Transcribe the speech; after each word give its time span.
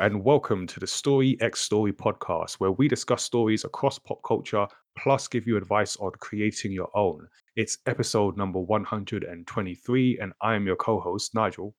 And 0.00 0.24
welcome 0.24 0.66
to 0.68 0.80
the 0.80 0.86
Story 0.86 1.36
X 1.42 1.60
Story 1.60 1.92
podcast, 1.92 2.54
where 2.54 2.70
we 2.70 2.88
discuss 2.88 3.22
stories 3.22 3.64
across 3.66 3.98
pop 3.98 4.22
culture 4.26 4.66
plus 4.96 5.28
give 5.28 5.46
you 5.46 5.58
advice 5.58 5.98
on 5.98 6.12
creating 6.20 6.72
your 6.72 6.88
own. 6.96 7.28
It's 7.54 7.76
episode 7.84 8.34
number 8.38 8.60
123, 8.60 10.18
and 10.18 10.32
I 10.40 10.54
am 10.54 10.64
your 10.66 10.76
co 10.76 11.00
host, 11.00 11.34
Nigel. 11.34 11.74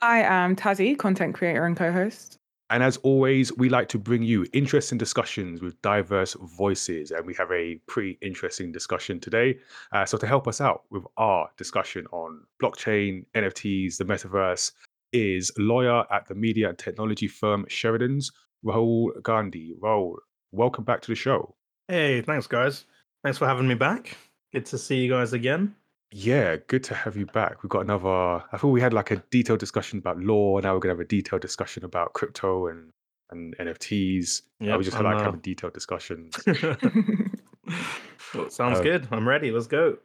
I 0.00 0.22
am 0.22 0.56
Tazzy, 0.56 0.96
content 0.96 1.34
creator 1.34 1.66
and 1.66 1.76
co 1.76 1.92
host. 1.92 2.38
And 2.70 2.82
as 2.82 2.96
always, 2.98 3.54
we 3.56 3.68
like 3.68 3.88
to 3.90 3.98
bring 3.98 4.22
you 4.22 4.46
interesting 4.54 4.96
discussions 4.96 5.60
with 5.60 5.80
diverse 5.82 6.34
voices. 6.56 7.10
And 7.10 7.26
we 7.26 7.34
have 7.34 7.52
a 7.52 7.78
pretty 7.86 8.18
interesting 8.22 8.72
discussion 8.72 9.20
today. 9.20 9.58
Uh, 9.92 10.06
so, 10.06 10.16
to 10.16 10.26
help 10.26 10.48
us 10.48 10.62
out 10.62 10.84
with 10.90 11.04
our 11.18 11.48
discussion 11.58 12.06
on 12.10 12.42
blockchain, 12.60 13.26
NFTs, 13.34 13.98
the 13.98 14.04
metaverse, 14.04 14.72
is 15.16 15.50
lawyer 15.58 16.04
at 16.12 16.26
the 16.26 16.34
media 16.34 16.68
and 16.68 16.78
technology 16.78 17.28
firm 17.28 17.64
Sheridan's, 17.68 18.30
Rahul 18.64 19.22
Gandhi. 19.22 19.74
Rahul, 19.80 20.16
welcome 20.52 20.84
back 20.84 21.00
to 21.02 21.08
the 21.08 21.14
show. 21.14 21.54
Hey, 21.88 22.22
thanks, 22.22 22.46
guys. 22.46 22.84
Thanks 23.22 23.38
for 23.38 23.46
having 23.46 23.66
me 23.66 23.74
back. 23.74 24.16
Good 24.52 24.66
to 24.66 24.78
see 24.78 24.96
you 24.96 25.10
guys 25.10 25.32
again. 25.32 25.74
Yeah, 26.12 26.56
good 26.68 26.84
to 26.84 26.94
have 26.94 27.16
you 27.16 27.26
back. 27.26 27.62
We've 27.62 27.70
got 27.70 27.80
another. 27.80 28.08
I 28.52 28.56
thought 28.58 28.68
we 28.68 28.80
had 28.80 28.92
like 28.92 29.10
a 29.10 29.16
detailed 29.30 29.58
discussion 29.58 29.98
about 29.98 30.18
law. 30.18 30.58
Now 30.60 30.74
we're 30.74 30.80
gonna 30.80 30.94
have 30.94 31.00
a 31.00 31.04
detailed 31.04 31.42
discussion 31.42 31.84
about 31.84 32.12
crypto 32.12 32.68
and 32.68 32.92
and 33.30 33.56
NFTs. 33.58 34.42
Yeah, 34.60 34.76
we 34.76 34.84
just 34.84 34.96
had 34.96 35.04
like 35.04 35.20
have 35.20 35.34
a 35.34 35.38
detailed 35.38 35.72
discussion. 35.72 36.30
well, 38.34 38.50
sounds 38.50 38.78
uh, 38.78 38.82
good. 38.82 39.08
I'm 39.10 39.28
ready. 39.28 39.50
Let's 39.50 39.66
go. 39.66 39.98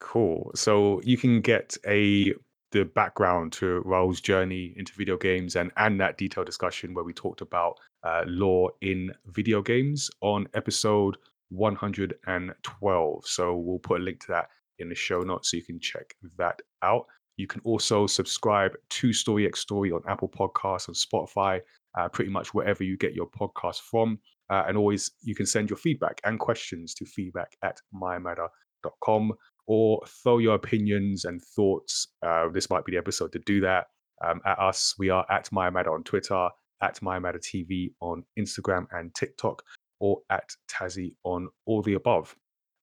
Cool. 0.00 0.50
So 0.54 1.00
you 1.04 1.16
can 1.16 1.40
get 1.40 1.76
a 1.86 2.34
the 2.72 2.84
background 2.84 3.52
to 3.52 3.82
Rahul's 3.84 4.20
journey 4.20 4.74
into 4.76 4.92
video 4.94 5.16
games 5.16 5.56
and 5.56 5.70
and 5.76 6.00
that 6.00 6.18
detailed 6.18 6.46
discussion 6.46 6.94
where 6.94 7.04
we 7.04 7.12
talked 7.12 7.40
about 7.40 7.78
uh, 8.02 8.24
law 8.26 8.68
in 8.80 9.12
video 9.26 9.62
games 9.62 10.10
on 10.20 10.48
episode 10.54 11.16
112. 11.50 13.26
So 13.26 13.56
we'll 13.56 13.78
put 13.78 14.00
a 14.00 14.04
link 14.04 14.20
to 14.20 14.28
that 14.28 14.48
in 14.78 14.88
the 14.88 14.94
show 14.94 15.20
notes 15.20 15.50
so 15.50 15.58
you 15.58 15.62
can 15.62 15.78
check 15.78 16.14
that 16.38 16.60
out. 16.82 17.06
You 17.36 17.46
can 17.46 17.60
also 17.64 18.06
subscribe 18.06 18.72
to 18.90 19.12
Story 19.12 19.46
X 19.46 19.60
Story 19.60 19.92
on 19.92 20.02
Apple 20.08 20.28
Podcasts, 20.28 20.88
on 20.88 20.94
Spotify, 20.94 21.60
uh, 21.98 22.08
pretty 22.08 22.30
much 22.30 22.52
wherever 22.54 22.82
you 22.82 22.96
get 22.96 23.14
your 23.14 23.28
podcast 23.28 23.80
from. 23.80 24.18
Uh, 24.50 24.64
and 24.66 24.76
always, 24.76 25.10
you 25.22 25.34
can 25.34 25.46
send 25.46 25.70
your 25.70 25.78
feedback 25.78 26.20
and 26.24 26.38
questions 26.38 26.94
to 26.94 27.06
feedback 27.06 27.56
at 27.62 27.80
mymatter.com 27.94 29.32
or 29.66 30.02
throw 30.22 30.38
your 30.38 30.54
opinions 30.54 31.24
and 31.24 31.40
thoughts. 31.54 32.08
Uh, 32.24 32.48
this 32.52 32.70
might 32.70 32.84
be 32.84 32.92
the 32.92 32.98
episode 32.98 33.32
to 33.32 33.38
do 33.40 33.60
that. 33.60 33.86
Um, 34.24 34.40
at 34.46 34.58
us, 34.58 34.94
we 34.98 35.10
are 35.10 35.26
at 35.30 35.50
mymatter 35.50 35.92
on 35.92 36.04
Twitter, 36.04 36.48
at 36.82 37.00
mymatter 37.00 37.40
TV 37.40 37.92
on 38.00 38.24
Instagram 38.38 38.86
and 38.92 39.14
TikTok, 39.14 39.62
or 40.00 40.20
at 40.30 40.50
Tazzy 40.70 41.14
on 41.24 41.48
all 41.66 41.82
the 41.82 41.94
above. 41.94 42.34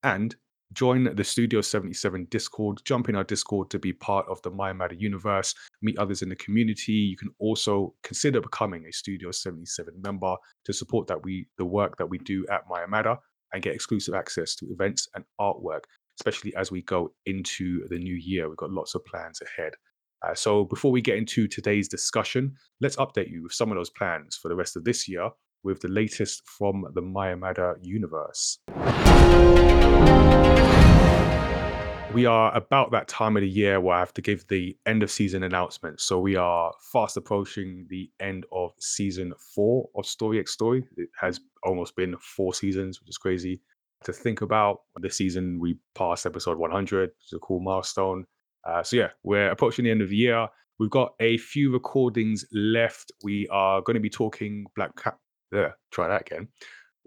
And 0.04 0.36
join 0.74 1.16
the 1.16 1.24
Studio 1.24 1.62
77 1.62 2.28
Discord, 2.30 2.80
jump 2.86 3.10
in 3.10 3.16
our 3.16 3.24
Discord 3.24 3.70
to 3.72 3.80
be 3.80 3.94
part 3.94 4.26
of 4.30 4.42
the 4.42 4.52
My 4.52 4.74
Matter 4.74 4.96
universe, 4.96 5.56
meet 5.82 5.98
others 5.98 6.22
in 6.22 6.30
the 6.30 6.36
community. 6.36 6.94
You 6.94 7.18
can 7.18 7.30
also 7.40 7.94
consider 8.04 8.42
becoming 8.42 8.86
a 8.86 8.92
Studio 8.92 9.32
77 9.32 9.94
member 10.02 10.36
to 10.66 10.74
support 10.74 11.08
that 11.08 11.24
we 11.24 11.48
the 11.58 11.66
work 11.66 11.98
that 11.98 12.08
we 12.08 12.18
do 12.20 12.46
at 12.52 12.62
My 12.70 12.86
Matter 12.86 13.18
and 13.54 13.64
get 13.64 13.74
exclusive 13.74 14.14
access 14.14 14.56
to 14.56 14.68
events 14.72 15.08
and 15.16 15.24
artwork, 15.40 15.82
especially 16.20 16.54
as 16.56 16.70
we 16.70 16.82
go 16.82 17.14
into 17.26 17.88
the 17.88 17.98
new 17.98 18.16
year. 18.16 18.50
We've 18.50 18.58
got 18.58 18.72
lots 18.72 18.94
of 18.94 19.06
plans 19.06 19.42
ahead. 19.42 19.74
Uh, 20.22 20.36
so 20.36 20.66
before 20.66 20.92
we 20.92 21.02
get 21.02 21.18
into 21.18 21.48
today's 21.48 21.88
discussion, 21.88 22.54
let's 22.82 22.98
update 22.98 23.32
you 23.32 23.44
with 23.44 23.54
some 23.54 23.72
of 23.72 23.78
those 23.78 23.90
plans 23.90 24.36
for 24.36 24.50
the 24.50 24.56
rest 24.56 24.76
of 24.76 24.84
this 24.84 25.08
year 25.08 25.30
with 25.64 25.80
the 25.80 25.88
latest 25.88 26.42
from 26.46 26.86
the 26.94 27.02
Maya 27.02 27.38
Matter 27.38 27.78
universe. 27.82 28.60
We 32.14 32.26
are 32.26 32.54
about 32.56 32.92
that 32.92 33.08
time 33.08 33.38
of 33.38 33.42
the 33.42 33.50
year 33.50 33.80
where 33.80 33.96
I 33.96 34.00
have 34.00 34.14
to 34.16 34.22
give 34.22 34.46
the 34.48 34.76
end 34.86 35.04
of 35.04 35.12
season 35.12 35.44
announcement. 35.44 36.02
So 36.02 36.20
we 36.20 36.36
are 36.36 36.74
fast 36.92 37.16
approaching 37.18 37.86
the 37.90 38.10
end 38.20 38.46
of 38.52 38.72
season 38.80 39.34
four 39.54 39.88
of 39.96 40.06
Story 40.06 40.40
X 40.40 40.52
Story. 40.52 40.84
It 40.98 41.10
has 41.22 41.40
almost 41.64 41.96
been 41.96 42.16
four 42.20 42.54
seasons, 42.54 43.00
which 43.00 43.10
is 43.10 43.18
crazy 43.18 43.62
to 44.04 44.14
think 44.14 44.42
about. 44.42 44.82
This 45.00 45.18
season, 45.18 45.60
we 45.60 45.78
passed 45.96 46.26
episode 46.26 46.58
100, 46.58 47.10
which 47.10 47.28
is 47.28 47.34
a 47.34 47.40
cool 47.40 47.60
milestone. 47.60 48.26
Uh, 48.66 48.84
so 48.84 48.98
yeah, 48.98 49.10
we're 49.24 49.52
approaching 49.52 49.86
the 49.86 49.92
end 49.92 50.02
of 50.02 50.10
the 50.10 50.16
year. 50.16 50.48
We've 50.80 50.90
got 50.90 51.14
a 51.20 51.38
few 51.38 51.72
recordings 51.72 52.46
left. 52.54 53.12
We 53.24 53.48
are 53.50 53.82
going 53.82 53.96
to 53.96 54.02
be 54.02 54.10
talking 54.10 54.66
Black 54.76 54.96
Cat. 54.96 55.18
Try 55.92 56.08
that 56.08 56.22
again. 56.22 56.48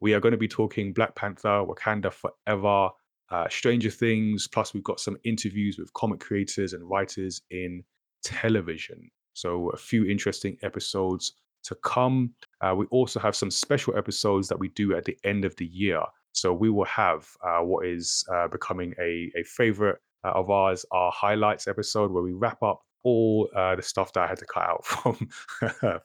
We 0.00 0.14
are 0.14 0.20
going 0.20 0.32
to 0.32 0.38
be 0.38 0.48
talking 0.48 0.92
Black 0.92 1.14
Panther, 1.14 1.64
Wakanda 1.64 2.12
Forever, 2.12 2.90
uh, 3.30 3.48
Stranger 3.48 3.90
Things. 3.90 4.46
Plus, 4.46 4.74
we've 4.74 4.84
got 4.84 5.00
some 5.00 5.16
interviews 5.24 5.78
with 5.78 5.92
comic 5.94 6.20
creators 6.20 6.74
and 6.74 6.88
writers 6.88 7.40
in 7.50 7.82
television. 8.24 9.10
So, 9.32 9.70
a 9.70 9.76
few 9.76 10.04
interesting 10.04 10.58
episodes 10.62 11.32
to 11.64 11.74
come. 11.76 12.34
Uh, 12.60 12.74
we 12.76 12.86
also 12.86 13.20
have 13.20 13.36
some 13.36 13.50
special 13.50 13.96
episodes 13.96 14.48
that 14.48 14.58
we 14.58 14.68
do 14.70 14.94
at 14.94 15.04
the 15.04 15.16
end 15.24 15.44
of 15.44 15.56
the 15.56 15.66
year. 15.66 16.02
So, 16.32 16.52
we 16.52 16.70
will 16.70 16.86
have 16.86 17.28
uh, 17.44 17.60
what 17.60 17.86
is 17.86 18.24
uh, 18.32 18.48
becoming 18.48 18.94
a, 18.98 19.30
a 19.36 19.42
favorite 19.44 19.98
uh, 20.24 20.32
of 20.32 20.50
ours, 20.50 20.84
our 20.90 21.10
highlights 21.12 21.66
episode, 21.68 22.10
where 22.10 22.22
we 22.22 22.32
wrap 22.32 22.62
up 22.62 22.80
all 23.04 23.48
uh, 23.56 23.74
the 23.74 23.82
stuff 23.82 24.12
that 24.12 24.24
I 24.24 24.26
had 24.28 24.38
to 24.38 24.46
cut 24.46 24.62
out 24.62 24.84
from 24.86 25.28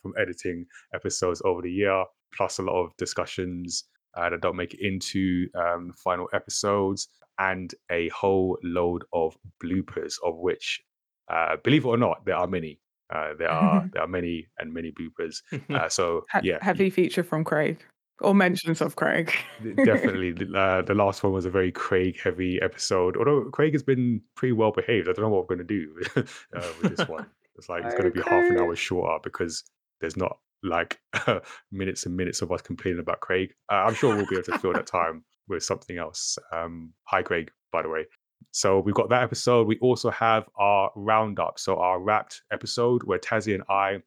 from 0.01 0.13
editing 0.19 0.65
episodes 0.93 1.41
over 1.45 1.61
the 1.61 1.71
year, 1.71 2.03
plus 2.35 2.59
a 2.59 2.63
lot 2.63 2.83
of 2.83 2.95
discussions 2.97 3.85
uh, 4.15 4.29
that 4.29 4.41
don't 4.41 4.55
make 4.55 4.73
it 4.73 4.85
into 4.85 5.47
um, 5.55 5.93
final 5.95 6.27
episodes, 6.33 7.07
and 7.39 7.73
a 7.91 8.09
whole 8.09 8.57
load 8.63 9.03
of 9.13 9.37
bloopers, 9.63 10.15
of 10.25 10.37
which, 10.37 10.81
uh, 11.29 11.55
believe 11.63 11.85
it 11.85 11.87
or 11.87 11.97
not, 11.97 12.25
there 12.25 12.35
are 12.35 12.47
many. 12.47 12.79
Uh, 13.13 13.33
there 13.37 13.49
are 13.49 13.87
there 13.93 14.01
are 14.01 14.07
many 14.07 14.47
and 14.59 14.73
many 14.73 14.91
bloopers. 14.91 15.41
Uh, 15.69 15.87
so 15.87 16.25
yeah, 16.43 16.57
heavy 16.61 16.89
feature 16.89 17.23
from 17.23 17.43
Craig 17.43 17.83
or 18.21 18.33
mentions 18.33 18.81
of 18.81 18.95
Craig. 18.95 19.33
definitely, 19.85 20.33
uh, 20.55 20.81
the 20.81 20.93
last 20.93 21.23
one 21.23 21.33
was 21.33 21.45
a 21.45 21.49
very 21.49 21.71
Craig 21.71 22.19
heavy 22.21 22.59
episode. 22.61 23.17
Although 23.17 23.45
Craig 23.51 23.73
has 23.73 23.83
been 23.83 24.21
pretty 24.35 24.53
well 24.53 24.71
behaved, 24.71 25.07
I 25.07 25.13
don't 25.13 25.25
know 25.25 25.29
what 25.29 25.47
we're 25.47 25.55
going 25.55 25.67
to 25.67 25.73
do 25.73 25.95
uh, 26.55 26.67
with 26.81 26.97
this 26.97 27.07
one. 27.07 27.27
It's 27.55 27.69
like 27.69 27.83
it's 27.85 27.95
going 27.95 28.05
to 28.05 28.11
be 28.11 28.21
half 28.21 28.51
an 28.51 28.59
hour 28.59 28.75
shorter 28.75 29.19
because 29.23 29.63
there's 29.99 30.17
not 30.17 30.37
like 30.63 30.99
minutes 31.71 32.05
and 32.05 32.15
minutes 32.15 32.41
of 32.41 32.51
us 32.51 32.61
complaining 32.61 32.99
about 32.99 33.19
Craig. 33.19 33.53
Uh, 33.71 33.75
I'm 33.75 33.93
sure 33.93 34.15
we'll 34.15 34.27
be 34.27 34.35
able 34.35 34.43
to 34.43 34.59
fill 34.59 34.73
that 34.73 34.87
time 34.87 35.23
with 35.47 35.63
something 35.63 35.97
else. 35.97 36.37
Um, 36.51 36.93
hi, 37.05 37.21
Craig, 37.21 37.51
by 37.71 37.81
the 37.81 37.89
way. 37.89 38.05
So 38.51 38.79
we've 38.79 38.95
got 38.95 39.09
that 39.09 39.23
episode. 39.23 39.67
We 39.67 39.77
also 39.79 40.09
have 40.11 40.47
our 40.57 40.91
roundup, 40.95 41.59
so 41.59 41.77
our 41.77 41.99
wrapped 41.99 42.41
episode 42.51 43.03
where 43.03 43.19
Tazzy 43.19 43.53
and 43.53 43.63
I 43.69 43.97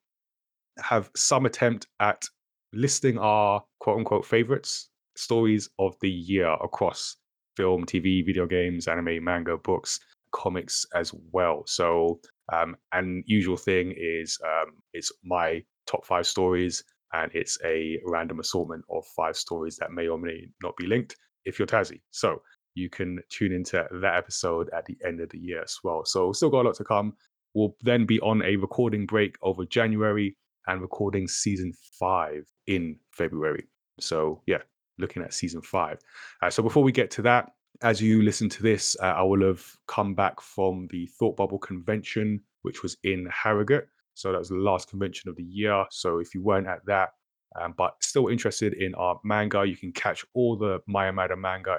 have 0.78 1.10
some 1.14 1.46
attempt 1.46 1.86
at 1.98 2.24
listing 2.72 3.18
our 3.18 3.62
quote 3.80 3.98
unquote 3.98 4.24
favorites 4.24 4.90
stories 5.16 5.68
of 5.78 5.94
the 6.00 6.10
year 6.10 6.50
across 6.62 7.16
film, 7.56 7.84
TV, 7.84 8.24
video 8.24 8.46
games, 8.46 8.88
anime, 8.88 9.22
manga, 9.22 9.56
books, 9.58 10.00
comics 10.32 10.86
as 10.94 11.12
well. 11.32 11.62
So, 11.66 12.20
um, 12.52 12.76
and 12.92 13.22
usual 13.26 13.56
thing 13.56 13.94
is 13.96 14.38
um, 14.44 14.72
it's 14.92 15.12
my 15.24 15.62
top 15.86 16.06
five 16.06 16.26
stories, 16.26 16.82
and 17.12 17.30
it's 17.34 17.58
a 17.64 17.98
random 18.06 18.40
assortment 18.40 18.84
of 18.90 19.04
five 19.16 19.36
stories 19.36 19.76
that 19.76 19.92
may 19.92 20.08
or 20.08 20.18
may 20.18 20.46
not 20.62 20.76
be 20.76 20.86
linked 20.86 21.16
if 21.44 21.58
you're 21.58 21.66
Tazzy. 21.66 22.00
So 22.10 22.40
you 22.74 22.88
can 22.88 23.18
tune 23.30 23.52
into 23.52 23.84
that 24.00 24.16
episode 24.16 24.70
at 24.76 24.86
the 24.86 24.96
end 25.04 25.20
of 25.20 25.28
the 25.30 25.38
year 25.38 25.62
as 25.62 25.76
well. 25.82 26.04
So 26.04 26.32
still 26.32 26.50
got 26.50 26.62
a 26.62 26.68
lot 26.68 26.76
to 26.76 26.84
come. 26.84 27.14
We'll 27.54 27.74
then 27.82 28.06
be 28.06 28.20
on 28.20 28.42
a 28.42 28.56
recording 28.56 29.06
break 29.06 29.36
over 29.42 29.64
January 29.64 30.36
and 30.66 30.80
recording 30.80 31.28
season 31.28 31.72
five 31.98 32.46
in 32.66 32.96
February. 33.12 33.66
So 34.00 34.42
yeah, 34.46 34.62
looking 34.98 35.22
at 35.22 35.34
season 35.34 35.62
five. 35.62 35.98
Uh, 36.42 36.50
so 36.50 36.62
before 36.62 36.82
we 36.82 36.92
get 36.92 37.10
to 37.12 37.22
that, 37.22 37.50
as 37.82 38.00
you 38.00 38.22
listen 38.22 38.48
to 38.50 38.62
this, 38.62 38.96
uh, 39.02 39.06
I 39.06 39.22
will 39.22 39.46
have 39.46 39.64
come 39.86 40.14
back 40.14 40.40
from 40.40 40.88
the 40.90 41.06
Thought 41.18 41.36
Bubble 41.36 41.58
convention, 41.58 42.40
which 42.62 42.82
was 42.82 42.96
in 43.04 43.26
Harrogate. 43.32 43.86
So 44.14 44.32
that 44.32 44.38
was 44.38 44.50
the 44.50 44.56
last 44.56 44.90
convention 44.90 45.30
of 45.30 45.36
the 45.36 45.44
year. 45.44 45.84
So 45.90 46.18
if 46.18 46.34
you 46.34 46.42
weren't 46.42 46.66
at 46.66 46.84
that, 46.86 47.10
um, 47.58 47.74
but 47.76 47.94
still 48.02 48.28
interested 48.28 48.74
in 48.74 48.94
our 48.94 49.18
manga, 49.24 49.64
you 49.64 49.76
can 49.76 49.92
catch 49.92 50.24
all 50.34 50.56
the 50.56 50.80
Maya 50.86 51.12
Matter 51.12 51.36
manga, 51.36 51.78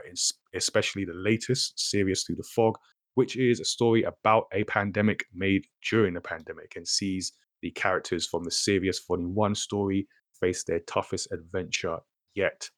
especially 0.53 1.05
the 1.05 1.13
latest, 1.13 1.79
Serious 1.79 2.23
Through 2.23 2.37
the 2.37 2.49
Fog, 2.55 2.77
which 3.15 3.37
is 3.37 3.59
a 3.59 3.65
story 3.65 4.03
about 4.03 4.45
a 4.53 4.63
pandemic 4.65 5.23
made 5.33 5.65
during 5.89 6.13
the 6.13 6.21
pandemic 6.21 6.73
and 6.75 6.87
sees 6.87 7.33
the 7.61 7.71
characters 7.71 8.27
from 8.27 8.43
the 8.43 8.51
Serious 8.51 8.99
Volume 9.07 9.35
1 9.35 9.55
story 9.55 10.07
face 10.39 10.63
their 10.63 10.79
toughest 10.81 11.31
adventure 11.31 11.99
yet. 12.35 12.69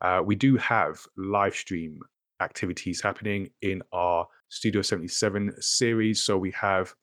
Uh, 0.00 0.20
we 0.24 0.34
do 0.34 0.56
have 0.56 0.98
live 1.16 1.54
stream 1.54 2.00
activities 2.40 3.00
happening 3.00 3.48
in 3.62 3.82
our 3.92 4.26
Studio 4.48 4.82
77 4.82 5.54
series. 5.60 6.22
So 6.22 6.36
we 6.36 6.50
have 6.52 6.94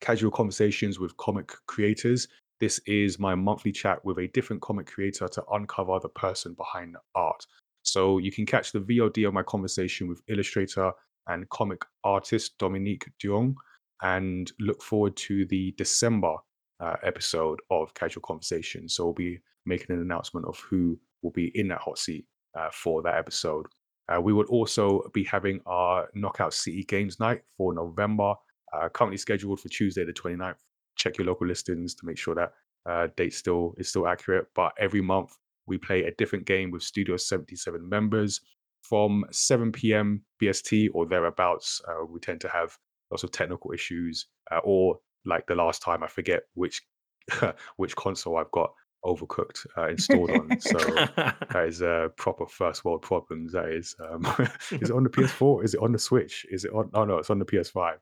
casual 0.00 0.32
conversations 0.32 0.98
with 0.98 1.16
comic 1.16 1.52
creators. 1.66 2.28
This 2.60 2.80
is 2.86 3.18
my 3.18 3.34
monthly 3.34 3.72
chat 3.72 4.04
with 4.04 4.18
a 4.18 4.28
different 4.28 4.60
comic 4.62 4.86
creator 4.86 5.28
to 5.28 5.44
uncover 5.52 5.98
the 6.00 6.08
person 6.08 6.54
behind 6.54 6.94
the 6.94 7.00
art. 7.14 7.46
So 7.84 8.18
you 8.18 8.30
can 8.30 8.46
catch 8.46 8.72
the 8.72 8.80
VOD 8.80 9.26
of 9.26 9.34
my 9.34 9.42
conversation 9.42 10.08
with 10.08 10.22
illustrator 10.28 10.92
and 11.28 11.48
comic 11.50 11.82
artist 12.04 12.58
Dominique 12.58 13.08
Dion 13.20 13.54
and 14.02 14.50
look 14.58 14.82
forward 14.82 15.16
to 15.16 15.46
the 15.46 15.72
December 15.78 16.36
uh, 16.82 16.96
episode 17.02 17.60
of 17.70 17.94
Casual 17.94 18.22
Conversation. 18.22 18.88
So 18.88 19.04
we'll 19.04 19.14
be 19.14 19.40
making 19.64 19.94
an 19.94 20.02
announcement 20.02 20.46
of 20.46 20.58
who 20.58 20.98
will 21.22 21.30
be 21.30 21.52
in 21.54 21.68
that 21.68 21.80
hot 21.80 21.98
seat 21.98 22.26
uh, 22.58 22.70
for 22.72 23.02
that 23.02 23.16
episode. 23.16 23.66
Uh, 24.12 24.20
we 24.20 24.32
will 24.32 24.46
also 24.46 25.08
be 25.14 25.24
having 25.24 25.60
our 25.66 26.08
Knockout 26.14 26.52
City 26.52 26.82
Games 26.82 27.20
Night 27.20 27.42
for 27.56 27.72
November, 27.72 28.34
uh, 28.72 28.88
currently 28.88 29.16
scheduled 29.16 29.60
for 29.60 29.68
Tuesday 29.68 30.04
the 30.04 30.12
29th. 30.12 30.56
Check 30.96 31.18
your 31.18 31.26
local 31.26 31.46
listings 31.46 31.94
to 31.94 32.06
make 32.06 32.18
sure 32.18 32.34
that 32.34 32.52
uh, 32.84 33.08
date 33.16 33.32
still 33.32 33.74
is 33.78 33.88
still 33.88 34.08
accurate. 34.08 34.46
But 34.54 34.72
every 34.78 35.00
month 35.00 35.36
we 35.66 35.78
play 35.78 36.04
a 36.04 36.14
different 36.16 36.44
game 36.44 36.70
with 36.70 36.82
Studio 36.82 37.16
77 37.16 37.88
members 37.88 38.40
from 38.82 39.24
7 39.30 39.70
p.m. 39.70 40.22
BST 40.42 40.88
or 40.92 41.06
thereabouts. 41.06 41.80
Uh, 41.88 42.04
we 42.04 42.18
tend 42.18 42.40
to 42.40 42.48
have 42.48 42.76
lots 43.10 43.22
of 43.22 43.30
technical 43.30 43.72
issues, 43.72 44.26
uh, 44.50 44.58
or 44.64 44.98
like 45.24 45.46
the 45.46 45.54
last 45.54 45.82
time, 45.82 46.02
I 46.02 46.08
forget 46.08 46.42
which 46.54 46.82
which 47.76 47.96
console 47.96 48.36
I've 48.36 48.50
got 48.50 48.72
overcooked 49.04 49.66
uh, 49.76 49.88
installed 49.88 50.30
on. 50.30 50.48
So 50.60 50.78
that 50.78 51.64
is 51.66 51.82
a 51.82 51.90
uh, 51.90 52.08
proper 52.10 52.46
first 52.46 52.84
world 52.84 53.02
problems. 53.02 53.52
That 53.52 53.68
is. 53.68 53.94
Um, 54.00 54.24
is 54.70 54.90
it 54.90 54.92
on 54.92 55.04
the 55.04 55.10
PS4? 55.10 55.64
Is 55.64 55.74
it 55.74 55.80
on 55.82 55.92
the 55.92 55.98
Switch? 55.98 56.46
Is 56.50 56.64
it 56.64 56.72
on? 56.72 56.90
Oh 56.94 57.04
no, 57.04 57.18
it's 57.18 57.30
on 57.30 57.38
the 57.38 57.44
PS5. 57.44 57.96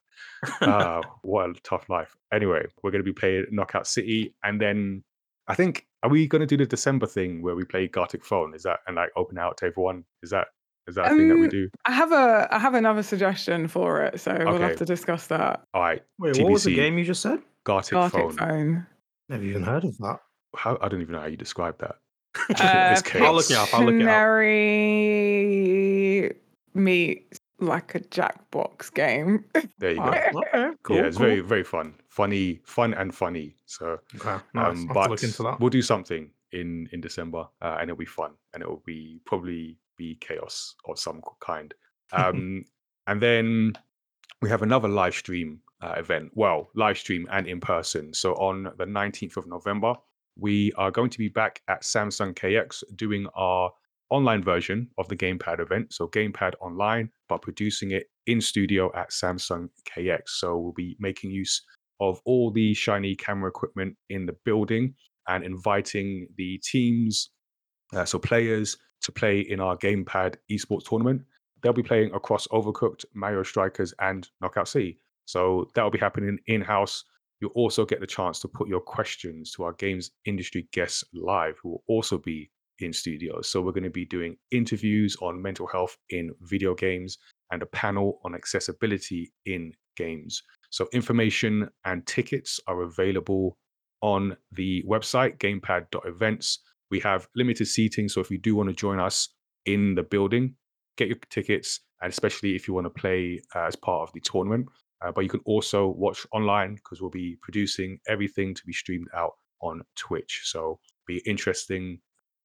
Uh, 0.61 1.03
what 1.23 1.51
a 1.51 1.55
tough 1.63 1.89
life. 1.89 2.17
Anyway, 2.33 2.67
we're 2.83 2.91
going 2.91 3.05
to 3.05 3.11
be 3.11 3.19
playing 3.19 3.47
Knockout 3.51 3.87
City, 3.87 4.35
and 4.45 4.61
then 4.61 5.03
I 5.49 5.55
think 5.55 5.87
are 6.03 6.11
we 6.11 6.27
going 6.27 6.41
to 6.41 6.47
do 6.47 6.57
the 6.57 6.67
December 6.67 7.07
thing 7.07 7.43
where 7.43 7.55
we 7.55 7.65
play 7.65 7.89
Gartic 7.89 8.25
Phone? 8.25 8.55
Is 8.55 8.63
that 8.65 8.81
and 8.87 8.97
like 8.97 9.11
open 9.17 9.39
out 9.39 9.59
to 9.59 9.67
everyone? 9.67 10.05
Is 10.23 10.31
that 10.31 10.49
is 10.89 10.95
that 10.97 11.07
a 11.07 11.09
thing 11.17 11.29
that 11.29 11.37
we 11.37 11.45
Um, 11.45 11.49
do? 11.51 11.69
I 11.85 11.93
have 11.93 12.13
a 12.13 12.49
I 12.51 12.59
have 12.59 12.75
another 12.75 13.03
suggestion 13.03 13.69
for 13.69 14.03
it, 14.03 14.21
so 14.21 14.37
we'll 14.39 14.59
have 14.59 14.77
to 14.77 14.85
discuss 14.85 15.27
that. 15.29 15.63
All 15.75 15.83
right, 15.83 16.03
Wait, 16.19 16.41
what 16.43 16.53
was 16.53 16.65
the 16.65 16.75
game 16.75 16.99
you 16.99 17.05
just 17.05 17.23
said? 17.23 17.41
Gartic 17.65 17.93
Gartic 17.93 18.21
Phone. 18.21 18.33
phone. 18.37 18.87
Never 19.29 19.45
even 19.45 19.63
heard 19.63 19.85
of 19.85 19.97
that. 19.99 20.19
How 20.57 20.79
I 20.81 20.89
don't 20.89 21.01
even 21.03 21.15
know 21.15 21.21
how 21.21 21.27
you 21.27 21.37
describe 21.37 21.79
that. 21.79 21.97
Uh, 22.61 22.95
It's. 22.97 23.15
I'll 23.17 23.35
look 23.35 23.51
it 23.51 23.57
up. 23.57 23.69
I'll 23.75 23.85
look 23.85 23.95
it 23.95 24.03
up. 24.03 24.09
Pictionary 24.21 26.35
meets 26.75 27.39
like 27.59 27.95
a 27.95 28.01
Jackbox 28.01 28.93
game. 28.95 29.45
There 29.79 29.91
you 29.93 29.99
go. 29.99 30.05
Okay, 30.53 30.71
cool. 30.83 30.97
yeah, 30.97 31.05
it's 31.07 31.17
cool. 31.17 31.27
very 31.27 31.41
very 31.41 31.65
fun, 31.65 31.95
funny, 32.09 32.61
fun 32.65 32.95
and 32.95 33.15
funny. 33.15 33.57
So, 33.67 33.99
Okay, 34.17 34.37
nice. 34.55 34.77
um, 34.77 34.89
but 34.93 35.11
look 35.11 35.23
into 35.23 35.43
that. 35.45 35.61
we'll 35.61 35.71
do 35.71 35.83
something 35.83 36.31
in 36.53 36.89
in 36.93 37.01
December, 37.01 37.47
uh, 37.63 37.77
and 37.81 37.91
it'll 37.91 37.99
be 37.99 38.05
fun, 38.07 38.33
and 38.55 38.63
it 38.63 38.69
will 38.69 38.83
be 38.87 39.21
probably 39.27 39.79
be 40.01 40.17
chaos 40.21 40.75
of 40.89 40.99
some 40.99 41.21
kind. 41.41 41.75
Um, 42.13 42.65
and 43.07 43.23
then 43.23 43.73
we 44.43 44.49
have 44.51 44.63
another 44.63 44.89
live 44.89 45.15
stream 45.15 45.61
uh, 45.81 45.95
event. 45.97 46.33
Well, 46.35 46.69
live 46.75 46.99
stream 46.99 47.29
and 47.31 47.47
in 47.47 47.61
person. 47.61 48.13
So 48.13 48.33
on 48.35 48.73
the 48.79 48.87
nineteenth 48.87 49.37
of 49.37 49.47
November, 49.47 49.95
we 50.37 50.73
are 50.73 50.91
going 50.91 51.11
to 51.11 51.19
be 51.19 51.29
back 51.29 51.63
at 51.69 51.83
Samsung 51.83 52.35
KX 52.35 52.83
doing 52.97 53.29
our 53.37 53.71
online 54.11 54.43
version 54.43 54.89
of 54.99 55.07
the 55.07 55.15
Gamepad 55.17 55.61
event. 55.61 55.93
So 55.93 56.09
Gamepad 56.09 56.55
online, 56.61 57.11
but 57.29 57.43
producing 57.43 57.93
it 57.93 58.07
in 58.27 58.41
studio 58.41 58.91
at 58.97 59.11
Samsung 59.11 59.69
KX. 59.89 60.23
So 60.27 60.59
we'll 60.59 60.73
be 60.73 60.97
making 60.99 61.31
use 61.31 61.63
of 62.01 62.21
all 62.25 62.51
the 62.51 62.75
shiny 62.75 63.15
camera 63.15 63.49
equipment 63.49 63.97
in 64.09 64.27
the 64.27 64.37
building 64.45 64.95
and 65.29 65.45
inviting 65.45 66.27
the 66.37 66.59
teams, 66.59 67.31
uh, 67.95 68.05
so 68.05 68.19
players, 68.19 68.77
to 69.03 69.13
play 69.13 69.41
in 69.41 69.61
our 69.61 69.77
Gamepad 69.77 70.37
esports 70.51 70.85
tournament. 70.85 71.23
They'll 71.63 71.73
be 71.73 71.83
playing 71.83 72.13
across 72.15 72.47
Overcooked, 72.49 73.05
Mario 73.15 73.43
Strikers, 73.43 73.93
and 74.01 74.29
Knockout 74.41 74.69
C. 74.69 74.99
So 75.27 75.69
that 75.75 75.83
will 75.83 75.91
be 75.91 75.99
happening 75.99 76.39
in 76.47 76.61
house. 76.61 77.05
You'll 77.41 77.51
also 77.51 77.85
get 77.85 78.01
the 78.01 78.07
chance 78.07 78.41
to 78.41 78.49
put 78.49 78.69
your 78.69 78.81
questions 78.81 79.53
to 79.53 79.65
our 79.65 79.73
games 79.75 80.11
industry 80.25 80.69
guests 80.73 81.05
live, 81.15 81.57
who 81.63 81.71
will 81.71 81.85
also 81.87 82.19
be 82.19 82.51
in 82.81 82.93
studio. 82.93 83.41
So 83.43 83.61
we're 83.61 83.73
going 83.73 83.85
to 83.85 83.91
be 83.91 84.05
doing 84.05 84.37
interviews 84.51 85.17
on 85.21 85.41
mental 85.41 85.67
health 85.67 85.97
in 86.11 86.31
video 86.43 86.75
games 86.75 87.19
and 87.51 87.63
a 87.63 87.67
panel 87.67 88.21
on 88.25 88.35
accessibility 88.35 89.33
in 89.47 89.73
games. 89.97 90.43
So 90.71 90.89
information 90.93 91.69
and 91.85 92.07
tickets 92.07 92.61
are 92.67 92.83
available 92.83 93.59
on 94.03 94.37
the 94.53 94.83
website 94.89 95.39
gamepad.events. 95.39 96.61
We 96.91 97.01
have 97.01 97.29
limited 97.35 97.67
seating, 97.67 98.09
so 98.09 98.21
if 98.21 98.31
you 98.31 98.39
do 98.39 98.55
want 98.55 98.69
to 98.69 98.75
join 98.75 98.99
us 98.99 99.29
in 99.67 99.95
the 99.95 100.03
building, 100.03 100.55
get 100.97 101.09
your 101.09 101.19
tickets, 101.31 101.81
and 102.03 102.13
especially 102.13 102.57
if 102.57 102.67
you 102.67 102.75
want 102.75 102.87
to 102.87 102.91
play 102.91 103.41
uh, 103.55 103.67
as 103.67 103.77
part 103.77 104.09
of 104.09 104.13
the 104.13 104.21
tournament. 104.21 104.67
Uh, 105.03 105.13
but 105.13 105.23
you 105.23 105.31
can 105.31 105.41
also 105.47 105.89
watch 105.89 106.27
online 106.33 106.75
because 106.75 107.01
we'll 107.01 107.11
be 107.11 107.37
producing 107.43 107.99
everything 108.07 108.55
to 108.55 108.63
be 108.67 108.73
streamed 108.73 109.09
out 109.15 109.33
on 109.63 109.83
Twitch. 109.97 110.43
So 110.45 110.79
be 111.07 111.23
interesting, 111.27 112.01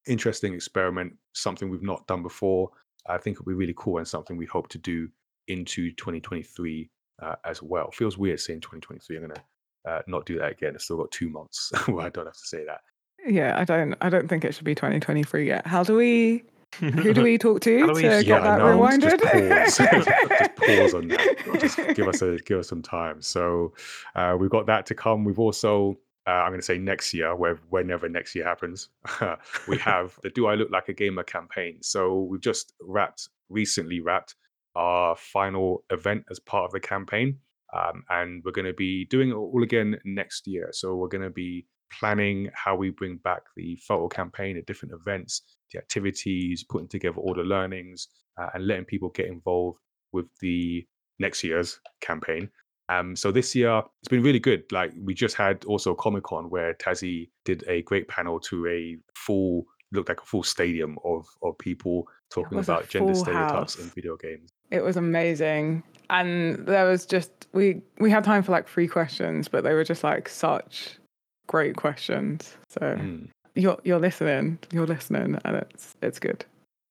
interesting 0.07 0.53
experiment, 0.53 1.13
something 1.33 1.69
we've 1.69 1.83
not 1.83 2.07
done 2.07 2.23
before. 2.23 2.69
I 3.07 3.17
think 3.17 3.35
it'll 3.35 3.45
be 3.45 3.53
really 3.53 3.75
cool 3.77 3.97
and 3.97 4.07
something 4.07 4.37
we 4.37 4.45
hope 4.45 4.69
to 4.69 4.77
do 4.77 5.09
into 5.47 5.91
2023 5.91 6.89
uh, 7.21 7.35
as 7.45 7.61
well. 7.61 7.91
Feels 7.91 8.17
weird 8.17 8.39
saying 8.39 8.61
2023. 8.61 9.17
I'm 9.17 9.21
gonna 9.23 9.43
uh, 9.87 10.01
not 10.07 10.25
do 10.25 10.37
that 10.39 10.51
again. 10.51 10.73
I've 10.75 10.81
still 10.81 10.97
got 10.97 11.11
two 11.11 11.29
months 11.29 11.71
where 11.87 12.05
I 12.05 12.09
don't 12.09 12.25
have 12.25 12.33
to 12.33 12.47
say 12.47 12.65
that. 12.65 12.81
Yeah, 13.27 13.59
I 13.59 13.63
don't 13.63 13.95
I 14.01 14.09
don't 14.09 14.27
think 14.27 14.45
it 14.45 14.53
should 14.53 14.65
be 14.65 14.75
2023 14.75 15.47
yet. 15.47 15.65
How 15.65 15.83
do 15.83 15.95
we 15.95 16.43
who 16.79 17.13
do 17.13 17.21
we 17.21 17.37
talk 17.39 17.61
to 17.61 17.87
to 17.87 18.01
get 18.01 18.25
Yeah, 18.25 18.39
I 18.39 18.57
that 18.57 18.59
know, 18.59 18.97
just 18.97 19.23
pause. 19.23 19.77
Just 20.39 20.55
pause 20.55 20.93
on 20.93 21.07
that. 21.09 21.59
Just 21.59 21.77
give 21.95 22.07
us 22.07 22.21
a 22.21 22.37
give 22.37 22.59
us 22.59 22.67
some 22.67 22.81
time. 22.81 23.21
So 23.21 23.73
uh, 24.15 24.35
we've 24.39 24.49
got 24.49 24.65
that 24.67 24.85
to 24.87 24.95
come. 24.95 25.23
We've 25.23 25.39
also 25.39 25.97
uh, 26.27 26.31
I'm 26.31 26.49
going 26.49 26.59
to 26.59 26.65
say 26.65 26.79
next 26.79 27.13
year, 27.13 27.35
where 27.35 27.59
whenever 27.69 28.09
next 28.09 28.33
year 28.33 28.45
happens, 28.45 28.89
we 29.67 29.77
have 29.77 30.17
the 30.23 30.29
"Do 30.29 30.47
I 30.47 30.55
Look 30.55 30.71
Like 30.71 30.89
a 30.89 30.93
Gamer" 30.93 31.23
campaign. 31.23 31.77
So 31.81 32.21
we've 32.21 32.41
just 32.41 32.73
wrapped 32.81 33.29
recently 33.49 33.99
wrapped 33.99 34.35
our 34.75 35.15
final 35.15 35.83
event 35.91 36.25
as 36.31 36.39
part 36.39 36.65
of 36.65 36.71
the 36.71 36.79
campaign, 36.79 37.37
um, 37.73 38.03
and 38.09 38.41
we're 38.43 38.51
going 38.51 38.65
to 38.65 38.73
be 38.73 39.05
doing 39.05 39.29
it 39.29 39.33
all 39.33 39.61
again 39.61 39.97
next 40.03 40.47
year. 40.47 40.69
So 40.71 40.95
we're 40.95 41.09
going 41.09 41.23
to 41.23 41.29
be 41.29 41.67
planning 41.91 42.49
how 42.53 42.75
we 42.75 42.89
bring 42.89 43.17
back 43.17 43.41
the 43.55 43.77
photo 43.87 44.07
campaign 44.07 44.57
at 44.57 44.65
different 44.65 44.93
events, 44.93 45.41
the 45.71 45.79
activities, 45.79 46.63
putting 46.63 46.87
together 46.87 47.17
all 47.17 47.33
the 47.33 47.41
learnings, 47.41 48.07
uh, 48.39 48.49
and 48.53 48.67
letting 48.67 48.85
people 48.85 49.09
get 49.09 49.27
involved 49.27 49.79
with 50.11 50.25
the 50.41 50.85
next 51.19 51.43
year's 51.43 51.79
campaign. 52.01 52.49
Um, 52.87 53.15
so 53.15 53.31
this 53.31 53.55
year 53.55 53.81
it's 54.01 54.09
been 54.09 54.21
really 54.21 54.39
good. 54.39 54.63
Like 54.71 54.93
we 55.03 55.13
just 55.13 55.35
had 55.35 55.65
also 55.65 55.95
Comic 55.95 56.23
Con 56.23 56.49
where 56.49 56.73
Tazzy 56.75 57.29
did 57.43 57.63
a 57.67 57.81
great 57.83 58.07
panel 58.07 58.39
to 58.41 58.67
a 58.67 58.97
full 59.15 59.65
looked 59.91 60.09
like 60.09 60.21
a 60.21 60.25
full 60.25 60.43
stadium 60.43 60.97
of 61.03 61.25
of 61.41 61.57
people 61.57 62.07
talking 62.29 62.59
about 62.59 62.89
gender 62.89 63.15
stereotypes 63.15 63.77
in 63.77 63.89
video 63.89 64.15
games. 64.17 64.49
It 64.71 64.83
was 64.83 64.97
amazing. 64.97 65.83
And 66.09 66.65
there 66.67 66.85
was 66.85 67.05
just 67.05 67.47
we 67.53 67.81
we 67.99 68.11
had 68.11 68.23
time 68.23 68.43
for 68.43 68.51
like 68.51 68.67
three 68.67 68.87
questions, 68.87 69.47
but 69.47 69.63
they 69.63 69.73
were 69.73 69.83
just 69.83 70.03
like 70.03 70.29
such 70.29 70.97
great 71.47 71.75
questions. 71.75 72.57
So 72.69 72.81
Mm. 72.81 73.29
you're 73.55 73.79
you're 73.83 73.99
listening, 73.99 74.59
you're 74.71 74.87
listening, 74.87 75.37
and 75.45 75.55
it's 75.57 75.95
it's 76.01 76.19
good. 76.19 76.45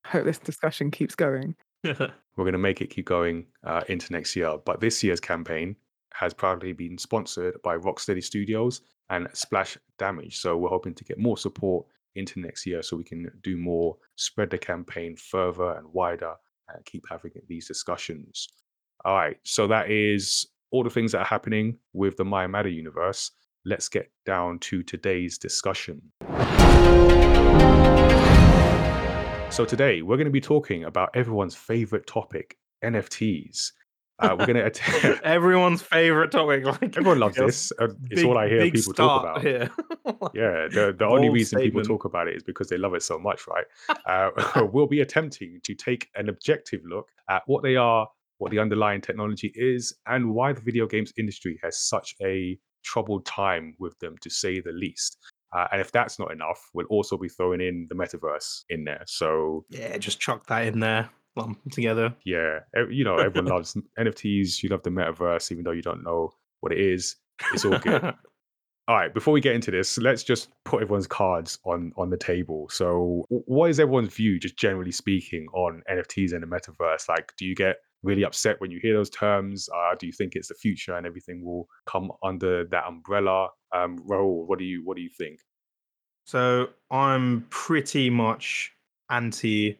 Hope 0.05 0.25
this 0.25 0.37
discussion 0.39 0.91
keeps 0.91 1.15
going. 1.15 1.55
We're 1.83 2.43
going 2.43 2.53
to 2.53 2.57
make 2.57 2.81
it 2.81 2.89
keep 2.89 3.05
going 3.05 3.45
uh, 3.63 3.83
into 3.87 4.11
next 4.11 4.35
year. 4.35 4.57
But 4.65 4.81
this 4.81 5.03
year's 5.03 5.19
campaign 5.19 5.75
has 6.13 6.33
proudly 6.33 6.73
been 6.73 6.97
sponsored 6.97 7.61
by 7.63 7.77
Rocksteady 7.77 8.23
Studios 8.23 8.81
and 9.09 9.27
Splash 9.33 9.77
Damage. 9.97 10.37
So 10.37 10.57
we're 10.57 10.69
hoping 10.69 10.93
to 10.95 11.03
get 11.03 11.17
more 11.17 11.37
support 11.37 11.85
into 12.15 12.39
next 12.39 12.65
year 12.65 12.81
so 12.81 12.97
we 12.97 13.03
can 13.03 13.29
do 13.41 13.57
more, 13.57 13.97
spread 14.15 14.49
the 14.49 14.57
campaign 14.57 15.15
further 15.15 15.73
and 15.77 15.87
wider, 15.93 16.33
and 16.73 16.83
keep 16.85 17.05
having 17.09 17.31
these 17.47 17.67
discussions. 17.67 18.47
All 19.03 19.15
right. 19.15 19.37
So 19.43 19.67
that 19.67 19.89
is 19.91 20.47
all 20.71 20.83
the 20.83 20.89
things 20.89 21.11
that 21.11 21.19
are 21.19 21.25
happening 21.25 21.77
with 21.93 22.17
the 22.17 22.25
Maya 22.25 22.47
Matter 22.47 22.69
universe. 22.69 23.31
Let's 23.67 23.89
get 23.89 24.11
down 24.27 24.59
to 24.59 24.83
today's 24.83 25.39
discussion. 25.39 25.99
So 29.49 29.63
today 29.65 30.01
we're 30.03 30.17
going 30.17 30.25
to 30.25 30.31
be 30.31 30.41
talking 30.41 30.83
about 30.83 31.09
everyone's 31.15 31.55
favorite 31.55 32.05
topic, 32.05 32.57
NFTs. 32.83 33.71
Uh, 34.19 34.35
we're 34.37 34.45
going 34.45 34.57
to 34.57 34.65
att- 34.67 35.21
Everyone's 35.23 35.81
favorite 35.81 36.29
topic. 36.31 36.63
Like 36.81 36.95
everyone 36.95 37.19
loves 37.19 37.37
this. 37.37 37.71
Uh, 37.79 37.85
it's 38.11 38.21
big- 38.21 38.25
all 38.25 38.37
I 38.37 38.47
hear 38.49 38.69
people 38.69 38.93
talk 38.93 39.21
about. 39.23 39.41
Here. 39.41 39.69
Yeah, 40.35 40.67
the, 40.71 40.95
the 40.97 41.05
only 41.05 41.29
reason 41.29 41.59
people 41.59 41.81
talk 41.83 42.05
about 42.05 42.27
it 42.27 42.35
is 42.35 42.43
because 42.43 42.69
they 42.69 42.77
love 42.77 42.93
it 42.93 43.01
so 43.01 43.17
much, 43.17 43.41
right? 43.47 43.65
Uh, 44.05 44.67
we'll 44.71 44.85
be 44.87 45.01
attempting 45.01 45.59
to 45.63 45.73
take 45.73 46.09
an 46.15 46.29
objective 46.29 46.81
look 46.87 47.07
at 47.29 47.41
what 47.47 47.63
they 47.63 47.75
are, 47.75 48.07
what 48.37 48.51
the 48.51 48.59
underlying 48.59 49.01
technology 49.01 49.51
is, 49.55 49.95
and 50.05 50.31
why 50.35 50.53
the 50.53 50.61
video 50.61 50.85
games 50.85 51.11
industry 51.17 51.59
has 51.63 51.79
such 51.79 52.15
a 52.21 52.59
troubled 52.85 53.25
time 53.25 53.75
with 53.79 53.97
them 53.99 54.15
to 54.21 54.29
say 54.29 54.61
the 54.61 54.71
least. 54.71 55.17
Uh, 55.55 55.67
and 55.71 55.81
if 55.81 55.91
that's 55.91 56.19
not 56.19 56.31
enough, 56.31 56.59
we'll 56.73 56.85
also 56.87 57.17
be 57.17 57.29
throwing 57.29 57.61
in 57.61 57.87
the 57.89 57.95
metaverse 57.95 58.63
in 58.69 58.83
there. 58.85 59.03
So 59.07 59.65
Yeah, 59.69 59.97
just 59.97 60.19
chuck 60.19 60.45
that 60.47 60.65
in 60.67 60.79
there, 60.79 61.09
lump 61.35 61.59
together. 61.71 62.13
yeah, 62.25 62.59
you 62.89 63.03
know, 63.03 63.15
everyone 63.17 63.51
loves 63.51 63.75
NFTs. 63.99 64.61
You 64.63 64.69
love 64.69 64.83
the 64.83 64.89
metaverse, 64.89 65.51
even 65.51 65.63
though 65.63 65.71
you 65.71 65.81
don't 65.81 66.03
know 66.03 66.31
what 66.61 66.71
it 66.71 66.79
is. 66.79 67.15
It's 67.53 67.65
all 67.65 67.77
good. 67.79 68.13
All 68.87 68.95
right, 68.95 69.11
before 69.11 69.33
we 69.33 69.41
get 69.41 69.55
into 69.55 69.71
this, 69.71 69.97
let's 69.97 70.21
just 70.23 70.49
put 70.63 70.83
everyone's 70.83 71.07
cards 71.07 71.57
on 71.65 71.91
on 71.97 72.11
the 72.11 72.17
table. 72.17 72.69
So, 72.69 73.25
what 73.29 73.71
is 73.71 73.79
everyone's 73.79 74.13
view, 74.13 74.39
just 74.39 74.57
generally 74.57 74.91
speaking, 74.91 75.47
on 75.55 75.81
NFTs 75.91 76.33
and 76.33 76.43
the 76.43 76.47
metaverse? 76.47 77.09
Like, 77.09 77.33
do 77.35 77.45
you 77.47 77.55
get 77.55 77.77
really 78.05 78.23
upset 78.23 78.59
when 78.61 78.71
you 78.71 78.79
hear 78.81 78.93
those 78.93 79.09
terms? 79.09 79.67
Uh, 79.75 79.95
do 79.99 80.05
you 80.05 80.13
think 80.13 80.35
it's 80.35 80.47
the 80.47 80.55
future 80.55 80.95
and 80.95 81.05
everything 81.05 81.43
will 81.43 81.67
come 81.85 82.11
under 82.23 82.65
that 82.65 82.85
umbrella? 82.87 83.49
Um, 83.73 83.99
Rahul, 84.07 84.47
what 84.47 84.59
do 84.59 84.65
you 84.65 84.81
what 84.83 84.95
do 84.95 85.03
you 85.03 85.09
think? 85.09 85.39
So 86.25 86.69
I'm 86.89 87.45
pretty 87.49 88.09
much 88.09 88.73
anti 89.09 89.77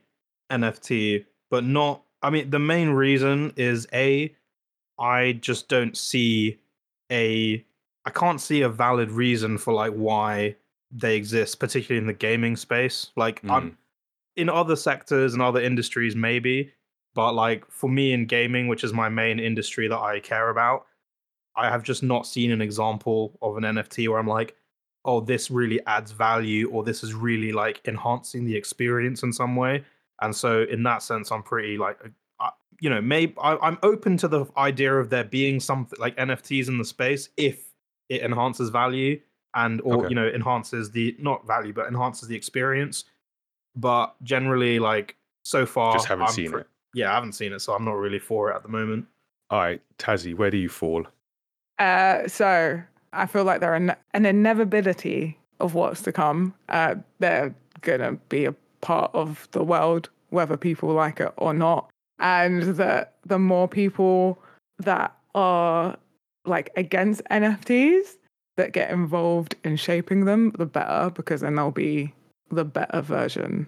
NFT, 0.52 1.26
but 1.50 1.64
not. 1.64 2.04
I 2.22 2.30
mean, 2.30 2.50
the 2.50 2.60
main 2.60 2.90
reason 2.90 3.54
is 3.56 3.88
a, 3.94 4.34
I 5.00 5.34
just 5.34 5.68
don't 5.70 5.96
see 5.96 6.60
a, 7.12 7.64
I 8.06 8.10
can't 8.10 8.42
see 8.42 8.62
a 8.62 8.70
valid 8.70 9.12
reason 9.12 9.58
for 9.58 9.74
like 9.74 9.94
why 9.94 10.56
they 10.92 11.16
exist, 11.16 11.60
particularly 11.60 12.00
in 12.00 12.08
the 12.08 12.14
gaming 12.14 12.56
space. 12.56 13.12
Like 13.16 13.42
I'm 13.48 13.78
in 14.36 14.50
other 14.50 14.76
sectors 14.76 15.34
and 15.34 15.42
other 15.42 15.62
industries, 15.62 16.16
maybe, 16.16 16.72
but 17.16 17.34
like 17.34 17.70
for 17.72 17.90
me 17.90 18.14
in 18.14 18.28
gaming, 18.28 18.68
which 18.68 18.84
is 18.84 18.94
my 18.94 19.10
main 19.10 19.40
industry 19.40 19.88
that 19.88 19.98
I 20.00 20.20
care 20.20 20.50
about, 20.50 20.86
I 21.56 21.70
have 21.70 21.82
just 21.82 22.04
not 22.04 22.28
seen 22.28 22.52
an 22.52 22.62
example 22.62 23.38
of 23.42 23.58
an 23.58 23.64
NFT 23.64 24.08
where 24.10 24.20
I'm 24.20 24.28
like, 24.28 24.56
oh, 25.06 25.22
this 25.22 25.50
really 25.50 25.80
adds 25.88 26.12
value 26.12 26.70
or 26.70 26.84
this 26.84 27.04
is 27.04 27.14
really 27.14 27.52
like 27.52 27.82
enhancing 27.88 28.46
the 28.46 28.56
experience 28.56 29.24
in 29.24 29.32
some 29.34 29.56
way. 29.56 29.84
And 30.22 30.36
so, 30.36 30.64
in 30.70 30.84
that 30.84 31.02
sense, 31.02 31.32
I'm 31.32 31.44
pretty 31.44 31.78
like, 31.78 31.98
uh, 32.40 32.50
you 32.82 32.90
know, 32.90 33.02
maybe 33.02 33.34
I, 33.42 33.56
I'm 33.58 33.78
open 33.84 34.18
to 34.18 34.28
the 34.28 34.46
idea 34.58 34.94
of 34.96 35.10
there 35.10 35.24
being 35.24 35.60
something 35.60 35.98
like 36.00 36.16
NFTs 36.18 36.68
in 36.68 36.78
the 36.78 36.86
space 36.86 37.30
if 37.38 37.72
it 38.10 38.22
enhances 38.22 38.70
value 38.70 39.20
and 39.56 39.80
or 39.82 40.00
Okay. 40.00 40.10
you 40.10 40.16
know 40.16 40.28
enhances 40.28 40.92
the 40.92 41.16
not 41.18 41.48
value 41.48 41.72
but 41.74 41.88
enhances 41.88 42.28
the 42.28 42.36
experience. 42.36 43.06
But 43.76 44.16
generally, 44.24 44.80
like 44.80 45.16
so 45.44 45.66
far, 45.66 45.94
Just 45.94 46.08
haven't 46.08 46.28
I'm 46.28 46.34
seen 46.34 46.52
pre- 46.52 46.62
it. 46.62 46.68
Yeah, 46.96 47.12
I 47.12 47.16
haven't 47.16 47.34
seen 47.34 47.52
it, 47.52 47.60
so 47.60 47.74
I'm 47.74 47.84
not 47.84 47.98
really 47.98 48.20
for 48.20 48.50
it 48.50 48.56
at 48.56 48.64
the 48.64 48.70
moment. 48.70 49.06
All 49.50 49.60
right, 49.60 49.82
Tazzy, 50.00 50.34
where 50.34 50.50
do 50.50 50.56
you 50.56 50.70
fall? 50.70 51.06
Uh, 51.78 52.26
so 52.30 52.82
I 53.12 53.26
feel 53.26 53.44
like 53.44 53.60
they're 53.60 53.76
an, 53.76 53.94
an 54.14 54.26
inevitability 54.26 55.38
of 55.60 55.74
what's 55.74 56.02
to 56.04 56.14
come. 56.14 56.54
Uh, 56.70 56.96
they're 57.20 57.54
gonna 57.82 58.14
be 58.30 58.46
a 58.46 58.56
part 58.80 59.12
of 59.14 59.46
the 59.52 59.62
world, 59.62 60.10
whether 60.30 60.56
people 60.56 60.94
like 60.94 61.20
it 61.20 61.34
or 61.36 61.54
not. 61.54 61.90
And 62.20 62.64
that 62.78 63.16
the 63.26 63.40
more 63.40 63.68
people 63.68 64.40
that 64.80 65.14
are 65.36 65.98
like 66.46 66.70
against 66.78 67.22
NFTs 67.30 68.16
that 68.56 68.72
get 68.72 68.90
involved 68.90 69.56
in 69.66 69.76
shaping 69.76 70.24
them, 70.24 70.52
the 70.52 70.66
better, 70.66 71.10
because 71.10 71.42
then 71.42 71.56
they'll 71.56 71.72
be 71.72 72.14
the 72.52 72.64
better 72.64 73.02
version 73.02 73.68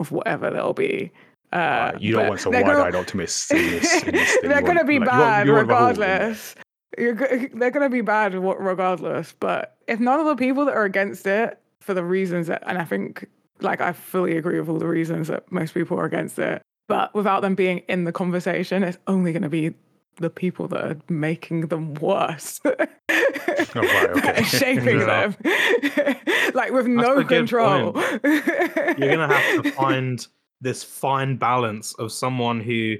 of 0.00 0.10
whatever 0.10 0.50
they'll 0.50 0.72
be. 0.72 1.12
Uh, 1.54 1.92
you 2.00 2.12
don't 2.16 2.28
want 2.28 2.40
some 2.40 2.52
they're 2.52 2.62
gonna- 2.62 2.78
wide-eyed 2.78 2.94
optimists 2.96 3.50
in 3.52 3.58
this. 3.58 4.02
In 4.02 4.12
this 4.12 4.38
they're 4.42 4.60
going 4.62 4.76
to 4.78 4.84
be 4.84 4.98
like, 4.98 5.10
you 5.12 5.18
want- 5.18 5.20
bad 5.20 5.46
you 5.46 5.52
want 5.52 5.68
Rahul 5.68 5.90
in 5.94 5.96
regardless. 6.00 6.54
You're, 6.98 7.14
go- 7.14 7.26
they're 7.54 7.70
going 7.70 7.82
to 7.86 7.90
be 7.90 8.00
bad 8.00 8.34
regardless. 8.34 9.34
But 9.38 9.76
if 9.86 10.00
none 10.00 10.20
of 10.20 10.26
the 10.26 10.36
people 10.36 10.64
that 10.66 10.74
are 10.74 10.84
against 10.84 11.26
it, 11.26 11.58
for 11.80 11.94
the 11.94 12.02
reasons 12.04 12.46
that, 12.48 12.62
and 12.66 12.78
I 12.78 12.84
think, 12.84 13.26
like, 13.60 13.80
I 13.80 13.92
fully 13.92 14.36
agree 14.36 14.58
with 14.58 14.68
all 14.68 14.78
the 14.78 14.86
reasons 14.88 15.28
that 15.28 15.50
most 15.52 15.74
people 15.74 15.98
are 16.00 16.04
against 16.06 16.38
it, 16.38 16.62
but 16.88 17.14
without 17.14 17.40
them 17.42 17.54
being 17.54 17.78
in 17.88 18.04
the 18.04 18.12
conversation, 18.12 18.82
it's 18.82 18.98
only 19.06 19.32
going 19.32 19.42
to 19.42 19.48
be 19.48 19.74
the 20.16 20.30
people 20.30 20.66
that 20.68 20.80
are 20.84 20.96
making 21.08 21.62
them 21.68 21.94
worse. 21.94 22.60
right, 22.64 22.88
okay. 24.10 24.42
shaping 24.44 25.00
Yeah. 25.00 25.28
them. 25.28 26.16
like, 26.54 26.72
with 26.72 26.86
a 26.86 26.88
no 26.88 27.24
control. 27.24 27.94
You're 28.24 29.10
gonna 29.16 29.34
have 29.34 29.62
to 29.62 29.70
find 29.72 30.26
this 30.64 30.82
fine 30.82 31.36
balance 31.36 31.92
of 31.94 32.10
someone 32.10 32.58
who 32.60 32.96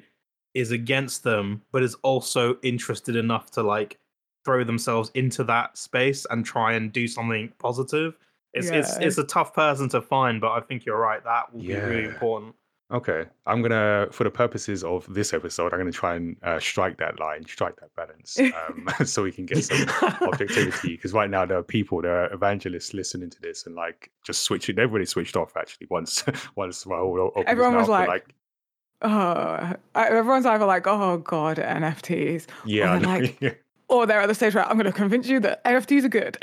is 0.55 0.71
against 0.71 1.25
them, 1.25 1.63
but 1.73 1.83
is 1.83 1.97
also 2.03 2.57
interested 2.63 3.17
enough 3.17 3.51
to 3.53 3.63
like 3.63 3.99
throw 4.45 4.63
themselves 4.63 5.11
into 5.15 5.43
that 5.45 5.77
space 5.77 6.27
and 6.31 6.45
try 6.45 6.75
and 6.75 6.93
do 6.93 7.09
something 7.09 7.53
positive. 7.59 8.15
It's 8.53 8.69
it's 8.69 8.97
Yeah. 9.01 9.07
it's 9.07 9.19
a 9.19 9.25
tough 9.25 9.53
person 9.55 9.89
to 9.89 10.01
find, 10.01 10.41
but 10.41 10.53
I 10.53 10.61
think 10.61 10.85
you're 10.85 11.01
right. 11.01 11.25
That 11.25 11.53
will 11.53 11.63
be 11.63 11.75
really 11.75 12.05
important. 12.05 12.55
Okay, 12.93 13.25
I'm 13.47 13.63
gonna, 13.63 14.09
for 14.13 14.25
the 14.25 14.31
purposes 14.31 14.85
of 14.85 15.07
this 15.13 15.33
episode, 15.33 15.73
I'm 15.73 15.79
gonna 15.81 15.91
try 15.91 16.17
and 16.17 16.37
uh, 16.43 16.59
strike 16.61 16.99
that 16.99 17.19
line, 17.19 17.45
strike 17.47 17.77
that 17.81 17.95
balance, 17.97 18.39
um, 18.39 18.89
so 19.07 19.23
we 19.23 19.33
can 19.33 19.47
get 19.47 19.65
some 19.65 19.89
objectivity. 20.21 20.91
Because 20.97 21.13
right 21.15 21.31
now 21.31 21.47
there 21.47 21.57
are 21.59 21.63
people, 21.63 22.03
there 22.03 22.25
are 22.25 22.33
evangelists 22.33 22.93
listening 22.93 23.31
to 23.31 23.41
this 23.41 23.65
and 23.67 23.75
like 23.75 24.11
just 24.25 24.43
switching. 24.43 24.79
Everybody 24.79 25.07
switched 25.07 25.35
off 25.37 25.57
actually 25.57 25.87
once, 25.91 26.25
once 26.57 26.85
Rahul 26.85 27.19
o- 27.19 27.29
opened 27.31 27.49
Everyone 27.49 27.75
was 27.77 27.89
mouth, 27.89 27.99
they're 28.01 28.07
like, 28.09 28.35
Oh, 29.03 29.09
I- 29.95 30.09
everyone's 30.09 30.47
either 30.47 30.65
like, 30.67 30.87
oh 30.87 31.19
God, 31.19 31.57
NFTs. 31.57 32.47
yeah, 32.67 32.93
I 32.93 32.99
they're 32.99 33.09
like, 33.09 33.37
yeah. 33.41 33.51
Or 33.89 34.07
they're 34.07 34.21
at 34.21 34.27
the 34.29 34.35
stage 34.35 34.55
where 34.55 34.67
I'm 34.67 34.77
going 34.79 34.87
to 34.87 34.93
convince 34.93 35.27
you 35.27 35.41
that 35.41 35.63
NFTs 35.65 36.05
are 36.05 36.09
good. 36.09 36.39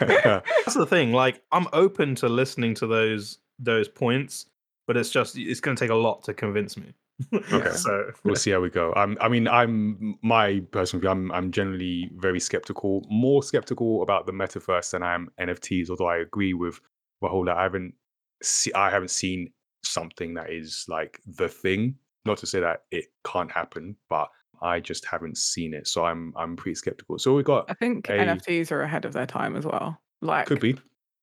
That's 0.00 0.74
the 0.74 0.86
thing. 0.86 1.12
Like 1.12 1.42
I'm 1.52 1.66
open 1.72 2.14
to 2.16 2.28
listening 2.28 2.74
to 2.76 2.86
those 2.86 3.38
those 3.58 3.88
points, 3.88 4.46
but 4.86 4.96
it's 4.96 5.10
just 5.10 5.36
it's 5.36 5.60
going 5.60 5.76
to 5.76 5.82
take 5.82 5.90
a 5.90 5.94
lot 5.94 6.22
to 6.24 6.34
convince 6.34 6.76
me. 6.76 6.94
Okay. 7.32 7.70
so 7.76 8.10
we'll 8.24 8.36
see 8.36 8.50
how 8.50 8.60
we 8.60 8.70
go. 8.70 8.92
I'm, 8.96 9.16
I 9.20 9.28
mean, 9.28 9.48
I'm 9.48 10.18
my 10.22 10.60
personal 10.70 11.00
view. 11.00 11.10
I'm, 11.10 11.30
I'm 11.32 11.50
generally 11.50 12.10
very 12.16 12.40
skeptical, 12.40 13.04
more 13.08 13.42
skeptical 13.42 14.02
about 14.02 14.26
the 14.26 14.32
metaverse 14.32 14.90
than 14.90 15.02
I 15.02 15.14
am 15.14 15.30
NFTs. 15.40 15.90
Although 15.90 16.08
I 16.08 16.18
agree 16.18 16.54
with 16.54 16.80
Rahul 17.22 17.46
that 17.46 17.56
I 17.56 17.62
haven't, 17.64 17.94
see, 18.42 18.72
I 18.72 18.90
haven't 18.90 19.10
seen 19.10 19.52
something 19.84 20.34
that 20.34 20.50
is 20.50 20.84
like 20.88 21.20
the 21.26 21.48
thing. 21.48 21.96
Not 22.24 22.38
to 22.38 22.46
say 22.46 22.60
that 22.60 22.84
it 22.90 23.06
can't 23.24 23.50
happen, 23.50 23.96
but 24.08 24.28
I 24.60 24.78
just 24.78 25.04
haven't 25.04 25.36
seen 25.36 25.74
it. 25.74 25.88
So 25.88 26.04
I'm, 26.04 26.32
I'm 26.36 26.54
pretty 26.54 26.76
skeptical. 26.76 27.18
So 27.18 27.34
we 27.34 27.42
got 27.42 27.68
I 27.68 27.74
think 27.74 28.08
a- 28.08 28.12
NFTs 28.12 28.70
are 28.70 28.82
ahead 28.82 29.04
of 29.04 29.12
their 29.12 29.26
time 29.26 29.56
as 29.56 29.66
well. 29.66 30.00
Like 30.20 30.46
could 30.46 30.60
be 30.60 30.78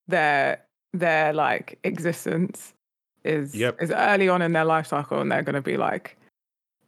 their 0.09 0.65
their 0.91 1.31
like 1.33 1.79
existence 1.83 2.73
is 3.23 3.55
Yep. 3.55 3.81
is 3.81 3.91
early 3.91 4.29
on 4.29 4.41
in 4.41 4.53
their 4.53 4.65
life 4.65 4.87
cycle, 4.87 5.19
and 5.21 5.31
they're 5.31 5.43
going 5.43 5.55
to 5.55 5.61
be 5.61 5.77
like 5.77 6.17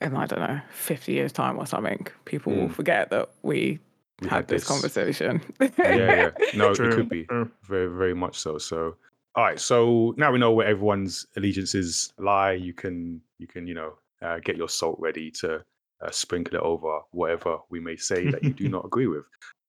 in 0.01 0.15
I 0.15 0.25
don't 0.25 0.39
know 0.39 0.59
fifty 0.71 1.13
years 1.13 1.31
time 1.31 1.57
or 1.57 1.65
something. 1.65 2.07
People 2.25 2.53
will 2.53 2.67
Mm. 2.69 2.73
forget 2.73 3.09
that 3.11 3.29
we, 3.43 3.79
we 4.21 4.27
had, 4.29 4.47
this, 4.47 4.67
conversation. 4.67 5.41
yeah, 5.59 5.69
yeah. 5.77 6.29
No, 6.55 6.73
True, 6.73 6.89
it 6.89 6.95
could 6.95 7.09
be. 7.09 7.25
true. 7.25 7.49
very 7.63 7.87
very 7.87 8.13
much 8.13 8.37
so 8.37 8.57
so 8.57 8.95
all 9.35 9.43
right 9.45 9.59
so 9.59 10.13
now 10.17 10.31
we 10.31 10.37
know 10.39 10.51
where 10.51 10.67
everyone's 10.67 11.25
allegiances 11.37 12.11
lie 12.17 12.51
you 12.51 12.73
can 12.73 13.21
you 13.37 13.47
can 13.47 13.65
you 13.65 13.73
know 13.73 13.93
uh, 14.21 14.39
get 14.39 14.57
your 14.57 14.67
salt 14.67 14.97
ready 14.99 15.31
to 15.31 15.63
uh, 16.01 16.11
sprinkle 16.11 16.55
it 16.55 16.61
over 16.61 16.99
whatever 17.11 17.57
we 17.69 17.79
may 17.79 17.95
say 17.95 18.29
that 18.29 18.43
you 18.43 18.51
do 18.51 18.67
not 18.67 18.83
agree 18.85 19.07
with 19.07 19.23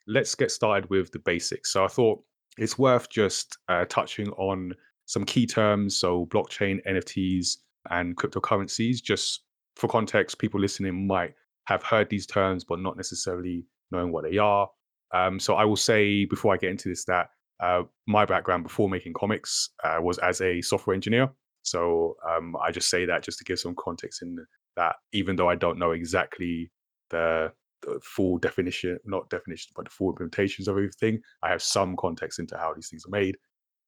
let's 0.09 0.35
get 0.35 0.51
started 0.51 0.91
with 0.91 1.13
the 1.13 1.19
basics 1.21 1.73
so 1.73 1.85
i 1.85 1.87
thought 1.87 2.21
it's 2.59 2.77
worth 2.77 3.09
just 3.09 3.57
uh, 3.69 3.85
touching 3.89 4.31
on 4.33 4.75
some 5.13 5.25
key 5.25 5.47
terms 5.47 5.97
so 5.97 6.27
blockchain 6.27 6.81
nfts 6.89 7.59
and 7.91 8.17
cryptocurrencies 8.17 9.03
just 9.03 9.43
for 9.77 9.89
context 9.89 10.39
people 10.39 10.59
listening 10.61 11.07
might 11.07 11.35
have 11.65 11.83
heard 11.83 12.09
these 12.09 12.27
terms 12.27 12.65
but 12.65 12.81
not 12.81 12.97
necessarily 12.97 13.65
knowing 13.91 14.11
what 14.11 14.25
they 14.25 14.39
are 14.39 14.69
um, 15.13 15.39
so 15.39 15.55
i 15.55 15.65
will 15.65 15.77
say 15.77 16.25
before 16.25 16.55
i 16.55 16.57
get 16.57 16.71
into 16.71 16.89
this 16.89 17.05
that 17.05 17.29
uh, 17.63 17.85
my 18.09 18.25
background 18.25 18.65
before 18.65 18.89
making 18.89 19.13
comics 19.13 19.71
uh, 19.85 19.99
was 20.01 20.19
as 20.19 20.41
a 20.41 20.61
software 20.61 20.95
engineer. 20.95 21.31
So 21.63 22.17
um, 22.29 22.57
I 22.61 22.73
just 22.73 22.91
say 22.91 23.07
that 23.07 23.23
just 23.23 23.39
to 23.39 23.45
give 23.45 23.61
some 23.61 23.77
context 23.79 24.21
in 24.21 24.37
that, 24.77 24.97
even 25.13 25.37
though 25.37 25.49
I 25.49 25.55
don't 25.55 25.79
know 25.79 25.93
exactly 25.93 26.73
the, 27.11 27.53
the 27.83 28.01
full 28.03 28.39
definition, 28.39 28.99
not 29.05 29.31
definition, 29.31 29.73
but 29.77 29.85
the 29.85 29.93
full 29.93 30.13
implementations 30.13 30.67
of 30.67 30.77
everything, 30.77 31.21
I 31.45 31.51
have 31.51 31.63
some 31.63 31.97
context 31.97 32.41
into 32.41 32.59
how 32.59 32.75
these 32.75 32.89
things 32.89 33.07
are 33.07 33.11
made. 33.11 33.37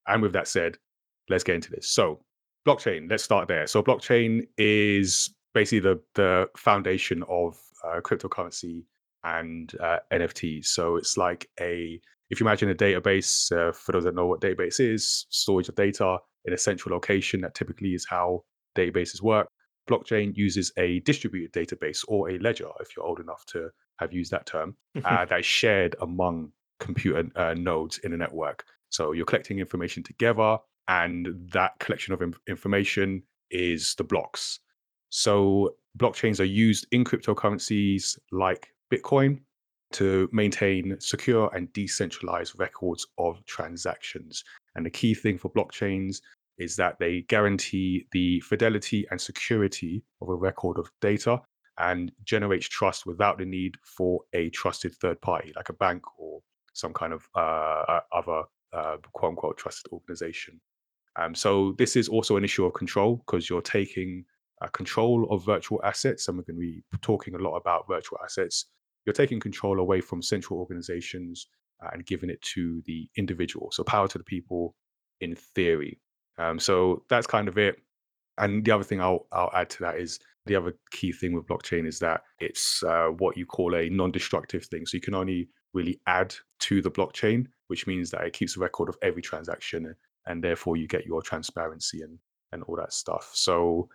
And 0.06 0.22
with 0.22 0.32
that 0.34 0.46
said, 0.46 0.76
let's 1.28 1.44
get 1.44 1.56
into 1.56 1.70
this. 1.70 1.90
So 1.90 2.20
blockchain, 2.66 3.10
let's 3.10 3.24
start 3.24 3.48
there. 3.48 3.66
So 3.66 3.82
blockchain 3.82 4.46
is 4.58 5.34
basically 5.52 5.80
the 5.80 6.00
the 6.14 6.48
foundation 6.56 7.22
of 7.28 7.56
uh, 7.84 8.00
cryptocurrency 8.00 8.84
and 9.24 9.72
uh, 9.80 9.98
NFTs. 10.12 10.66
So 10.66 10.96
it's 10.96 11.16
like 11.16 11.48
a 11.60 12.00
if 12.30 12.40
you 12.40 12.46
imagine 12.46 12.70
a 12.70 12.74
database, 12.74 13.52
uh, 13.52 13.72
for 13.72 13.92
those 13.92 14.04
that 14.04 14.14
know 14.14 14.26
what 14.26 14.40
database 14.40 14.80
is, 14.80 15.26
storage 15.30 15.68
of 15.68 15.74
data 15.74 16.18
in 16.46 16.52
a 16.52 16.58
central 16.58 16.94
location, 16.94 17.40
that 17.42 17.54
typically 17.54 17.94
is 17.94 18.06
how 18.08 18.42
databases 18.76 19.22
work. 19.22 19.48
Blockchain 19.88 20.34
uses 20.34 20.72
a 20.78 21.00
distributed 21.00 21.52
database 21.52 22.02
or 22.08 22.30
a 22.30 22.38
ledger, 22.38 22.68
if 22.80 22.96
you're 22.96 23.06
old 23.06 23.20
enough 23.20 23.44
to 23.46 23.68
have 23.98 24.12
used 24.12 24.30
that 24.30 24.46
term, 24.46 24.74
uh, 25.04 25.24
that 25.26 25.40
is 25.40 25.46
shared 25.46 25.94
among 26.00 26.50
computer 26.80 27.24
uh, 27.36 27.54
nodes 27.54 27.98
in 27.98 28.14
a 28.14 28.16
network. 28.16 28.64
So 28.88 29.12
you're 29.12 29.26
collecting 29.26 29.58
information 29.58 30.02
together, 30.02 30.58
and 30.88 31.28
that 31.52 31.78
collection 31.78 32.14
of 32.14 32.22
information 32.48 33.22
is 33.50 33.94
the 33.96 34.04
blocks. 34.04 34.60
So 35.10 35.76
blockchains 35.98 36.40
are 36.40 36.44
used 36.44 36.86
in 36.90 37.04
cryptocurrencies 37.04 38.18
like 38.32 38.68
Bitcoin 38.92 39.40
to 39.92 40.28
maintain 40.32 40.96
secure 40.98 41.50
and 41.54 41.72
decentralized 41.72 42.58
records 42.58 43.06
of 43.18 43.44
transactions. 43.46 44.42
And 44.74 44.84
the 44.84 44.90
key 44.90 45.14
thing 45.14 45.38
for 45.38 45.50
blockchains 45.50 46.20
is 46.58 46.76
that 46.76 46.98
they 46.98 47.22
guarantee 47.22 48.06
the 48.12 48.40
fidelity 48.40 49.06
and 49.10 49.20
security 49.20 50.02
of 50.20 50.28
a 50.28 50.34
record 50.34 50.78
of 50.78 50.90
data 51.00 51.40
and 51.78 52.12
generates 52.24 52.68
trust 52.68 53.06
without 53.06 53.38
the 53.38 53.44
need 53.44 53.76
for 53.84 54.20
a 54.32 54.50
trusted 54.50 54.94
third 54.94 55.20
party 55.20 55.52
like 55.56 55.68
a 55.68 55.74
bank 55.74 56.02
or 56.18 56.40
some 56.72 56.92
kind 56.92 57.12
of 57.12 57.28
uh, 57.34 58.00
other 58.12 58.42
uh, 58.72 58.96
quote 59.12 59.30
unquote 59.30 59.56
trusted 59.56 59.92
organization. 59.92 60.60
Um, 61.16 61.34
so 61.34 61.74
this 61.78 61.96
is 61.96 62.08
also 62.08 62.36
an 62.36 62.44
issue 62.44 62.64
of 62.64 62.74
control 62.74 63.22
because 63.26 63.48
you're 63.48 63.62
taking 63.62 64.24
uh, 64.62 64.68
control 64.68 65.26
of 65.30 65.44
virtual 65.44 65.80
assets, 65.84 66.28
and 66.28 66.36
we're 66.36 66.44
going 66.44 66.56
to 66.56 66.60
be 66.60 66.82
talking 67.02 67.34
a 67.34 67.38
lot 67.38 67.56
about 67.56 67.86
virtual 67.88 68.18
assets. 68.24 68.66
You're 69.04 69.12
taking 69.12 69.40
control 69.40 69.80
away 69.80 70.00
from 70.00 70.22
central 70.22 70.58
organizations 70.58 71.46
uh, 71.82 71.90
and 71.92 72.06
giving 72.06 72.30
it 72.30 72.40
to 72.54 72.82
the 72.86 73.08
individual. 73.16 73.68
So 73.72 73.84
power 73.84 74.08
to 74.08 74.18
the 74.18 74.24
people, 74.24 74.74
in 75.20 75.34
theory. 75.34 76.00
Um, 76.38 76.58
so 76.58 77.04
that's 77.08 77.26
kind 77.26 77.48
of 77.48 77.58
it. 77.58 77.76
And 78.38 78.64
the 78.64 78.72
other 78.72 78.84
thing 78.84 79.00
I'll 79.00 79.26
I'll 79.32 79.50
add 79.54 79.70
to 79.70 79.80
that 79.80 79.98
is 79.98 80.18
the 80.46 80.56
other 80.56 80.74
key 80.90 81.12
thing 81.12 81.32
with 81.32 81.46
blockchain 81.46 81.86
is 81.86 81.98
that 82.00 82.22
it's 82.40 82.82
uh, 82.82 83.08
what 83.18 83.36
you 83.36 83.46
call 83.46 83.74
a 83.74 83.88
non-destructive 83.88 84.66
thing. 84.66 84.84
So 84.84 84.96
you 84.96 85.00
can 85.00 85.14
only 85.14 85.48
really 85.72 86.00
add 86.06 86.34
to 86.60 86.82
the 86.82 86.90
blockchain, 86.90 87.46
which 87.68 87.86
means 87.86 88.10
that 88.10 88.22
it 88.22 88.32
keeps 88.32 88.56
a 88.56 88.60
record 88.60 88.88
of 88.88 88.96
every 89.02 89.22
transaction, 89.22 89.94
and 90.26 90.42
therefore 90.42 90.76
you 90.76 90.86
get 90.86 91.06
your 91.06 91.22
transparency 91.22 92.02
and 92.02 92.18
and 92.52 92.62
all 92.64 92.76
that 92.76 92.92
stuff. 92.92 93.30
So 93.34 93.88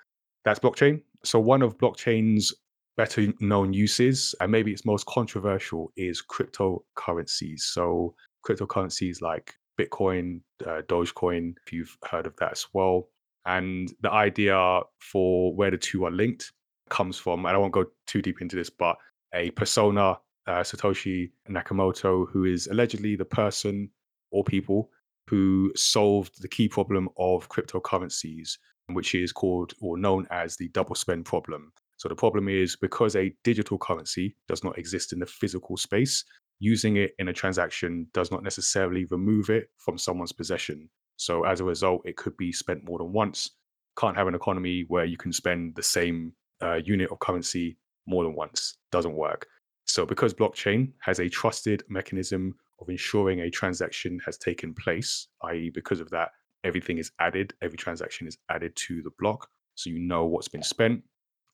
that's 0.45 0.59
blockchain. 0.59 1.01
So 1.23 1.39
one 1.39 1.61
of 1.61 1.77
blockchain's 1.77 2.53
better 2.97 3.27
known 3.39 3.71
uses, 3.71 4.35
and 4.41 4.51
maybe 4.51 4.71
its 4.71 4.85
most 4.85 5.05
controversial, 5.05 5.91
is 5.95 6.21
cryptocurrencies. 6.21 7.61
So 7.61 8.13
cryptocurrencies 8.45 9.21
like 9.21 9.53
Bitcoin, 9.79 10.41
uh, 10.65 10.81
Dogecoin, 10.87 11.53
if 11.65 11.71
you've 11.71 11.97
heard 12.09 12.27
of 12.27 12.35
that 12.37 12.51
as 12.51 12.67
well. 12.73 13.07
And 13.45 13.91
the 14.01 14.11
idea 14.11 14.81
for 14.99 15.55
where 15.55 15.71
the 15.71 15.77
two 15.77 16.05
are 16.05 16.11
linked 16.11 16.51
comes 16.89 17.17
from, 17.17 17.45
and 17.45 17.55
I 17.55 17.57
won't 17.57 17.71
go 17.71 17.85
too 18.05 18.21
deep 18.21 18.41
into 18.41 18.57
this, 18.57 18.69
but 18.69 18.97
a 19.33 19.51
persona, 19.51 20.17
uh, 20.47 20.61
Satoshi 20.61 21.31
Nakamoto, 21.49 22.25
who 22.29 22.43
is 22.43 22.67
allegedly 22.67 23.15
the 23.15 23.25
person 23.25 23.89
or 24.31 24.43
people 24.43 24.89
who 25.29 25.71
solved 25.75 26.41
the 26.41 26.47
key 26.47 26.67
problem 26.67 27.07
of 27.17 27.49
cryptocurrencies, 27.49 28.57
which 28.87 29.13
is 29.13 29.31
called 29.31 29.73
or 29.79 29.97
known 29.97 30.25
as 30.31 30.55
the 30.55 30.69
double 30.69 30.95
spend 30.95 31.25
problem. 31.25 31.71
So 31.97 32.09
the 32.09 32.15
problem 32.15 32.49
is 32.49 32.75
because 32.75 33.15
a 33.15 33.33
digital 33.43 33.77
currency 33.77 34.35
does 34.47 34.63
not 34.63 34.77
exist 34.79 35.13
in 35.13 35.19
the 35.19 35.25
physical 35.25 35.77
space, 35.77 36.23
using 36.59 36.97
it 36.97 37.11
in 37.19 37.27
a 37.27 37.33
transaction 37.33 38.07
does 38.13 38.31
not 38.31 38.41
necessarily 38.41 39.05
remove 39.05 39.49
it 39.49 39.69
from 39.77 39.97
someone's 39.97 40.31
possession. 40.31 40.89
So 41.17 41.43
as 41.43 41.59
a 41.59 41.65
result, 41.65 42.01
it 42.05 42.17
could 42.17 42.35
be 42.37 42.51
spent 42.51 42.87
more 42.87 42.97
than 42.97 43.11
once. 43.11 43.51
Can't 43.99 44.17
have 44.17 44.27
an 44.27 44.35
economy 44.35 44.85
where 44.87 45.05
you 45.05 45.17
can 45.17 45.31
spend 45.31 45.75
the 45.75 45.83
same 45.83 46.33
uh, 46.61 46.79
unit 46.83 47.11
of 47.11 47.19
currency 47.19 47.77
more 48.07 48.23
than 48.23 48.33
once. 48.33 48.77
Doesn't 48.91 49.13
work. 49.13 49.45
So 49.85 50.05
because 50.05 50.33
blockchain 50.33 50.93
has 51.01 51.19
a 51.19 51.29
trusted 51.29 51.83
mechanism 51.89 52.55
of 52.81 52.89
ensuring 52.89 53.41
a 53.41 53.49
transaction 53.49 54.19
has 54.25 54.37
taken 54.37 54.73
place, 54.73 55.27
i.e., 55.43 55.69
because 55.69 55.99
of 55.99 56.09
that, 56.09 56.29
everything 56.63 56.97
is 56.97 57.11
added, 57.19 57.53
every 57.61 57.77
transaction 57.77 58.27
is 58.27 58.37
added 58.49 58.75
to 58.75 59.01
the 59.01 59.11
block, 59.19 59.47
so 59.75 59.89
you 59.89 59.99
know 59.99 60.25
what's 60.25 60.47
been 60.47 60.63
spent. 60.63 61.01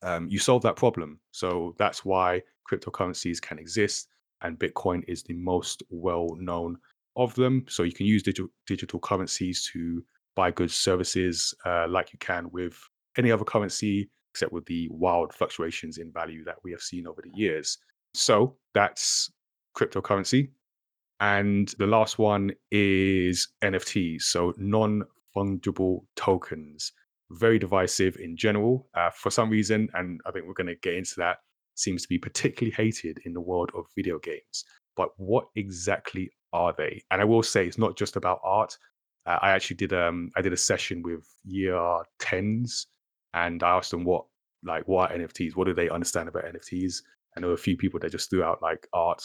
Um, 0.01 0.27
you 0.29 0.39
solve 0.39 0.61
that 0.63 0.75
problem. 0.75 1.19
So 1.31 1.75
that's 1.77 2.05
why 2.05 2.41
cryptocurrencies 2.69 3.41
can 3.41 3.59
exist 3.59 4.07
and 4.41 4.59
Bitcoin 4.59 5.03
is 5.07 5.23
the 5.23 5.33
most 5.33 5.83
well 5.89 6.29
known 6.39 6.77
of 7.15 7.33
them. 7.35 7.65
So 7.67 7.83
you 7.83 7.91
can 7.91 8.05
use 8.05 8.23
digital 8.23 8.49
digital 8.67 8.99
currencies 8.99 9.69
to 9.73 10.03
buy 10.35 10.51
goods, 10.51 10.75
services, 10.75 11.53
uh, 11.65 11.87
like 11.89 12.11
you 12.13 12.19
can 12.19 12.49
with 12.51 12.77
any 13.17 13.31
other 13.31 13.45
currency, 13.45 14.09
except 14.33 14.51
with 14.51 14.65
the 14.65 14.89
wild 14.91 15.33
fluctuations 15.33 15.97
in 15.97 16.11
value 16.11 16.43
that 16.43 16.57
we 16.63 16.71
have 16.71 16.81
seen 16.81 17.07
over 17.07 17.21
the 17.21 17.31
years. 17.33 17.77
So 18.13 18.57
that's 18.73 19.31
cryptocurrency. 19.77 20.49
And 21.19 21.73
the 21.79 21.87
last 21.87 22.19
one 22.19 22.51
is 22.71 23.47
NFTs, 23.63 24.23
so 24.23 24.53
non 24.57 25.03
fungible 25.35 26.01
tokens. 26.15 26.91
Very 27.31 27.57
divisive 27.57 28.17
in 28.17 28.37
general. 28.37 28.87
Uh, 28.93 29.09
for 29.11 29.31
some 29.31 29.49
reason, 29.49 29.89
and 29.93 30.19
I 30.25 30.31
think 30.31 30.45
we're 30.45 30.53
going 30.53 30.67
to 30.67 30.75
get 30.75 30.95
into 30.95 31.15
that, 31.17 31.37
seems 31.75 32.03
to 32.03 32.07
be 32.07 32.17
particularly 32.17 32.73
hated 32.75 33.19
in 33.25 33.33
the 33.33 33.41
world 33.41 33.71
of 33.75 33.85
video 33.95 34.19
games. 34.19 34.65
But 34.95 35.09
what 35.17 35.45
exactly 35.55 36.31
are 36.53 36.73
they? 36.77 37.03
And 37.11 37.21
I 37.21 37.25
will 37.25 37.43
say 37.43 37.65
it's 37.65 37.77
not 37.77 37.97
just 37.97 38.15
about 38.15 38.39
art. 38.43 38.77
Uh, 39.25 39.39
I 39.41 39.51
actually 39.51 39.77
did 39.77 39.93
um 39.93 40.31
I 40.35 40.41
did 40.41 40.53
a 40.53 40.57
session 40.57 41.01
with 41.01 41.25
year 41.43 41.79
tens, 42.19 42.87
and 43.33 43.61
I 43.63 43.77
asked 43.77 43.91
them 43.91 44.05
what 44.05 44.25
like 44.63 44.87
what 44.87 45.11
NFTs? 45.11 45.55
What 45.55 45.67
do 45.67 45.73
they 45.73 45.89
understand 45.89 46.29
about 46.29 46.45
NFTs? 46.45 47.01
I 47.37 47.41
know 47.41 47.49
a 47.49 47.57
few 47.57 47.77
people 47.77 47.99
that 48.01 48.11
just 48.11 48.29
threw 48.29 48.43
out 48.43 48.61
like 48.61 48.87
art 48.93 49.21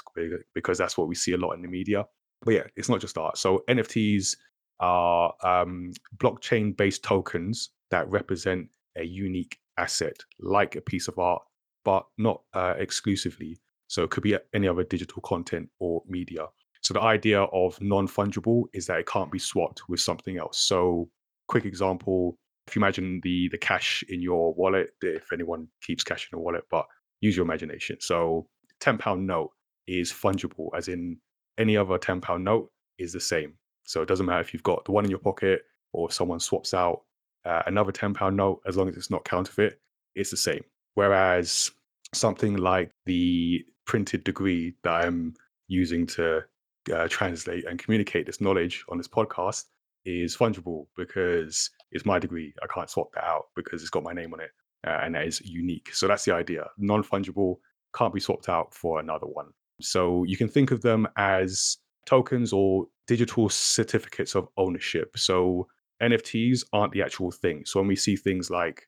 because 0.55 0.79
that's 0.79 0.99
what 0.99 1.09
we 1.09 1.15
see 1.15 1.33
a 1.33 1.37
lot 1.37 1.53
in 1.53 1.63
the 1.63 1.69
media. 1.69 2.07
But 2.43 2.55
yeah, 2.55 2.65
it's 2.77 2.89
not 2.89 3.01
just 3.01 3.19
art. 3.19 3.39
So 3.39 3.63
NFTs 3.69 4.37
are 4.81 5.33
um, 5.45 5.93
blockchain 6.17 6.77
based 6.77 7.05
tokens 7.05 7.71
that 7.91 8.09
represent 8.11 8.69
a 8.97 9.05
unique 9.05 9.59
asset, 9.77 10.17
like 10.41 10.77
a 10.77 10.81
piece 10.81 11.07
of 11.07 11.19
art 11.19 11.43
but 11.85 12.07
not 12.19 12.43
uh, 12.55 12.75
exclusively. 12.79 13.59
So 13.89 14.05
it 14.05 14.11
could 14.11 14.23
be 14.23 14.37
any 14.55 14.69
other 14.69 14.85
digital 14.85 15.21
content 15.23 15.69
or 15.79 16.03
media. 16.07 16.47
So 16.83 16.95
the 16.95 17.03
idea 17.03 17.43
of 17.43 17.81
non-fungible 17.81 18.65
is 18.73 18.87
that 18.87 18.99
it 18.99 19.07
can't 19.07 19.31
be 19.31 19.39
swapped 19.39 19.83
with 19.89 20.01
something 20.01 20.39
else. 20.39 20.59
So 20.59 21.09
quick 21.49 21.65
example, 21.65 22.37
if 22.67 22.77
you 22.77 22.81
imagine 22.81 23.21
the 23.23 23.49
the 23.49 23.59
cash 23.59 24.05
in 24.09 24.23
your 24.23 24.55
wallet, 24.55 24.91
if 25.03 25.33
anyone 25.33 25.69
keeps 25.83 26.05
cash 26.05 26.29
in 26.33 26.39
a 26.39 26.41
wallet, 26.41 26.65
but 26.71 26.87
use 27.21 27.37
your 27.37 27.45
imagination. 27.45 27.97
So 28.01 28.47
10 28.81 28.99
pound 28.99 29.27
note 29.27 29.51
is 29.87 30.13
fungible, 30.13 30.71
as 30.77 30.89
in 30.89 31.19
any 31.59 31.77
other 31.77 31.99
10 31.99 32.21
pound 32.21 32.45
note 32.45 32.71
is 32.99 33.13
the 33.13 33.21
same. 33.21 33.55
So 33.85 34.03
it 34.03 34.09
doesn't 34.09 34.27
matter 34.27 34.41
if 34.41 34.53
you've 34.53 34.63
got 34.63 34.85
the 34.85 34.93
one 34.93 35.05
in 35.05 35.11
your 35.11 35.19
pocket 35.19 35.63
or 35.93 36.09
if 36.09 36.15
someone 36.15 36.41
swaps 36.41 36.75
out 36.75 37.03
uh, 37.45 37.63
another 37.67 37.93
10 37.93 38.15
pound 38.15 38.37
note, 38.37 38.61
as 38.67 38.77
long 38.77 38.89
as 38.89 38.97
it's 38.97 39.11
not 39.11 39.25
counterfeit, 39.25 39.81
it's 40.15 40.31
the 40.31 40.37
same. 40.37 40.63
Whereas 40.95 41.71
something 42.13 42.57
like 42.57 42.91
the 43.07 43.65
printed 43.87 44.25
degree 44.25 44.75
that 44.83 45.05
I'm 45.05 45.35
using 45.69 46.07
to 46.07 46.45
uh, 46.93 47.09
translate 47.09 47.67
and 47.67 47.79
communicate 47.79 48.27
this 48.27 48.41
knowledge 48.41 48.85
on 48.89 48.99
this 48.99 49.09
podcast 49.09 49.65
is 50.05 50.37
fungible 50.37 50.87
because 50.97 51.71
it's 51.93 52.07
my 52.07 52.19
degree. 52.19 52.55
I 52.63 52.67
can't 52.73 52.91
swap 52.91 53.13
that 53.15 53.25
out 53.25 53.47
because 53.55 53.83
it's 53.83 53.91
got 53.91 54.03
my 54.03 54.13
name 54.13 54.33
on 54.33 54.41
it 54.41 54.51
uh, 54.87 55.01
and 55.03 55.15
that 55.15 55.27
is 55.27 55.41
unique. 55.43 55.95
So 55.95 56.09
that's 56.09 56.25
the 56.25 56.35
idea. 56.35 56.67
Non 56.79 57.03
fungible 57.03 57.57
can't 57.95 58.15
be 58.15 58.21
swapped 58.21 58.49
out 58.49 58.75
for 58.75 59.01
another 59.01 59.27
one. 59.27 59.49
So 59.81 60.25
you 60.25 60.37
can 60.37 60.49
think 60.49 60.71
of 60.71 60.83
them 60.83 61.07
as 61.17 61.79
tokens 62.07 62.53
or 62.53 62.87
digital 63.07 63.49
certificates 63.49 64.35
of 64.35 64.49
ownership. 64.57 65.17
So 65.17 65.67
NFTs 66.03 66.65
aren't 66.73 66.93
the 66.93 67.03
actual 67.03 67.31
thing. 67.31 67.63
So 67.67 67.81
when 67.81 67.89
we 67.89 67.97
see 67.97 68.17
things 68.17 68.51
like 68.51 68.87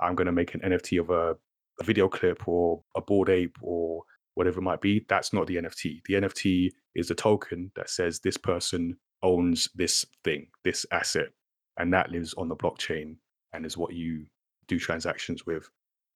I'm 0.00 0.14
going 0.14 0.26
to 0.26 0.32
make 0.32 0.54
an 0.54 0.60
NFT 0.60 1.00
of 1.00 1.10
a, 1.10 1.36
a 1.80 1.84
video 1.84 2.08
clip 2.08 2.46
or 2.46 2.82
a 2.96 3.00
bored 3.00 3.30
ape 3.30 3.56
or 3.62 4.02
whatever 4.34 4.58
it 4.58 4.62
might 4.62 4.80
be. 4.80 5.04
That's 5.08 5.32
not 5.32 5.46
the 5.46 5.56
NFT. 5.56 6.02
The 6.06 6.14
NFT 6.14 6.70
is 6.94 7.10
a 7.10 7.14
token 7.14 7.70
that 7.76 7.90
says 7.90 8.18
this 8.18 8.36
person 8.36 8.96
owns 9.22 9.68
this 9.74 10.04
thing, 10.24 10.48
this 10.64 10.84
asset, 10.90 11.28
and 11.78 11.92
that 11.92 12.10
lives 12.10 12.34
on 12.34 12.48
the 12.48 12.56
blockchain 12.56 13.16
and 13.52 13.64
is 13.64 13.76
what 13.76 13.92
you 13.92 14.26
do 14.72 14.78
transactions 14.78 15.46
with. 15.46 15.68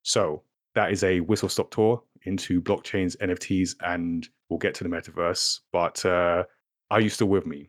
So 0.03 0.43
that 0.75 0.93
is 0.93 1.05
a 1.05 1.21
whistle 1.21 1.49
stop 1.49 1.71
tour 1.71 2.03
into 2.23 2.61
blockchains, 2.61 3.17
NFTs, 3.19 3.77
and 3.81 4.29
we'll 4.49 4.59
get 4.59 4.75
to 4.75 4.85
the 4.85 4.91
metaverse. 4.91 5.61
But 5.73 6.05
uh, 6.05 6.45
are 6.91 7.01
you 7.01 7.09
still 7.09 7.29
with 7.29 7.47
me? 7.47 7.69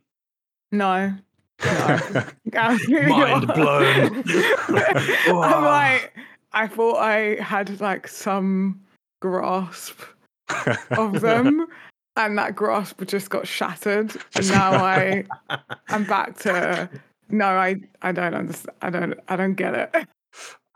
No, 0.71 1.13
Mind 1.63 3.47
blown. 3.47 4.23
I'm 4.27 5.63
like, 5.63 6.13
I 6.53 6.67
thought 6.67 6.97
I 6.97 7.41
had 7.41 7.79
like 7.81 8.07
some 8.07 8.81
grasp 9.21 10.01
of 10.91 11.21
them, 11.21 11.67
and 12.15 12.37
that 12.37 12.55
grasp 12.55 13.03
just 13.05 13.29
got 13.29 13.47
shattered. 13.47 14.15
And 14.35 14.49
now 14.49 14.73
I, 14.73 15.23
I'm 15.89 16.03
back 16.03 16.37
to 16.39 16.89
no, 17.29 17.45
I, 17.45 17.75
I 18.01 18.11
don't 18.11 18.33
understand. 18.33 18.75
I 18.81 18.89
don't, 18.89 19.19
I 19.27 19.35
don't 19.35 19.55
get 19.55 19.73
it. 19.73 20.07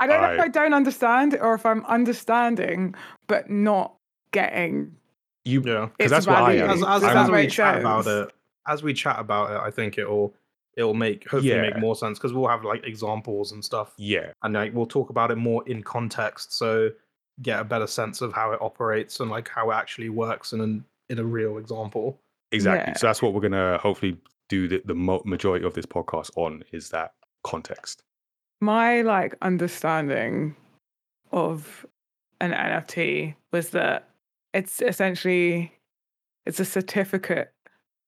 I 0.02 0.08
don't 0.08 0.22
know 0.22 0.34
if 0.34 0.40
I 0.40 0.48
don't 0.48 0.74
understand 0.74 1.38
or 1.40 1.54
if 1.54 1.66
I'm 1.66 1.86
understanding 1.86 2.96
but 3.28 3.50
not 3.50 3.96
getting 4.32 4.96
You 5.46 5.62
Yeah. 5.66 5.90
because 5.98 6.12
It's 6.12 6.12
that's 6.12 6.28
what 6.28 6.38
I 6.38 6.54
am. 6.54 6.70
As, 6.70 6.80
Does 6.82 7.04
as, 7.04 7.16
as 7.16 7.28
we 7.30 7.34
make 7.34 7.50
chat 7.50 7.80
about 7.80 8.08
it, 8.08 8.34
as 8.68 8.84
we 8.84 8.94
chat 8.94 9.20
about 9.20 9.52
it, 9.52 9.58
I 9.58 9.72
think 9.72 9.98
it'll 9.98 10.34
it'll 10.78 10.94
make 10.94 11.24
hopefully 11.24 11.50
Yeah. 11.54 11.62
make 11.62 11.78
more 11.80 11.96
sense 11.96 12.18
because 12.18 12.34
we'll 12.34 12.48
have 12.48 12.64
like 12.64 12.86
examples 12.86 13.52
and 13.52 13.64
stuff, 13.64 13.94
yeah, 13.98 14.32
and 14.44 14.54
like 14.54 14.74
we'll 14.74 14.86
talk 14.86 15.10
about 15.10 15.30
it 15.32 15.36
more 15.36 15.68
in 15.68 15.84
context, 15.84 16.54
so 16.58 16.90
get 17.42 17.60
a 17.60 17.64
better 17.64 17.88
sense 17.88 18.22
of 18.22 18.32
how 18.34 18.52
it 18.52 18.60
operates 18.62 19.20
and 19.20 19.30
like 19.32 19.50
how 19.50 19.72
it 19.72 19.74
actually 19.76 20.10
works 20.10 20.54
in 20.54 20.62
an, 20.62 20.86
in 21.10 21.18
a 21.20 21.24
real 21.24 21.58
example. 21.58 22.20
exactly. 22.52 22.92
Yeah. 22.92 22.98
So 22.98 23.08
that's 23.08 23.22
what 23.22 23.34
we're 23.34 23.42
gonna 23.42 23.78
hopefully 23.80 24.18
do 24.48 24.68
the, 24.68 24.82
the 24.86 24.94
majority 25.26 25.66
of 25.66 25.74
this 25.74 25.86
podcast 25.86 26.30
on 26.38 26.64
is 26.72 26.90
that 26.90 27.14
context. 27.44 28.04
My 28.62 29.02
like 29.02 29.36
understanding 29.42 30.56
of 31.32 31.86
an 32.40 32.52
NFT 32.52 33.36
was 33.52 33.70
that 33.72 34.08
it's 34.54 34.82
essentially 34.82 35.72
it's 36.46 36.60
a 36.60 36.66
certificate. 36.66 37.52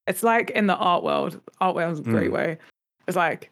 It's 0.06 0.22
like 0.22 0.50
in 0.50 0.66
the 0.66 0.76
art 0.76 1.02
world. 1.04 1.40
Art 1.60 1.74
world's 1.76 2.00
a 2.00 2.02
great 2.02 2.30
Mm. 2.30 2.34
way. 2.34 2.58
It's 3.06 3.16
like 3.16 3.50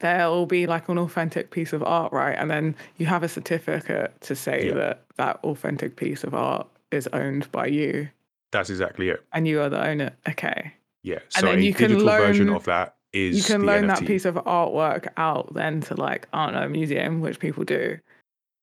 there'll 0.00 0.46
be 0.46 0.66
like 0.66 0.88
an 0.88 0.98
authentic 0.98 1.50
piece 1.50 1.72
of 1.72 1.82
art, 1.82 2.12
right? 2.12 2.36
And 2.36 2.50
then 2.50 2.74
you 2.96 3.06
have 3.06 3.22
a 3.22 3.28
certificate 3.28 4.20
to 4.22 4.34
say 4.36 4.66
Yeah. 4.68 4.74
that 4.74 5.02
that 5.16 5.40
authentic 5.44 5.96
piece 5.96 6.24
of 6.24 6.34
art 6.34 6.66
is 6.90 7.06
owned 7.08 7.50
by 7.52 7.66
you 7.66 8.08
That's 8.52 8.70
exactly 8.70 9.08
it. 9.08 9.24
and 9.32 9.48
you 9.48 9.60
are 9.60 9.68
the 9.68 9.82
owner. 9.84 10.12
Okay. 10.28 10.72
Yeah. 11.02 11.16
And 11.16 11.32
So 11.32 11.46
then 11.46 11.58
a 11.58 11.62
you 11.62 11.74
can 11.74 11.90
digital 11.90 12.06
version 12.08 12.48
of 12.50 12.64
that 12.64 12.96
is 13.14 13.36
you 13.36 13.42
can 13.44 13.64
loan 13.64 13.84
NFT. 13.84 13.86
that 13.86 14.06
piece 14.06 14.24
of 14.24 14.34
artwork 14.34 15.08
out 15.16 15.54
then 15.54 15.80
to 15.82 15.94
like 15.94 16.26
I 16.32 16.46
don't 16.46 16.54
know 16.54 16.62
a 16.64 16.68
museum, 16.68 17.20
which 17.20 17.38
people 17.38 17.64
do, 17.64 17.98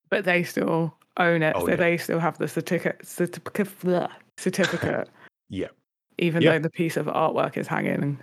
but 0.09 0.25
they 0.25 0.43
still 0.43 0.95
own 1.17 1.41
it, 1.43 1.55
Own 1.55 1.65
so 1.65 1.71
it. 1.73 1.77
they 1.77 1.97
still 1.97 2.19
have 2.19 2.37
the 2.37 2.47
certificate 2.47 3.05
certificate 3.07 4.09
certificate, 4.37 5.09
Yeah, 5.49 5.67
even 6.19 6.41
Yeah. 6.41 6.53
though 6.53 6.59
the 6.59 6.69
piece 6.69 6.97
of 6.97 7.07
artwork 7.07 7.57
is 7.57 7.67
hanging 7.67 8.19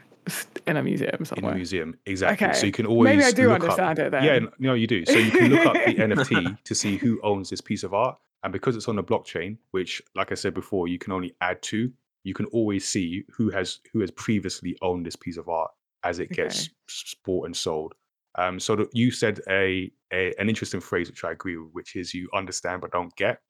in 0.66 0.76
a 0.76 0.82
museum 0.82 1.16
in 1.20 1.24
somewhere. 1.24 1.52
a 1.52 1.56
museum. 1.56 1.96
Exactly. 2.06 2.52
So 2.54 2.66
you 2.66 2.72
can 2.72 2.86
always 2.86 3.10
Maybe 3.16 3.24
I 3.24 3.30
do 3.30 3.48
look 3.48 3.56
up- 3.58 3.62
understand 3.78 3.98
it 3.98 4.10
then. 4.12 4.24
Yeah, 4.24 4.38
no, 4.58 4.74
you 4.74 4.86
do. 4.86 5.04
So 5.06 5.16
you 5.18 5.30
can 5.30 5.48
look 5.50 5.66
up 5.66 5.74
the 5.74 5.94
NFT 5.94 6.62
to 6.64 6.74
see 6.74 6.96
who 6.98 7.18
owns 7.22 7.48
this 7.50 7.60
piece 7.62 7.82
of 7.84 7.94
art, 7.94 8.18
and 8.42 8.52
because 8.52 8.76
it's 8.76 8.88
on 8.88 8.96
the 8.96 9.02
blockchain, 9.02 9.56
which, 9.70 10.02
like 10.14 10.30
I 10.32 10.34
said 10.34 10.52
before, 10.54 10.86
you 10.88 10.98
can 10.98 11.12
only 11.12 11.34
add 11.40 11.62
to, 11.62 11.90
you 12.24 12.34
can 12.34 12.46
always 12.46 12.86
see 12.86 13.24
who 13.30 13.48
has 13.50 13.80
who 13.92 14.00
has 14.00 14.10
previously 14.10 14.76
owned 14.82 15.06
this 15.06 15.16
piece 15.16 15.36
of 15.38 15.48
art 15.48 15.70
as 16.04 16.18
it 16.18 16.30
gets 16.30 16.64
Okay. 16.64 16.72
s- 16.88 17.14
bought 17.24 17.46
and 17.46 17.56
sold. 17.56 17.94
Um, 18.36 18.60
so 18.60 18.76
that 18.76 18.88
you 18.92 19.10
said 19.10 19.40
a, 19.48 19.90
a 20.12 20.32
an 20.38 20.48
interesting 20.48 20.80
phrase 20.80 21.08
which 21.10 21.24
I 21.24 21.32
agree 21.32 21.56
with, 21.56 21.70
which 21.72 21.96
is 21.96 22.14
you 22.14 22.28
understand 22.34 22.80
but 22.82 22.92
don't 22.92 23.14
get, 23.16 23.40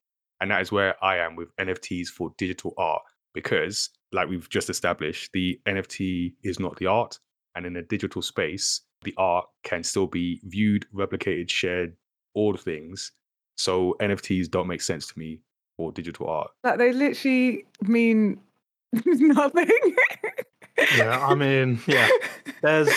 and 0.41 0.51
that 0.51 0.63
is 0.63 0.73
where 0.73 0.95
I 1.05 1.19
am 1.19 1.37
with 1.37 1.55
NFTs 1.57 2.09
for 2.09 2.33
digital 2.39 2.73
art 2.79 3.03
because, 3.35 3.91
like 4.13 4.29
we've 4.29 4.49
just 4.49 4.71
established, 4.71 5.31
the 5.35 5.61
NFT 5.67 6.35
is 6.43 6.59
not 6.59 6.77
the 6.79 6.87
art, 6.87 7.19
and 7.55 7.67
in 7.67 7.77
a 7.77 7.83
digital 7.83 8.23
space, 8.23 8.81
the 9.03 9.15
art 9.19 9.47
can 9.63 9.83
still 9.85 10.07
be 10.07 10.41
viewed, 10.45 10.87
replicated, 10.95 11.51
shared, 11.51 11.95
all 12.35 12.53
the 12.53 12.59
things. 12.59 13.13
So 13.57 13.95
NFTs 14.01 14.51
don't 14.51 14.69
make 14.69 14.81
sense 14.81 15.07
to 15.09 15.19
me 15.19 15.41
for 15.77 15.93
digital 15.93 16.29
art. 16.29 16.51
Like 16.65 16.79
they 16.79 16.93
literally 16.93 17.67
mean 17.83 18.41
nothing. 19.05 19.69
Yeah, 20.97 21.19
I 21.27 21.35
mean, 21.35 21.81
yeah. 21.87 22.09
There's, 22.63 22.89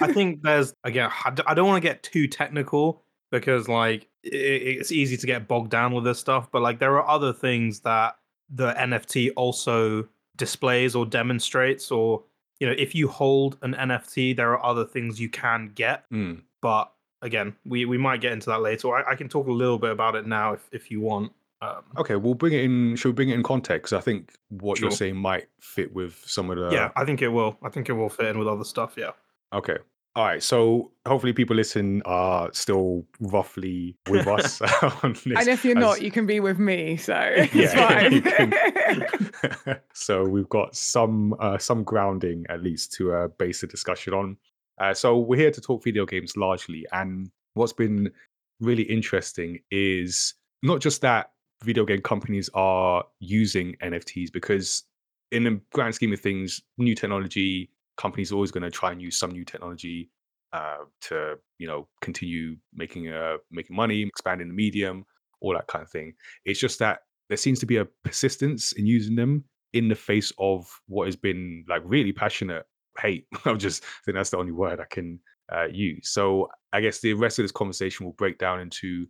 I 0.00 0.12
think 0.12 0.42
there's 0.42 0.74
again. 0.84 1.10
I 1.46 1.54
don't 1.54 1.66
want 1.66 1.82
to 1.82 1.88
get 1.88 2.02
too 2.02 2.28
technical 2.28 3.02
because 3.30 3.66
like 3.66 4.08
it's 4.22 4.92
easy 4.92 5.16
to 5.16 5.26
get 5.26 5.48
bogged 5.48 5.70
down 5.70 5.94
with 5.94 6.04
this 6.04 6.18
stuff. 6.18 6.50
But 6.50 6.60
like 6.60 6.78
there 6.78 6.94
are 6.96 7.08
other 7.08 7.32
things 7.32 7.80
that 7.80 8.16
the 8.50 8.74
NFT 8.74 9.30
also 9.36 10.06
displays 10.36 10.94
or 10.94 11.06
demonstrates, 11.06 11.90
or 11.90 12.24
you 12.60 12.66
know, 12.66 12.74
if 12.76 12.94
you 12.94 13.08
hold 13.08 13.58
an 13.62 13.74
NFT, 13.74 14.36
there 14.36 14.52
are 14.52 14.64
other 14.64 14.84
things 14.84 15.20
you 15.20 15.30
can 15.30 15.72
get. 15.74 16.04
Mm. 16.10 16.42
But 16.60 16.92
again, 17.22 17.56
we 17.64 17.84
we 17.84 17.98
might 17.98 18.20
get 18.20 18.32
into 18.32 18.50
that 18.50 18.60
later. 18.60 18.94
I, 18.94 19.12
I 19.12 19.14
can 19.14 19.28
talk 19.28 19.46
a 19.46 19.52
little 19.52 19.78
bit 19.78 19.90
about 19.90 20.14
it 20.14 20.26
now 20.26 20.52
if 20.52 20.68
if 20.72 20.90
you 20.90 21.00
want. 21.00 21.32
Um, 21.62 21.82
Okay, 21.98 22.16
we'll 22.16 22.34
bring 22.34 22.52
it 22.52 22.62
in. 22.64 22.96
Should 22.96 23.08
we 23.08 23.12
bring 23.12 23.30
it 23.30 23.34
in 23.34 23.42
context? 23.42 23.92
I 23.92 24.00
think 24.00 24.34
what 24.48 24.78
you're 24.80 24.90
saying 24.90 25.16
might 25.16 25.48
fit 25.60 25.94
with 25.94 26.22
some 26.26 26.50
of 26.50 26.58
the. 26.58 26.70
yeah, 26.70 26.90
I 26.96 27.04
think 27.04 27.22
it 27.22 27.28
will. 27.28 27.56
I 27.62 27.68
think 27.70 27.88
it 27.88 27.92
will 27.92 28.08
fit 28.10 28.26
in 28.26 28.38
with 28.38 28.48
other 28.48 28.64
stuff. 28.64 28.94
Yeah. 28.96 29.12
Okay. 29.52 29.78
All 30.14 30.24
right. 30.24 30.42
So 30.42 30.92
hopefully 31.06 31.32
people 31.34 31.56
listen 31.56 32.00
are 32.06 32.50
still 32.54 33.04
roughly 33.20 33.96
with 34.08 34.26
us 34.26 34.60
on 35.02 35.12
this. 35.12 35.26
and 35.38 35.48
if 35.48 35.64
you're 35.64 35.76
as- 35.78 35.82
not, 35.82 36.02
you 36.02 36.10
can 36.10 36.26
be 36.26 36.40
with 36.40 36.58
me. 36.58 36.96
So 36.96 37.14
it's 37.36 37.54
Yeah, 37.54 37.88
fine. 37.88 38.22
can- 38.22 39.80
so 39.92 40.24
we've 40.24 40.48
got 40.48 40.74
some 40.76 41.34
uh, 41.38 41.58
some 41.58 41.84
grounding 41.84 42.44
at 42.48 42.62
least 42.62 42.92
to 42.94 43.12
uh, 43.14 43.28
base 43.38 43.60
the 43.62 43.66
discussion 43.66 44.14
on. 44.14 44.36
Uh, 44.78 44.92
so 44.94 45.18
we're 45.18 45.36
here 45.40 45.50
to 45.50 45.60
talk 45.60 45.82
video 45.82 46.04
games 46.04 46.36
largely, 46.36 46.86
and 46.92 47.30
what's 47.54 47.72
been 47.72 48.10
really 48.60 48.82
interesting 48.84 49.58
is 49.70 50.34
not 50.62 50.80
just 50.80 51.00
that 51.02 51.30
video 51.62 51.84
game 51.84 52.00
companies 52.00 52.50
are 52.54 53.04
using 53.20 53.76
NFTs 53.82 54.32
because 54.32 54.84
in 55.32 55.44
the 55.44 55.60
grand 55.72 55.94
scheme 55.94 56.12
of 56.12 56.20
things, 56.20 56.60
new 56.78 56.94
technology 56.94 57.70
companies 57.96 58.30
are 58.30 58.34
always 58.34 58.50
going 58.50 58.62
to 58.62 58.70
try 58.70 58.92
and 58.92 59.00
use 59.00 59.18
some 59.18 59.30
new 59.30 59.44
technology 59.44 60.10
uh, 60.52 60.84
to 61.00 61.34
you 61.58 61.66
know 61.66 61.88
continue 62.00 62.56
making 62.74 63.08
uh, 63.08 63.36
making 63.50 63.76
money, 63.76 64.02
expanding 64.02 64.48
the 64.48 64.54
medium, 64.54 65.04
all 65.40 65.52
that 65.52 65.66
kind 65.66 65.82
of 65.82 65.90
thing. 65.90 66.14
It's 66.44 66.60
just 66.60 66.78
that 66.78 67.00
there 67.28 67.36
seems 67.36 67.58
to 67.60 67.66
be 67.66 67.78
a 67.78 67.86
persistence 68.04 68.72
in 68.72 68.86
using 68.86 69.16
them 69.16 69.44
in 69.72 69.88
the 69.88 69.94
face 69.94 70.32
of 70.38 70.66
what 70.86 71.06
has 71.06 71.16
been 71.16 71.64
like 71.68 71.82
really 71.84 72.12
passionate 72.12 72.64
hate. 72.98 73.26
I'm 73.44 73.58
just 73.58 73.82
I 73.82 73.86
think 74.04 74.16
that's 74.16 74.30
the 74.30 74.38
only 74.38 74.52
word 74.52 74.80
I 74.80 74.86
can 74.90 75.18
uh, 75.52 75.66
use. 75.70 76.10
So 76.10 76.48
I 76.72 76.80
guess 76.80 77.00
the 77.00 77.14
rest 77.14 77.38
of 77.38 77.44
this 77.44 77.52
conversation 77.52 78.06
will 78.06 78.12
break 78.12 78.38
down 78.38 78.60
into 78.60 79.06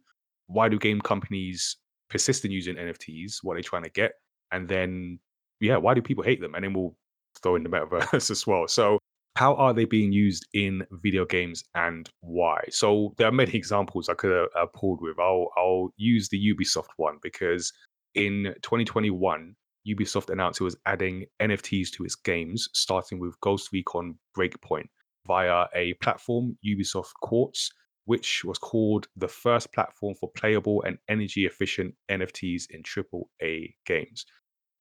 why 0.46 0.68
do 0.68 0.78
game 0.78 1.00
companies 1.00 1.76
persist 2.08 2.44
in 2.44 2.50
using 2.50 2.76
NFTs? 2.76 3.38
What 3.42 3.54
they're 3.54 3.58
they 3.58 3.62
trying 3.62 3.84
to 3.84 3.90
get? 3.90 4.12
And 4.52 4.68
then 4.68 5.18
yeah, 5.60 5.76
why 5.76 5.94
do 5.94 6.02
people 6.02 6.24
hate 6.24 6.40
them? 6.40 6.54
And 6.54 6.64
then 6.64 6.72
we'll 6.74 6.96
throw 7.42 7.56
in 7.56 7.62
the 7.62 7.68
metaverse 7.68 8.30
as 8.30 8.46
well. 8.46 8.68
So 8.68 8.98
how 9.36 9.54
are 9.56 9.74
they 9.74 9.84
being 9.84 10.12
used 10.12 10.46
in 10.54 10.82
video 10.90 11.24
games 11.24 11.62
and 11.74 12.08
why? 12.20 12.62
So 12.70 13.14
there 13.16 13.28
are 13.28 13.32
many 13.32 13.54
examples 13.54 14.08
I 14.08 14.14
could 14.14 14.32
have 14.32 14.48
uh, 14.56 14.66
pulled 14.74 15.00
with. 15.00 15.18
I'll 15.18 15.48
I'll 15.56 15.90
use 15.96 16.28
the 16.28 16.54
Ubisoft 16.54 16.88
one 16.96 17.18
because 17.22 17.72
in 18.14 18.54
2021, 18.62 19.54
Ubisoft 19.86 20.30
announced 20.30 20.60
it 20.60 20.64
was 20.64 20.76
adding 20.86 21.26
NFTs 21.40 21.90
to 21.92 22.04
its 22.04 22.16
games, 22.16 22.68
starting 22.72 23.20
with 23.20 23.38
Ghost 23.40 23.68
Recon 23.72 24.18
Breakpoint 24.36 24.88
via 25.26 25.66
a 25.74 25.94
platform, 25.94 26.56
Ubisoft 26.66 27.12
Quartz, 27.22 27.70
which 28.06 28.44
was 28.44 28.58
called 28.58 29.08
the 29.16 29.28
first 29.28 29.72
platform 29.72 30.14
for 30.14 30.30
playable 30.30 30.82
and 30.82 30.98
energy 31.08 31.44
efficient 31.44 31.94
NFTs 32.10 32.70
in 32.70 32.82
AAA 32.82 33.74
games. 33.84 34.24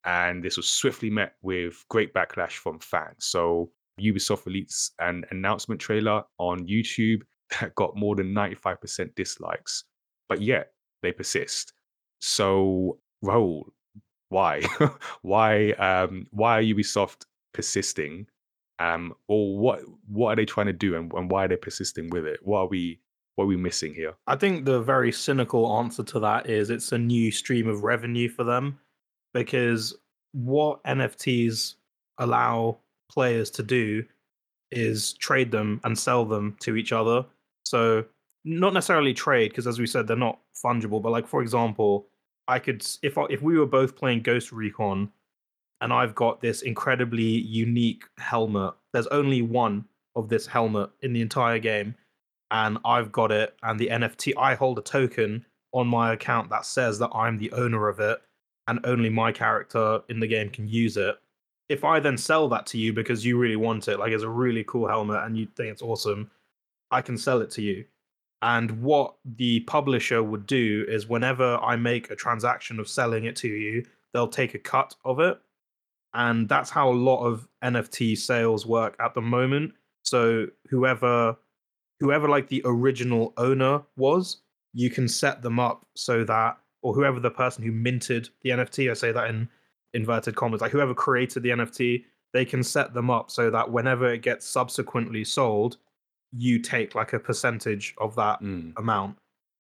And 0.06 0.44
this 0.44 0.58
was 0.58 0.70
swiftly 0.70 1.10
met 1.10 1.34
with 1.42 1.84
great 1.90 2.14
backlash 2.14 2.54
from 2.54 2.80
fans. 2.80 3.26
So 3.26 3.72
Ubisoft 4.00 4.46
released 4.46 4.94
an 5.00 5.26
announcement 5.32 5.82
trailer 5.82 6.24
on 6.38 6.68
YouTube 6.68 7.24
that 7.60 7.74
got 7.76 7.96
more 7.96 8.16
than 8.16 8.34
95% 8.34 9.16
dislikes, 9.16 9.84
but 10.30 10.42
yet 10.42 10.72
they 11.02 11.12
persist. 11.12 11.74
So, 12.22 13.00
Rahul, 13.24 13.64
why? 14.30 14.62
why 15.22 15.72
um 15.72 16.28
why 16.32 16.60
are 16.60 16.64
Ubisoft 16.64 17.26
persisting? 17.54 18.28
Um 18.80 19.14
or 19.28 19.58
what 19.58 19.82
what 20.08 20.34
are 20.34 20.36
they 20.36 20.46
trying 20.46 20.68
to 20.68 20.74
do 20.74 20.96
and, 20.96 21.12
and 21.14 21.32
why 21.32 21.46
are 21.46 21.48
they 21.48 21.56
persisting 21.56 22.10
with 22.10 22.26
it? 22.26 22.40
What 22.44 22.60
are 22.60 22.68
we 22.68 23.00
what 23.36 23.46
are 23.46 23.48
we 23.48 23.58
missing 23.58 23.94
here? 23.94 24.14
I 24.28 24.36
think 24.36 24.66
the 24.66 24.82
very 24.82 25.12
cynical 25.12 25.78
answer 25.78 26.04
to 26.04 26.20
that 26.22 26.50
is 26.50 26.70
it's 26.70 26.92
a 26.92 26.98
new 26.98 27.32
stream 27.32 27.68
of 27.68 27.84
revenue 27.84 28.30
for 28.30 28.44
them 28.44 28.80
because 29.34 29.96
what 30.32 30.84
NFTs 30.84 31.76
allow 32.18 32.78
players 33.10 33.50
to 33.52 33.64
do 33.64 34.04
is 34.72 35.14
trade 35.14 35.52
them 35.52 35.80
and 35.84 35.98
sell 35.98 36.26
them 36.26 36.56
to 36.62 36.76
each 36.76 36.92
other. 36.92 37.26
So 37.66 38.06
not 38.46 38.74
necessarily 38.74 39.14
trade 39.14 39.50
because 39.50 39.68
as 39.68 39.80
we 39.80 39.88
said 39.88 40.08
they're 40.08 40.18
not 40.18 40.40
fungible, 40.64 41.02
but 41.02 41.12
like 41.12 41.28
for 41.28 41.42
example, 41.42 42.08
I 42.48 42.60
could 42.60 42.86
if 43.02 43.18
I, 43.18 43.26
if 43.30 43.42
we 43.42 43.58
were 43.58 43.66
both 43.66 43.96
playing 43.96 44.22
Ghost 44.22 44.52
Recon 44.52 45.12
and 45.82 45.92
I've 45.92 46.16
got 46.16 46.42
this 46.42 46.62
incredibly 46.62 47.24
unique 47.24 48.04
helmet. 48.18 48.74
There's 48.94 49.08
only 49.08 49.42
one 49.42 49.86
of 50.16 50.30
this 50.30 50.48
helmet 50.48 50.90
in 51.02 51.12
the 51.12 51.22
entire 51.22 51.60
game 51.60 51.96
and 52.52 52.78
I've 52.86 53.12
got 53.12 53.32
it, 53.32 53.56
and 53.64 53.80
the 53.80 53.88
NFT, 53.88 54.34
I 54.38 54.56
hold 54.56 54.80
a 54.80 54.82
token 54.82 55.46
on 55.72 55.88
my 55.88 56.14
account 56.14 56.50
that 56.50 56.66
says 56.66 57.00
that 57.00 57.12
I'm 57.14 57.38
the 57.38 57.52
owner 57.52 57.88
of 57.88 58.00
it, 58.00 58.20
and 58.68 58.80
only 58.84 59.10
my 59.10 59.32
character 59.32 60.02
in 60.10 60.20
the 60.20 60.28
game 60.28 60.50
can 60.50 60.68
use 60.68 60.98
it. 60.98 61.16
If 61.68 61.84
I 61.84 62.00
then 62.00 62.18
sell 62.18 62.48
that 62.50 62.66
to 62.68 62.78
you 62.78 62.94
because 62.94 63.26
you 63.26 63.38
really 63.38 63.56
want 63.56 63.88
it, 63.88 64.00
like 64.00 64.12
it's 64.12 64.24
a 64.24 64.30
really 64.30 64.64
cool 64.66 64.88
helmet 64.88 65.24
and 65.24 65.38
you 65.38 65.48
think 65.56 65.72
it's 65.72 65.82
awesome, 65.82 66.30
I 66.92 67.02
can 67.02 67.18
sell 67.18 67.42
it 67.42 67.50
to 67.52 67.62
you. 67.62 67.86
And 68.42 68.82
what 68.84 69.16
the 69.26 69.62
publisher 69.62 70.22
would 70.22 70.46
do 70.46 70.86
is 70.88 71.08
whenever 71.08 71.58
I 71.58 71.76
make 71.76 72.12
a 72.12 72.16
transaction 72.16 72.80
of 72.80 72.88
selling 72.88 73.26
it 73.26 73.36
to 73.38 73.48
you, 73.48 73.84
they'll 74.14 74.28
take 74.28 74.54
a 74.54 74.60
cut 74.60 74.96
of 75.04 75.20
it. 75.20 75.40
And 76.14 76.48
that's 76.48 76.70
how 76.70 76.90
a 76.90 76.94
lot 76.94 77.26
of 77.26 77.48
NFT 77.64 78.18
sales 78.18 78.66
work 78.66 78.96
at 79.00 79.16
the 79.16 79.22
moment. 79.22 79.74
So 80.04 80.48
whoever 80.70 81.36
whoever 82.00 82.28
like 82.30 82.48
the 82.50 82.62
original 82.66 83.34
owner 83.38 83.82
was, 83.98 84.38
you 84.74 84.90
can 84.90 85.08
set 85.08 85.42
them 85.42 85.60
up 85.60 85.86
so 85.96 86.24
that 86.26 86.58
or 86.82 86.94
whoever 86.94 87.20
the 87.20 87.32
person 87.32 87.64
who 87.64 87.72
minted 87.72 88.30
the 88.42 88.52
NFT, 88.52 88.92
I 88.92 88.94
say 88.94 89.12
that 89.12 89.30
in 89.30 89.50
inverted 89.94 90.36
commas, 90.36 90.62
like 90.62 90.72
whoever 90.72 90.94
created 90.94 91.42
the 91.44 91.50
NFT, 91.50 92.04
they 92.34 92.46
can 92.46 92.62
set 92.62 92.94
them 92.94 93.10
up 93.10 93.32
so 93.32 93.50
that 93.50 93.72
whenever 93.72 94.12
it 94.12 94.22
gets 94.22 94.46
subsequently 94.46 95.24
sold, 95.24 95.78
you 96.38 96.60
take 96.60 96.94
like 96.94 97.14
a 97.14 97.20
percentage 97.20 97.96
of 97.98 98.16
that 98.16 98.42
Mm. 98.42 98.74
amount. 98.78 99.18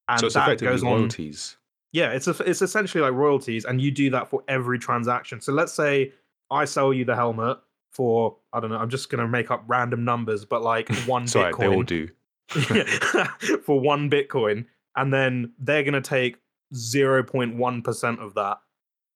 And 0.07 0.19
So 0.19 0.25
it's 0.27 0.35
that 0.35 0.43
effectively 0.49 0.73
goes 0.73 0.83
on 0.83 0.89
royalties. 0.99 1.57
yeah, 1.93 2.11
it's 2.11 2.27
a, 2.27 2.31
it's 2.43 2.61
essentially 2.61 3.01
like 3.01 3.13
royalties, 3.13 3.63
and 3.65 3.81
you 3.81 3.89
do 3.91 4.09
that 4.11 4.27
for 4.29 4.43
every 4.47 4.77
transaction. 4.77 5.39
So 5.41 5.53
let's 5.53 5.71
say 5.73 6.11
I 6.51 6.65
sell 6.65 6.93
you 6.93 7.05
the 7.05 7.15
helmet 7.15 7.57
for 7.91 8.35
I 8.53 8.59
don't 8.59 8.69
know. 8.69 8.77
I'm 8.77 8.89
just 8.89 9.09
gonna 9.09 9.27
make 9.27 9.49
up 9.49 9.63
random 9.67 10.03
numbers, 10.03 10.43
but 10.45 10.61
like 10.61 10.89
one 11.07 11.25
Sorry, 11.27 11.53
they 11.57 11.67
all 11.67 11.81
do. 11.83 12.09
for 13.63 13.79
one 13.79 14.09
Bitcoin, 14.09 14.65
and 14.95 15.13
then 15.13 15.53
they're 15.59 15.83
gonna 15.83 16.01
take 16.01 16.37
0.1 16.73 17.83
percent 17.83 18.19
of 18.19 18.33
that, 18.35 18.57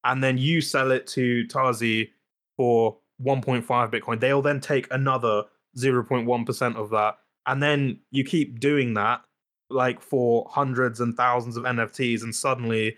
and 0.04 0.24
then 0.24 0.38
you 0.38 0.62
sell 0.62 0.92
it 0.92 1.08
to 1.08 1.46
Tazzy 1.48 2.10
for 2.58 2.98
1.5 3.24 3.66
Bitcoin. 3.92 4.20
They'll 4.20 4.42
then 4.42 4.60
take 4.60 4.88
another 4.92 5.44
0.1 5.78 6.46
percent 6.46 6.76
of 6.76 6.90
that, 6.92 7.18
and 7.46 7.62
then 7.62 8.00
you 8.12 8.24
keep 8.24 8.60
doing 8.60 8.94
that 8.96 9.22
like 9.70 10.02
for 10.02 10.48
hundreds 10.50 11.00
and 11.00 11.16
thousands 11.16 11.58
of 11.58 11.64
NFTs, 11.64 12.24
and 12.24 12.34
suddenly 12.34 12.98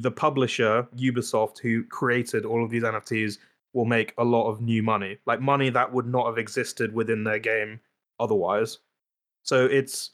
the 0.00 0.10
publisher 0.10 0.86
Ubisoft, 0.96 1.58
who 1.58 1.84
created 1.84 2.44
all 2.44 2.64
of 2.64 2.70
these 2.70 2.82
NFTs, 2.82 3.38
will 3.72 3.84
make 3.84 4.14
a 4.18 4.24
lot 4.24 4.48
of 4.48 4.60
new 4.60 4.82
money, 4.82 5.18
like 5.26 5.40
money 5.40 5.70
that 5.70 5.92
would 5.92 6.06
not 6.06 6.26
have 6.26 6.38
existed 6.38 6.94
within 6.94 7.24
their 7.24 7.38
game 7.38 7.80
otherwise. 8.20 8.78
So 9.42 9.66
it's 9.66 10.10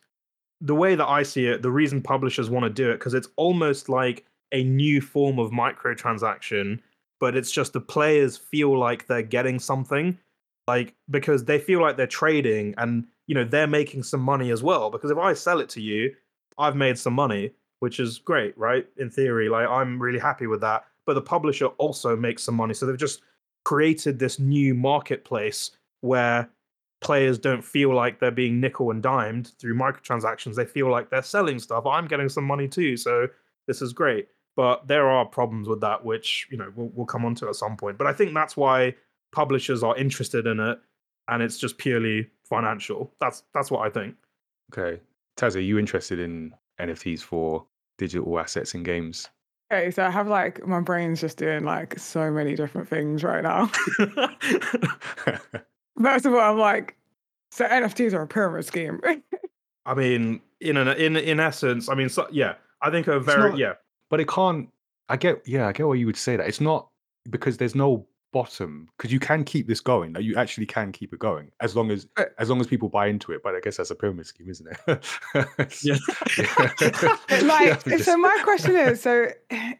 the 0.60 0.74
way 0.74 0.94
that 0.94 1.06
I 1.06 1.22
see 1.22 1.46
it. 1.46 1.62
The 1.62 1.70
reason 1.70 2.02
publishers 2.02 2.50
want 2.50 2.64
to 2.64 2.70
do 2.70 2.90
it 2.90 2.94
because 2.94 3.14
it's 3.14 3.28
almost 3.36 3.88
like 3.88 4.24
a 4.52 4.64
new 4.64 5.00
form 5.00 5.38
of 5.38 5.50
microtransaction, 5.50 6.80
but 7.20 7.36
it's 7.36 7.50
just 7.50 7.72
the 7.72 7.80
players 7.80 8.36
feel 8.36 8.76
like 8.78 9.06
they're 9.06 9.22
getting 9.22 9.58
something, 9.58 10.18
like 10.66 10.94
because 11.10 11.44
they 11.44 11.58
feel 11.58 11.80
like 11.80 11.96
they're 11.96 12.06
trading 12.06 12.74
and 12.78 13.06
you 13.26 13.34
know 13.34 13.44
they're 13.44 13.66
making 13.66 14.02
some 14.02 14.20
money 14.20 14.50
as 14.50 14.62
well. 14.62 14.90
Because 14.90 15.10
if 15.10 15.18
I 15.18 15.32
sell 15.34 15.60
it 15.60 15.68
to 15.70 15.80
you, 15.80 16.14
I've 16.58 16.76
made 16.76 16.98
some 16.98 17.14
money, 17.14 17.52
which 17.80 18.00
is 18.00 18.18
great, 18.18 18.56
right? 18.58 18.86
In 18.96 19.10
theory, 19.10 19.48
like 19.48 19.68
I'm 19.68 20.00
really 20.00 20.18
happy 20.18 20.46
with 20.46 20.60
that. 20.62 20.84
But 21.06 21.14
the 21.14 21.22
publisher 21.22 21.66
also 21.78 22.16
makes 22.16 22.42
some 22.42 22.54
money, 22.54 22.74
so 22.74 22.86
they've 22.86 22.96
just 22.96 23.22
created 23.64 24.18
this 24.18 24.38
new 24.38 24.74
marketplace 24.74 25.72
where 26.00 26.48
players 27.00 27.38
don't 27.38 27.64
feel 27.64 27.94
like 27.94 28.18
they're 28.18 28.30
being 28.30 28.60
nickel 28.60 28.90
and 28.90 29.02
dimed 29.02 29.52
through 29.58 29.74
microtransactions. 29.74 30.54
They 30.54 30.64
feel 30.64 30.90
like 30.90 31.10
they're 31.10 31.22
selling 31.22 31.58
stuff. 31.58 31.86
I'm 31.86 32.06
getting 32.06 32.28
some 32.28 32.44
money 32.44 32.68
too, 32.68 32.96
so 32.96 33.28
this 33.66 33.82
is 33.82 33.92
great. 33.92 34.28
But 34.56 34.88
there 34.88 35.08
are 35.08 35.24
problems 35.24 35.68
with 35.68 35.80
that, 35.82 36.04
which 36.04 36.48
you 36.50 36.58
know 36.58 36.72
we'll, 36.74 36.90
we'll 36.94 37.06
come 37.06 37.24
on 37.24 37.34
to 37.36 37.48
at 37.48 37.54
some 37.54 37.76
point. 37.76 37.98
But 37.98 38.08
I 38.08 38.12
think 38.12 38.34
that's 38.34 38.56
why 38.56 38.94
publishers 39.32 39.82
are 39.82 39.96
interested 39.96 40.46
in 40.46 40.58
it, 40.58 40.78
and 41.28 41.42
it's 41.42 41.58
just 41.58 41.78
purely 41.78 42.28
financial. 42.44 43.12
That's 43.20 43.44
that's 43.54 43.70
what 43.70 43.86
I 43.86 43.90
think. 43.90 44.16
Okay. 44.72 45.00
Taz, 45.36 45.54
are 45.54 45.60
you 45.60 45.78
interested 45.78 46.18
in 46.18 46.52
NFTs 46.80 47.20
for 47.20 47.64
digital 47.96 48.38
assets 48.40 48.74
in 48.74 48.82
games? 48.82 49.28
Okay, 49.72 49.90
so 49.90 50.04
I 50.04 50.10
have 50.10 50.26
like 50.26 50.66
my 50.66 50.80
brain's 50.80 51.20
just 51.20 51.36
doing 51.36 51.64
like 51.64 51.96
so 51.98 52.30
many 52.30 52.56
different 52.56 52.88
things 52.88 53.22
right 53.22 53.44
now. 53.44 53.70
First 56.02 56.26
of 56.26 56.34
all, 56.34 56.40
I'm 56.40 56.58
like, 56.58 56.96
so 57.50 57.66
NFTs 57.66 58.12
are 58.12 58.22
a 58.22 58.26
pyramid 58.26 58.64
scheme. 58.64 59.00
I 59.86 59.94
mean, 59.94 60.40
in 60.60 60.76
an, 60.76 60.88
in 60.88 61.16
in 61.16 61.40
essence, 61.40 61.88
I 61.88 61.94
mean, 61.94 62.08
so, 62.08 62.26
yeah, 62.30 62.54
I 62.82 62.90
think 62.90 63.06
a 63.06 63.18
very 63.20 63.50
not- 63.50 63.58
yeah. 63.58 63.72
but 64.10 64.20
it 64.20 64.28
can't. 64.28 64.68
I 65.08 65.16
get. 65.16 65.42
Yeah, 65.46 65.66
I 65.68 65.72
get 65.72 65.86
why 65.86 65.94
you 65.94 66.06
would 66.06 66.16
say 66.16 66.36
that. 66.36 66.46
It's 66.46 66.60
not 66.60 66.88
because 67.30 67.56
there's 67.56 67.74
no 67.74 68.06
bottom 68.30 68.86
because 68.98 69.10
you 69.10 69.18
can 69.18 69.42
keep 69.42 69.66
this 69.66 69.80
going. 69.80 70.12
Like, 70.12 70.22
you 70.24 70.36
actually 70.36 70.66
can 70.66 70.92
keep 70.92 71.14
it 71.14 71.18
going 71.18 71.50
as 71.60 71.74
long 71.74 71.90
as 71.90 72.04
But- 72.14 72.34
as 72.38 72.50
long 72.50 72.60
as 72.60 72.66
people 72.66 72.90
buy 72.90 73.06
into 73.06 73.32
it. 73.32 73.42
But 73.42 73.54
I 73.54 73.60
guess 73.60 73.78
that's 73.78 73.90
a 73.90 73.94
pyramid 73.94 74.26
scheme, 74.26 74.50
isn't 74.50 74.68
it? 74.68 75.04
Yeah. 75.82 75.96
Yeah. 76.38 77.16
like, 77.44 77.66
Yeah, 77.66 77.78
just- 77.86 78.04
so 78.04 78.16
my 78.18 78.38
question 78.44 78.76
is, 78.76 79.00
so 79.00 79.28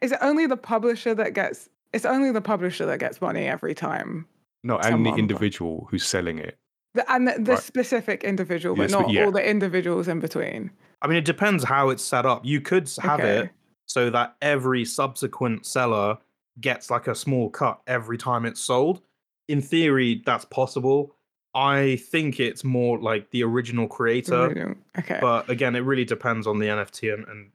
is 0.01 0.11
it 0.11 0.17
only 0.21 0.47
the 0.47 0.57
publisher 0.57 1.13
that 1.13 1.33
gets? 1.35 1.69
It's 1.93 2.05
only 2.05 2.31
the 2.31 2.41
publisher 2.41 2.85
that 2.87 2.99
gets 2.99 3.21
money 3.21 3.45
every 3.47 3.75
time, 3.75 4.25
no, 4.63 4.75
and 4.77 4.85
someone 4.85 5.03
the 5.03 5.11
bu- 5.11 5.17
individual 5.17 5.87
who's 5.89 6.05
selling 6.05 6.37
it. 6.39 6.57
the, 6.93 7.11
and 7.11 7.27
the, 7.27 7.35
the 7.39 7.51
Right. 7.53 7.61
specific 7.63 8.23
individual, 8.23 8.75
but 8.75 8.83
Yes, 8.83 8.91
but 8.93 9.01
not 9.01 9.09
yeah. 9.11 9.25
all 9.25 9.31
the 9.31 9.47
individuals 9.47 10.07
in 10.07 10.19
between. 10.19 10.71
I 11.01 11.07
mean, 11.07 11.17
it 11.17 11.25
depends 11.25 11.63
how 11.63 11.89
it's 11.89 12.03
set 12.03 12.25
up. 12.25 12.43
You 12.45 12.59
could 12.61 12.83
s- 12.83 12.97
have 12.97 13.19
Okay. 13.19 13.37
it 13.45 13.49
so 13.85 14.09
that 14.09 14.35
every 14.41 14.85
subsequent 14.85 15.65
seller 15.65 16.17
gets 16.59 16.89
like 16.91 17.07
a 17.07 17.15
small 17.15 17.49
cut 17.49 17.79
every 17.87 18.17
time 18.17 18.45
it's 18.45 18.59
sold. 18.59 19.01
In 19.47 19.61
theory, 19.61 20.21
that's 20.25 20.45
possible. 20.45 21.15
I 21.55 21.95
think 22.11 22.39
it's 22.39 22.63
more 22.63 22.99
like 22.99 23.31
the 23.31 23.43
original 23.43 23.87
creator, 23.87 24.45
Original- 24.45 24.75
Okay. 24.97 25.17
but 25.21 25.49
again, 25.49 25.75
it 25.75 25.79
really 25.79 26.05
depends 26.05 26.45
on 26.47 26.59
the 26.59 26.67
NFT 26.67 27.13
and, 27.13 27.25
and 27.27 27.51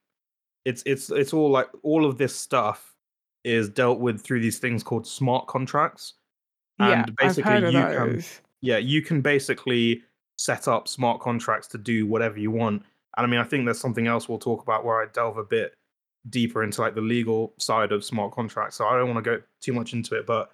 it's 0.65 0.83
it's 0.87 1.11
it's 1.11 1.33
all 1.35 1.51
like 1.51 1.69
all 1.83 2.07
of 2.07 2.17
this 2.19 2.35
stuff 2.35 2.97
is 3.45 3.69
dealt 3.69 4.01
with 4.01 4.21
through 4.23 4.41
these 4.41 4.59
things 4.59 4.83
called 4.83 5.07
smart 5.07 5.47
contracts. 5.47 6.15
Yeah, 6.79 7.05
and 7.05 7.17
basically 7.17 7.51
heard 7.51 7.65
of 7.65 7.73
you 7.73 7.81
can 7.81 8.25
yeah, 8.61 8.79
you 8.79 9.03
can 9.03 9.21
basically 9.21 10.03
set 10.39 10.69
up 10.69 10.89
smart 10.89 11.21
contracts 11.21 11.69
to 11.69 11.79
do 11.79 12.07
whatever 12.07 12.39
you 12.39 12.51
want. 12.51 12.83
And 13.17 13.27
I 13.27 13.27
mean, 13.27 13.41
I 13.41 13.45
think 13.45 13.65
there's 13.65 13.79
something 13.79 14.07
else 14.07 14.29
we'll 14.29 14.39
talk 14.39 14.63
about 14.63 14.85
where 14.85 15.03
I 15.03 15.07
delve 15.13 15.37
a 15.37 15.45
bit 15.45 15.75
deeper 16.31 16.65
into 16.65 16.81
like 16.81 16.95
the 16.95 17.01
legal 17.01 17.53
side 17.59 17.93
of 17.93 18.05
smart 18.05 18.33
contracts. 18.33 18.77
So 18.77 18.87
I 18.87 18.97
don't 18.97 19.13
want 19.13 19.23
to 19.23 19.31
go 19.31 19.43
too 19.61 19.73
much 19.73 19.93
into 19.93 20.17
it, 20.17 20.27
but 20.27 20.51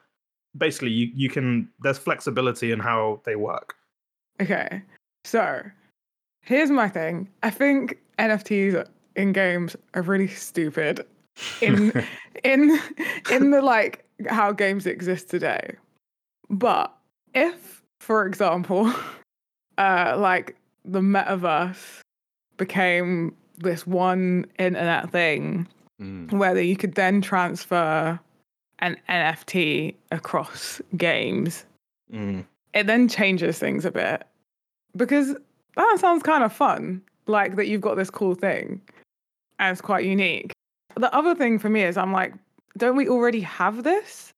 basically 0.57 0.91
you, 0.91 1.11
you 1.15 1.29
can 1.29 1.69
there's 1.81 1.99
flexibility 1.99 2.73
in 2.73 2.81
how 2.81 3.21
they 3.25 3.37
work. 3.37 3.75
Okay. 4.41 4.83
So 5.25 5.63
here's 6.43 6.71
my 6.71 6.89
thing. 6.89 7.29
I 7.43 7.51
think 7.51 7.99
NFTs 8.19 8.87
in 9.17 9.33
games 9.33 9.77
are 9.95 10.03
really 10.03 10.29
stupid 10.29 11.07
in 11.61 11.93
in 12.45 12.79
in 13.31 13.51
the 13.51 13.63
like 13.63 14.05
how 14.29 14.53
games 14.53 14.87
exist 14.87 15.31
today. 15.31 15.77
But 16.51 16.95
if, 17.35 17.83
for 18.01 18.27
example, 18.27 18.93
uh 19.79 20.17
like 20.19 20.57
the 20.85 21.01
metaverse 21.01 22.01
became 22.57 23.35
this 23.59 23.87
one 23.87 24.47
internet 24.59 25.11
thing 25.11 25.67
Mm. 26.01 26.33
whether 26.33 26.63
you 26.63 26.79
could 26.79 26.95
then 26.95 27.21
transfer 27.21 28.19
an 28.79 28.97
NFT 29.07 29.95
across 30.11 30.81
games 30.97 31.67
it 32.73 32.87
then 32.87 33.07
changes 33.07 33.59
things 33.59 33.85
a 33.85 33.91
bit. 33.91 34.23
Because 34.97 35.37
that 35.77 35.97
sounds 36.01 36.23
kind 36.23 36.43
of 36.43 36.55
fun 36.55 37.03
like 37.27 37.57
that 37.57 37.69
you've 37.69 37.83
got 37.83 37.97
this 37.97 38.09
cool 38.09 38.35
thing 38.35 38.81
and 39.59 39.73
it's 39.73 39.83
quite 39.83 40.07
unique. 40.07 40.53
The 40.97 41.15
other 41.15 41.35
thing 41.35 41.59
for 41.59 41.69
me 41.69 41.83
is 41.83 41.97
i'm 41.99 42.13
like 42.13 42.33
don't 42.79 42.97
we 42.97 43.07
already 43.07 43.41
have 43.43 43.83
this 43.85 44.33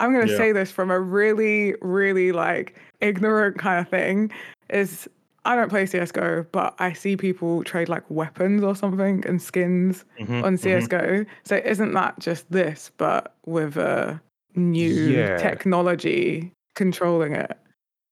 i'm 0.00 0.12
going 0.12 0.26
to 0.26 0.32
Yeah. 0.32 0.38
say 0.38 0.52
this 0.52 0.70
from 0.70 0.90
a 0.90 0.98
really 1.00 1.74
really 1.80 2.32
like 2.32 2.78
ignorant 3.00 3.58
kind 3.58 3.80
of 3.80 3.88
thing 3.88 4.30
is 4.70 5.08
i 5.44 5.54
don't 5.56 5.68
play 5.68 5.84
csgo 5.84 6.46
but 6.52 6.74
i 6.78 6.92
see 6.92 7.16
people 7.16 7.62
trade 7.64 7.88
like 7.88 8.02
weapons 8.10 8.62
or 8.62 8.74
something 8.74 9.24
and 9.26 9.40
skins 9.40 10.04
Mhm, 10.20 10.44
on 10.44 10.56
csgo 10.56 11.26
so 11.44 11.56
isn't 11.64 11.92
that 11.92 12.18
just 12.18 12.50
this 12.50 12.90
but 12.96 13.34
with 13.46 13.76
a 13.76 14.20
new 14.54 15.20
Yeah. 15.20 15.36
technology 15.36 16.52
controlling 16.74 17.32
it 17.34 17.56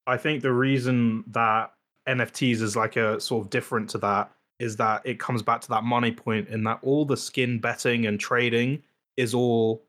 I 0.07 0.18
think 0.18 0.42
the 0.42 0.53
reason 0.53 1.25
that 1.29 1.73
NFTs 2.07 2.61
is 2.61 2.77
like 2.77 2.97
a 2.97 3.18
sort 3.18 3.47
of 3.47 3.51
different 3.51 3.88
to 3.90 3.99
that 3.99 4.31
is 4.59 4.77
that 4.77 5.01
it 5.07 5.18
comes 5.18 5.42
back 5.42 5.62
to 5.62 5.68
that 5.70 5.83
money 5.83 6.12
point 6.12 6.49
in 6.49 6.62
that 6.64 6.79
all 6.83 7.07
the 7.07 7.16
skin 7.16 7.59
betting 7.59 8.05
and 8.05 8.20
trading 8.20 8.83
is 9.16 9.33
all 9.33 9.83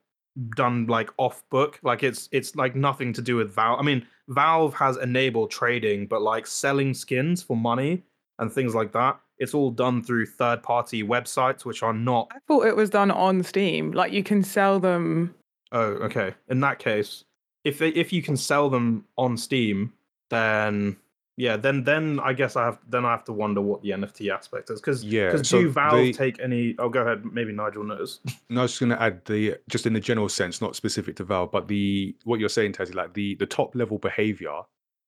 done 0.56 0.86
like 0.88 1.10
off 1.18 1.44
book 1.50 1.80
like 1.82 2.04
it's 2.04 2.28
it's 2.32 2.56
like 2.56 2.76
nothing 2.76 3.14
to 3.14 3.22
do 3.22 3.38
with 3.38 3.54
Valve. 3.54 3.80
I 3.80 3.84
mean 3.84 4.06
Valve 4.28 4.74
has 4.74 4.98
enabled 4.98 5.52
trading 5.52 6.08
but 6.08 6.22
like 6.22 6.46
selling 6.46 6.94
skins 6.94 7.42
for 7.42 7.56
money 7.56 8.04
and 8.40 8.52
things 8.52 8.76
like 8.76 8.92
that 8.92 9.20
it's 9.38 9.54
all 9.54 9.72
done 9.72 10.04
through 10.04 10.26
third 10.26 10.62
party 10.62 11.04
websites 11.04 11.64
which 11.64 11.84
are 11.84 11.94
not 11.94 12.30
i 12.34 12.40
thought 12.48 12.66
it 12.66 12.76
was 12.76 12.90
done 12.90 13.12
on 13.12 13.44
steam 13.44 13.92
like 13.92 14.12
you 14.12 14.24
can 14.24 14.44
sell 14.44 14.80
them 14.80 15.34
Oh, 15.76 15.96
okay. 16.06 16.34
In 16.48 16.62
that 16.62 16.80
case, 16.80 17.26
if 17.64 17.80
they, 17.80 17.90
if 17.90 18.14
you 18.14 18.22
can 18.22 18.38
sell 18.38 18.70
them 18.70 19.06
on 19.18 19.38
Steam, 19.38 19.92
then 20.30 20.96
yeah, 21.38 21.58
then 21.58 21.84
then 21.84 22.20
I 22.24 22.34
guess 22.34 22.56
I 22.56 22.66
have 22.66 22.80
then 22.90 23.06
I 23.06 23.12
have 23.12 23.24
to 23.26 23.34
wonder 23.34 23.60
what 23.62 23.82
the 23.82 23.90
NFT 23.90 24.30
aspect 24.34 24.70
is 24.70 24.80
because 24.80 25.04
Yeah, 25.04 25.32
because 25.32 25.48
so 25.50 25.62
do 25.62 25.70
Valve 25.70 25.92
they- 25.94 26.12
take 26.14 26.40
any? 26.40 26.76
Oh, 26.80 26.90
go 26.90 27.02
ahead. 27.02 27.26
Maybe 27.26 27.52
Nigel 27.52 27.84
knows. 27.84 28.20
No, 28.50 28.62
I 28.62 28.64
was 28.64 28.72
just 28.72 28.80
going 28.80 28.92
to 28.92 29.02
add 29.02 29.26
the 29.26 29.58
just 29.70 29.86
in 29.86 29.94
the 29.94 30.00
general 30.00 30.30
sense, 30.30 30.62
not 30.62 30.76
specific 30.76 31.16
to 31.18 31.24
Valve, 31.24 31.52
but 31.52 31.68
the 31.68 32.16
what 32.24 32.40
you're 32.40 32.48
saying, 32.50 32.74
Tazzy, 32.74 32.96
like 32.96 33.14
the 33.14 33.36
the 33.36 33.46
top 33.46 33.76
level 33.76 33.98
behavior 33.98 34.62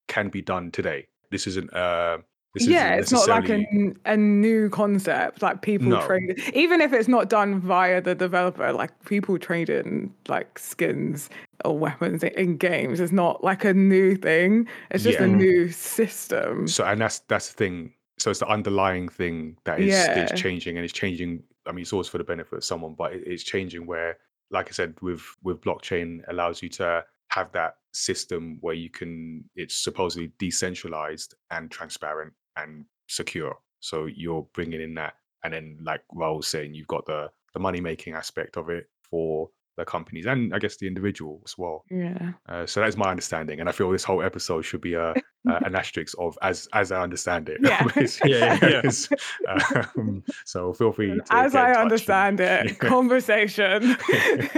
can 0.08 0.28
be 0.28 0.42
done 0.42 0.70
today. 0.70 1.06
This 1.30 1.46
isn't 1.46 1.72
uh 1.74 2.18
this 2.54 2.66
yeah, 2.66 2.96
isn't 2.96 3.00
it's 3.00 3.12
not 3.12 3.28
like 3.28 3.48
a, 3.50 3.58
necessarily- 3.58 3.86
n- 3.88 3.98
a 4.06 4.16
new 4.16 4.68
concept. 4.70 5.42
Like 5.42 5.62
people 5.62 5.88
No. 5.88 6.06
trade, 6.06 6.42
even 6.54 6.80
if 6.80 6.92
it's 6.92 7.08
not 7.08 7.28
done 7.28 7.60
via 7.60 8.00
the 8.00 8.14
developer, 8.14 8.72
like 8.72 9.04
people 9.04 9.38
trade 9.38 9.68
in 9.70 10.12
like 10.28 10.58
skins 10.58 11.28
or 11.64 11.78
weapons 11.78 12.22
in, 12.22 12.56
games. 12.56 13.00
It's 13.00 13.12
not 13.12 13.42
like 13.42 13.64
a 13.64 13.74
new 13.74 14.16
thing. 14.16 14.68
It's 14.90 15.04
just 15.04 15.18
Yeah. 15.18 15.24
a 15.24 15.28
new 15.28 15.68
system. 15.70 16.66
So 16.68 16.84
and 16.84 17.00
that's 17.00 17.20
that's 17.20 17.48
the 17.50 17.54
thing. 17.56 17.94
So 18.18 18.30
it's 18.30 18.40
the 18.40 18.48
underlying 18.48 19.08
thing 19.08 19.56
that 19.64 19.80
is, 19.80 19.86
Yeah. 19.88 20.24
is 20.24 20.40
changing 20.40 20.76
and 20.76 20.84
it's 20.84 20.92
changing. 20.94 21.42
I 21.66 21.72
mean, 21.72 21.82
it's 21.82 21.92
always 21.92 22.08
for 22.08 22.18
the 22.18 22.24
benefit 22.24 22.56
of 22.56 22.64
someone, 22.64 22.94
but 22.94 23.12
it, 23.12 23.22
it's 23.26 23.44
changing 23.44 23.86
where, 23.86 24.18
like 24.50 24.68
I 24.68 24.72
said, 24.72 24.94
with 25.02 25.22
with 25.42 25.60
blockchain 25.60 26.22
allows 26.28 26.62
you 26.62 26.68
to 26.70 27.04
have 27.28 27.52
that 27.52 27.76
system 27.92 28.58
where 28.60 28.74
you 28.74 28.90
can. 28.90 29.44
It's 29.54 29.74
supposedly 29.84 30.32
decentralized 30.38 31.34
and 31.50 31.70
transparent 31.70 32.32
and 32.56 32.84
secure. 33.08 33.56
So 33.80 34.06
you're 34.06 34.48
bringing 34.54 34.80
in 34.80 34.94
that, 34.94 35.14
and 35.44 35.52
then 35.52 35.78
like 35.82 36.02
Rahul 36.14 36.38
was 36.38 36.48
saying, 36.48 36.74
you've 36.74 36.88
got 36.88 37.06
the 37.06 37.30
the 37.54 37.60
money 37.60 37.80
making 37.80 38.14
aspect 38.14 38.56
of 38.56 38.68
it 38.70 38.88
for 39.10 39.48
the 39.78 39.84
companies 39.86 40.26
and 40.26 40.52
I 40.54 40.58
guess 40.58 40.76
the 40.76 40.86
individual 40.86 41.40
as 41.46 41.56
well. 41.56 41.84
Yeah. 41.90 42.32
Uh, 42.48 42.66
so 42.66 42.80
that's 42.80 42.96
my 42.96 43.10
understanding, 43.10 43.60
and 43.60 43.68
I 43.68 43.72
feel 43.72 43.90
this 43.90 44.04
whole 44.04 44.22
episode 44.22 44.62
should 44.62 44.80
be 44.82 44.94
a, 44.94 45.10
a 45.48 45.54
an 45.64 45.74
asterisk 45.74 46.14
of 46.18 46.36
as 46.42 46.68
as 46.74 46.92
I 46.92 47.00
understand 47.02 47.48
it. 47.48 47.58
Yeah. 47.62 47.86
Yeah, 48.24 48.58
yeah, 48.62 48.82
yeah. 48.82 49.84
um, 49.96 50.22
so 50.44 50.72
feel 50.72 50.92
free. 50.92 51.14
To 51.14 51.22
As 51.30 51.54
I 51.54 51.60
touch 51.60 51.68
and- 51.68 51.76
understand 51.78 52.40
it, 52.40 52.66
Yeah. 52.66 52.74
conversation. 52.88 53.96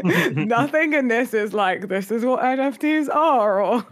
Nothing 0.49 0.95
in 0.95 1.09
this 1.09 1.35
is 1.35 1.53
like 1.53 1.89
this 1.89 2.11
is 2.11 2.25
what 2.25 2.41
NFTs 2.41 3.15
are, 3.15 3.63
or 3.63 3.85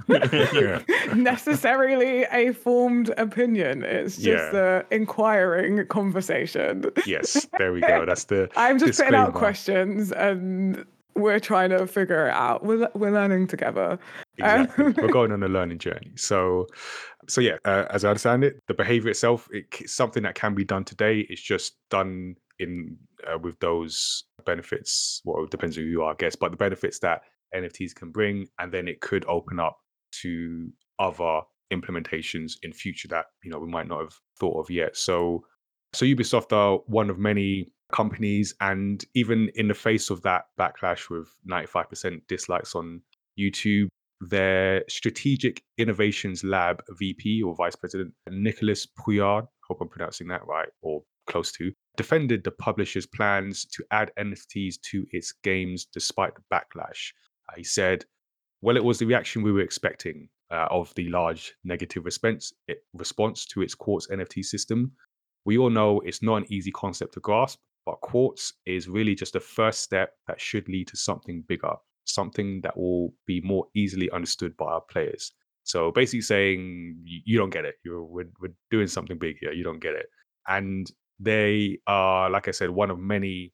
necessarily 1.14 2.24
a 2.32 2.52
formed 2.52 3.10
opinion. 3.16 3.82
It's 3.84 4.16
just 4.16 4.52
Yeah. 4.52 4.82
a 4.90 4.94
inquiring 4.94 5.86
conversation. 5.86 6.84
yes, 7.06 7.46
there 7.58 7.72
we 7.72 7.80
go. 7.80 8.04
That's 8.06 8.24
the. 8.24 8.48
I'm 8.56 8.78
just 8.78 8.98
putting 8.98 9.14
out 9.14 9.34
questions, 9.34 10.12
and 10.12 10.84
we're 11.18 11.40
trying 11.40 11.70
to 11.70 11.86
figure 11.86 12.28
it 12.28 12.34
out. 12.34 12.64
We're 12.64 12.88
we're 12.94 13.10
learning 13.10 13.48
together. 13.48 13.98
Exactly. 14.38 14.84
Um, 14.84 14.94
We're 14.98 15.08
going 15.08 15.32
on 15.32 15.42
a 15.42 15.48
learning 15.48 15.78
journey. 15.78 16.12
So, 16.16 16.66
so 17.28 17.40
yeah, 17.40 17.56
uh, 17.64 17.86
as 17.90 18.04
I 18.04 18.10
understand 18.10 18.44
it, 18.44 18.62
the 18.68 18.74
behavior 18.74 19.10
itself, 19.10 19.48
it, 19.50 19.66
c- 19.74 19.86
something 19.86 20.22
that 20.22 20.36
can 20.36 20.54
be 20.54 20.64
done 20.64 20.84
today. 20.84 21.26
It's 21.28 21.42
just 21.42 21.74
done 21.90 22.36
in 22.58 22.96
uh, 23.26 23.38
with 23.38 23.58
those 23.60 24.24
benefits. 24.46 25.20
Well, 25.24 25.44
it 25.44 25.50
depends 25.50 25.76
who 25.76 25.82
you 25.82 26.02
are, 26.02 26.12
I 26.12 26.16
guess, 26.16 26.36
but 26.36 26.52
the 26.52 26.56
benefits 26.56 27.00
that 27.00 27.22
NFTs 27.54 27.94
can 27.94 28.10
bring, 28.10 28.46
and 28.58 28.72
then 28.72 28.86
it 28.88 29.00
could 29.00 29.24
open 29.26 29.58
up 29.58 29.78
to 30.22 30.70
other 30.98 31.40
implementations 31.72 32.52
in 32.62 32.72
future 32.72 33.08
that 33.08 33.26
you 33.42 33.50
know 33.50 33.58
we 33.58 33.68
might 33.68 33.88
not 33.88 34.00
have 34.00 34.14
thought 34.38 34.58
of 34.60 34.70
yet. 34.70 34.96
So, 34.96 35.44
so 35.92 36.06
Ubisoft 36.06 36.52
are 36.52 36.78
one 36.86 37.10
of 37.10 37.18
many 37.18 37.72
companies, 37.92 38.54
and 38.60 39.04
even 39.14 39.50
in 39.54 39.68
the 39.68 39.74
face 39.74 40.10
of 40.10 40.22
that 40.22 40.46
backlash 40.58 41.10
with 41.10 41.28
95% 41.48 42.20
dislikes 42.28 42.74
on 42.74 43.02
YouTube, 43.38 43.88
their 44.20 44.84
strategic 44.88 45.62
innovations 45.78 46.42
lab 46.42 46.82
VP 46.98 47.42
or 47.42 47.54
vice 47.54 47.76
president 47.76 48.12
Nicholas 48.28 48.86
Pouillard, 48.86 49.46
hope 49.66 49.80
I'm 49.80 49.88
pronouncing 49.88 50.28
that 50.28 50.46
right 50.46 50.68
or 50.82 51.02
close 51.28 51.52
to, 51.52 51.72
defended 51.96 52.42
the 52.42 52.50
publisher's 52.50 53.06
plans 53.06 53.64
to 53.66 53.84
add 53.90 54.10
NFTs 54.18 54.80
to 54.90 55.06
its 55.12 55.32
games 55.44 55.86
despite 55.92 56.32
the 56.34 56.42
backlash. 56.52 57.12
Uh, 57.48 57.54
he 57.56 57.64
said, 57.64 58.04
"Well, 58.60 58.76
it 58.76 58.84
was 58.84 58.98
the 58.98 59.06
reaction 59.06 59.42
we 59.42 59.52
were 59.52 59.60
expecting 59.60 60.28
uh, 60.50 60.66
of 60.70 60.92
the 60.94 61.08
large 61.08 61.54
negative 61.64 62.04
response 62.04 62.52
it, 62.66 62.84
response 62.94 63.46
to 63.46 63.62
its 63.62 63.74
Quartz 63.74 64.08
NFT 64.08 64.44
system. 64.44 64.92
We 65.44 65.58
all 65.58 65.70
know 65.70 66.00
it's 66.00 66.22
not 66.22 66.36
an 66.36 66.52
easy 66.52 66.72
concept 66.72 67.14
to 67.14 67.20
grasp, 67.20 67.58
but 67.88 68.00
Quartz 68.00 68.52
is 68.66 68.88
really 68.88 69.14
just 69.14 69.36
a 69.36 69.40
first 69.40 69.80
step 69.80 70.10
that 70.26 70.40
should 70.40 70.68
lead 70.68 70.88
to 70.88 70.96
something 70.96 71.42
bigger." 71.48 71.74
something 72.10 72.60
that 72.62 72.76
will 72.76 73.12
be 73.26 73.40
more 73.42 73.66
easily 73.74 74.10
understood 74.10 74.56
by 74.56 74.66
our 74.66 74.80
players. 74.80 75.32
So 75.64 75.92
basically 75.92 76.22
saying 76.22 76.96
you 77.04 77.38
don't 77.38 77.50
get 77.50 77.64
it. 77.66 77.74
You're 77.84 78.02
we're, 78.02 78.30
we're 78.40 78.54
doing 78.70 78.86
something 78.88 79.18
big 79.18 79.36
here. 79.40 79.52
You 79.52 79.62
don't 79.64 79.80
get 79.80 79.94
it. 79.94 80.06
And 80.46 80.90
they 81.20 81.78
are, 81.86 82.30
like 82.30 82.48
I 82.48 82.52
said, 82.52 82.70
one 82.70 82.90
of 82.90 82.98
many 82.98 83.52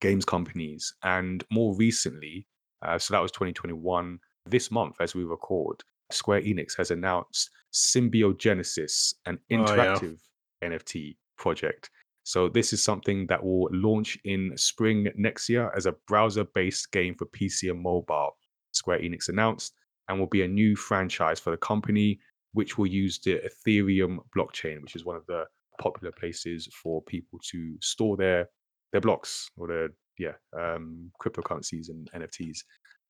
games 0.00 0.24
companies. 0.24 0.92
And 1.02 1.42
more 1.50 1.74
recently, 1.76 2.46
uh, 2.82 2.98
so 2.98 3.14
that 3.14 3.22
was 3.22 3.32
2021. 3.32 4.18
This 4.46 4.70
month, 4.70 4.96
as 5.00 5.14
we 5.14 5.24
record, 5.24 5.82
Square 6.12 6.42
Enix 6.42 6.76
has 6.76 6.90
announced 6.90 7.50
Symbiogenesis, 7.72 9.14
an 9.26 9.38
Oh, 9.38 9.54
yeah. 9.54 9.56
interactive 9.56 10.18
NFT 10.62 11.16
project. 11.38 11.88
So 12.30 12.48
this 12.48 12.72
is 12.72 12.80
something 12.80 13.26
that 13.26 13.42
will 13.42 13.68
launch 13.72 14.16
in 14.24 14.56
spring 14.56 15.08
next 15.16 15.48
year 15.48 15.72
as 15.76 15.86
a 15.86 15.96
browser-based 16.06 16.92
game 16.92 17.16
for 17.16 17.26
PC 17.26 17.72
and 17.72 17.82
mobile. 17.82 18.36
Square 18.70 19.00
Enix 19.00 19.28
announced, 19.28 19.74
and 20.06 20.16
will 20.16 20.28
be 20.28 20.42
a 20.42 20.46
new 20.46 20.76
franchise 20.76 21.40
for 21.40 21.50
the 21.50 21.56
company, 21.56 22.20
which 22.52 22.78
will 22.78 22.86
use 22.86 23.18
the 23.18 23.40
Ethereum 23.48 24.18
blockchain, 24.36 24.80
which 24.80 24.94
is 24.94 25.04
one 25.04 25.16
of 25.16 25.26
the 25.26 25.42
popular 25.80 26.12
places 26.12 26.68
for 26.80 27.02
people 27.02 27.40
to 27.50 27.74
store 27.80 28.16
their 28.16 28.48
their 28.92 29.00
blocks 29.00 29.50
or 29.56 29.66
their 29.66 29.88
yeah 30.16 30.34
um, 30.56 31.10
cryptocurrencies 31.20 31.88
and 31.88 32.08
NFTs. 32.14 32.58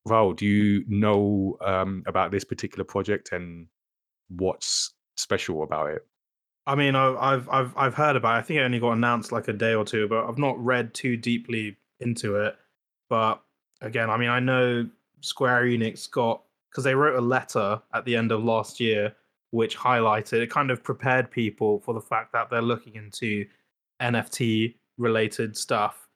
Rahul, 0.07 0.35
do 0.35 0.47
you 0.47 0.83
know 0.87 1.57
um, 1.63 2.01
about 2.07 2.31
this 2.31 2.43
particular 2.43 2.85
project 2.85 3.33
and 3.33 3.67
what's 4.29 4.95
special 5.15 5.61
about 5.61 5.91
it? 5.91 6.01
I 6.71 6.75
mean, 6.75 6.95
I- 6.95 7.33
I've 7.33 7.49
I've 7.49 7.77
I've 7.77 7.93
heard 7.95 8.15
about. 8.15 8.35
It. 8.35 8.39
I 8.39 8.41
think 8.43 8.59
it 8.59 8.63
only 8.63 8.79
got 8.79 8.93
announced 8.93 9.31
like 9.31 9.47
a 9.49 9.53
day 9.53 9.73
or 9.73 9.83
two, 9.85 10.07
but 10.07 10.25
I've 10.27 10.37
not 10.37 10.57
read 10.63 10.93
too 10.93 11.17
deeply 11.17 11.75
into 11.99 12.37
it. 12.37 12.55
But 13.09 13.41
again, 13.81 14.09
I 14.09 14.17
mean, 14.17 14.29
I 14.29 14.39
know 14.39 14.87
Square 15.21 15.63
Enix 15.65 16.09
got 16.09 16.41
because 16.69 16.83
they 16.85 16.95
wrote 16.95 17.17
a 17.17 17.21
letter 17.21 17.81
at 17.93 18.05
the 18.05 18.15
end 18.15 18.31
of 18.31 18.43
last 18.43 18.79
year, 18.79 19.13
which 19.51 19.77
highlighted 19.77 20.41
it, 20.41 20.49
kind 20.49 20.71
of 20.71 20.81
prepared 20.83 21.29
people 21.29 21.79
for 21.81 21.93
the 21.93 21.99
fact 22.01 22.31
that 22.31 22.49
they're 22.49 22.61
looking 22.61 22.95
into 22.95 23.45
NFT 24.01 24.75
related 24.97 25.57
stuff, 25.57 26.07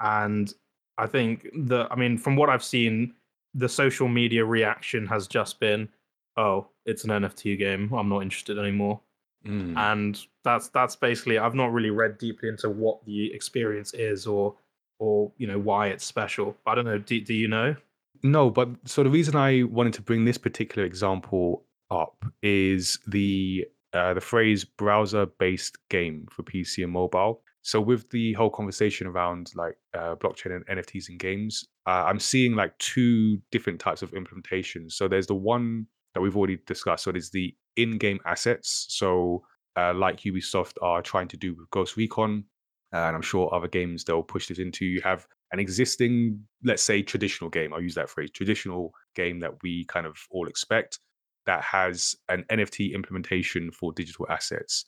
and 0.00 0.52
I 0.98 1.06
think 1.06 1.48
the, 1.54 1.86
I 1.90 1.94
mean, 1.96 2.18
from 2.18 2.36
what 2.36 2.50
I've 2.50 2.64
seen, 2.64 3.14
the 3.54 3.68
social 3.68 4.08
media 4.08 4.44
reaction 4.44 5.06
has 5.06 5.26
just 5.28 5.60
been, 5.60 5.88
"Oh, 6.36 6.68
it's 6.84 7.04
an 7.04 7.10
NFT 7.10 7.56
game. 7.56 7.92
I'm 7.92 8.08
not 8.08 8.22
interested 8.22 8.58
anymore." 8.58 9.00
Mm. 9.46 9.74
and 9.78 10.26
that's 10.44 10.68
that's 10.68 10.96
basically 10.96 11.38
i've 11.38 11.54
not 11.54 11.72
really 11.72 11.88
read 11.88 12.18
deeply 12.18 12.50
into 12.50 12.68
what 12.68 13.02
the 13.06 13.32
experience 13.32 13.94
is 13.94 14.26
or 14.26 14.54
or 14.98 15.32
you 15.38 15.46
know 15.46 15.58
why 15.58 15.86
it's 15.86 16.04
special 16.04 16.54
i 16.66 16.74
don't 16.74 16.84
know 16.84 16.98
do, 16.98 17.18
do 17.22 17.32
you 17.32 17.48
know 17.48 17.74
No, 18.22 18.50
but 18.50 18.68
so 18.84 19.02
the 19.02 19.10
reason 19.10 19.36
I 19.36 19.62
wanted 19.62 19.94
to 19.94 20.02
bring 20.02 20.24
this 20.24 20.38
particular 20.38 20.86
example 20.86 21.64
up 21.90 22.24
is 22.42 22.98
the 23.06 23.66
uh, 23.92 24.14
the 24.14 24.20
phrase 24.20 24.64
browser-based 24.64 25.78
game 25.88 26.26
for 26.30 26.42
PC 26.44 26.84
and 26.84 26.92
mobile. 26.92 27.42
So 27.62 27.80
with 27.80 28.08
the 28.10 28.32
whole 28.34 28.50
conversation 28.50 29.06
around 29.06 29.50
like 29.54 29.76
uh, 29.94 30.14
blockchain 30.14 30.54
and 30.56 30.66
NFTs 30.66 31.08
and 31.08 31.18
games, 31.18 31.66
uh, 31.86 32.04
I'm 32.06 32.20
seeing 32.20 32.54
like 32.54 32.76
two 32.78 33.38
different 33.50 33.80
types 33.80 34.02
of 34.02 34.12
implementations. 34.12 34.92
So 34.92 35.08
there's 35.08 35.26
the 35.26 35.34
one 35.34 35.86
that 36.14 36.20
we've 36.20 36.36
already 36.36 36.58
discussed. 36.66 37.04
So 37.04 37.12
there's 37.12 37.30
the 37.30 37.54
in-game 37.76 38.20
assets. 38.26 38.86
So 38.88 39.44
uh, 39.76 39.94
like 39.94 40.20
Ubisoft 40.20 40.74
are 40.82 41.02
trying 41.02 41.28
to 41.28 41.36
do 41.36 41.54
with 41.54 41.70
Ghost 41.70 41.96
Recon, 41.96 42.44
uh, 42.92 42.98
and 42.98 43.16
I'm 43.16 43.22
sure 43.22 43.52
other 43.54 43.68
games 43.68 44.04
they'll 44.04 44.22
push 44.22 44.48
this 44.48 44.58
into. 44.58 44.84
You 44.84 45.00
have 45.02 45.26
an 45.52 45.60
existing, 45.60 46.40
let's 46.64 46.82
say, 46.82 47.02
traditional 47.02 47.50
game. 47.50 47.72
I'll 47.72 47.82
use 47.82 47.94
that 47.94 48.10
phrase, 48.10 48.30
traditional 48.30 48.92
game 49.14 49.40
that 49.40 49.62
we 49.62 49.84
kind 49.84 50.06
of 50.06 50.16
all 50.30 50.48
expect 50.48 50.98
that 51.46 51.62
has 51.62 52.14
an 52.28 52.44
NFT 52.50 52.94
implementation 52.94 53.70
for 53.70 53.92
digital 53.92 54.26
assets. 54.28 54.84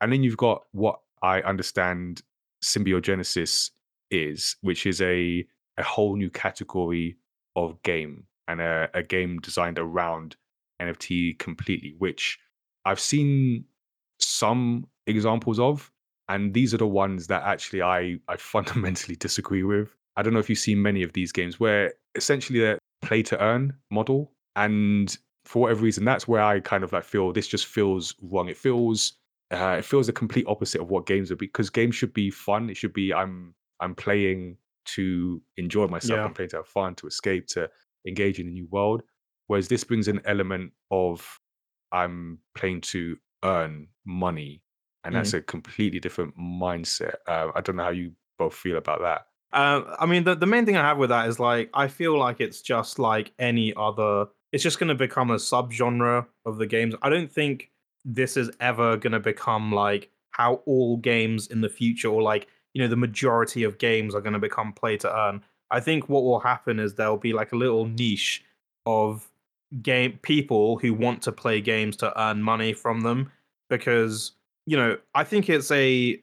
And 0.00 0.12
then 0.12 0.22
you've 0.22 0.36
got 0.36 0.62
what 0.72 1.00
I 1.22 1.40
understand 1.40 2.22
symbiogenesis 2.62 3.70
is, 4.10 4.56
which 4.60 4.86
is 4.86 5.00
a, 5.00 5.44
a 5.76 5.82
whole 5.82 6.16
new 6.16 6.30
category 6.30 7.16
of 7.54 7.82
game 7.82 8.24
and 8.48 8.60
a, 8.60 8.88
a 8.94 9.02
game 9.02 9.38
designed 9.40 9.78
around 9.78 10.36
NFT 10.80 11.38
completely, 11.38 11.94
which 11.98 12.38
I've 12.84 13.00
seen 13.00 13.64
some 14.20 14.86
examples 15.06 15.58
of. 15.58 15.90
And 16.28 16.52
these 16.52 16.74
are 16.74 16.78
the 16.78 16.86
ones 16.86 17.28
that 17.28 17.42
actually 17.44 17.82
I, 17.82 18.18
I 18.28 18.36
fundamentally 18.38 19.16
disagree 19.16 19.62
with. 19.62 19.94
I 20.16 20.22
don't 20.22 20.32
know 20.32 20.40
if 20.40 20.48
you've 20.48 20.58
seen 20.58 20.80
many 20.80 21.02
of 21.02 21.12
these 21.12 21.30
games 21.30 21.60
where 21.60 21.92
essentially 22.14 22.58
they're 22.58 22.78
play 23.02 23.22
to 23.22 23.40
earn 23.40 23.74
model. 23.90 24.32
And 24.56 25.16
for 25.44 25.62
whatever 25.62 25.82
reason, 25.82 26.04
that's 26.04 26.26
where 26.26 26.42
I 26.42 26.60
kind 26.60 26.82
of 26.82 26.92
like 26.92 27.04
feel 27.04 27.32
this 27.32 27.46
just 27.46 27.66
feels 27.66 28.14
wrong. 28.20 28.48
It 28.48 28.56
feels 28.56 29.14
uh, 29.52 29.76
it 29.78 29.84
feels 29.84 30.06
the 30.08 30.12
complete 30.12 30.46
opposite 30.48 30.80
of 30.80 30.90
what 30.90 31.06
games 31.06 31.30
are 31.30 31.36
because 31.36 31.70
games 31.70 31.94
should 31.94 32.12
be 32.12 32.30
fun. 32.30 32.68
It 32.68 32.76
should 32.76 32.92
be 32.92 33.12
I'm 33.12 33.54
I'm 33.80 33.94
playing 33.94 34.56
to 34.86 35.40
enjoy 35.56 35.86
myself. 35.86 36.18
Yeah. 36.18 36.24
I'm 36.24 36.34
playing 36.34 36.50
to 36.50 36.56
have 36.56 36.68
fun, 36.68 36.94
to 36.96 37.06
escape, 37.06 37.46
to 37.48 37.68
engage 38.06 38.40
in 38.40 38.48
a 38.48 38.50
new 38.50 38.66
world. 38.70 39.02
Whereas 39.46 39.68
this 39.68 39.84
brings 39.84 40.08
an 40.08 40.20
element 40.24 40.72
of 40.90 41.40
I'm 41.92 42.38
playing 42.54 42.80
to 42.82 43.16
earn 43.44 43.88
money, 44.04 44.62
and 45.04 45.14
that's 45.14 45.34
a 45.34 45.40
completely 45.40 46.00
different 46.00 46.36
mindset. 46.36 47.14
Uh, 47.26 47.48
I 47.54 47.60
don't 47.60 47.76
know 47.76 47.84
how 47.84 47.90
you 47.90 48.12
both 48.38 48.54
feel 48.54 48.76
about 48.76 49.00
that. 49.02 49.26
Uh, 49.52 49.96
I 50.00 50.06
mean, 50.06 50.24
the, 50.24 50.34
the 50.34 50.46
main 50.46 50.66
thing 50.66 50.76
I 50.76 50.82
have 50.82 50.98
with 50.98 51.10
that 51.10 51.28
is 51.28 51.38
like, 51.38 51.70
I 51.72 51.88
feel 51.88 52.18
like 52.18 52.40
it's 52.40 52.60
just 52.60 52.98
like 52.98 53.32
any 53.38 53.72
other, 53.76 54.26
it's 54.52 54.62
just 54.62 54.78
going 54.78 54.88
to 54.88 54.94
become 54.94 55.30
a 55.30 55.36
subgenre 55.36 56.26
of 56.44 56.58
the 56.58 56.66
games. 56.66 56.94
I 57.02 57.08
don't 57.08 57.30
think 57.30 57.70
this 58.04 58.36
is 58.36 58.50
ever 58.60 58.96
going 58.96 59.12
to 59.12 59.20
become 59.20 59.72
like 59.72 60.10
how 60.30 60.54
all 60.66 60.96
games 60.96 61.46
in 61.46 61.60
the 61.60 61.68
future 61.68 62.08
or 62.08 62.20
like, 62.20 62.48
you 62.74 62.82
know, 62.82 62.88
the 62.88 62.96
majority 62.96 63.62
of 63.62 63.78
games 63.78 64.14
are 64.14 64.20
going 64.20 64.34
to 64.34 64.38
become 64.38 64.72
play 64.72 64.96
to 64.98 65.16
earn. 65.16 65.42
I 65.70 65.80
think 65.80 66.08
what 66.08 66.24
will 66.24 66.40
happen 66.40 66.78
is 66.78 66.94
there'll 66.94 67.16
be 67.16 67.32
like 67.32 67.52
a 67.52 67.56
little 67.56 67.86
niche 67.86 68.44
of 68.84 69.30
game 69.82 70.18
people 70.22 70.78
who 70.78 70.94
want 70.94 71.22
to 71.22 71.32
play 71.32 71.60
games 71.60 71.96
to 71.96 72.20
earn 72.20 72.42
money 72.42 72.72
from 72.72 73.00
them 73.00 73.30
because, 73.68 74.32
you 74.66 74.76
know, 74.76 74.96
I 75.14 75.24
think 75.24 75.48
it's 75.48 75.70
a 75.70 76.20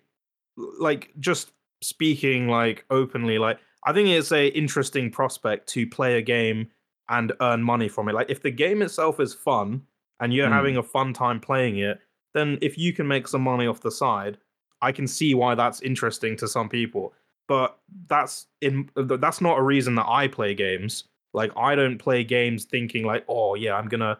like 0.79 1.11
just 1.19 1.51
speaking 1.81 2.47
like 2.47 2.85
openly 2.89 3.37
like 3.37 3.59
i 3.85 3.91
think 3.91 4.07
it's 4.07 4.31
a 4.31 4.47
interesting 4.49 5.09
prospect 5.11 5.67
to 5.67 5.85
play 5.85 6.17
a 6.17 6.21
game 6.21 6.69
and 7.09 7.33
earn 7.41 7.61
money 7.61 7.89
from 7.89 8.07
it. 8.07 8.13
Like 8.15 8.29
if 8.29 8.41
the 8.41 8.51
game 8.51 8.81
itself 8.81 9.19
is 9.19 9.33
fun 9.33 9.81
and 10.21 10.33
you're 10.33 10.47
Mm. 10.47 10.53
having 10.53 10.77
a 10.77 10.83
fun 10.83 11.11
time 11.13 11.39
playing 11.41 11.79
it 11.79 11.99
then 12.33 12.57
if 12.61 12.77
you 12.77 12.93
can 12.93 13.07
make 13.07 13.27
some 13.27 13.41
money 13.41 13.67
off 13.67 13.81
the 13.81 13.91
side 13.91 14.37
i 14.81 14.91
can 14.91 15.07
see 15.07 15.33
why 15.33 15.55
that's 15.55 15.81
interesting 15.81 16.37
to 16.37 16.47
some 16.47 16.69
people. 16.69 17.13
But 17.49 17.77
that's 18.07 18.47
in 18.61 18.89
that's 18.95 19.41
not 19.41 19.57
a 19.59 19.61
reason 19.63 19.95
that 19.95 20.07
i 20.07 20.27
play 20.29 20.55
games 20.55 21.03
like 21.33 21.51
i 21.57 21.75
don't 21.75 21.97
play 21.97 22.23
games 22.23 22.65
thinking 22.65 23.05
like 23.05 23.23
oh 23.27 23.55
yeah 23.55 23.75
i'm 23.75 23.87
gonna 23.87 24.17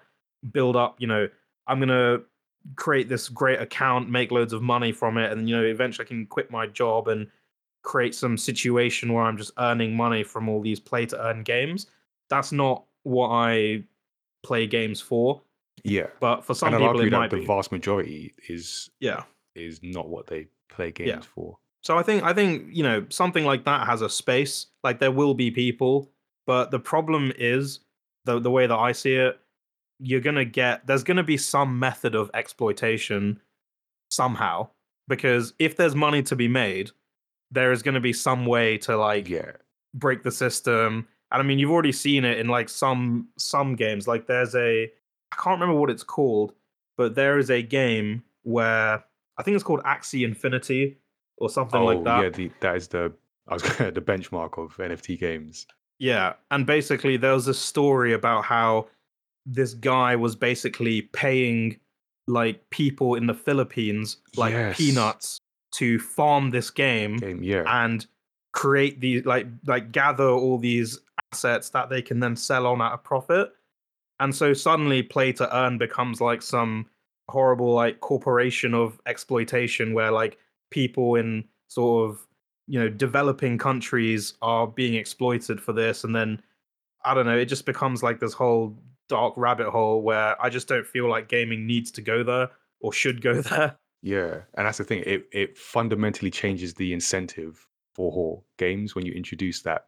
build 0.52 0.76
up 0.76 0.96
you 1.00 1.08
know 1.08 1.28
i'm 1.68 1.80
gonna 1.80 2.20
create 2.76 3.08
this 3.10 3.30
great 3.30 3.60
account 3.62 4.10
make 4.10 4.32
loads 4.32 4.54
of 4.54 4.62
money 4.62 4.92
from 4.92 5.18
it 5.18 5.32
and 5.32 5.50
you 5.50 5.56
know 5.56 5.64
eventually 5.64 6.06
i 6.06 6.08
can 6.08 6.26
quit 6.26 6.50
my 6.52 6.66
job 6.68 7.08
and 7.08 7.28
create 7.84 8.16
some 8.16 8.38
situation 8.38 9.12
where 9.12 9.26
I'm 9.26 9.36
just 9.36 9.52
earning 9.58 9.94
money 9.94 10.24
from 10.24 10.48
all 10.48 10.62
these 10.62 10.80
play 10.80 11.06
to 11.08 11.22
earn 11.22 11.44
games. 11.44 11.88
That's 12.30 12.54
not 12.54 12.86
what 13.04 13.28
I 13.28 13.84
play 14.42 14.68
games 14.68 15.02
for. 15.02 15.42
Yeah, 15.84 16.08
But 16.22 16.46
for 16.46 16.54
some 16.54 16.74
and 16.74 16.82
people, 16.82 17.02
it 17.02 17.10
that 17.10 17.18
might 17.18 17.30
the 17.30 17.40
be. 17.40 17.46
vast 17.46 17.74
majority 17.74 18.34
is 18.48 18.90
Yeah. 19.02 19.24
is 19.56 19.82
not 19.84 20.08
what 20.08 20.28
they 20.28 20.48
play 20.70 20.92
games 20.92 21.10
Yeah. 21.10 21.20
for. 21.36 21.58
So 21.82 21.98
I 21.98 22.04
think 22.04 22.24
I 22.24 22.32
think 22.32 22.68
you 22.72 22.84
know 22.84 23.06
something 23.10 23.44
like 23.44 23.66
that 23.66 23.86
has 23.86 24.02
a 24.02 24.10
space. 24.10 24.68
Like 24.82 25.00
there 25.00 25.12
will 25.12 25.34
be 25.34 25.52
people, 25.52 26.10
but 26.46 26.72
the 26.72 26.80
problem 26.80 27.32
is 27.38 27.80
the 28.26 28.40
the 28.40 28.52
way 28.52 28.68
that 28.68 28.78
I 28.78 28.92
see 28.92 29.16
it, 29.16 29.40
you're 30.00 30.22
gonna 30.22 30.46
get 30.46 30.86
there's 30.88 31.04
gonna 31.04 31.24
be 31.24 31.38
some 31.38 31.80
method 31.80 32.16
of 32.16 32.32
exploitation 32.34 33.40
somehow 34.10 34.68
because 35.08 35.54
if 35.60 35.76
there's 35.76 35.96
money 35.96 36.24
to 36.24 36.36
be 36.36 36.48
made, 36.48 36.92
there 37.52 37.72
is 37.72 37.84
gonna 37.84 38.00
be 38.00 38.14
some 38.14 38.46
way 38.46 38.78
to 38.80 38.98
like 38.98 39.30
Yeah, 39.30 39.52
break 39.94 40.24
the 40.24 40.32
system. 40.32 41.08
And 41.32 41.42
I 41.42 41.44
mean, 41.44 41.60
you've 41.60 41.72
already 41.72 41.92
seen 41.92 42.26
it 42.26 42.40
in 42.40 42.48
like 42.48 42.70
some 42.70 43.30
some 43.38 43.76
games. 43.76 44.08
Like 44.08 44.28
there's 44.28 44.56
a 44.56 44.84
I 45.32 45.36
can't 45.36 45.60
remember 45.60 45.80
what 45.80 45.90
it's 45.90 46.04
called, 46.04 46.54
but 46.98 47.16
there 47.16 47.38
is 47.38 47.50
a 47.50 47.62
game 47.62 48.24
where 48.44 49.04
I 49.38 49.44
think 49.44 49.56
it's 49.56 49.64
called 49.64 49.82
Axie 49.84 50.26
Infinity 50.26 50.98
or 51.38 51.50
something 51.50 51.82
oh 51.82 51.86
like 51.86 52.04
that. 52.04 52.24
yeah, 52.24 52.30
the, 52.30 52.52
that 52.60 52.76
is 52.76 52.88
the 52.88 53.12
I 53.48 53.56
was 53.56 53.64
the 53.64 54.02
benchmark 54.02 54.64
of 54.64 54.78
NFT 54.78 55.20
games. 55.20 55.68
Yeah, 56.04 56.34
and 56.52 56.66
basically 56.66 57.16
there 57.16 57.32
was 57.32 57.48
a 57.48 57.54
story 57.54 58.12
about 58.12 58.44
how 58.44 58.88
this 59.46 59.74
guy 59.74 60.18
was 60.18 60.36
basically 60.36 61.04
paying 61.04 61.80
like 62.28 62.70
people 62.72 63.16
in 63.16 63.26
the 63.28 63.34
Philippines 63.34 64.18
like 64.36 64.52
Yes. 64.52 64.78
peanuts 64.78 65.40
to 65.76 66.00
farm 66.00 66.52
this 66.52 66.70
game 66.70 67.16
Game, 67.16 67.42
yeah, 67.42 67.64
and 67.84 68.06
create 68.52 69.00
these 69.00 69.26
like 69.26 69.48
like 69.66 69.94
gather 69.94 70.28
all 70.28 70.58
these 70.58 71.00
assets 71.32 71.70
that 71.70 71.90
they 71.90 72.02
can 72.02 72.20
then 72.20 72.36
sell 72.36 72.68
on 72.68 72.82
at 72.82 72.94
a 72.94 72.98
profit. 72.98 73.54
And 74.20 74.36
so 74.36 74.52
suddenly 74.54 75.04
play 75.04 75.32
to 75.34 75.58
earn 75.58 75.78
becomes 75.78 76.20
like 76.20 76.42
some 76.42 76.88
horrible 77.30 77.74
like 77.74 78.02
corporation 78.02 78.74
of 78.74 79.00
exploitation 79.06 79.94
where 79.94 80.12
like 80.12 80.38
people 80.70 81.16
in 81.16 81.46
sort 81.70 82.10
of 82.10 82.28
you 82.68 82.80
know 82.80 82.90
developing 82.90 83.58
countries 83.58 84.34
are 84.42 84.68
being 84.68 84.94
exploited 84.96 85.60
for 85.62 85.74
this 85.74 86.04
and 86.04 86.16
then 86.16 86.42
I 87.06 87.14
don't 87.14 87.26
know, 87.26 87.38
it 87.38 87.46
just 87.46 87.66
becomes 87.66 88.02
like 88.02 88.20
this 88.22 88.32
whole 88.34 88.78
dark 89.10 89.34
rabbit 89.36 89.70
hole 89.70 90.02
where 90.02 90.42
I 90.42 90.50
just 90.50 90.70
don't 90.70 90.88
feel 90.88 91.10
like 91.10 91.28
gaming 91.28 91.68
needs 91.68 91.92
to 91.92 92.02
go 92.02 92.24
there 92.24 92.50
or 92.80 92.94
should 92.94 93.22
go 93.22 93.42
there. 93.42 93.76
yeah, 94.02 94.38
and 94.56 94.66
that's 94.66 94.78
the 94.78 94.86
thing. 94.86 95.04
It 95.06 95.28
it 95.34 95.58
fundamentally 95.58 96.32
changes 96.32 96.74
the 96.76 96.94
incentive 96.94 97.68
for 97.94 98.42
games 98.58 98.96
when 98.96 99.06
you 99.06 99.12
introduce 99.12 99.62
that 99.64 99.88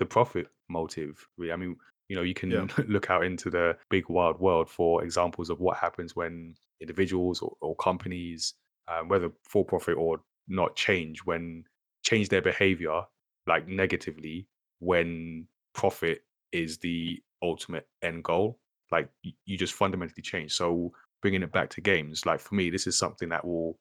the 0.00 0.06
profit 0.06 0.48
motive. 0.68 1.26
really. 1.38 1.52
I 1.52 1.56
mean, 1.56 1.76
you 2.08 2.16
know, 2.16 2.22
you 2.22 2.34
can 2.34 2.50
Yeah. 2.50 2.66
look 2.88 3.10
out 3.10 3.24
into 3.24 3.48
the 3.48 3.76
big 3.88 4.08
wild 4.08 4.40
world 4.40 4.68
for 4.68 5.04
examples 5.04 5.48
of 5.50 5.60
what 5.60 5.76
happens 5.76 6.16
when 6.16 6.56
individuals 6.80 7.40
or, 7.42 7.56
or 7.60 7.76
companies, 7.76 8.54
um, 8.88 9.08
whether 9.08 9.30
for 9.48 9.64
profit 9.64 9.96
or 9.96 10.20
not, 10.48 10.74
change 10.76 11.20
when 11.24 11.64
change 12.06 12.28
their 12.28 12.42
behavior 12.42 13.02
like 13.48 13.66
negatively 13.66 14.46
when 14.78 15.46
profit 15.74 16.22
is 16.52 16.78
the 16.78 17.20
ultimate 17.42 17.86
end 18.02 18.22
goal. 18.24 18.58
Like 18.92 19.08
you 19.44 19.58
just 19.58 19.74
fundamentally 19.74 20.22
change. 20.22 20.52
So 20.52 20.92
bringing 21.20 21.42
it 21.42 21.52
back 21.52 21.70
to 21.70 21.80
games, 21.80 22.24
like 22.24 22.38
for 22.40 22.54
me, 22.54 22.70
this 22.70 22.86
is 22.86 22.96
something 22.96 23.28
that 23.30 23.44
will, 23.44 23.78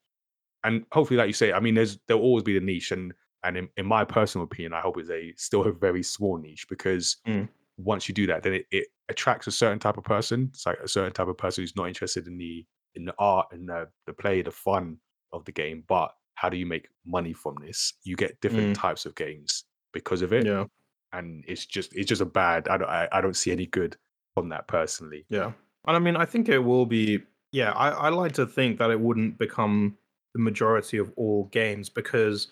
and 0.64 0.86
hopefully, 0.92 1.18
like 1.20 1.28
you 1.28 1.34
say, 1.34 1.54
I 1.54 1.60
mean, 1.60 1.76
there's 1.76 2.00
there'll 2.08 2.24
always 2.24 2.44
be 2.44 2.58
the 2.58 2.66
niche, 2.66 2.92
and 2.92 3.14
and 3.44 3.58
in, 3.58 3.70
in 3.78 3.86
my 3.86 4.04
personal 4.04 4.46
opinion, 4.46 4.74
I 4.74 4.82
hope 4.82 4.98
it's 4.98 5.12
a 5.12 5.32
still 5.38 5.62
a 5.68 5.72
very 5.72 6.02
small 6.04 6.38
niche 6.38 6.66
because 6.68 7.18
Mm. 7.28 7.48
once 7.78 8.08
you 8.08 8.16
do 8.16 8.26
that, 8.28 8.42
then 8.42 8.54
it, 8.54 8.66
it 8.72 8.88
attracts 9.10 9.48
a 9.48 9.52
certain 9.52 9.80
type 9.80 9.98
of 9.98 10.04
person. 10.04 10.50
It's 10.54 10.66
like 10.66 10.80
a 10.80 10.88
certain 10.88 11.14
type 11.14 11.28
of 11.28 11.38
person 11.38 11.62
who's 11.62 11.76
not 11.76 11.88
interested 11.88 12.28
in 12.28 12.38
the 12.38 12.66
in 12.96 13.06
the 13.06 13.14
art 13.20 13.48
and 13.52 13.70
the, 13.70 13.90
the 14.08 14.14
play, 14.14 14.42
the 14.42 14.52
fun 14.52 14.98
of 15.34 15.46
the 15.46 15.52
game, 15.52 15.84
but 15.88 16.12
how 16.36 16.50
do 16.50 16.58
you 16.58 16.66
make 16.66 16.88
money 17.06 17.34
from 17.34 17.56
this? 17.62 17.94
You 18.04 18.16
get 18.16 18.40
different 18.42 18.78
mm. 18.78 18.80
types 18.80 19.06
of 19.06 19.16
games 19.16 19.66
because 19.94 20.22
of 20.22 20.34
it, 20.34 20.46
Yeah. 20.46 20.66
and 21.14 21.44
it's 21.48 21.66
just 21.66 21.94
it's 21.96 22.10
just 22.10 22.22
a 22.22 22.26
bad. 22.26 22.68
I 22.68 22.78
don't 22.78 22.90
I, 22.90 23.08
I 23.12 23.22
don't 23.22 23.36
see 23.36 23.52
any 23.52 23.66
good 23.66 23.98
from 24.34 24.50
that 24.50 24.68
personally. 24.68 25.26
Yeah. 25.30 25.52
And 25.88 25.96
I 25.96 26.00
mean, 26.00 26.16
I 26.16 26.26
think 26.26 26.50
it 26.50 26.60
will 26.60 26.86
be, 26.86 27.22
yeah, 27.52 27.72
I, 27.72 27.90
I 27.90 28.10
like 28.10 28.34
to 28.34 28.46
think 28.46 28.78
that 28.80 28.92
it 28.92 29.00
wouldn't 29.00 29.38
become 29.38 29.98
the 30.34 30.40
majority 30.40 30.98
of 30.98 31.12
all 31.16 31.46
games 31.46 31.90
because 31.90 32.50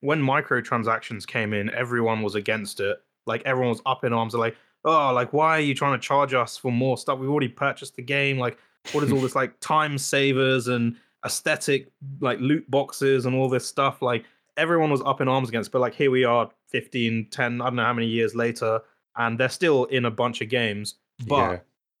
when 0.00 0.22
microtransactions 0.22 1.26
came 1.26 1.52
in, 1.52 1.70
everyone 1.70 2.22
was 2.22 2.34
against 2.34 2.80
it. 2.80 2.98
Like, 3.26 3.42
everyone 3.46 3.70
was 3.70 3.80
up 3.86 4.04
in 4.04 4.12
arms, 4.12 4.34
like, 4.34 4.56
oh, 4.84 5.12
like, 5.14 5.32
why 5.32 5.56
are 5.56 5.60
you 5.60 5.74
trying 5.74 5.98
to 5.98 6.06
charge 6.06 6.34
us 6.34 6.58
for 6.58 6.70
more 6.70 6.98
stuff? 6.98 7.18
We've 7.18 7.30
already 7.30 7.48
purchased 7.48 7.96
the 7.96 8.02
game. 8.02 8.38
Like, 8.38 8.58
what 8.92 9.02
is 9.02 9.10
all 9.10 9.20
this, 9.20 9.34
like, 9.42 9.58
time 9.60 9.96
savers 9.96 10.68
and 10.68 10.96
aesthetic, 11.24 11.90
like, 12.20 12.38
loot 12.40 12.70
boxes 12.70 13.26
and 13.26 13.34
all 13.34 13.48
this 13.48 13.66
stuff? 13.66 14.02
Like, 14.02 14.24
everyone 14.56 14.90
was 14.90 15.02
up 15.02 15.20
in 15.20 15.28
arms 15.28 15.48
against, 15.48 15.72
but 15.72 15.80
like, 15.80 15.94
here 15.94 16.10
we 16.10 16.24
are 16.24 16.50
15, 16.68 17.28
10, 17.30 17.60
I 17.60 17.64
don't 17.64 17.76
know 17.76 17.84
how 17.84 17.92
many 17.92 18.06
years 18.06 18.34
later, 18.34 18.80
and 19.16 19.38
they're 19.38 19.48
still 19.48 19.84
in 19.86 20.04
a 20.04 20.10
bunch 20.10 20.40
of 20.40 20.48
games. 20.48 20.96
But 21.26 21.50
yeah, 21.50 21.58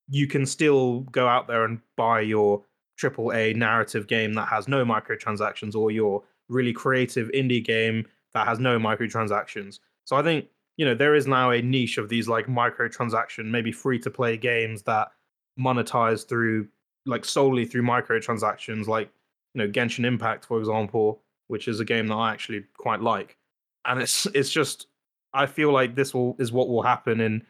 you 0.08 0.26
can 0.26 0.46
still 0.46 1.00
go 1.00 1.26
out 1.26 1.46
there 1.46 1.64
and 1.64 1.80
buy 1.96 2.20
your 2.20 2.62
triple 2.96 3.32
A 3.32 3.52
narrative 3.54 4.06
game 4.06 4.34
that 4.34 4.48
has 4.48 4.68
no 4.68 4.84
microtransactions 4.84 5.74
or 5.74 5.90
your 5.90 6.22
really 6.48 6.72
creative 6.72 7.28
indie 7.28 7.64
game 7.64 8.06
that 8.34 8.46
has 8.46 8.58
no 8.58 8.78
microtransactions. 8.78 9.78
So 10.04 10.16
I 10.16 10.22
think, 10.22 10.46
you 10.76 10.84
know, 10.84 10.94
there 10.94 11.14
is 11.14 11.26
now 11.26 11.50
a 11.50 11.62
niche 11.62 11.98
of 11.98 12.08
these 12.08 12.28
like 12.28 12.46
microtransaction, 12.46 13.46
maybe 13.46 13.72
free 13.72 13.98
to 14.00 14.10
play 14.10 14.36
games 14.36 14.82
that 14.82 15.08
monetize 15.58 16.28
through 16.28 16.68
like 17.06 17.24
solely 17.24 17.66
through 17.66 17.82
microtransactions, 17.82 18.86
like, 18.86 19.10
you 19.54 19.62
know, 19.62 19.68
Genshin 19.68 20.04
Impact, 20.04 20.44
for 20.44 20.58
example, 20.58 21.20
which 21.48 21.68
is 21.68 21.80
a 21.80 21.84
game 21.84 22.06
that 22.08 22.14
I 22.14 22.32
actually 22.32 22.64
quite 22.76 23.00
like. 23.00 23.36
And 23.84 24.00
it's 24.00 24.26
it's 24.26 24.50
just 24.50 24.86
I 25.32 25.46
feel 25.46 25.72
like 25.72 25.94
this 25.94 26.14
will 26.14 26.36
is 26.38 26.52
what 26.52 26.68
will 26.68 26.82
happen 26.82 27.20
in 27.20 27.42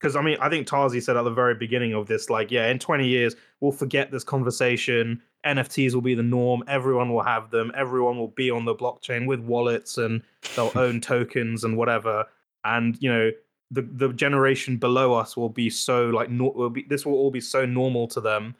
because 0.00 0.16
I 0.16 0.22
mean, 0.22 0.38
I 0.40 0.48
think 0.48 0.66
Tazzy 0.66 1.02
said 1.02 1.16
at 1.16 1.22
the 1.24 1.30
very 1.30 1.54
beginning 1.54 1.92
of 1.92 2.06
this, 2.06 2.30
like, 2.30 2.50
yeah, 2.50 2.68
in 2.68 2.78
20 2.78 3.06
years, 3.06 3.36
we'll 3.60 3.72
forget 3.72 4.10
this 4.10 4.24
conversation. 4.24 5.20
NFTs 5.44 5.94
will 5.94 6.00
be 6.00 6.14
the 6.14 6.22
norm. 6.22 6.64
Everyone 6.68 7.12
will 7.12 7.22
have 7.22 7.50
them. 7.50 7.70
Everyone 7.76 8.16
will 8.16 8.28
be 8.28 8.50
on 8.50 8.64
the 8.64 8.74
blockchain 8.74 9.26
with 9.26 9.40
wallets 9.40 9.98
and 9.98 10.22
they'll 10.56 10.72
own 10.74 11.00
tokens 11.02 11.64
and 11.64 11.76
whatever. 11.76 12.24
And, 12.64 12.96
you 13.02 13.12
know, 13.12 13.30
the 13.70 13.82
the 13.82 14.12
generation 14.12 14.76
below 14.76 15.14
us 15.14 15.36
will 15.36 15.48
be 15.48 15.70
so 15.70 16.06
like 16.08 16.28
no, 16.28 16.52
will 16.54 16.70
be 16.70 16.84
this 16.88 17.06
will 17.06 17.14
all 17.14 17.30
be 17.30 17.40
so 17.40 17.64
normal 17.64 18.08
to 18.08 18.20
them, 18.20 18.54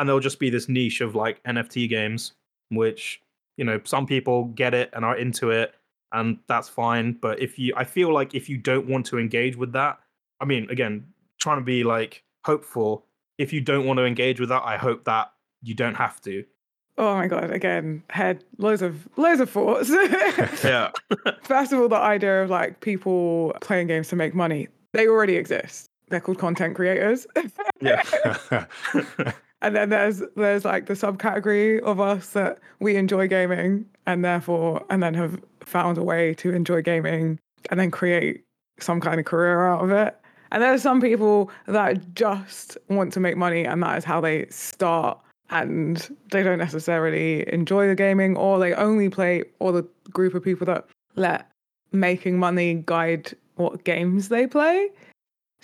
and 0.00 0.08
there'll 0.08 0.18
just 0.18 0.38
be 0.40 0.48
this 0.48 0.66
niche 0.66 1.02
of 1.02 1.14
like 1.14 1.42
NFT 1.44 1.88
games, 1.88 2.32
which 2.70 3.20
you 3.58 3.64
know 3.64 3.78
some 3.84 4.06
people 4.06 4.46
get 4.46 4.72
it 4.72 4.88
and 4.94 5.04
are 5.04 5.16
into 5.16 5.50
it, 5.50 5.74
and 6.12 6.38
that's 6.48 6.70
fine. 6.70 7.12
But 7.12 7.38
if 7.38 7.58
you, 7.58 7.74
I 7.76 7.84
feel 7.84 8.12
like 8.12 8.34
if 8.34 8.48
you 8.48 8.56
don't 8.56 8.88
want 8.88 9.04
to 9.06 9.18
engage 9.18 9.56
with 9.56 9.72
that, 9.72 10.00
I 10.40 10.46
mean, 10.46 10.68
again, 10.70 11.06
trying 11.38 11.58
to 11.58 11.64
be 11.64 11.84
like 11.84 12.24
hopeful. 12.46 13.04
If 13.36 13.52
you 13.52 13.60
don't 13.60 13.86
want 13.86 13.98
to 13.98 14.04
engage 14.06 14.40
with 14.40 14.48
that, 14.48 14.62
I 14.64 14.78
hope 14.78 15.04
that 15.04 15.32
you 15.62 15.74
don't 15.74 15.94
have 15.94 16.20
to. 16.22 16.44
Oh 16.96 17.14
my 17.14 17.26
god! 17.26 17.50
Again, 17.50 18.02
had 18.08 18.42
loads 18.56 18.80
of 18.80 19.06
loads 19.18 19.40
of 19.40 19.50
thoughts. 19.50 19.90
Yeah. 20.64 20.92
First 21.42 21.74
of 21.74 21.80
all, 21.80 21.88
the 21.88 21.96
idea 21.96 22.42
of 22.42 22.48
like 22.48 22.80
people 22.80 23.54
playing 23.60 23.88
games 23.88 24.08
to 24.08 24.16
make 24.16 24.34
money, 24.34 24.68
they 24.92 25.06
already 25.08 25.36
exist. 25.36 25.90
They're 26.08 26.20
called 26.20 26.38
content 26.38 26.74
creators. 26.74 27.26
yeah. 27.82 28.02
and 29.62 29.76
then 29.76 29.90
there's 29.90 30.22
there's 30.36 30.64
like 30.64 30.86
the 30.86 30.94
subcategory 30.94 31.80
of 31.82 32.00
us 32.00 32.30
that 32.30 32.58
we 32.78 32.96
enjoy 32.96 33.28
gaming 33.28 33.86
and 34.06 34.24
therefore 34.24 34.84
and 34.90 35.02
then 35.02 35.14
have 35.14 35.40
found 35.60 35.98
a 35.98 36.02
way 36.02 36.34
to 36.34 36.50
enjoy 36.50 36.82
gaming 36.82 37.38
and 37.70 37.78
then 37.78 37.90
create 37.90 38.44
some 38.78 39.00
kind 39.00 39.20
of 39.20 39.26
career 39.26 39.66
out 39.66 39.82
of 39.82 39.90
it. 39.90 40.16
And 40.52 40.62
there 40.62 40.72
are 40.72 40.78
some 40.78 41.00
people 41.00 41.50
that 41.66 42.14
just 42.14 42.76
want 42.88 43.12
to 43.12 43.20
make 43.20 43.36
money 43.36 43.64
and 43.64 43.82
that 43.82 43.98
is 43.98 44.04
how 44.04 44.20
they 44.20 44.46
start 44.50 45.18
and 45.50 46.16
they 46.30 46.42
don't 46.42 46.58
necessarily 46.58 47.50
enjoy 47.52 47.86
the 47.86 47.94
gaming 47.94 48.36
or 48.36 48.58
they 48.58 48.72
only 48.74 49.08
play 49.08 49.44
or 49.58 49.72
the 49.72 49.86
group 50.10 50.34
of 50.34 50.42
people 50.42 50.66
that 50.66 50.86
let 51.16 51.48
making 51.92 52.38
money 52.38 52.82
guide 52.86 53.32
what 53.56 53.84
games 53.84 54.28
they 54.28 54.46
play. 54.46 54.88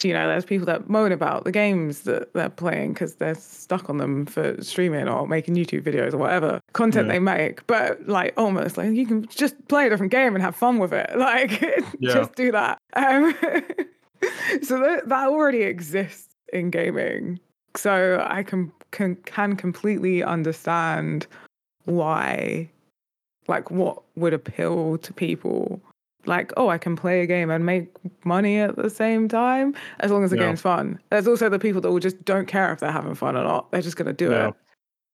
You 0.02 0.12
know, 0.12 0.28
there's 0.28 0.44
people 0.44 0.66
that 0.66 0.90
moan 0.90 1.10
about 1.10 1.44
the 1.44 1.52
games 1.52 2.02
that 2.02 2.32
they're 2.34 2.50
playing 2.50 2.92
because 2.92 3.14
they're 3.14 3.34
stuck 3.34 3.88
on 3.88 3.96
them 3.96 4.26
for 4.26 4.62
streaming 4.62 5.08
or 5.08 5.26
making 5.26 5.54
YouTube 5.54 5.82
videos 5.82 6.12
or 6.12 6.18
whatever 6.18 6.60
content 6.74 7.06
Yeah. 7.06 7.14
they 7.14 7.18
make. 7.18 7.66
But 7.66 8.06
like 8.06 8.34
almost 8.36 8.76
like 8.76 8.92
you 8.92 9.06
can 9.06 9.26
just 9.28 9.54
play 9.68 9.86
a 9.86 9.90
different 9.90 10.12
game 10.12 10.34
and 10.34 10.42
have 10.44 10.54
fun 10.54 10.78
with 10.78 10.92
it. 10.92 11.10
Like 11.16 11.60
Yeah. 11.98 12.12
just 12.14 12.34
do 12.34 12.52
that. 12.52 12.78
Um, 12.94 13.34
so 14.62 14.78
that, 14.80 15.02
that 15.08 15.28
already 15.28 15.62
exists 15.62 16.28
in 16.52 16.70
gaming. 16.70 17.40
So 17.74 18.24
I 18.28 18.42
can 18.42 18.72
can 18.90 19.16
can 19.24 19.56
completely 19.56 20.22
understand 20.22 21.26
why 21.84 22.68
like 23.48 23.70
what 23.70 24.02
would 24.16 24.34
appeal 24.34 24.98
to 24.98 25.12
people 25.12 25.80
like 26.26 26.52
oh 26.56 26.68
i 26.68 26.78
can 26.78 26.96
play 26.96 27.20
a 27.20 27.26
game 27.26 27.50
and 27.50 27.64
make 27.66 27.88
money 28.24 28.58
at 28.58 28.76
the 28.76 28.90
same 28.90 29.28
time 29.28 29.74
as 30.00 30.10
long 30.10 30.24
as 30.24 30.30
the 30.30 30.36
Yeah. 30.36 30.46
game's 30.46 30.60
fun 30.60 30.98
there's 31.10 31.26
also 31.28 31.48
the 31.48 31.58
people 31.58 31.80
that 31.80 31.90
will 31.90 31.98
just 32.00 32.24
don't 32.24 32.46
care 32.46 32.72
if 32.72 32.80
they're 32.80 32.90
having 32.92 33.14
fun 33.14 33.36
or 33.36 33.44
not 33.44 33.70
they're 33.70 33.82
just 33.82 33.96
going 33.96 34.06
to 34.06 34.12
do 34.12 34.30
Yeah. 34.30 34.48
it 34.48 34.54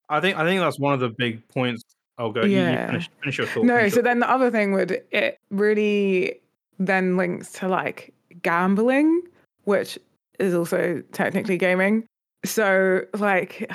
I 0.09 0.21
think 0.21 0.37
I 0.37 0.45
think 0.45 0.61
that's 0.61 0.79
one 0.79 0.93
of 0.93 1.01
the 1.01 1.09
big 1.09 1.47
points. 1.49 1.83
I'll 2.19 2.33
go. 2.33 2.43
you- 2.43 2.51
You, 2.51 2.59
Yeah. 2.59 2.87
finish, 2.87 3.11
finish 3.23 3.39
your 3.39 3.47
thought. 3.47 3.65
no 3.65 3.89
so 3.89 4.03
then 4.03 4.19
the 4.21 4.31
other 4.31 4.51
thing 4.51 4.73
would 4.73 5.03
it 5.11 5.39
really 5.51 6.39
then 6.79 7.17
links 7.17 7.53
to 7.53 7.69
like 7.69 8.13
gambling 8.43 9.23
which 9.65 9.99
is 10.39 10.55
also 10.55 11.03
technically 11.13 11.57
gaming 11.57 12.05
so 12.45 13.03
like 13.15 13.71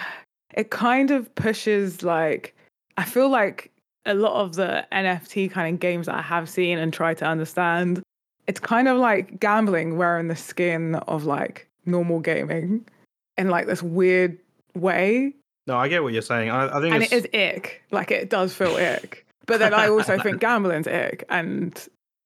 it 0.53 0.69
kind 0.69 1.09
of 1.11 1.33
pushes 1.35 2.03
like 2.03 2.53
i 2.97 3.03
feel 3.05 3.29
like 3.29 3.71
a 4.07 4.13
lot 4.13 4.41
of 4.41 4.55
the 4.55 4.85
nft 4.91 5.51
kind 5.51 5.73
of 5.73 5.79
games 5.79 6.07
that 6.07 6.15
i 6.15 6.21
have 6.21 6.49
seen 6.49 6.77
and 6.77 6.93
tried 6.93 7.17
to 7.17 7.25
understand 7.25 8.01
it's 8.47 8.59
kind 8.59 8.87
of 8.87 8.97
like 8.97 9.39
gambling 9.39 9.97
wearing 9.97 10.27
the 10.27 10.35
skin 10.35 10.95
of 10.95 11.25
like 11.25 11.67
normal 11.85 12.19
gaming 12.19 12.85
in 13.37 13.49
like 13.49 13.67
this 13.67 13.83
weird 13.83 14.37
way 14.75 15.33
no, 15.67 15.77
I 15.77 15.89
get 15.89 16.01
what 16.01 16.13
you're 16.13 16.21
saying. 16.21 16.49
I, 16.49 16.77
I 16.77 16.81
think 16.81 16.95
and 16.95 17.03
it's, 17.03 17.11
it 17.11 17.35
is 17.35 17.55
ick. 17.57 17.83
Like 17.91 18.09
it 18.09 18.29
does 18.29 18.53
feel 18.53 18.77
ick. 18.77 19.25
But 19.45 19.59
then 19.59 19.73
I 19.73 19.89
also 19.89 20.17
think 20.23 20.39
gambling's 20.39 20.87
ick. 20.87 21.25
And 21.29 21.77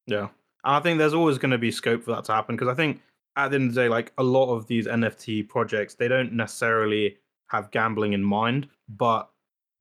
Yeah. 0.06 0.30
And 0.64 0.76
I 0.76 0.80
think 0.80 1.00
there's 1.00 1.16
always 1.16 1.40
going 1.40 1.52
to 1.52 1.58
be 1.58 1.72
scope 1.72 2.04
for 2.04 2.12
that 2.12 2.24
to 2.26 2.34
happen 2.34 2.56
because 2.56 2.68
I 2.68 2.76
think 2.76 3.02
at 3.36 3.50
the 3.50 3.56
end 3.56 3.70
of 3.70 3.76
the 3.76 3.82
day, 3.82 3.90
like 3.90 4.14
a 4.20 4.24
lot 4.24 4.54
of 4.54 4.68
these 4.68 4.86
NFT 4.86 5.50
projects, 5.50 5.96
they 5.96 6.08
don't 6.08 6.34
necessarily 6.34 7.18
have 7.48 7.72
gambling 7.72 8.14
in 8.14 8.24
mind, 8.24 8.68
but 8.88 9.30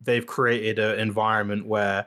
they've 0.01 0.26
created 0.26 0.78
an 0.78 0.98
environment 0.98 1.66
where 1.66 2.07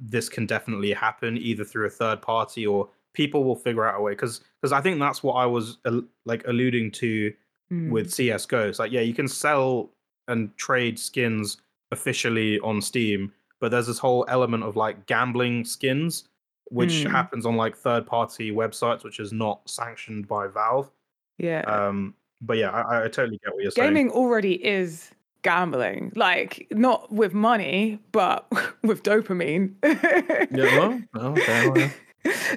this 0.00 0.28
can 0.28 0.46
definitely 0.46 0.92
happen 0.92 1.36
either 1.36 1.64
through 1.64 1.86
a 1.86 1.90
third 1.90 2.22
party 2.22 2.66
or 2.66 2.88
people 3.14 3.44
will 3.44 3.56
figure 3.56 3.84
out 3.84 3.98
a 3.98 4.02
way. 4.02 4.12
Because 4.12 4.40
because 4.60 4.72
I 4.72 4.80
think 4.80 4.98
that's 4.98 5.22
what 5.22 5.34
I 5.34 5.46
was 5.46 5.78
like 6.24 6.46
alluding 6.46 6.90
to 6.92 7.32
mm, 7.70 7.90
with 7.90 8.10
CS:GO. 8.12 8.68
It's 8.68 8.78
like, 8.78 8.92
yeah, 8.92 9.00
you 9.00 9.14
can 9.14 9.28
sell 9.28 9.90
and 10.28 10.56
trade 10.56 10.98
skins 10.98 11.58
officially 11.90 12.60
on 12.60 12.80
Steam, 12.82 13.32
but 13.60 13.70
there's 13.70 13.86
this 13.86 13.98
whole 13.98 14.24
element 14.28 14.62
of 14.62 14.76
like 14.76 15.06
gambling 15.06 15.64
skins, 15.64 16.28
which 16.70 16.90
Mm. 17.04 17.10
happens 17.10 17.46
on 17.46 17.56
like 17.56 17.74
third-party 17.76 18.52
websites, 18.52 19.04
which 19.04 19.18
is 19.20 19.32
not 19.32 19.68
sanctioned 19.68 20.28
by 20.28 20.46
Valve. 20.46 20.90
yeah. 21.38 21.60
Um, 21.62 22.14
but 22.40 22.56
yeah, 22.58 22.70
I, 22.70 23.04
I 23.04 23.08
totally 23.08 23.38
get 23.44 23.52
what 23.54 23.62
you're 23.62 23.70
saying. 23.72 23.88
Gaming 23.94 24.10
already 24.12 24.64
is 24.64 25.10
gambling. 25.42 26.12
Like 26.16 26.66
not 26.70 27.12
with 27.12 27.34
money, 27.34 27.98
but 28.12 28.46
with 28.82 29.02
dopamine. 29.02 29.74
Yeah, 29.82 30.78
well, 30.78 31.02
well, 31.14 31.26
okay, 31.38 31.68
well, 31.68 31.90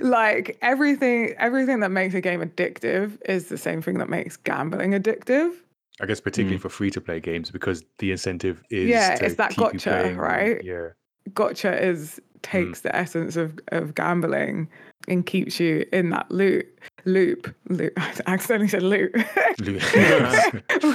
like 0.01 0.57
everything 0.61 1.34
everything 1.38 1.79
that 1.82 1.91
makes 1.91 2.13
a 2.13 2.21
game 2.21 2.41
addictive 2.41 3.17
is 3.25 3.47
the 3.47 3.57
same 3.57 3.82
thing 3.82 3.97
that 3.99 4.09
makes 4.09 4.38
gambling 4.38 4.91
addictive. 4.91 5.53
I 5.99 6.05
guess 6.05 6.19
particularly 6.19 6.57
hmm. 6.57 6.61
for 6.61 6.69
free 6.69 6.89
to 6.91 7.01
play 7.01 7.19
games 7.19 7.51
because 7.51 7.84
the 7.99 8.11
incentive 8.11 8.63
is 8.71 8.89
Yeah, 8.89 9.15
to 9.15 9.25
it's 9.25 9.36
that 9.36 9.51
keep 9.51 9.57
gotcha, 9.59 10.15
right? 10.17 10.63
Yeah. 10.63 10.89
Gotcha 11.34 11.82
is 11.84 12.19
takes 12.41 12.82
the 12.82 12.95
essence 12.95 13.36
of, 13.36 13.59
of 13.69 13.93
gambling 13.95 14.67
and 15.07 15.26
keeps 15.26 15.59
you 15.59 15.86
in 15.93 16.09
that 16.11 16.30
loop 16.32 16.67
loop 17.05 17.53
loop. 17.69 17.93
I 17.97 18.13
accidentally 18.28 18.67
said 18.67 18.84
loop. 18.84 19.13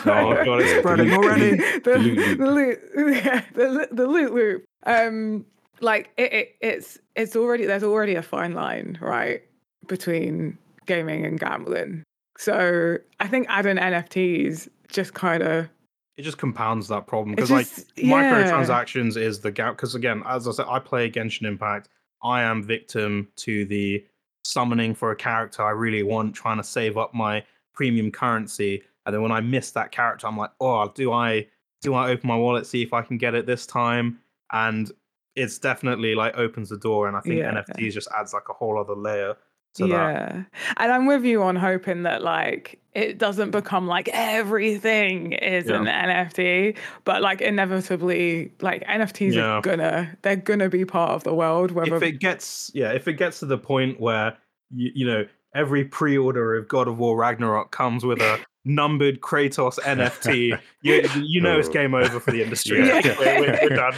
Oh, 0.08 0.44
God, 0.44 0.60
it's 0.62 0.78
spreading 0.78 1.12
already. 1.12 1.56
the, 1.80 1.98
loot 1.98 2.16
loop. 2.16 2.38
the 2.38 2.50
loot 2.50 2.80
yeah, 3.24 3.42
the, 3.54 3.68
lo- 3.68 3.86
the 3.90 4.06
loot 4.06 4.32
loop. 4.32 4.64
Um 4.86 5.44
like 5.80 6.10
it, 6.16 6.32
it 6.32 6.56
it's 6.60 6.98
it's 7.14 7.36
already 7.36 7.66
there's 7.66 7.82
already 7.82 8.14
a 8.14 8.22
fine 8.22 8.54
line 8.54 8.98
right 9.00 9.42
between 9.86 10.58
gaming 10.86 11.24
and 11.24 11.38
gambling. 11.38 12.02
So 12.38 12.98
i 13.20 13.26
think 13.26 13.46
adding 13.48 13.76
nfts 13.76 14.68
just 14.88 15.14
kind 15.14 15.42
of 15.42 15.68
it 16.16 16.22
just 16.22 16.38
compounds 16.38 16.88
that 16.88 17.06
problem 17.06 17.34
because 17.34 17.50
like 17.50 17.66
yeah. 17.96 18.14
microtransactions 18.14 19.16
is 19.16 19.40
the 19.40 19.50
gap 19.50 19.76
because 19.76 19.94
again 19.94 20.22
as 20.26 20.48
i 20.48 20.50
said 20.50 20.66
i 20.68 20.78
play 20.78 21.10
genshin 21.10 21.46
impact. 21.46 21.88
I 22.22 22.42
am 22.42 22.62
victim 22.62 23.28
to 23.36 23.64
the 23.66 24.04
summoning 24.44 24.94
for 24.94 25.10
a 25.10 25.16
character 25.16 25.62
i 25.62 25.70
really 25.70 26.02
want 26.02 26.34
trying 26.34 26.56
to 26.56 26.64
save 26.64 26.96
up 26.96 27.14
my 27.14 27.44
premium 27.74 28.10
currency. 28.10 28.82
And 29.04 29.14
then 29.14 29.22
when 29.22 29.32
i 29.32 29.40
miss 29.40 29.70
that 29.72 29.92
character 29.92 30.26
i'm 30.26 30.36
like 30.36 30.50
oh 30.60 30.90
do 30.94 31.12
i 31.12 31.46
do 31.82 31.94
i 31.94 32.10
open 32.10 32.26
my 32.26 32.36
wallet 32.36 32.66
see 32.66 32.82
if 32.82 32.92
i 32.92 33.02
can 33.02 33.18
get 33.18 33.34
it 33.34 33.46
this 33.46 33.66
time? 33.66 34.18
And 34.52 34.90
it's 35.34 35.58
definitely 35.58 36.14
like 36.14 36.34
opens 36.38 36.70
the 36.70 36.78
door 36.78 37.06
and 37.08 37.16
i 37.16 37.20
think 37.20 37.36
Yeah. 37.36 37.52
nfts 37.52 37.92
just 37.92 38.08
adds 38.18 38.32
like 38.32 38.48
a 38.48 38.54
whole 38.54 38.80
other 38.80 38.94
layer 38.94 39.36
to 39.74 39.86
that. 39.88 39.92
Yeah. 40.14 40.42
And 40.78 40.92
i'm 40.92 41.04
with 41.06 41.24
you 41.24 41.42
on 41.42 41.56
hoping 41.56 42.04
that 42.04 42.22
like 42.22 42.80
it 42.96 43.18
doesn't 43.18 43.50
become 43.50 43.86
like 43.86 44.08
everything 44.12 45.32
is 45.32 45.66
Yeah. 45.68 45.76
an 45.82 45.84
nft 46.30 46.76
but 47.04 47.20
like 47.22 47.40
inevitably 47.42 48.52
like 48.62 48.82
nfts 48.86 49.34
Yeah. 49.34 49.42
are 49.44 49.60
gonna 49.60 50.16
they're 50.22 50.36
gonna 50.36 50.68
be 50.70 50.84
part 50.84 51.10
of 51.12 51.22
the 51.24 51.34
world 51.34 51.70
whether 51.72 51.94
if 51.96 52.02
it 52.02 52.18
gets 52.20 52.70
yeah 52.74 52.92
if 52.92 53.06
it 53.06 53.14
gets 53.14 53.38
to 53.40 53.46
the 53.46 53.58
point 53.58 54.00
where 54.00 54.36
you, 54.70 54.90
you 54.94 55.06
know 55.06 55.26
every 55.54 55.84
pre-order 55.84 56.56
of 56.56 56.68
god 56.68 56.88
of 56.88 56.98
war 56.98 57.16
ragnarok 57.16 57.70
comes 57.70 58.04
with 58.04 58.20
a 58.20 58.38
numbered 58.64 59.20
kratos 59.20 59.78
nft 59.80 60.58
you, 60.82 61.08
you 61.22 61.40
know 61.40 61.58
it's 61.58 61.68
Oh. 61.68 61.72
game 61.72 61.94
over 61.94 62.18
for 62.18 62.30
the 62.30 62.42
industry 62.42 62.78
Yeah. 62.86 63.00
we're, 63.18 63.40
we're- 63.40 63.58
we're 63.62 63.76
done 63.76 63.94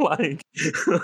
like 0.00 0.42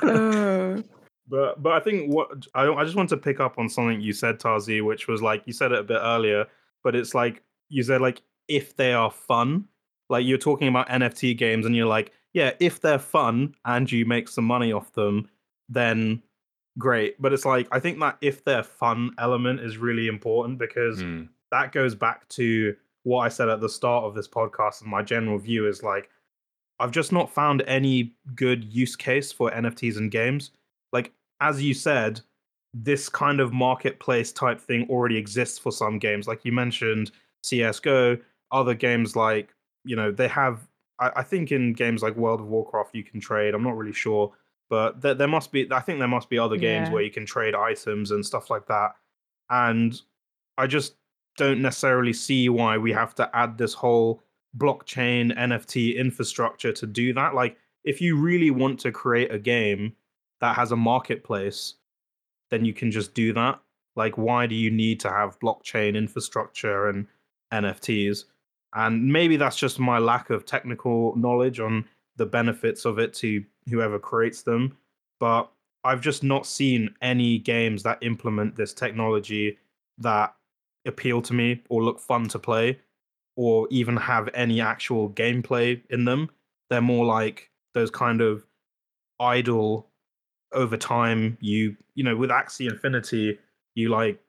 uh, 0.02 0.82
but 1.28 1.62
but 1.62 1.72
i 1.72 1.80
think 1.80 2.12
what 2.12 2.28
I, 2.54 2.68
I 2.72 2.84
just 2.84 2.96
want 2.96 3.08
to 3.10 3.16
pick 3.16 3.40
up 3.40 3.58
on 3.58 3.68
something 3.68 4.00
you 4.00 4.12
said 4.12 4.38
Tazzy 4.38 4.82
which 4.84 5.08
was 5.08 5.20
like 5.22 5.42
you 5.46 5.52
said 5.52 5.72
it 5.72 5.78
a 5.80 5.82
bit 5.82 6.00
earlier 6.02 6.46
but 6.84 6.94
it's 6.96 7.14
like 7.14 7.42
you 7.68 7.82
said 7.82 8.00
like 8.00 8.22
if 8.48 8.76
they 8.76 8.92
are 8.92 9.10
fun. 9.10 9.68
Like 10.10 10.24
you're 10.24 10.38
talking 10.38 10.68
about 10.68 10.88
nft 10.88 11.36
games 11.36 11.66
and 11.66 11.76
you're 11.76 11.86
like 11.86 12.12
yeah 12.32 12.52
if 12.60 12.80
they're 12.80 12.98
fun 12.98 13.54
and 13.66 13.92
you 13.92 14.06
make 14.06 14.26
some 14.28 14.44
money 14.46 14.72
off 14.72 14.90
them 14.94 15.28
then 15.68 16.22
great. 16.78 17.20
But 17.20 17.34
it's 17.34 17.44
like 17.44 17.68
i 17.72 17.78
think 17.78 18.00
that 18.00 18.16
if 18.22 18.42
they're 18.42 18.62
fun 18.62 19.10
element 19.18 19.60
is 19.60 19.76
really 19.76 20.08
important 20.08 20.58
because 20.58 21.02
Mm, 21.02 21.28
that 21.50 21.72
goes 21.72 21.94
back 21.94 22.26
to 22.30 22.74
what 23.04 23.20
I 23.20 23.28
said 23.28 23.48
at 23.48 23.60
the 23.60 23.68
start 23.68 24.04
of 24.04 24.14
this 24.14 24.28
podcast 24.28 24.82
and 24.82 24.90
my 24.90 25.02
general 25.02 25.38
view 25.38 25.66
is 25.68 25.82
like 25.82 26.08
I've 26.80 26.90
just 26.90 27.12
not 27.12 27.30
found 27.30 27.62
any 27.66 28.14
good 28.34 28.64
use 28.64 28.96
case 28.96 29.32
for 29.32 29.50
NFTs 29.50 29.98
in 29.98 30.08
games. 30.08 30.52
Like 30.92 31.12
as 31.40 31.62
you 31.62 31.74
said, 31.74 32.20
this 32.74 33.08
kind 33.08 33.40
of 33.40 33.52
marketplace 33.52 34.32
type 34.32 34.60
thing 34.60 34.86
already 34.90 35.16
exists 35.16 35.58
for 35.58 35.72
some 35.72 35.98
games. 35.98 36.28
Like 36.28 36.44
you 36.44 36.52
mentioned, 36.52 37.10
CS:GO, 37.42 38.18
other 38.52 38.74
games 38.74 39.16
like 39.16 39.54
you 39.84 39.96
know 39.96 40.10
they 40.10 40.28
have. 40.28 40.68
I, 41.00 41.10
I 41.16 41.22
think 41.22 41.52
in 41.52 41.72
games 41.72 42.02
like 42.02 42.16
World 42.16 42.40
of 42.40 42.46
Warcraft 42.48 42.94
you 42.94 43.04
can 43.04 43.20
trade. 43.20 43.54
I'm 43.54 43.62
not 43.62 43.76
really 43.76 43.92
sure, 43.92 44.32
but 44.68 45.00
there, 45.00 45.14
there 45.14 45.28
must 45.28 45.52
be. 45.52 45.70
I 45.72 45.80
think 45.80 45.98
there 45.98 46.08
must 46.08 46.28
be 46.28 46.38
other 46.38 46.56
games 46.56 46.88
Yeah. 46.88 46.94
where 46.94 47.02
you 47.02 47.10
can 47.10 47.26
trade 47.26 47.54
items 47.54 48.10
and 48.10 48.24
stuff 48.24 48.50
like 48.50 48.66
that. 48.66 48.94
And 49.50 50.00
I 50.58 50.66
just 50.66 50.94
don't 51.36 51.62
necessarily 51.62 52.12
see 52.12 52.48
why 52.48 52.76
we 52.76 52.92
have 52.92 53.14
to 53.14 53.30
add 53.34 53.56
this 53.56 53.72
whole 53.72 54.22
blockchain 54.56 55.34
NFT 55.38 55.96
infrastructure 55.96 56.72
to 56.72 56.86
do 56.86 57.12
that. 57.14 57.34
Like, 57.34 57.56
if 57.84 58.00
you 58.00 58.16
really 58.18 58.50
want 58.50 58.80
to 58.80 58.90
create 58.92 59.32
a 59.32 59.38
game 59.38 59.94
that 60.40 60.56
has 60.56 60.72
a 60.72 60.76
marketplace, 60.76 61.74
then 62.50 62.64
you 62.64 62.72
can 62.72 62.90
just 62.90 63.14
do 63.14 63.32
that. 63.32 63.60
Like, 63.96 64.16
why 64.16 64.46
do 64.46 64.54
you 64.54 64.70
need 64.70 65.00
to 65.00 65.10
have 65.10 65.40
blockchain 65.40 65.96
infrastructure 65.96 66.88
and 66.88 67.06
NFTs? 67.52 68.24
And 68.74 69.12
maybe 69.12 69.36
that's 69.36 69.56
just 69.56 69.78
my 69.78 69.98
lack 69.98 70.30
of 70.30 70.44
technical 70.44 71.16
knowledge 71.16 71.58
on 71.58 71.84
the 72.16 72.26
benefits 72.26 72.84
of 72.84 72.98
it 72.98 73.14
to 73.14 73.44
whoever 73.68 73.98
creates 73.98 74.42
them. 74.42 74.76
But 75.20 75.50
I've 75.84 76.00
just 76.00 76.22
not 76.22 76.46
seen 76.46 76.94
any 77.02 77.38
games 77.38 77.82
that 77.84 77.98
implement 78.02 78.56
this 78.56 78.74
technology 78.74 79.58
that 79.98 80.34
appeal 80.86 81.22
to 81.22 81.34
me 81.34 81.62
or 81.68 81.82
look 81.82 81.98
fun 81.98 82.28
to 82.28 82.38
play 82.38 82.78
or 83.36 83.66
even 83.70 83.96
have 83.96 84.28
any 84.34 84.60
actual 84.60 85.10
gameplay 85.10 85.80
in 85.90 86.04
them. 86.04 86.30
They're 86.70 86.80
more 86.80 87.06
like 87.06 87.50
those 87.74 87.90
kind 87.90 88.20
of 88.20 88.44
idle 89.20 89.87
over 90.52 90.76
time 90.76 91.36
you 91.40 91.76
you 91.94 92.02
know 92.04 92.16
with 92.16 92.30
Axie 92.30 92.70
Infinity 92.70 93.38
you 93.74 93.88
like 93.88 94.20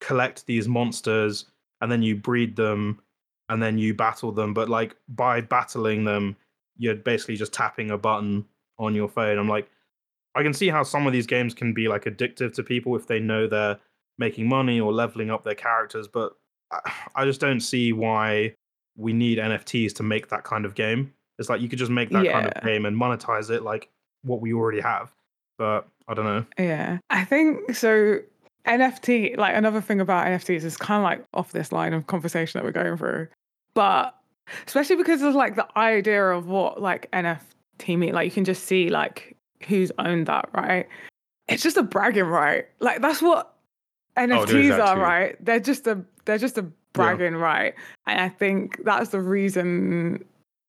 collect 0.00 0.46
these 0.46 0.66
monsters 0.66 1.46
and 1.80 1.90
then 1.90 2.02
you 2.02 2.16
breed 2.16 2.56
them 2.56 3.00
and 3.48 3.62
then 3.62 3.78
you 3.78 3.94
battle 3.94 4.32
them 4.32 4.52
but 4.54 4.68
like 4.68 4.96
by 5.08 5.40
battling 5.40 6.04
them 6.04 6.36
you're 6.78 6.96
basically 6.96 7.36
just 7.36 7.52
tapping 7.52 7.90
a 7.90 7.98
button 7.98 8.44
on 8.78 8.94
your 8.94 9.08
phone. 9.08 9.38
I'm 9.38 9.48
like 9.48 9.68
I 10.34 10.42
can 10.42 10.54
see 10.54 10.68
how 10.68 10.82
some 10.82 11.06
of 11.06 11.12
these 11.12 11.26
games 11.26 11.54
can 11.54 11.74
be 11.74 11.88
like 11.88 12.04
addictive 12.04 12.54
to 12.54 12.62
people 12.62 12.96
if 12.96 13.06
they 13.06 13.20
know 13.20 13.46
they're 13.46 13.78
making 14.18 14.48
money 14.48 14.80
or 14.80 14.92
leveling 14.92 15.30
up 15.30 15.44
their 15.44 15.54
characters, 15.54 16.08
but 16.08 16.32
I, 16.70 16.92
I 17.14 17.24
just 17.24 17.40
don't 17.40 17.60
see 17.60 17.92
why 17.92 18.54
we 18.96 19.12
need 19.12 19.38
NFTs 19.38 19.94
to 19.96 20.02
make 20.02 20.28
that 20.28 20.44
kind 20.44 20.64
of 20.64 20.74
game. 20.74 21.12
It's 21.38 21.48
like 21.48 21.60
you 21.60 21.68
could 21.68 21.78
just 21.78 21.90
make 21.90 22.10
that 22.10 22.26
kind 22.26 22.46
of 22.46 22.62
game 22.62 22.84
and 22.84 22.96
monetize 22.96 23.50
it 23.50 23.62
like 23.62 23.88
what 24.22 24.40
we 24.40 24.52
already 24.52 24.80
have. 24.80 25.12
But 25.58 25.86
I 26.08 26.14
don't 26.14 26.24
know. 26.24 26.44
Yeah. 26.58 26.98
I 27.10 27.24
think 27.24 27.74
so. 27.74 28.20
NFT, 28.66 29.36
like 29.36 29.56
another 29.56 29.80
thing 29.80 30.00
about 30.00 30.26
NFTs 30.26 30.62
is 30.62 30.76
kind 30.76 30.98
of 31.00 31.04
like 31.04 31.24
off 31.34 31.50
this 31.50 31.72
line 31.72 31.92
of 31.92 32.06
conversation 32.06 32.58
that 32.58 32.64
we're 32.64 32.70
going 32.70 32.96
through. 32.96 33.26
But 33.74 34.14
especially 34.66 34.96
because 34.96 35.22
of 35.22 35.34
like 35.34 35.56
the 35.56 35.66
idea 35.76 36.24
of 36.28 36.46
what 36.46 36.80
like 36.80 37.10
NFT 37.10 37.98
mean, 37.98 38.12
like 38.12 38.26
you 38.26 38.30
can 38.30 38.44
just 38.44 38.64
see 38.64 38.88
like 38.88 39.36
who's 39.66 39.90
owned 39.98 40.26
that, 40.26 40.48
right? 40.54 40.86
It's 41.48 41.62
just 41.62 41.76
a 41.76 41.82
bragging 41.82 42.24
right. 42.24 42.66
Like 42.80 43.02
that's 43.02 43.20
what 43.20 43.52
oh, 44.16 44.20
NFTs 44.20 44.68
that 44.68 44.80
are, 44.80 45.00
right? 45.00 45.44
They're 45.44 45.60
just 45.60 45.86
a 45.86 46.04
they're 46.24 46.38
just 46.38 46.58
a 46.58 46.66
bragging 46.92 47.34
right. 47.34 47.74
And 48.06 48.20
I 48.20 48.28
think 48.28 48.84
that's 48.84 49.10
the 49.10 49.20
reason 49.20 50.24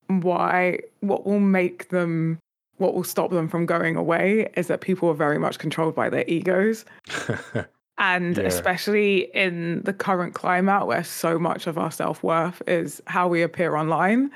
why 0.07 0.79
what 1.01 1.25
will 1.25 1.39
make 1.39 1.89
them 1.89 2.39
what 2.77 2.93
will 2.93 3.03
stop 3.03 3.31
them 3.31 3.47
from 3.47 3.65
going 3.65 3.95
away 3.95 4.49
is 4.55 4.67
that 4.67 4.81
people 4.81 5.09
are 5.09 5.13
very 5.15 5.37
much 5.39 5.59
controlled 5.59 5.95
by 5.95 6.09
their 6.09 6.25
egos. 6.27 6.85
And 7.99 8.37
Yeah. 8.37 8.45
especially 8.45 9.29
in 9.35 9.83
the 9.83 9.93
current 9.93 10.33
climate 10.33 10.87
where 10.87 11.03
so 11.03 11.37
much 11.37 11.67
of 11.67 11.77
our 11.77 11.91
self 11.91 12.23
worth 12.23 12.61
is 12.67 13.03
how 13.05 13.27
we 13.27 13.43
appear 13.43 13.75
online. 13.75 14.31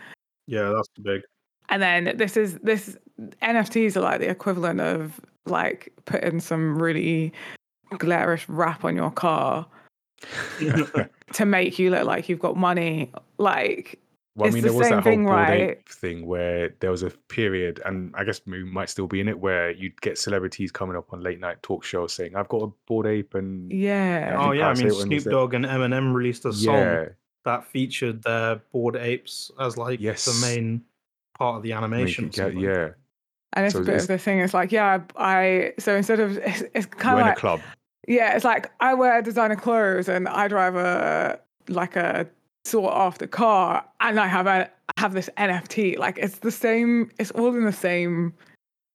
Yeah, 0.45 0.71
that's 0.75 0.87
big. 1.01 1.23
And 1.69 1.81
then 1.81 2.13
this 2.15 2.37
is 2.37 2.59
this 2.59 2.95
NFTs 3.41 3.97
are 3.97 4.01
like 4.01 4.19
the 4.19 4.29
equivalent 4.29 4.79
of 4.79 5.19
like 5.47 5.91
putting 6.05 6.39
some 6.39 6.79
really 6.79 7.33
glarish 7.93 8.45
wrap 8.47 8.85
on 8.85 8.95
your 8.95 9.11
car 9.11 9.65
to 11.33 11.45
make 11.45 11.79
you 11.79 11.89
look 11.89 12.05
like 12.05 12.29
you've 12.29 12.39
got 12.39 12.57
money. 12.57 13.11
Like 13.39 13.99
Well, 14.37 14.47
I 14.49 14.51
mean, 14.51 14.61
the 14.61 14.69
there 14.69 14.77
was 14.77 14.87
that 14.89 14.93
whole 14.93 15.01
thing, 15.01 15.23
Bored 15.25 15.35
right? 15.35 15.59
Ape 15.71 15.89
thing 15.89 16.27
where 16.27 16.69
there 16.79 16.91
was 16.91 17.01
a 17.01 17.09
period, 17.09 17.81
and 17.85 18.13
I 18.15 18.23
guess 18.23 18.39
we 18.45 18.63
might 18.63 18.87
still 18.89 19.07
be 19.07 19.19
in 19.19 19.27
it, 19.27 19.39
where 19.39 19.71
you'd 19.71 19.99
get 20.01 20.17
celebrities 20.19 20.71
coming 20.71 20.95
up 20.95 21.11
on 21.11 21.21
late 21.21 21.39
night 21.39 21.63
talk 21.63 21.83
shows 21.83 22.13
saying, 22.13 22.35
"I've 22.35 22.47
got 22.47 22.61
a 22.61 22.67
bored 22.85 23.07
ape," 23.07 23.33
and 23.33 23.71
yeah. 23.71 24.37
oh 24.39 24.51
yeah, 24.51 24.69
I 24.69 24.75
mean 24.75 24.87
it 24.87 24.93
when 24.95 25.07
Snoop 25.07 25.23
Dogg 25.23 25.53
and 25.55 25.65
Eminem 25.65 26.13
released 26.13 26.45
a 26.45 26.53
song 26.53 26.75
yeah, 26.75 27.05
that 27.45 27.65
featured 27.65 28.21
their 28.23 28.57
bored 28.71 28.95
apes 28.95 29.49
as 29.59 29.75
like 29.75 29.99
Yes. 29.99 30.25
the 30.25 30.45
main 30.45 30.83
part 31.35 31.57
of 31.57 31.63
the 31.63 31.73
animation. 31.73 32.25
it 32.25 32.39
or 32.39 32.51
get- 32.51 32.61
yeah. 32.61 32.89
And 33.53 33.65
it's 33.65 33.73
So 33.73 33.79
a 33.79 33.83
bit 33.83 33.89
it's- 33.95 34.03
of 34.03 34.07
the 34.09 34.17
thing. 34.19 34.39
It's 34.39 34.53
like, 34.53 34.71
yeah, 34.71 34.99
I 35.15 35.73
so 35.79 35.95
instead 35.95 36.19
of 36.19 36.37
it's, 36.37 36.61
it's 36.75 36.85
You're 36.85 36.99
kind 36.99 37.15
in 37.15 37.21
of 37.21 37.25
a 37.25 37.29
like 37.29 37.37
club. 37.37 37.61
Yeah, 38.07 38.35
it's 38.35 38.45
like 38.45 38.71
I 38.79 38.93
wear 38.93 39.19
designer 39.23 39.55
clothes 39.55 40.07
and 40.07 40.27
I 40.27 40.47
drive 40.47 40.75
a 40.75 41.39
like 41.69 41.95
a 41.95 42.27
sought 42.67 42.93
after 42.93 43.27
car 43.27 43.83
and 44.01 44.19
I 44.19 44.27
have 44.27 44.47
a 44.47 44.69
I 44.95 45.01
have 45.01 45.13
this 45.13 45.29
NFT. 45.37 45.97
Like 45.97 46.17
it's 46.17 46.39
the 46.39 46.51
same. 46.51 47.11
It's 47.19 47.31
all 47.31 47.55
in 47.55 47.65
the 47.65 47.71
same 47.71 48.33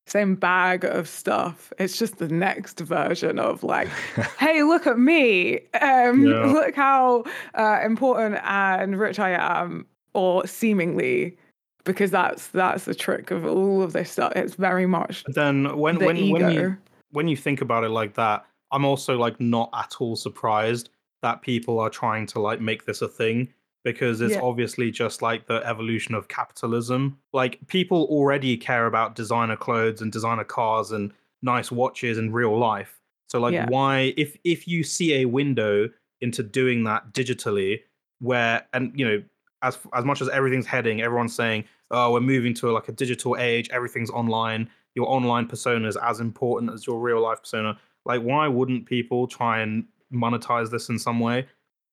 same 0.06 0.34
bag 0.34 0.84
of 0.84 1.08
stuff. 1.08 1.72
It's 1.78 1.98
just 1.98 2.18
the 2.18 2.28
next 2.28 2.80
version 2.80 3.38
of 3.38 3.62
like, 3.62 3.88
hey, 4.38 4.62
look 4.62 4.86
at 4.86 4.98
me. 4.98 5.60
Um, 5.80 6.26
Yeah. 6.26 6.46
Look 6.52 6.74
how 6.74 7.24
uh, 7.54 7.80
important 7.84 8.40
and 8.44 8.98
rich 8.98 9.18
I 9.18 9.30
am, 9.30 9.86
or 10.14 10.46
seemingly. 10.46 11.36
Because 11.84 12.12
that's 12.12 12.48
that's 12.48 12.84
the 12.84 12.94
trick 12.94 13.32
of 13.32 13.44
all 13.44 13.82
of 13.82 13.92
this 13.92 14.10
stuff. 14.10 14.32
It's 14.36 14.54
very 14.54 14.86
much 14.86 15.24
But 15.24 15.34
then 15.34 15.76
when 15.76 15.98
the 15.98 16.06
when 16.06 16.16
ego. 16.16 16.32
when 16.32 16.52
you 16.52 16.76
when 17.10 17.28
you 17.28 17.36
think 17.36 17.60
about 17.60 17.82
it 17.82 17.88
like 17.88 18.14
that, 18.14 18.44
I'm 18.70 18.84
also 18.84 19.18
like 19.18 19.40
not 19.40 19.68
at 19.74 19.96
all 19.98 20.14
surprised 20.14 20.90
that 21.22 21.42
people 21.42 21.80
are 21.80 21.90
trying 21.90 22.26
to 22.26 22.40
like 22.40 22.60
make 22.60 22.84
this 22.84 23.02
a 23.02 23.08
thing 23.08 23.52
because 23.84 24.20
it's 24.20 24.34
Yeah. 24.34 24.40
obviously 24.42 24.90
just 24.90 25.22
like 25.22 25.46
the 25.46 25.60
evolution 25.66 26.14
of 26.14 26.28
capitalism. 26.28 27.18
Like 27.32 27.58
people 27.66 28.04
already 28.10 28.56
care 28.56 28.86
about 28.86 29.14
designer 29.14 29.56
clothes 29.56 30.00
and 30.00 30.12
designer 30.12 30.44
cars 30.44 30.92
and 30.92 31.12
nice 31.42 31.72
watches 31.72 32.18
in 32.18 32.32
real 32.32 32.56
life. 32.58 33.00
So 33.28 33.40
like 33.40 33.54
Yeah. 33.54 33.66
why 33.68 34.14
if 34.16 34.36
if 34.44 34.68
you 34.68 34.84
see 34.84 35.14
a 35.14 35.24
window 35.24 35.88
into 36.20 36.42
doing 36.42 36.84
that 36.84 37.12
digitally 37.12 37.80
where 38.20 38.64
and 38.72 38.92
you 38.98 39.04
know 39.04 39.22
as 39.62 39.78
as 39.94 40.04
much 40.04 40.20
as 40.22 40.28
everything's 40.28 40.66
heading 40.66 41.00
everyone's 41.02 41.34
saying 41.34 41.64
oh 41.90 42.12
we're 42.12 42.20
moving 42.20 42.54
to 42.54 42.70
like 42.70 42.88
a 42.88 42.92
digital 42.92 43.36
age 43.38 43.68
everything's 43.72 44.10
online 44.10 44.68
your 44.94 45.08
online 45.08 45.46
persona 45.46 45.88
is 45.88 45.96
as 45.96 46.20
important 46.20 46.72
as 46.72 46.86
your 46.86 47.00
real 47.00 47.20
life 47.20 47.40
persona. 47.40 47.78
Like, 48.04 48.20
why 48.20 48.46
wouldn't 48.46 48.84
people 48.84 49.26
try 49.26 49.60
and 49.60 49.86
monetize 50.12 50.70
this 50.70 50.90
in 50.90 50.98
some 50.98 51.18
way? 51.18 51.46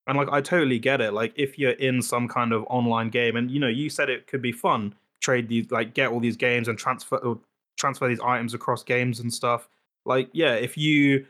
And 0.10 0.18
like, 0.18 0.30
I 0.30 0.42
totally 0.42 0.80
get 0.80 1.02
it. 1.02 1.14
Like, 1.14 1.34
if 1.36 1.60
you're 1.60 1.72
in 1.72 2.02
some 2.02 2.28
kind 2.28 2.52
of 2.52 2.66
online 2.68 3.10
game, 3.10 3.36
and 3.36 3.50
you 3.52 3.60
know, 3.60 3.68
you 3.68 3.90
said 3.90 4.10
it 4.10 4.26
could 4.26 4.42
be 4.42 4.52
fun, 4.52 4.96
trade 5.22 5.48
these, 5.48 5.70
like, 5.70 5.94
get 5.94 6.10
all 6.10 6.20
these 6.20 6.36
games 6.36 6.68
and 6.68 6.78
transfer 6.78 7.38
transfer 7.78 8.08
these 8.08 8.20
items 8.20 8.54
across 8.54 8.84
games 8.84 9.20
and 9.20 9.32
stuff. 9.34 9.70
Like, 10.06 10.30
yeah, 10.34 10.56
if 10.56 10.78
you 10.78 11.28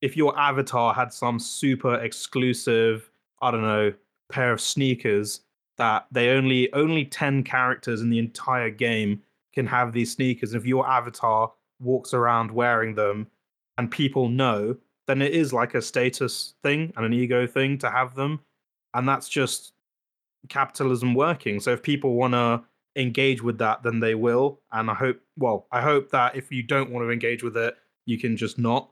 if 0.00 0.16
your 0.16 0.38
avatar 0.38 0.94
had 0.94 1.12
some 1.12 1.38
super 1.38 1.96
exclusive, 1.96 3.10
I 3.42 3.50
don't 3.50 3.62
know, 3.62 3.92
pair 4.30 4.52
of 4.52 4.60
sneakers 4.60 5.40
that 5.76 6.06
they 6.12 6.30
only 6.30 6.72
only 6.72 7.04
10 7.06 7.42
characters 7.42 8.00
in 8.00 8.10
the 8.10 8.18
entire 8.18 8.70
game 8.70 9.22
can 9.52 9.66
have 9.66 9.92
these 9.92 10.12
sneakers. 10.12 10.52
and 10.52 10.60
If 10.60 10.66
your 10.66 10.86
avatar 10.88 11.52
walks 11.80 12.14
around 12.14 12.52
wearing 12.52 12.94
them 12.94 13.26
and 13.76 13.90
people 13.90 14.28
know, 14.28 14.76
then 15.10 15.20
it 15.20 15.32
is 15.32 15.52
like 15.52 15.74
a 15.74 15.82
status 15.82 16.54
thing 16.62 16.92
and 16.96 17.04
an 17.04 17.12
ego 17.12 17.44
thing 17.44 17.76
to 17.78 17.90
have 17.90 18.14
them. 18.14 18.38
And 18.94 19.08
that's 19.08 19.28
just 19.28 19.72
capitalism 20.48 21.14
working. 21.14 21.58
So 21.58 21.72
if 21.72 21.82
people 21.82 22.14
want 22.14 22.34
to 22.34 22.62
engage 22.94 23.42
with 23.42 23.58
that, 23.58 23.82
then 23.82 23.98
they 23.98 24.14
will. 24.14 24.60
And 24.70 24.88
I 24.88 24.94
hope, 24.94 25.20
well, 25.36 25.66
I 25.72 25.80
hope 25.80 26.10
that 26.10 26.36
if 26.36 26.52
you 26.52 26.62
don't 26.62 26.90
want 26.90 27.04
to 27.04 27.10
engage 27.10 27.42
with 27.42 27.56
it, 27.56 27.74
you 28.06 28.18
can 28.18 28.36
just 28.36 28.56
not. 28.56 28.88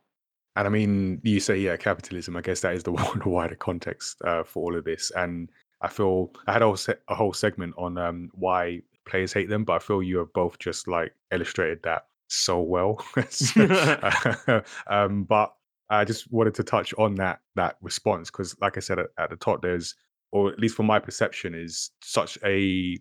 And 0.57 0.67
I 0.67 0.71
mean, 0.71 1.21
you 1.23 1.39
say, 1.39 1.57
yeah, 1.57 1.77
capitalism. 1.77 2.37
I 2.37 2.41
guess 2.41 2.63
that 2.63 2.75
is 2.75 2.83
the, 2.83 2.91
wider 3.25 3.55
context 3.55 4.21
uh, 4.25 4.43
for 4.43 4.65
all 4.65 4.77
of 4.77 4.85
this. 4.85 5.13
And 5.13 5.49
I 5.83 5.89
feel 5.89 6.33
I 6.49 6.53
had 6.53 6.63
a 6.63 6.65
whole, 6.65 6.77
se- 6.77 6.99
a 7.07 7.15
whole 7.15 7.33
segment 7.33 7.75
on 7.79 7.97
um, 7.97 8.31
why 8.35 8.83
players 9.07 9.33
hate 9.33 9.49
them, 9.49 9.63
but 9.63 9.75
I 9.75 9.79
feel 9.79 10.03
you 10.03 10.19
have 10.19 10.33
both 10.33 10.59
just 10.59 10.89
like 10.89 11.15
illustrated 11.31 11.81
that 11.85 12.07
so 12.27 12.61
well. 12.61 13.05
um, 14.89 15.23
but 15.23 15.55
I 15.91 16.05
just 16.05 16.31
wanted 16.33 16.55
to 16.55 16.65
touch 16.65 16.93
on 16.99 17.15
that 17.17 17.41
that 17.57 17.77
response 17.81 18.31
because, 18.31 18.57
like 18.61 18.77
I 18.77 18.81
said 18.81 18.99
at, 18.99 19.07
at 19.19 19.31
the 19.31 19.37
top, 19.37 19.63
there's, 19.63 19.95
or 20.33 20.51
at 20.53 20.59
least 20.59 20.77
from 20.77 20.87
my 20.87 20.99
perception, 20.99 21.55
is 21.55 21.91
such 22.03 22.39
a 22.45 22.99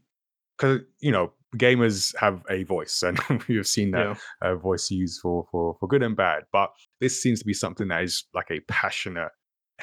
because 0.57 0.81
you 0.99 1.11
know 1.11 1.33
gamers 1.55 2.15
have 2.17 2.43
a 2.49 2.63
voice, 2.63 3.03
and 3.03 3.19
we 3.47 3.55
have 3.57 3.67
seen 3.67 3.91
that 3.91 4.17
Yeah. 4.41 4.49
uh, 4.51 4.55
voice 4.55 4.89
used 4.91 5.21
for 5.21 5.45
for 5.51 5.75
for 5.79 5.87
good 5.87 6.03
and 6.03 6.15
bad. 6.15 6.43
But 6.51 6.71
this 7.01 7.21
seems 7.21 7.39
to 7.39 7.45
be 7.45 7.53
something 7.53 7.87
that 7.89 8.03
is 8.03 8.23
like 8.33 8.51
a 8.51 8.59
passionate 8.61 9.31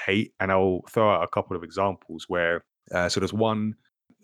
hate, 0.05 0.33
and 0.41 0.51
I'll 0.51 0.81
throw 0.91 1.11
out 1.15 1.23
a 1.23 1.29
couple 1.29 1.57
of 1.57 1.63
examples 1.63 2.25
where. 2.29 2.65
Uh, 2.93 3.09
so 3.09 3.19
there's 3.19 3.33
one 3.33 3.75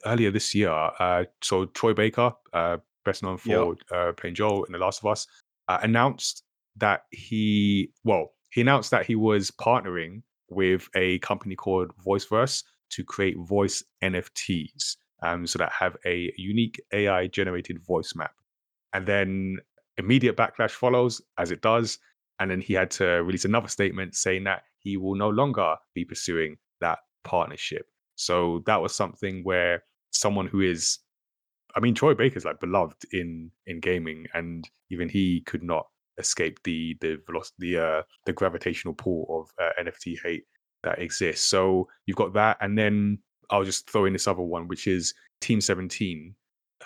earlier 0.04 0.30
this 0.30 0.54
year. 0.54 0.70
Uh, 0.70 1.24
so 1.42 1.64
Troy 1.66 1.94
Baker, 1.94 2.32
uh, 2.52 2.76
best 3.06 3.22
known 3.22 3.38
for 3.38 3.74
uh, 3.90 4.12
playing 4.12 4.34
Joel 4.34 4.64
in 4.64 4.72
The 4.72 4.78
Last 4.78 5.00
of 5.00 5.06
Us, 5.06 5.26
uh, 5.68 5.78
announced 5.82 6.42
that 6.76 7.04
he 7.10 7.90
well 8.04 8.32
he 8.50 8.60
announced 8.60 8.90
that 8.90 9.06
he 9.06 9.14
was 9.14 9.50
partnering 9.50 10.22
with 10.48 10.88
a 10.94 11.18
company 11.20 11.54
called 11.54 11.92
VoiceVerse 12.04 12.64
to 12.90 13.04
create 13.04 13.38
voice 13.38 13.84
NFTs, 14.02 14.96
um, 15.22 15.46
so 15.46 15.58
that 15.58 15.72
have 15.72 15.96
a 16.04 16.32
unique 16.36 16.80
AI 16.92 17.28
generated 17.28 17.78
voice 17.84 18.14
map. 18.14 18.32
And 18.92 19.06
then 19.06 19.58
immediate 19.96 20.36
backlash 20.36 20.72
follows, 20.72 21.22
as 21.38 21.50
it 21.52 21.62
does. 21.62 21.98
And 22.40 22.50
then 22.50 22.60
he 22.60 22.74
had 22.74 22.90
to 22.92 23.04
release 23.22 23.44
another 23.44 23.68
statement 23.68 24.16
saying 24.16 24.44
that 24.44 24.62
he 24.78 24.96
will 24.96 25.14
no 25.14 25.28
longer 25.28 25.76
be 25.94 26.04
pursuing 26.04 26.56
that 26.80 26.98
partnership. 27.22 27.86
So 28.16 28.62
that 28.66 28.80
was 28.80 28.94
something 28.94 29.44
where 29.44 29.84
someone 30.10 30.46
who 30.46 30.60
is, 30.60 30.98
I 31.76 31.80
mean, 31.80 31.94
Troy 31.94 32.14
Baker's 32.14 32.44
like 32.44 32.58
beloved 32.60 33.04
in 33.12 33.50
in 33.66 33.80
gaming, 33.80 34.26
and 34.34 34.68
even 34.90 35.08
he 35.08 35.42
could 35.42 35.62
not 35.62 35.86
escape 36.20 36.62
the 36.64 36.96
the 37.00 37.20
velocity, 37.26 37.54
the 37.74 37.78
uh, 37.82 38.02
the 38.26 38.32
gravitational 38.32 38.94
pull 38.94 39.26
of 39.28 39.64
uh, 39.64 39.70
NFT 39.82 40.16
hate 40.22 40.44
that 40.82 40.98
exists. 41.00 41.44
So 41.46 41.88
you've 42.06 42.16
got 42.16 42.32
that, 42.34 42.56
and 42.60 42.78
then 42.78 43.18
I'll 43.50 43.64
just 43.64 43.90
throw 43.90 44.04
in 44.04 44.12
this 44.12 44.28
other 44.28 44.42
one, 44.42 44.68
which 44.68 44.86
is 44.86 45.12
Team 45.40 45.60
Seventeen, 45.60 46.34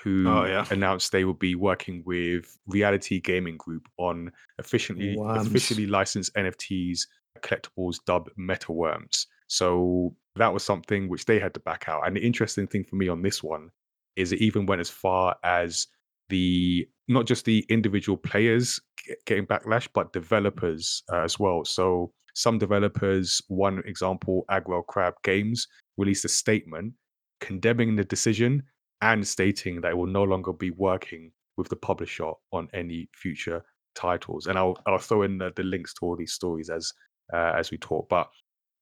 who 0.03 0.24
Oh, 0.28 0.45
yeah. 0.47 0.64
announced 0.70 1.12
they 1.12 1.24
would 1.24 1.39
be 1.39 1.55
working 1.55 2.03
with 2.07 2.57
Reality 2.66 3.20
Gaming 3.20 3.57
Group 3.57 3.87
on 3.99 4.32
efficiently 4.59 5.16
Worms. 5.16 5.47
officially 5.47 5.87
licensed 5.87 6.35
NFTs, 6.35 7.01
collectibles 7.41 7.97
dubbed 8.07 8.30
MetaWorms. 8.39 9.26
So 9.47 10.16
that 10.37 10.53
was 10.53 10.64
something 10.64 11.09
which 11.09 11.26
they 11.26 11.39
had 11.39 11.55
to 11.55 11.61
back 11.61 11.85
out. 11.89 12.07
And 12.07 12.16
the 12.16 12.20
interesting 12.26 12.66
thing 12.66 12.82
for 12.85 12.97
me 12.97 13.09
on 13.09 13.22
this 13.22 13.43
one 13.43 13.70
is 14.16 14.32
it 14.32 14.41
even 14.41 14.66
went 14.66 14.80
as 14.80 14.91
far 14.91 15.37
as 15.45 15.87
the 16.29 16.89
not 17.09 17.27
just 17.27 17.45
the 17.45 17.64
individual 17.68 18.16
players 18.16 18.81
getting 19.27 19.47
backlash, 19.47 19.89
but 19.95 20.12
developers 20.12 21.03
uh, 21.12 21.22
as 21.22 21.39
well. 21.39 21.64
So 21.64 22.12
some 22.35 22.59
developers, 22.59 23.43
one 23.49 23.83
example, 23.87 24.45
Aggro 24.51 24.85
Crab 24.87 25.14
Games, 25.22 25.68
released 25.97 26.25
a 26.25 26.29
statement 26.29 26.95
condemning 27.41 27.95
the 27.95 28.05
decision 28.05 28.62
and 29.03 29.27
stating 29.27 29.81
that 29.83 29.91
it 29.91 29.97
will 29.97 30.07
no 30.07 30.22
longer 30.22 30.53
be 30.53 30.70
working 30.70 31.31
with 31.57 31.68
the 31.68 31.77
publisher 31.77 32.31
on 32.53 32.68
any 32.72 33.09
future 33.14 33.62
titles. 33.95 34.47
And 34.47 34.59
I'll 34.59 34.77
I'll 34.87 34.99
throw 34.99 35.22
in 35.22 35.39
the, 35.39 35.53
the 35.55 35.62
links 35.62 35.95
to 35.95 36.07
all 36.07 36.16
these 36.16 36.33
stories 36.33 36.70
as 36.70 36.93
uh, 37.33 37.53
as 37.57 37.70
we 37.70 37.79
talk. 37.79 38.09
But 38.09 38.29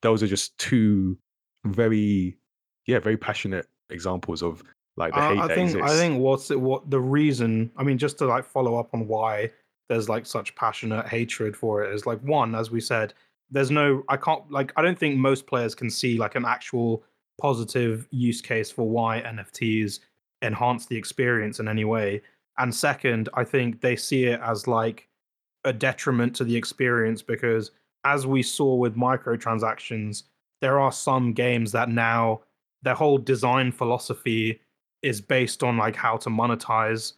those 0.01 0.23
are 0.23 0.29
just 0.29 0.57
two 0.59 1.19
very 1.67 2.37
yeah 2.87 2.99
very 2.99 3.17
passionate 3.17 3.67
examples 3.91 4.43
of 4.43 4.63
like 4.97 5.15
the 5.15 5.21
I, 5.21 5.29
hate 5.29 5.39
I 5.39 5.47
that 5.49 5.55
think 5.55 5.71
exists. 5.71 5.93
I 5.93 5.97
think 5.97 6.21
what's 6.21 6.51
it, 6.51 6.61
what 6.61 6.91
the 6.91 7.01
reason. 7.01 7.71
I 7.77 7.83
mean, 7.83 7.99
just 7.99 8.19
to 8.19 8.27
like 8.27 8.45
follow 8.45 8.79
up 8.79 8.91
on 8.93 9.09
why 9.09 9.51
there's 9.89 10.09
like 10.09 10.27
such 10.27 10.55
passionate 10.55 11.07
hatred 11.09 11.57
for 11.57 11.83
it 11.83 11.95
is 11.95 12.07
like 12.07 12.21
one, 12.21 12.55
as 12.55 12.71
we 12.71 12.81
said, 12.81 13.15
there's 13.51 13.71
no. 13.71 14.03
I 14.09 14.17
can't 14.17 14.51
like. 14.51 14.73
I 14.77 14.83
don't 14.83 14.99
think 14.99 15.17
most 15.17 15.47
players 15.47 15.75
can 15.75 15.91
see 15.91 16.19
like 16.19 16.35
an 16.35 16.45
actual 16.45 17.05
positive 17.41 18.07
use 18.11 18.41
case 18.41 18.71
for 18.71 18.89
why 18.89 19.23
NFTs 19.23 20.01
enhance 20.43 20.87
the 20.87 20.97
experience 20.97 21.61
in 21.61 21.69
any 21.69 21.85
way. 21.85 22.23
And 22.59 22.75
second, 22.75 23.29
I 23.35 23.45
think 23.45 23.81
they 23.81 23.97
see 23.97 24.25
it 24.25 24.41
as 24.41 24.67
like 24.67 25.09
a 25.65 25.73
detriment 25.73 26.37
to 26.37 26.45
the 26.45 26.57
experience 26.57 27.23
because 27.23 27.71
as 28.05 28.27
we 28.27 28.43
saw 28.43 28.75
with 28.75 28.97
microtransactions, 28.97 30.25
there 30.61 30.79
are 30.79 30.93
some 30.93 31.33
games 31.33 31.73
that 31.73 31.89
now 31.89 32.41
their 32.83 32.95
whole 32.95 33.17
design 33.17 33.73
philosophy 33.73 34.61
is 35.03 35.21
based 35.21 35.63
on 35.63 35.77
like 35.77 35.97
how 35.97 36.17
to 36.19 36.31
monetize 36.31 37.15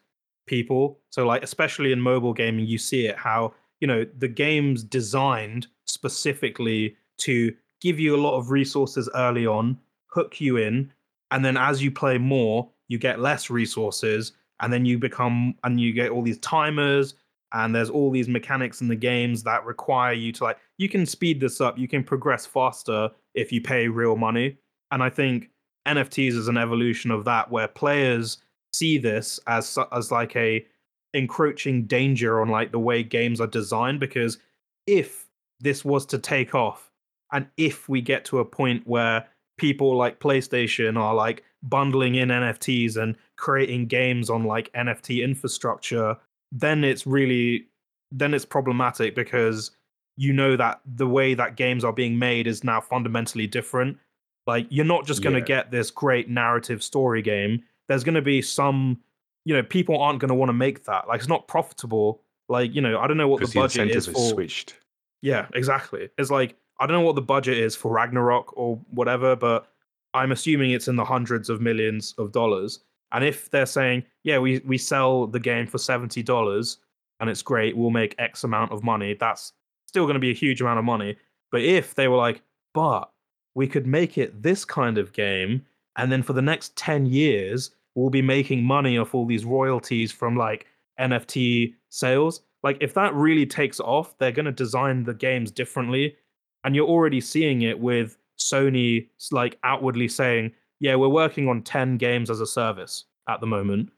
people. 0.47 1.01
So 1.11 1.27
like 1.27 1.43
especially 1.43 1.93
in 1.93 2.01
mobile 2.01 2.33
gaming, 2.33 2.67
you 2.67 2.79
see 2.79 3.07
it 3.07 3.17
how 3.17 3.55
you 3.81 3.87
know 3.87 4.05
the 4.19 4.29
game's 4.29 4.83
designed 4.83 5.67
specifically 5.85 6.97
to 7.19 7.55
give 7.81 8.01
you 8.01 8.17
a 8.17 8.21
lot 8.21 8.37
of 8.37 8.51
resources 8.51 9.09
early 9.15 9.47
on, 9.47 9.79
hook 10.07 10.41
you 10.41 10.57
in, 10.57 10.93
and 11.31 11.45
then 11.45 11.57
as 11.57 11.83
you 11.83 11.91
play 11.91 12.19
more, 12.19 12.71
you 12.89 12.99
get 12.99 13.21
less 13.21 13.51
resources, 13.51 14.33
and 14.61 14.73
then 14.73 14.85
you 14.85 14.99
become 14.99 15.55
and 15.65 15.81
you 15.81 15.93
get 15.93 16.11
all 16.11 16.23
these 16.23 16.39
timers 16.39 17.15
and 17.53 17.75
there's 17.75 17.91
all 17.91 18.11
these 18.11 18.29
mechanics 18.29 18.81
in 18.81 18.89
the 18.89 18.97
games 18.97 19.43
that 19.43 19.65
require 19.65 20.13
you 20.13 20.33
to 20.33 20.45
like 20.45 20.59
you 20.79 20.89
can 20.89 21.07
speed 21.07 21.41
this 21.41 21.61
up 21.61 21.79
you 21.79 21.89
can 21.89 22.03
progress 22.05 22.45
faster 22.45 23.09
if 23.35 23.53
you 23.53 23.61
pay 23.61 23.89
real 23.89 24.17
money 24.17 24.57
and 24.91 25.03
i 25.03 25.09
think 25.09 25.51
nfts 25.87 26.33
is 26.33 26.49
an 26.49 26.57
evolution 26.57 27.11
of 27.11 27.25
that 27.25 27.51
where 27.51 27.69
players 27.69 28.39
see 28.73 28.99
this 28.99 29.39
as 29.47 29.79
as 29.93 30.11
like 30.11 30.35
a 30.37 30.65
encroaching 31.13 31.85
danger 31.85 32.41
on 32.41 32.49
like 32.49 32.73
the 32.73 32.79
way 32.79 33.03
games 33.03 33.41
are 33.41 33.47
designed 33.47 34.01
because 34.01 34.39
if 34.87 35.27
this 35.61 35.85
was 35.85 36.05
to 36.05 36.19
take 36.19 36.55
off 36.55 36.91
and 37.33 37.47
if 37.57 37.89
we 37.89 38.01
get 38.01 38.25
to 38.25 38.39
a 38.39 38.45
point 38.45 38.87
where 38.87 39.27
people 39.57 39.97
like 39.97 40.21
PlayStation 40.21 40.99
are 40.99 41.15
like 41.15 41.45
bundling 41.63 42.17
in 42.17 42.29
NFTs 42.29 42.97
and 42.97 43.17
creating 43.37 43.87
games 43.87 44.31
on 44.31 44.45
like 44.45 44.73
NFT 44.73 45.23
infrastructure, 45.23 46.17
then 46.53 46.85
it's 46.85 47.07
really 47.07 47.67
then 48.11 48.35
it's 48.35 48.45
problematic 48.45 49.15
because 49.15 49.71
you 50.17 50.33
know 50.33 50.57
that 50.57 50.81
the 50.85 51.09
way 51.09 51.35
that 51.35 51.57
games 51.57 51.83
are 51.83 51.93
being 51.93 52.19
made 52.19 52.47
is 52.47 52.63
now 52.63 52.81
fundamentally 52.81 53.47
different. 53.47 53.99
Like 54.47 54.67
you're 54.71 54.85
not 54.85 55.07
just 55.07 55.23
going 55.23 55.35
to 55.35 55.41
Yeah. 55.41 55.47
get 55.47 55.71
this 55.71 55.91
great 55.91 56.29
narrative 56.29 56.83
story 56.83 57.23
game. 57.23 57.63
There's 57.89 58.05
going 58.05 58.15
to 58.15 58.23
be 58.23 58.43
some, 58.43 59.01
you 59.45 59.55
know, 59.55 59.63
people 59.63 59.99
aren't 60.01 60.19
going 60.21 60.29
to 60.29 60.35
want 60.35 60.49
to 60.51 60.55
make 60.55 60.85
that. 60.85 61.09
Like 61.09 61.21
it's 61.21 61.29
not 61.29 61.49
profitable. 61.49 62.23
Like 62.49 62.75
you 62.75 62.81
know, 62.83 62.99
I 63.01 63.07
don't 63.07 63.17
know 63.17 63.29
what 63.29 63.41
the 63.41 63.47
the, 63.47 63.55
budget 63.61 63.91
is 63.91 64.09
is 64.09 64.15
for. 64.15 64.31
switched. 64.35 64.75
Yeah, 65.23 65.47
exactly. 65.55 66.11
It's 66.19 66.31
like 66.31 66.57
I 66.79 66.87
don't 66.87 66.97
know 66.97 67.07
what 67.07 67.15
the 67.15 67.23
budget 67.23 67.57
is 67.57 67.75
for 67.75 67.91
Ragnarok 67.93 68.57
or 68.57 68.79
whatever, 68.91 69.35
but 69.37 69.69
I'm 70.13 70.33
assuming 70.33 70.73
it's 70.73 70.89
in 70.89 70.97
the 70.97 71.05
hundreds 71.05 71.49
of 71.49 71.61
millions 71.61 72.15
of 72.19 72.33
dollars. 72.33 72.81
And 73.13 73.25
if 73.25 73.49
they're 73.51 73.65
saying, 73.67 74.05
yeah, 74.25 74.39
we 74.39 74.59
we 74.67 74.77
sell 74.77 75.27
the 75.27 75.41
game 75.41 75.67
for 75.67 75.79
seventy 75.79 76.23
dollars 76.23 76.79
and 77.21 77.31
it's 77.31 77.43
great, 77.43 77.77
we'll 77.77 77.91
make 77.91 78.15
X 78.19 78.45
amount 78.45 78.73
of 78.73 78.83
money. 78.83 79.15
That's 79.15 79.53
still 79.87 80.05
going 80.05 80.15
to 80.15 80.21
be 80.21 80.31
a 80.33 80.35
huge 80.35 80.61
amount 80.61 80.79
of 80.81 80.85
money. 80.85 81.17
But 81.53 81.63
if 81.63 81.95
they 81.95 82.09
were 82.09 82.17
like, 82.17 82.43
but 82.75 83.09
we 83.55 83.67
could 83.67 83.87
make 83.87 84.19
it 84.19 84.43
this 84.43 84.65
kind 84.65 84.99
of 84.99 85.13
game, 85.13 85.65
and 85.97 86.11
then 86.11 86.23
for 86.23 86.33
the 86.33 86.43
next 86.43 86.77
ten 86.77 87.07
years, 87.07 87.71
we'll 87.95 88.11
be 88.11 88.23
making 88.23 88.65
money 88.65 88.99
off 88.99 89.15
all 89.15 89.27
these 89.27 89.45
royalties 89.45 90.11
from 90.13 90.37
like 90.37 90.67
NFT 90.99 91.75
sales. 91.91 92.43
Like 92.63 92.79
if 92.81 92.95
that 92.95 93.15
really 93.15 93.47
takes 93.47 93.81
off, 93.81 94.17
they're 94.19 94.33
going 94.33 94.47
to 94.47 94.53
design 94.53 95.05
the 95.05 95.15
games 95.15 95.51
differently. 95.51 96.17
And 96.65 96.75
you're 96.75 96.89
already 96.89 97.21
seeing 97.21 97.63
it 97.63 97.79
with 97.79 98.17
Sony 98.39 99.09
like 99.31 99.59
outwardly 99.65 100.09
saying, 100.09 100.53
"Yeah, 100.81 100.97
we're 100.97 101.09
working 101.09 101.49
on 101.49 101.63
10 101.63 101.99
games 101.99 102.31
as 102.31 102.41
a 102.41 102.47
service 102.47 103.05
at 103.29 103.41
the 103.41 103.47
moment." 103.47 103.91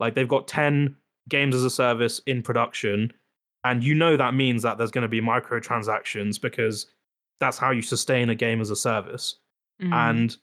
Like 0.00 0.14
they've 0.14 0.28
got 0.28 0.48
10 0.48 0.96
games 1.28 1.54
as 1.54 1.64
a 1.64 1.70
service 1.70 2.20
in 2.26 2.42
production, 2.42 3.12
and 3.64 3.84
you 3.84 3.94
know 3.94 4.16
that 4.16 4.34
means 4.34 4.62
that 4.62 4.78
there's 4.78 4.90
going 4.90 5.02
to 5.02 5.08
be 5.08 5.20
microtransactions 5.20 6.40
because 6.40 6.86
that's 7.40 7.58
how 7.58 7.70
you 7.70 7.82
sustain 7.82 8.30
a 8.30 8.34
game 8.34 8.60
as 8.60 8.70
a 8.70 8.76
service 8.76 9.36
Mm. 9.80 9.92
and 9.92 10.36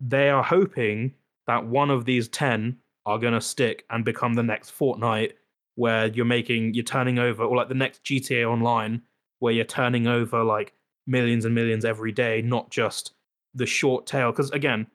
they 0.00 0.28
are 0.28 0.42
hoping 0.42 1.14
that 1.46 1.66
one 1.66 1.88
of 1.90 2.04
these 2.04 2.28
10 2.28 2.76
are 3.06 3.18
going 3.18 3.32
to 3.32 3.40
stick 3.40 3.84
and 3.88 4.04
become 4.04 4.34
the 4.34 4.42
next 4.42 4.70
Fortnite 4.70 5.32
where 5.76 6.08
you're 6.08 6.26
making 6.26 6.74
you're 6.74 6.84
turning 6.84 7.18
over 7.18 7.42
or 7.42 7.56
like 7.56 7.68
the 7.68 7.74
next 7.74 8.04
GTA 8.04 8.44
online 8.46 9.00
where 9.38 9.52
you're 9.54 9.64
turning 9.64 10.06
over 10.06 10.44
like 10.44 10.74
millions 11.06 11.46
and 11.46 11.54
millions 11.54 11.84
every 11.86 12.12
day 12.12 12.42
not 12.42 12.68
just 12.70 13.12
the 13.54 13.64
short 13.64 14.06
tail 14.06 14.30
cuz 14.32 14.50
again 14.50 14.86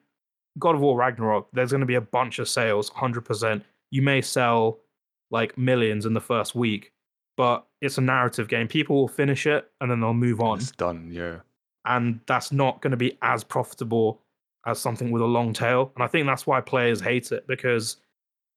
God 0.60 0.76
of 0.76 0.80
War 0.80 0.96
Ragnarok 0.96 1.48
there's 1.52 1.70
going 1.72 1.80
to 1.80 1.86
be 1.86 1.96
a 1.96 2.00
bunch 2.00 2.38
of 2.38 2.48
sales 2.48 2.90
100% 2.90 3.62
you 3.90 4.00
may 4.02 4.20
sell 4.20 4.78
like 5.32 5.58
millions 5.58 6.06
in 6.06 6.14
the 6.14 6.20
first 6.20 6.54
week 6.54 6.92
but 7.36 7.66
it's 7.80 7.98
a 7.98 8.00
narrative 8.00 8.46
game 8.48 8.68
people 8.68 8.94
will 8.96 9.08
finish 9.08 9.44
it 9.46 9.70
and 9.80 9.90
then 9.90 10.00
they'll 10.00 10.14
move 10.14 10.40
on 10.40 10.58
It's 10.58 10.70
done. 10.70 11.10
Yeah. 11.10 11.40
And 11.84 12.20
that's 12.26 12.52
not 12.52 12.80
going 12.80 12.90
to 12.90 12.96
be 12.96 13.16
as 13.22 13.44
profitable 13.44 14.20
as 14.66 14.78
something 14.78 15.10
with 15.10 15.22
a 15.22 15.26
long 15.26 15.52
tail. 15.52 15.92
And 15.94 16.04
I 16.04 16.06
think 16.06 16.26
that's 16.26 16.46
why 16.46 16.60
players 16.60 17.00
hate 17.00 17.32
it 17.32 17.46
because 17.46 17.96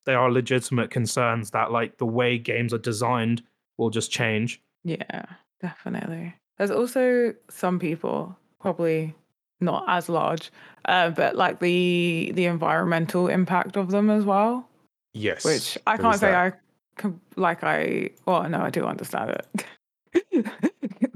there 0.05 0.19
are 0.19 0.32
legitimate 0.32 0.89
concerns 0.89 1.51
that 1.51 1.72
like 1.72 1.97
the 1.97 2.05
way 2.05 2.38
games 2.38 2.74
are 2.74 2.80
designed 2.80 3.43
will 3.78 3.89
just 3.89 4.11
change. 4.11 4.61
Yeah, 4.84 5.26
definitely. 5.61 6.36
There's 6.57 6.72
also 6.72 7.34
some 7.49 7.80
people, 7.80 8.36
probably 8.59 9.15
not 9.59 9.86
as 9.88 10.09
large, 10.09 10.51
uh, 10.86 11.11
but 11.11 11.36
like 11.36 11.59
the 11.59 12.32
the 12.36 12.45
environmental 12.45 13.28
impact 13.28 13.78
of 13.78 13.91
them 13.91 14.09
as 14.09 14.26
well. 14.26 14.67
Yes. 15.13 15.43
which 15.43 15.78
I 15.88 15.97
can't 15.97 16.19
say 16.19 16.32
that. 16.32 16.55
I 17.03 17.11
like 17.36 17.63
I. 17.63 18.09
Well, 18.26 18.47
no, 18.49 18.61
I 18.61 18.69
do 18.69 18.86
understand 18.86 19.32
it. 19.32 20.45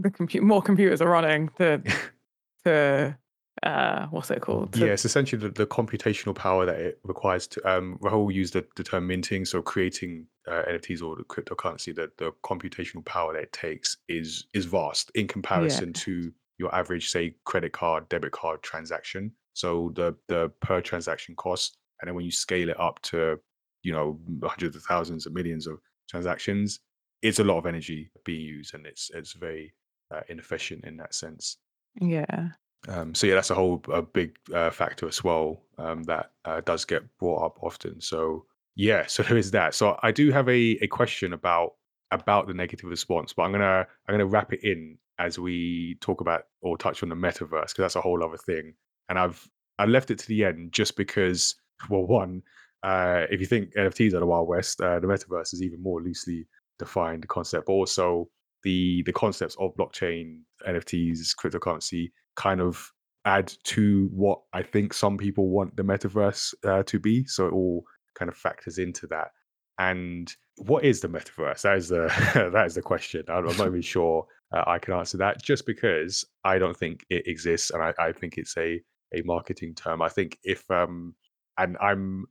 the 0.05 0.11
compu- 0.11 0.41
more 0.41 0.61
computers 0.61 1.01
are 1.01 1.09
running, 1.09 1.49
the 1.57 1.81
the 2.63 3.15
uh, 3.63 4.05
what's 4.07 4.29
it 4.29 4.41
called? 4.41 4.73
To- 4.73 4.79
Yeah, 4.79 4.93
it's 4.93 5.05
essentially 5.05 5.41
the, 5.41 5.49
the 5.49 5.65
computational 5.65 6.35
power 6.35 6.65
that 6.65 6.79
it 6.79 6.99
requires 7.03 7.47
to. 7.47 7.69
Um, 7.69 7.97
Rahul 8.01 8.31
used 8.33 8.53
the, 8.53 8.65
the 8.75 8.83
term 8.83 9.07
minting, 9.07 9.45
so 9.45 9.61
creating 9.61 10.27
uh, 10.47 10.63
NFTs 10.69 11.01
or 11.01 11.15
the 11.15 11.23
cryptocurrency. 11.23 11.95
That 11.95 12.17
the 12.17 12.31
computational 12.43 13.03
power 13.05 13.33
that 13.33 13.43
it 13.43 13.53
takes 13.53 13.97
is 14.07 14.45
is 14.53 14.65
vast 14.65 15.11
in 15.15 15.27
comparison 15.27 15.93
to 15.93 16.31
your 16.57 16.73
average, 16.73 17.09
say, 17.09 17.35
credit 17.43 17.73
card, 17.73 18.07
debit 18.09 18.31
card 18.31 18.61
transaction. 18.61 19.31
So 19.53 19.91
the 19.95 20.15
the 20.27 20.49
per 20.61 20.81
transaction 20.81 21.35
cost, 21.35 21.77
and 21.99 22.07
then 22.07 22.15
when 22.15 22.25
you 22.25 22.31
scale 22.31 22.69
it 22.69 22.79
up 22.79 23.01
to, 23.03 23.39
you 23.81 23.91
know, 23.93 24.19
hundreds 24.43 24.75
of 24.75 24.83
thousands 24.83 25.25
of 25.25 25.33
millions 25.33 25.65
of 25.65 25.79
transactions, 26.09 26.79
it's 27.23 27.39
a 27.39 27.43
lot 27.43 27.57
of 27.57 27.65
energy 27.65 28.11
being 28.25 28.41
used, 28.41 28.75
and 28.75 28.85
it's 28.85 29.09
it's 29.15 29.33
very 29.33 29.73
uh, 30.11 30.21
inefficient 30.29 30.85
in 30.85 30.97
that 30.97 31.13
sense. 31.13 31.57
yeah. 31.99 32.49
Um, 32.87 33.15
so 33.15 33.27
yeah, 33.27 33.35
that's 33.35 33.49
a 33.49 33.55
whole 33.55 33.81
a 33.91 34.01
big 34.01 34.37
uh, 34.53 34.69
factor 34.69 35.07
as 35.07 35.23
well 35.23 35.63
um, 35.77 36.03
that 36.03 36.31
uh, 36.45 36.61
does 36.61 36.85
get 36.85 37.03
brought 37.17 37.43
up 37.43 37.57
often. 37.61 37.99
So 37.99 38.45
yeah, 38.75 39.05
so 39.07 39.23
there 39.23 39.37
is 39.37 39.51
that. 39.51 39.73
So 39.73 39.97
I 40.03 40.11
do 40.11 40.31
have 40.31 40.47
a, 40.49 40.77
a 40.81 40.87
question 40.87 41.33
about 41.33 41.73
about 42.11 42.47
the 42.47 42.53
negative 42.53 42.89
response, 42.89 43.33
but 43.33 43.43
I'm 43.43 43.51
gonna 43.51 43.87
I'm 44.07 44.13
gonna 44.13 44.25
wrap 44.25 44.53
it 44.53 44.63
in 44.63 44.97
as 45.17 45.39
we 45.39 45.97
talk 46.01 46.21
about 46.21 46.43
or 46.61 46.77
touch 46.77 47.01
on 47.01 47.09
the 47.09 47.15
metaverse 47.15 47.67
because 47.67 47.73
that's 47.77 47.95
a 47.95 48.01
whole 48.01 48.23
other 48.23 48.37
thing. 48.37 48.73
And 49.09 49.17
I've 49.17 49.47
I 49.79 49.85
left 49.85 50.11
it 50.11 50.19
to 50.19 50.27
the 50.27 50.45
end 50.45 50.71
just 50.71 50.95
because 50.95 51.55
well, 51.89 52.05
one, 52.05 52.43
uh, 52.83 53.25
if 53.29 53.39
you 53.39 53.45
think 53.45 53.73
NFTs 53.73 54.13
are 54.13 54.19
the 54.19 54.25
wild 54.25 54.47
west, 54.47 54.79
uh, 54.81 54.99
the 54.99 55.07
metaverse 55.07 55.53
is 55.53 55.63
even 55.63 55.81
more 55.81 56.01
loosely 56.01 56.47
defined 56.77 57.27
concept. 57.27 57.65
But 57.65 57.73
also 57.73 58.29
the 58.65 59.03
the 59.03 59.13
concepts 59.13 59.55
of 59.59 59.75
blockchain, 59.75 60.41
NFTs, 60.67 61.35
cryptocurrency 61.39 62.11
kind 62.35 62.59
of 62.59 62.91
add 63.23 63.53
to 63.63 64.09
what 64.11 64.41
I 64.53 64.63
think 64.63 64.93
some 64.93 65.17
people 65.17 65.49
want 65.49 65.77
the 65.77 65.83
metaverse 65.83 66.53
uh, 66.65 66.83
to 66.83 66.99
be. 66.99 67.25
So 67.25 67.47
it 67.47 67.53
all 67.53 67.83
kind 68.15 68.27
of 68.27 68.35
factors 68.35 68.77
into 68.79 69.07
that. 69.07 69.29
And 69.77 70.33
what 70.57 70.83
is 70.83 70.99
the 70.99 71.07
metaverse? 71.07 71.61
That 71.61 71.77
is 71.77 71.89
the 71.89 72.49
that 72.53 72.65
is 72.65 72.75
the 72.75 72.81
question. 72.81 73.23
I'm 73.29 73.47
I'm 73.47 73.57
not 73.57 73.67
even 73.67 73.81
sure 73.95 74.25
uh, 74.51 74.63
I 74.65 74.79
can 74.79 74.95
answer 74.95 75.17
that, 75.17 75.41
just 75.41 75.65
because 75.67 76.25
I 76.43 76.57
don't 76.57 76.75
think 76.75 77.05
it 77.09 77.27
exists, 77.27 77.69
and 77.69 77.83
I, 77.83 77.93
I 77.99 78.11
think 78.11 78.37
it's 78.37 78.57
a 78.57 78.81
a 79.13 79.21
marketing 79.23 79.75
term. 79.75 80.01
I 80.01 80.09
think 80.09 80.39
if 80.43 80.69
um 80.71 81.13
and 81.57 81.77
I'm 81.79 82.25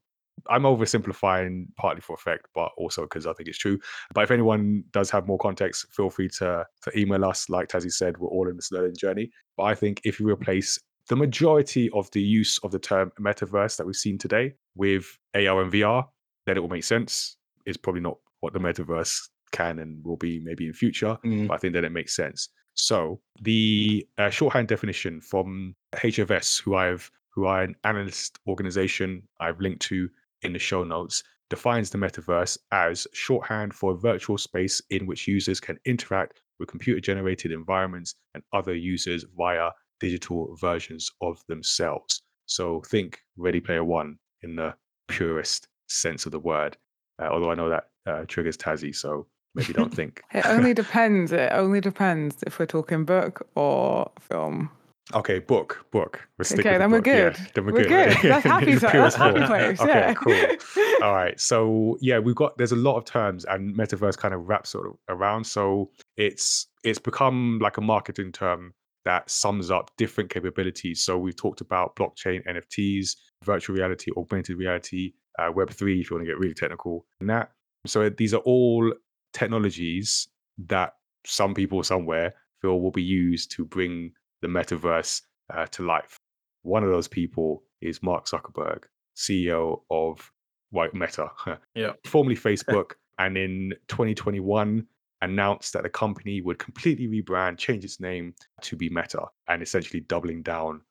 I'm 0.48 0.62
oversimplifying 0.62 1.66
partly 1.76 2.00
for 2.00 2.14
effect, 2.14 2.46
but 2.54 2.70
also 2.76 3.02
because 3.02 3.26
I 3.26 3.32
think 3.32 3.48
it's 3.48 3.58
true. 3.58 3.78
But 4.14 4.24
if 4.24 4.30
anyone 4.30 4.84
does 4.92 5.10
have 5.10 5.26
more 5.26 5.38
context, 5.38 5.86
feel 5.92 6.10
free 6.10 6.28
to 6.40 6.66
to 6.82 6.98
email 6.98 7.24
us. 7.24 7.48
Like 7.48 7.68
Tazzy 7.68 7.92
said, 7.92 8.18
we're 8.18 8.28
all 8.28 8.48
in 8.48 8.56
this 8.56 8.72
learning 8.72 8.96
journey. 8.98 9.30
But 9.56 9.64
I 9.64 9.74
think 9.74 10.00
if 10.04 10.20
you 10.20 10.28
replace 10.28 10.78
the 11.08 11.16
majority 11.16 11.90
of 11.90 12.10
the 12.12 12.22
use 12.22 12.58
of 12.62 12.70
the 12.70 12.78
term 12.78 13.12
metaverse 13.20 13.76
that 13.76 13.86
we've 13.86 13.96
seen 13.96 14.18
today 14.18 14.54
with 14.74 15.06
AR 15.34 15.62
and 15.62 15.72
VR, 15.72 16.04
then 16.46 16.56
it 16.56 16.60
will 16.60 16.68
make 16.70 16.84
sense. 16.84 17.36
It's 17.66 17.76
probably 17.76 18.00
not 18.00 18.16
what 18.40 18.52
the 18.52 18.58
metaverse 18.58 19.28
can 19.52 19.78
and 19.78 20.04
will 20.04 20.16
be 20.16 20.40
maybe 20.40 20.66
in 20.66 20.72
future, 20.72 21.16
Mm. 21.24 21.46
but 21.48 21.54
I 21.54 21.56
think 21.58 21.74
then 21.74 21.84
it 21.84 21.92
makes 21.92 22.16
sense. 22.16 22.48
So 22.74 23.20
the 23.40 24.06
uh, 24.18 24.30
shorthand 24.30 24.68
definition 24.68 25.20
from 25.20 25.76
HFS, 25.94 26.60
who 26.60 26.74
I've 26.74 27.10
who 27.34 27.46
are 27.46 27.62
an 27.62 27.74
analyst 27.84 28.38
organization 28.46 29.22
I've 29.40 29.60
linked 29.60 29.82
to 29.82 30.08
in 30.44 30.52
the 30.52 30.58
show 30.58 30.84
notes, 30.84 31.22
defines 31.50 31.90
the 31.90 31.98
metaverse 31.98 32.58
as 32.72 33.06
shorthand 33.12 33.74
for 33.74 33.92
a 33.92 33.96
virtual 33.96 34.38
space 34.38 34.80
in 34.90 35.06
which 35.06 35.28
users 35.28 35.60
can 35.60 35.78
interact 35.84 36.40
with 36.58 36.68
computer 36.68 37.00
generated 37.00 37.52
environments 37.52 38.14
and 38.34 38.42
other 38.52 38.74
users 38.74 39.24
via 39.36 39.70
digital 40.00 40.56
versions 40.60 41.10
of 41.20 41.38
themselves. 41.48 42.22
So 42.46 42.82
think 42.86 43.20
Ready 43.36 43.60
Player 43.60 43.84
One 43.84 44.18
in 44.42 44.56
the 44.56 44.74
purest 45.08 45.68
sense 45.88 46.26
of 46.26 46.32
the 46.32 46.38
word. 46.38 46.76
Uh, 47.20 47.26
although 47.26 47.50
I 47.50 47.54
know 47.54 47.68
that 47.68 47.84
uh, 48.06 48.24
triggers 48.26 48.56
Tazzy, 48.56 48.94
so 48.94 49.26
maybe 49.54 49.72
don't 49.72 49.94
think. 50.00 50.22
It 50.32 50.46
only 50.46 50.74
depends. 50.82 51.32
It 51.32 51.50
only 51.52 51.80
depends 51.80 52.42
if 52.46 52.58
we're 52.58 52.66
talking 52.66 53.04
book 53.04 53.46
or 53.54 54.10
film. 54.20 54.70
Okay, 55.12 55.38
book, 55.38 55.84
book. 55.90 56.26
We'll 56.38 56.60
Okay, 56.60 56.78
then 56.78 56.90
we're 56.90 56.96
yeah, 57.04 57.30
good. 57.30 57.36
then 57.54 57.66
we're, 57.66 57.72
We're 57.72 57.84
good. 57.84 58.16
good. 58.22 58.22
That's 58.30 58.44
happy 58.44 58.66
purest 58.78 58.82
that's 58.82 59.14
happy 59.16 59.44
place, 59.44 59.78
Okay, 59.80 59.90
yeah. 59.92 60.14
cool. 60.14 60.94
All 61.02 61.12
right. 61.12 61.38
So 61.38 61.98
yeah, 62.00 62.18
we've 62.18 62.34
got 62.34 62.56
there's 62.56 62.72
a 62.72 62.76
lot 62.76 62.96
of 62.96 63.04
terms 63.04 63.44
and 63.44 63.76
metaverse 63.76 64.16
kind 64.16 64.32
of 64.32 64.48
wraps 64.48 64.70
sort 64.70 64.86
of 64.86 64.94
around. 65.10 65.44
So 65.44 65.90
it's 66.16 66.68
it's 66.84 66.98
become 66.98 67.58
like 67.60 67.76
a 67.76 67.82
marketing 67.82 68.32
term 68.32 68.72
that 69.04 69.28
sums 69.28 69.70
up 69.70 69.90
different 69.98 70.30
capabilities. 70.30 71.02
So 71.02 71.18
we've 71.18 71.36
talked 71.36 71.60
about 71.60 71.94
blockchain, 71.96 72.40
NFTs, 72.48 73.10
virtual 73.44 73.76
reality, 73.76 74.10
augmented 74.16 74.56
reality, 74.56 75.12
uh, 75.38 75.52
Web 75.52 75.68
three, 75.70 76.00
if 76.00 76.10
you 76.10 76.16
want 76.16 76.26
to 76.26 76.32
get 76.32 76.38
really 76.38 76.54
technical, 76.54 77.04
and 77.20 77.28
that. 77.28 77.52
So 77.86 78.08
these 78.08 78.32
are 78.32 78.38
all 78.38 78.90
technologies 79.34 80.28
that 80.68 80.94
some 81.26 81.52
people 81.52 81.82
somewhere 81.82 82.32
feel 82.62 82.80
will 82.80 82.90
be 82.90 83.02
used 83.02 83.50
to 83.52 83.66
bring 83.66 84.12
the 84.44 84.48
metaverse 84.48 85.22
uh, 85.52 85.66
to 85.66 85.82
life. 85.84 86.16
One 86.62 86.84
of 86.84 86.90
those 86.90 87.08
people 87.08 87.62
is 87.80 88.02
Mark 88.02 88.26
Zuckerberg, 88.26 88.84
CEO 89.16 89.80
of 89.90 90.30
White 90.70 90.94
Meta, 90.94 91.30
Yeah. 91.74 91.92
formerly 92.04 92.36
Facebook, 92.36 92.92
and 93.18 93.36
in 93.36 93.72
2021 93.88 94.86
announced 95.22 95.72
that 95.72 95.82
the 95.84 95.88
company 95.88 96.40
would 96.42 96.58
completely 96.58 97.06
rebrand, 97.06 97.56
change 97.58 97.84
its 97.84 98.00
name 98.00 98.34
to 98.60 98.76
be 98.76 98.88
Meta, 98.90 99.22
and 99.48 99.62
essentially 99.62 100.00
doubling 100.00 100.42
down 100.42 100.82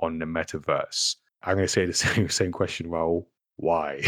on 0.00 0.18
the 0.18 0.24
metaverse. 0.26 1.16
I'm 1.42 1.54
going 1.56 1.64
to 1.66 1.68
say 1.68 1.86
the 1.86 1.92
same 2.06 2.28
same 2.28 2.52
question, 2.52 2.86
Rahul. 2.88 3.26
Why? 3.56 4.00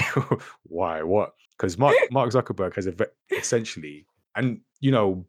Why? 0.65 1.03
What? 1.03 1.33
Because 1.59 1.79
Mark 1.79 1.95
Mark 2.11 2.31
Zuckerberg 2.31 2.75
has 2.77 2.87
ve- 2.87 3.05
essentially, 3.37 4.07
and 4.37 4.61
you 4.81 4.91
know, 4.91 5.27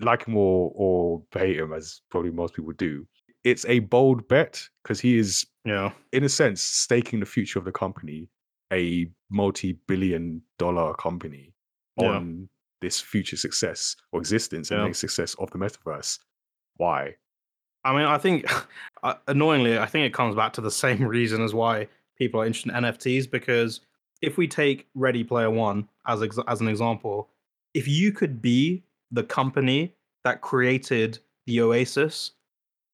like 0.00 0.26
him 0.26 0.36
or 0.36 0.72
or 0.74 1.22
hate 1.32 1.58
him, 1.58 1.72
as 1.72 2.00
probably 2.10 2.30
most 2.30 2.54
people 2.54 2.72
do. 2.72 3.06
It's 3.44 3.64
a 3.66 3.80
bold 3.80 4.26
bet 4.28 4.68
because 4.82 5.00
he 5.00 5.18
is 5.18 5.46
Yeah. 5.64 5.92
in 6.12 6.24
a 6.24 6.28
sense, 6.28 6.60
staking 6.62 7.20
the 7.20 7.26
future 7.26 7.58
of 7.58 7.64
the 7.64 7.72
company, 7.72 8.28
a 8.72 9.06
multi-billion 9.30 10.42
dollar 10.58 10.94
company, 10.94 11.54
Yeah. 11.98 12.08
on 12.16 12.48
this 12.80 13.00
future 13.00 13.36
success 13.36 13.96
or 14.12 14.20
existence 14.20 14.70
and 14.70 14.80
Yeah. 14.80 14.86
next 14.86 14.98
success 14.98 15.34
of 15.36 15.50
the 15.50 15.58
metaverse. 15.58 16.18
Why? 16.76 17.16
I 17.84 17.92
mean, 17.94 18.06
I 18.06 18.18
think 18.18 18.44
uh, 19.02 19.14
annoyingly, 19.28 19.78
I 19.78 19.86
think 19.86 20.06
it 20.06 20.14
comes 20.14 20.34
back 20.34 20.52
to 20.54 20.60
the 20.60 20.70
same 20.84 21.04
reason 21.04 21.42
as 21.42 21.54
why 21.54 21.88
people 22.16 22.40
are 22.40 22.46
interested 22.46 22.70
in 22.70 22.76
NFTs. 22.84 23.26
Because 23.30 23.80
if 24.22 24.36
we 24.36 24.48
take 24.48 24.88
Ready 24.94 25.22
Player 25.24 25.50
One 25.50 25.88
as 26.06 26.22
ex- 26.22 26.38
as 26.48 26.60
an 26.60 26.68
example, 26.68 27.30
if 27.74 27.86
you 27.88 28.12
could 28.12 28.40
be 28.42 28.84
the 29.10 29.24
company 29.24 29.94
that 30.24 30.40
created 30.40 31.18
the 31.46 31.60
Oasis, 31.60 32.32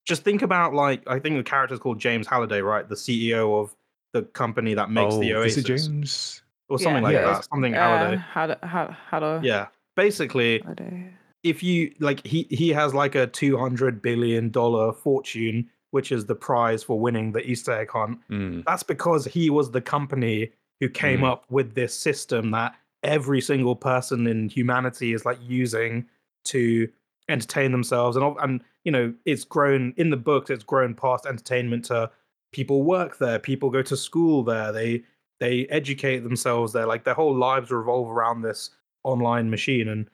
just 0.07 0.25
think 0.25 0.43
about 0.43 0.75
like 0.75 1.03
I 1.07 1.19
think 1.19 1.37
the 1.37 1.43
character 1.43 1.75
is 1.75 1.81
called 1.81 1.99
James 1.99 2.27
Halliday, 2.27 2.61
right? 2.63 2.89
The 2.89 2.95
CEO 2.95 3.61
of 3.61 3.75
the 4.13 4.23
company 4.23 4.75
that 4.75 4.91
makes 4.91 5.15
the 5.19 5.35
oh, 5.35 5.43
is 5.43 5.57
Oasis, 5.57 5.57
it 5.59 5.67
James? 5.67 6.43
or 6.69 6.79
something 6.79 6.97
Yeah, 7.03 7.09
like 7.09 7.15
yeah, 7.15 7.33
that. 7.35 7.45
Something 7.45 7.75
Uh, 7.75 7.79
Halliday. 7.99 8.17
how 8.17 8.47
to 8.47 8.59
how 8.63 8.97
how 9.11 9.41
Yeah. 9.43 9.67
Basically, 9.97 10.61
how 10.65 10.75
to- 10.75 11.09
if 11.43 11.63
you 11.63 11.95
like 12.01 12.27
he 12.27 12.47
he 12.51 12.69
has 12.71 12.93
like 12.95 13.15
a 13.15 13.27
200 13.27 14.03
billion 14.03 14.51
dollar 14.51 14.93
fortune 14.93 15.69
which 15.91 16.13
is 16.13 16.27
the 16.27 16.35
prize 16.35 16.83
for 16.85 17.01
winning 17.01 17.33
the 17.33 17.41
easter 17.51 17.73
egg 17.73 17.91
hunt 17.91 18.19
Mm, 18.31 18.63
that's 18.67 18.83
because 18.83 19.25
he 19.25 19.49
was 19.51 19.71
the 19.71 19.81
company 19.81 20.53
who 20.81 20.89
came 20.89 21.21
Mm. 21.21 21.31
up 21.33 21.45
with 21.51 21.75
this 21.75 21.95
system 21.95 22.51
that 22.53 22.75
every 23.03 23.41
single 23.41 23.75
person 23.75 24.27
in 24.27 24.49
humanity 24.51 25.13
is 25.15 25.25
like 25.25 25.39
using 25.43 26.07
to 26.45 26.89
entertain 27.31 27.73
themselves. 27.73 28.17
And 28.17 28.37
and 28.41 28.63
you 28.85 28.93
know 28.93 29.15
it's 29.25 29.45
grown 29.45 29.95
in 29.97 30.11
the 30.11 30.17
books 30.17 30.51
it's 30.51 30.65
grown 30.65 30.95
past 30.95 31.27
entertainment 31.27 31.85
to 31.87 32.11
people 32.53 32.83
work 32.83 33.19
there 33.19 33.39
people 33.39 33.71
go 33.71 33.83
to 33.83 33.97
school 33.97 34.43
there 34.43 34.73
they 34.73 35.03
they 35.39 35.67
educate 35.67 36.21
themselves 36.21 36.73
there 36.73 36.87
like 36.87 37.05
their 37.05 37.15
whole 37.15 37.35
lives 37.35 37.71
revolve 37.71 38.11
around 38.11 38.43
this 38.43 38.71
online 39.05 39.51
machine. 39.51 39.89
And 39.89 40.09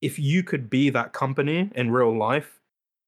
if 0.00 0.18
you 0.18 0.42
could 0.42 0.68
be 0.68 0.90
that 0.90 1.12
company 1.12 1.70
in 1.74 1.90
real 1.90 2.16
life 2.16 2.60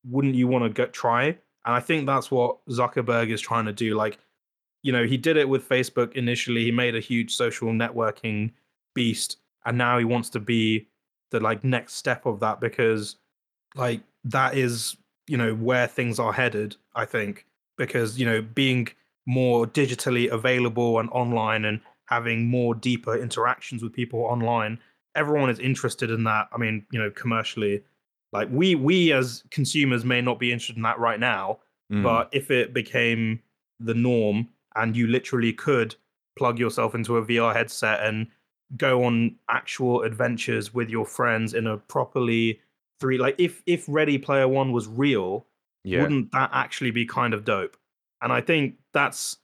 wouldn't 0.07 0.35
you 0.35 0.47
want 0.47 0.65
to 0.65 0.71
go 0.71 0.87
try? 0.91 1.25
And 1.67 1.75
i 1.75 1.81
think 1.81 2.07
that's 2.07 2.31
what 2.31 2.65
zuckerberg 2.67 3.31
is 3.31 3.41
trying 3.41 3.65
to 3.67 3.73
do. 3.73 3.95
Like 3.95 4.19
you 4.83 4.93
know 4.93 5.05
he 5.05 5.17
did 5.17 5.37
it 5.37 5.49
with 5.49 5.69
facebook 5.69 6.13
initially 6.13 6.65
he 6.65 6.71
made 6.71 6.95
a 6.95 7.01
huge 7.01 7.35
social 7.35 7.69
networking 7.69 8.53
beast 8.95 9.39
and 9.65 9.79
now 9.79 9.99
he 9.99 10.05
wants 10.05 10.29
to 10.29 10.39
be 10.39 10.87
the 11.31 11.41
like 11.41 11.65
next 11.65 11.95
step 11.95 12.27
of 12.27 12.39
that 12.41 12.61
because 12.61 13.17
like 13.75 14.01
that 14.25 14.57
is 14.57 14.97
you 15.27 15.37
know 15.37 15.55
where 15.55 15.87
things 15.87 16.19
are 16.19 16.33
headed 16.33 16.77
i 16.95 17.05
think 17.05 17.47
because 17.77 18.19
you 18.19 18.27
know 18.27 18.41
being 18.43 18.89
more 19.27 19.67
digitally 19.67 20.31
available 20.31 20.99
and 20.99 21.09
online 21.11 21.65
and 21.65 21.81
having 22.07 22.47
more 22.47 22.75
deeper 22.75 23.17
interactions 23.17 23.83
with 23.83 23.93
people 23.93 24.21
online. 24.21 24.79
Everyone 25.15 25.49
is 25.49 25.59
interested 25.59 26.11
in 26.11 26.25
that. 26.25 26.49
I 26.53 26.59
mean, 26.59 26.85
you 26.93 26.99
know, 26.99 27.11
commercially, 27.11 27.83
like 28.33 28.49
we 28.51 28.75
we 28.75 29.13
as 29.13 29.43
consumers 29.51 30.05
may 30.05 30.21
not 30.21 30.39
be 30.39 30.53
interested 30.53 30.77
in 30.77 30.83
that 30.83 30.99
right 30.99 31.19
now, 31.21 31.61
Mm. 31.93 32.03
but 32.03 32.29
if 32.33 32.51
it 32.51 32.73
became 32.73 33.41
the 33.79 33.95
norm 33.95 34.49
and 34.75 34.97
you 34.97 35.07
literally 35.07 35.53
could 35.53 35.95
plug 36.37 36.59
yourself 36.59 36.95
into 36.95 37.17
a 37.19 37.25
VR 37.25 37.55
headset 37.55 38.03
and 38.03 38.27
go 38.77 39.05
on 39.05 39.37
actual 39.51 40.03
adventures 40.03 40.73
with 40.73 40.89
your 40.89 41.05
friends 41.05 41.53
in 41.53 41.67
a 41.67 41.77
properly 41.77 42.59
three 43.01 43.19
like 43.19 43.35
if 43.39 43.63
if 43.67 43.85
Ready 43.89 44.19
Player 44.19 44.49
One 44.49 44.73
was 44.73 44.87
real, 44.89 45.47
yeah, 45.85 46.03
wouldn't 46.03 46.33
that 46.33 46.51
actually 46.53 46.91
be 46.91 47.05
kind 47.07 47.35
of 47.35 47.45
dope? 47.45 47.77
And 48.23 48.33
I 48.33 48.41
think 48.41 48.77
that's 48.93 49.37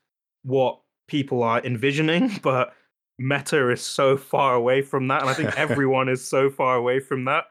what 0.44 0.80
people 1.09 1.42
are 1.42 1.61
envisioning, 1.64 2.38
but 2.42 2.74
Meta 3.18 3.68
is 3.70 3.82
so 3.82 4.16
far 4.16 4.55
away 4.55 4.80
from 4.82 5.09
that, 5.09 5.20
and 5.22 5.30
I 5.30 5.34
think 5.34 5.55
everyone 5.59 6.09
is 6.09 6.26
so 6.26 6.48
far 6.51 6.76
away 6.76 7.01
from 7.01 7.24
that. 7.26 7.44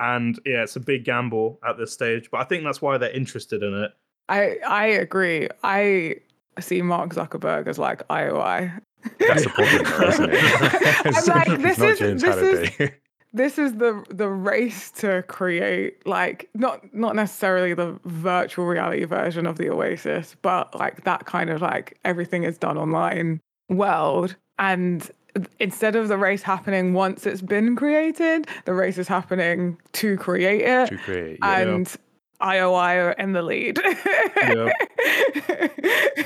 And 0.00 0.38
yeah, 0.44 0.62
it's 0.64 0.76
a 0.76 0.80
big 0.80 1.04
gamble 1.04 1.60
at 1.66 1.78
this 1.78 1.92
stage, 1.92 2.28
but 2.30 2.40
I 2.40 2.44
think 2.44 2.64
that's 2.64 2.82
why 2.82 2.98
they're 2.98 3.10
interested 3.10 3.62
in 3.62 3.74
it. 3.74 3.92
I 4.28 4.56
I 4.66 4.86
agree. 4.86 5.48
I 5.62 6.16
see 6.60 6.82
Mark 6.82 7.14
Zuckerberg 7.14 7.68
as 7.68 7.78
like 7.78 8.06
IOI. 8.08 8.80
that's 9.20 9.44
the 9.44 9.50
problem, 9.50 9.84
though, 9.84 10.08
isn't 10.08 10.30
it? 10.32 11.06
I'm 11.06 11.24
like, 11.26 11.48
It's 11.48 11.62
this 11.62 11.78
not 11.78 11.88
is- 11.90 11.98
James 11.98 12.22
this 12.22 12.36
is- 12.36 12.68
Halliday. 12.70 12.94
This 13.34 13.58
is 13.58 13.74
the 13.74 14.02
the 14.08 14.28
race 14.28 14.90
to 14.92 15.22
create 15.24 16.06
like 16.06 16.48
not 16.54 16.94
not 16.94 17.16
necessarily 17.16 17.74
the 17.74 17.98
virtual 18.04 18.64
reality 18.64 19.04
version 19.04 19.46
of 19.46 19.58
the 19.58 19.68
Oasis, 19.68 20.36
but 20.40 20.74
like 20.78 21.02
that 21.04 21.26
kind 21.26 21.50
of 21.50 21.60
like 21.60 21.98
everything 22.04 22.44
is 22.44 22.56
done 22.56 22.78
online 22.78 23.40
world. 23.68 24.36
And 24.58 25.10
instead 25.58 25.96
of 25.96 26.06
the 26.06 26.16
race 26.16 26.42
happening 26.42 26.94
once 26.94 27.26
it's 27.26 27.42
been 27.42 27.74
created, 27.74 28.46
the 28.66 28.74
race 28.74 28.98
is 28.98 29.08
happening 29.08 29.78
to 29.94 30.16
create 30.16 30.62
it. 30.62 30.90
to 30.90 30.96
create. 30.98 31.38
Yeah. 31.42 31.58
and 31.58 31.96
IOI 32.40 33.04
are 33.04 33.12
in 33.12 33.32
the 33.32 33.42
lead. 33.42 33.80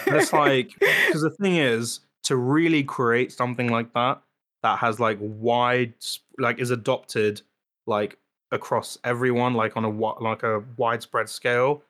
It's 0.06 0.32
like 0.32 0.74
because 0.78 1.22
the 1.22 1.34
thing 1.40 1.56
is 1.56 2.00
to 2.24 2.36
really 2.36 2.82
create 2.82 3.32
something 3.32 3.68
like 3.68 3.94
that 3.94 4.20
that 4.62 4.78
has 4.78 4.98
like 4.98 5.18
wide 5.20 5.94
like 6.38 6.59
is 6.59 6.70
adopted 6.70 7.40
like 7.86 8.18
across 8.50 8.98
everyone 9.04 9.54
like 9.54 9.76
on 9.76 9.84
a 9.84 9.90
like 9.90 10.42
a 10.42 10.62
widespread 10.76 11.28
scale 11.28 11.82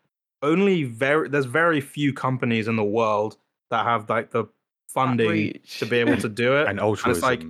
only 0.43 0.85
very 0.85 1.29
there's 1.29 1.45
very 1.47 1.81
few 1.81 2.13
companies 2.13 2.69
in 2.69 2.77
the 2.77 2.85
world 2.85 3.37
that 3.71 3.85
have 3.85 4.09
like 4.09 4.31
the 4.31 4.45
funding 4.89 5.59
to 5.79 5.87
be 5.87 5.99
able 5.99 6.17
to 6.17 6.29
do 6.29 6.57
it 6.57 6.67
and 6.69 6.81
altruism. 6.81 7.23
like- 7.23 7.45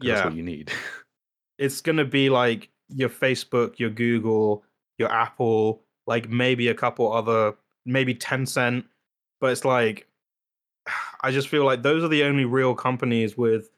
yeah 0.00 0.14
that's 0.14 0.24
what 0.26 0.34
you 0.34 0.42
need. 0.42 0.70
it's 1.58 1.80
gonna 1.80 2.04
be 2.04 2.30
like 2.30 2.70
your 2.88 3.08
Facebook, 3.08 3.78
your 3.78 3.90
Google, 3.90 4.64
your 4.98 5.10
Apple, 5.12 5.82
like 6.06 6.28
maybe 6.30 6.68
a 6.68 6.74
couple 6.74 7.12
other, 7.12 7.54
maybe 7.84 8.14
Tencent, 8.14 8.84
but 9.40 9.52
it's 9.52 9.64
like 9.64 10.06
I 11.20 11.30
just 11.32 11.48
feel 11.48 11.64
like 11.64 11.82
those 11.82 12.02
are 12.04 12.08
the 12.08 12.22
only 12.22 12.44
real 12.44 12.74
companies 12.74 13.36
with 13.36 13.70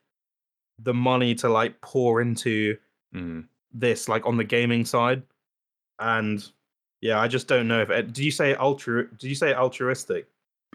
the 0.82 0.94
money 0.94 1.34
to 1.36 1.48
like 1.48 1.80
pour 1.80 2.20
into 2.20 2.76
Mm. 3.14 3.46
this, 3.72 4.08
like 4.08 4.24
on 4.24 4.36
the 4.36 4.44
gaming 4.44 4.84
side, 4.84 5.22
and 5.98 6.46
yeah, 7.00 7.18
I 7.18 7.28
just 7.28 7.48
don't 7.48 7.66
know 7.66 7.80
if. 7.82 7.90
It, 7.90 8.12
did 8.12 8.24
you 8.24 8.30
say 8.30 8.54
altru? 8.54 9.16
Do 9.18 9.28
you 9.28 9.34
say 9.34 9.52
altruistic? 9.54 10.26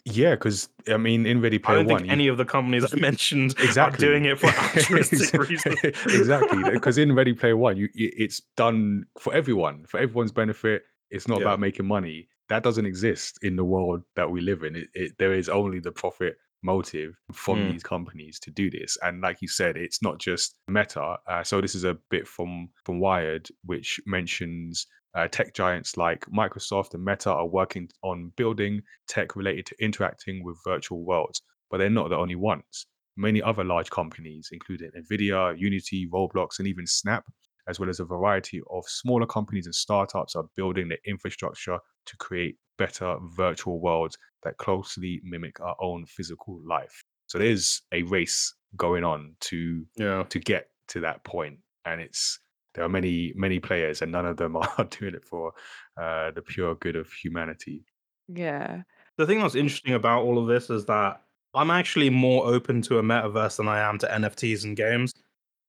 Yeah, 0.03 0.31
because 0.35 0.67
I 0.87 0.97
mean, 0.97 1.25
in 1.25 1.41
Ready 1.41 1.55
I 1.57 1.59
Player 1.59 1.77
don't 1.77 1.87
One, 1.87 1.97
think 1.99 2.07
you- 2.07 2.11
any 2.11 2.27
of 2.27 2.37
the 2.37 2.45
companies 2.45 2.93
I 2.93 2.97
mentioned 2.99 3.51
exactly 3.59 4.05
are 4.05 4.11
doing 4.11 4.25
it 4.25 4.37
for 4.39 4.47
altruistic 4.77 5.33
reasons. 5.49 5.77
exactly, 5.83 6.63
because 6.71 6.97
in 6.97 7.15
Ready 7.15 7.33
Player 7.33 7.57
One, 7.57 7.77
you 7.77 7.87
it's 7.95 8.41
done 8.57 9.05
for 9.19 9.33
everyone, 9.33 9.85
for 9.85 9.99
everyone's 9.99 10.31
benefit. 10.31 10.83
It's 11.11 11.27
not 11.27 11.37
Yeah. 11.39 11.45
about 11.45 11.59
making 11.59 11.85
money. 11.87 12.27
That 12.49 12.63
doesn't 12.63 12.85
exist 12.85 13.39
in 13.43 13.55
the 13.55 13.63
world 13.63 14.03
that 14.15 14.29
we 14.29 14.41
live 14.41 14.63
in. 14.63 14.75
It, 14.75 14.89
it, 14.93 15.17
there 15.17 15.33
is 15.33 15.47
only 15.49 15.79
the 15.79 15.91
profit 15.91 16.37
motive 16.65 17.15
from 17.33 17.59
Mm. 17.59 17.71
these 17.71 17.83
companies 17.83 18.39
to 18.39 18.51
do 18.51 18.69
this, 18.69 18.97
and 19.03 19.21
like 19.21 19.41
you 19.41 19.47
said, 19.47 19.77
it's 19.77 20.01
not 20.01 20.19
just 20.19 20.57
Meta. 20.67 21.17
Uh, 21.27 21.43
so 21.43 21.61
this 21.61 21.75
is 21.75 21.83
a 21.83 21.95
bit 22.09 22.27
from 22.27 22.69
from 22.85 22.99
Wired, 22.99 23.47
which 23.63 23.99
mentions 24.05 24.87
uh, 25.13 25.27
tech 25.29 25.53
giants 25.53 25.95
like 25.95 26.25
Microsoft 26.25 26.93
and 26.93 27.05
Meta 27.05 27.31
are 27.31 27.47
working 27.47 27.87
on 28.03 28.33
building 28.35 28.81
tech 29.07 29.35
related 29.37 29.65
to 29.67 29.75
interacting 29.79 30.43
with 30.43 30.57
virtual 30.65 31.05
worlds, 31.05 31.41
but 31.69 31.77
they're 31.77 31.89
not 31.89 32.09
the 32.09 32.17
only 32.17 32.35
ones. 32.35 32.87
Many 33.15 33.41
other 33.41 33.63
large 33.63 33.89
companies, 33.91 34.49
including 34.51 34.91
Nvidia, 34.91 35.57
Unity, 35.57 36.05
Roblox, 36.11 36.59
and 36.59 36.67
even 36.67 36.85
Snap, 36.85 37.23
as 37.69 37.79
well 37.79 37.89
as 37.89 38.01
a 38.01 38.05
variety 38.05 38.59
of 38.69 38.83
smaller 38.87 39.25
companies 39.25 39.67
and 39.67 39.73
startups, 39.75 40.35
are 40.35 40.49
building 40.57 40.89
the 40.89 40.97
infrastructure 41.07 41.79
to 42.07 42.17
create 42.17 42.57
better 42.77 43.17
virtual 43.35 43.79
worlds 43.79 44.17
that 44.43 44.57
closely 44.57 45.21
mimic 45.23 45.59
our 45.59 45.75
own 45.81 46.05
physical 46.05 46.59
life. 46.65 47.03
So 47.27 47.37
there's 47.39 47.81
a 47.91 48.03
race 48.03 48.53
going 48.77 49.03
on 49.03 49.35
to 49.41 49.85
Yeah. 49.97 50.23
to 50.29 50.39
get 50.39 50.69
to 50.89 50.99
that 51.01 51.23
point, 51.23 51.59
and 51.85 51.99
it's 52.01 52.39
there 52.73 52.83
are 52.83 52.89
many 52.89 53.33
many 53.35 53.59
players, 53.59 54.01
and 54.01 54.11
none 54.11 54.25
of 54.25 54.37
them 54.37 54.55
are 54.77 54.83
doing 54.89 55.15
it 55.15 55.25
for 55.25 55.53
uh, 55.99 56.31
the 56.31 56.41
pure 56.41 56.75
good 56.75 56.95
of 56.95 57.11
humanity. 57.11 57.85
yeah. 58.27 58.81
the 59.17 59.25
thing 59.25 59.39
that's 59.39 59.55
interesting 59.55 59.93
about 59.93 60.23
all 60.23 60.37
of 60.37 60.47
this 60.47 60.69
is 60.69 60.85
that 60.85 61.21
I'm 61.53 61.71
actually 61.71 62.09
more 62.09 62.45
open 62.45 62.81
to 62.83 62.97
a 62.99 63.03
metaverse 63.03 63.55
than 63.57 63.67
I 63.69 63.79
am 63.79 63.97
to 63.99 64.07
NFTs 64.07 64.65
and 64.65 64.75
games. 64.75 65.13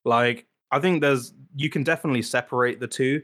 Like, 0.05 0.47
I 0.73 0.81
think 0.81 1.01
there's 1.01 1.33
you 1.55 1.71
can 1.71 1.85
definitely 1.85 2.23
separate 2.23 2.81
the 2.81 2.89
two. 2.89 3.23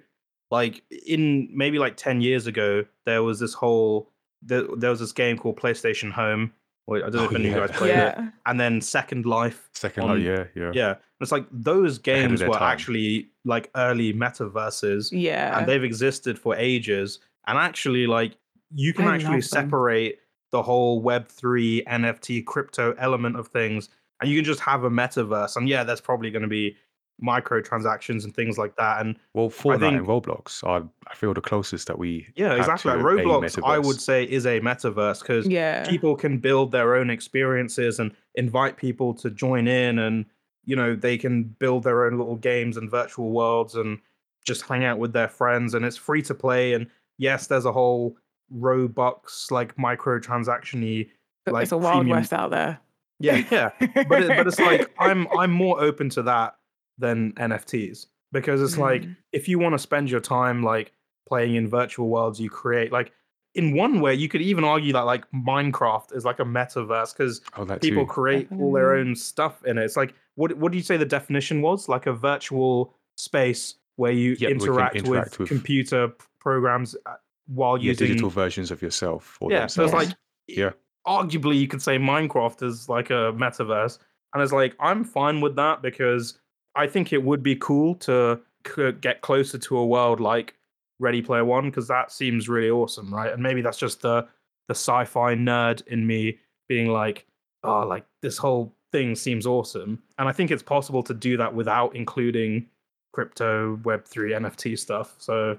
Like 0.52 0.82
in 1.06 1.48
maybe 1.52 1.78
like 1.80 1.96
10 1.96 2.20
years 2.20 2.46
ago, 2.46 2.84
there 3.06 3.22
was 3.24 3.40
this 3.40 3.54
whole 3.54 4.10
there, 4.42 4.64
there 4.76 4.90
was 4.90 5.00
this 5.00 5.12
game 5.12 5.36
called 5.38 5.56
PlayStation 5.56 6.12
Home. 6.12 6.52
Wait, 6.86 7.02
I 7.02 7.06
don't 7.10 7.14
know 7.14 7.22
Oh, 7.22 7.24
if 7.30 7.34
any 7.34 7.48
of 7.48 7.54
you 7.54 7.60
guys 7.60 7.70
played 7.76 7.90
it. 7.92 7.94
Yeah. 7.96 8.28
And 8.44 8.60
then 8.60 8.80
Second 8.80 9.24
Life. 9.24 9.68
Second, 9.72 10.02
on- 10.04 10.10
oh 10.10 10.14
yeah, 10.14 10.44
yeah, 10.54 10.70
Yeah. 10.74 10.94
It's 11.20 11.32
like 11.32 11.46
those 11.52 11.98
games 11.98 12.42
were 12.42 12.48
time. 12.54 12.62
actually 12.72 13.28
like 13.44 13.70
early 13.76 14.12
metaverses 14.12 15.08
Yeah. 15.12 15.56
and 15.58 15.66
they've 15.68 15.84
existed 15.84 16.38
for 16.38 16.54
ages. 16.56 17.20
And 17.46 17.56
actually, 17.58 18.06
like 18.06 18.36
you 18.74 18.92
can 18.92 19.06
I 19.08 19.14
actually 19.14 19.40
separate 19.42 20.18
the 20.50 20.62
whole 20.62 21.00
Web 21.00 21.28
three 21.28 21.82
NFT 21.86 22.44
crypto 22.44 22.94
element 22.98 23.36
of 23.36 23.48
things, 23.48 23.88
and 24.20 24.28
you 24.30 24.36
can 24.36 24.44
just 24.44 24.60
have 24.60 24.84
a 24.84 24.90
metaverse. 24.90 25.56
And 25.56 25.68
yeah, 25.68 25.82
there's 25.84 26.00
probably 26.00 26.30
going 26.30 26.42
to 26.42 26.48
be 26.48 26.76
microtransactions 27.22 28.24
and 28.24 28.34
things 28.34 28.58
like 28.58 28.76
that. 28.76 29.00
And 29.00 29.16
Well, 29.34 29.48
Fortnite 29.48 29.80
think- 29.80 29.98
and 29.98 30.06
Roblox 30.06 30.62
are, 30.64 30.88
I 31.08 31.14
feel, 31.14 31.34
the 31.34 31.40
closest 31.40 31.86
that 31.88 31.98
we. 31.98 32.26
yeah, 32.36 32.54
exactly. 32.54 32.92
Like 32.92 33.00
Roblox, 33.00 33.60
I 33.64 33.78
would 33.78 34.00
say, 34.00 34.24
is 34.24 34.46
a 34.46 34.60
metaverse 34.60 35.20
because 35.20 35.46
yeah. 35.46 35.88
people 35.88 36.16
can 36.16 36.38
build 36.38 36.72
their 36.72 36.94
own 36.94 37.10
experiences 37.10 37.98
and 37.98 38.12
invite 38.34 38.76
people 38.76 39.14
to 39.14 39.30
join 39.30 39.66
in 39.68 39.98
and 39.98 40.24
you 40.64 40.76
know 40.76 40.94
they 40.94 41.18
can 41.18 41.42
build 41.42 41.82
their 41.82 42.06
own 42.06 42.16
little 42.16 42.36
games 42.36 42.76
and 42.76 42.90
virtual 42.90 43.30
worlds 43.30 43.74
and 43.74 43.98
just 44.44 44.62
hang 44.62 44.84
out 44.84 44.98
with 44.98 45.12
their 45.12 45.28
friends 45.28 45.74
and 45.74 45.84
it's 45.84 45.96
free 45.96 46.22
to 46.22 46.34
play 46.34 46.72
and 46.72 46.86
yes 47.18 47.48
there's 47.48 47.64
a 47.64 47.72
whole 47.72 48.16
robux 48.54 49.50
like 49.50 49.74
microtransaction-y 49.76 51.06
like 51.50 51.64
it's 51.64 51.72
a 51.72 51.76
wild 51.76 51.98
premium- 51.98 52.16
west 52.18 52.32
out 52.32 52.50
there. 52.50 52.78
yeah 53.18 53.42
yeah 53.50 53.70
but, 54.08 54.22
it, 54.22 54.28
but 54.28 54.46
it's 54.46 54.60
like 54.60 54.94
i'm 54.98 55.26
i'm 55.38 55.50
more 55.50 55.80
open 55.80 56.08
to 56.08 56.22
that 56.22 56.54
than 56.98 57.32
nfts 57.32 58.06
because 58.32 58.60
it's 58.62 58.78
like 58.78 59.02
Mm. 59.02 59.16
if 59.32 59.48
you 59.48 59.58
want 59.58 59.74
to 59.74 59.78
spend 59.78 60.10
your 60.10 60.20
time 60.20 60.62
like 60.62 60.92
playing 61.28 61.54
in 61.54 61.68
virtual 61.68 62.08
worlds 62.08 62.40
you 62.40 62.50
create 62.50 62.92
like 62.92 63.12
in 63.54 63.74
one 63.76 64.00
way 64.00 64.14
you 64.14 64.28
could 64.28 64.40
even 64.42 64.64
argue 64.64 64.92
that 64.92 65.00
like 65.06 65.24
minecraft 65.32 66.14
is 66.14 66.24
like 66.24 66.38
a 66.40 66.44
metaverse 66.44 67.16
because 67.16 67.40
Oh, 67.56 67.64
people 67.78 68.04
too. 68.04 68.12
create 68.12 68.48
all 68.58 68.72
their 68.72 68.94
own 68.94 69.14
stuff 69.14 69.64
in 69.64 69.78
it 69.78 69.84
it's 69.84 69.96
like 69.96 70.14
what 70.36 70.56
what 70.58 70.72
do 70.72 70.78
you 70.78 70.84
say 70.84 70.96
the 70.96 71.04
definition 71.04 71.60
was 71.62 71.88
like 71.88 72.06
a 72.06 72.12
virtual 72.12 72.94
space 73.16 73.74
where 73.96 74.12
you 74.12 74.36
Yeah, 74.38 74.48
we 74.48 74.54
can 74.54 74.62
interact, 74.62 74.96
interact 74.96 75.30
with, 75.32 75.38
with- 75.40 75.48
computer 75.48 76.12
programs 76.40 76.96
uh, 77.06 77.14
while 77.46 77.76
yeah, 77.76 77.90
using 77.90 78.08
digital 78.08 78.30
versions 78.30 78.70
of 78.70 78.80
yourself. 78.82 79.36
Or 79.40 79.50
yeah 79.50 79.66
so 79.66 79.84
it's 79.84 79.92
like 79.92 80.08
Yeah. 80.46 80.72
arguably 81.06 81.58
you 81.58 81.68
could 81.68 81.82
say 81.82 81.98
minecraft 81.98 82.62
is 82.62 82.88
like 82.88 83.10
a 83.10 83.32
metaverse 83.32 83.98
and 84.34 84.42
it's 84.42 84.52
like 84.52 84.74
i'm 84.80 85.04
fine 85.04 85.40
with 85.40 85.56
that 85.56 85.82
because 85.82 86.38
i 86.74 86.86
think 86.86 87.12
it 87.12 87.22
would 87.22 87.42
be 87.42 87.56
cool 87.56 87.94
to 87.94 88.40
c- 88.66 88.92
get 88.92 89.20
closer 89.20 89.58
to 89.58 89.76
a 89.76 89.86
world 89.86 90.20
like 90.20 90.54
ready 90.98 91.22
player 91.22 91.44
one 91.44 91.68
because 91.68 91.88
that 91.88 92.12
seems 92.12 92.48
really 92.48 92.70
awesome 92.70 93.12
right? 93.12 93.32
And 93.32 93.42
maybe 93.42 93.60
that's 93.60 93.78
just 93.78 94.02
the 94.02 94.26
the 94.68 94.74
sci-fi 94.74 95.34
nerd 95.34 95.84
in 95.88 96.06
me 96.06 96.38
being 96.68 96.88
like 96.88 97.26
oh 97.64 97.80
like 97.80 98.04
this 98.22 98.38
whole 98.38 98.74
thing 98.92 99.14
seems 99.16 99.46
awesome. 99.46 100.02
And 100.18 100.28
i 100.28 100.32
think 100.32 100.50
it's 100.50 100.62
possible 100.62 101.02
to 101.02 101.14
do 101.14 101.36
that 101.38 101.54
without 101.54 101.96
including 101.96 102.68
crypto 103.12 103.76
web3 103.78 104.40
nft 104.40 104.78
stuff. 104.78 105.14
So 105.18 105.58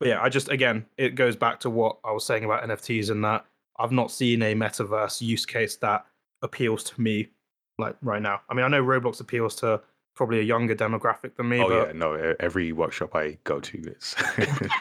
but 0.00 0.08
yeah 0.08 0.20
i 0.22 0.28
just 0.28 0.48
again 0.48 0.86
it 0.98 1.14
goes 1.14 1.36
back 1.36 1.60
to 1.60 1.70
what 1.70 1.98
i 2.04 2.10
was 2.10 2.24
saying 2.24 2.44
about 2.44 2.62
nfts 2.64 3.10
and 3.10 3.22
that 3.24 3.44
I've 3.80 3.92
not 3.92 4.10
seen 4.10 4.42
a 4.42 4.54
metaverse 4.54 5.22
use 5.22 5.46
case 5.46 5.76
that 5.76 6.04
appeals 6.42 6.84
to 6.84 7.00
me 7.00 7.28
like 7.78 7.96
right 8.02 8.20
now. 8.20 8.42
I 8.48 8.54
mean, 8.54 8.64
I 8.64 8.68
know 8.68 8.82
Roblox 8.84 9.20
appeals 9.20 9.56
to 9.56 9.80
probably 10.20 10.40
a 10.40 10.42
younger 10.42 10.74
demographic 10.74 11.34
than 11.36 11.48
me, 11.48 11.62
Oh 11.62 11.68
but 11.70 11.86
yeah, 11.86 11.92
no. 11.94 12.34
Every 12.40 12.72
workshop 12.72 13.16
I 13.16 13.38
go 13.44 13.58
to, 13.58 13.78
is 13.78 14.14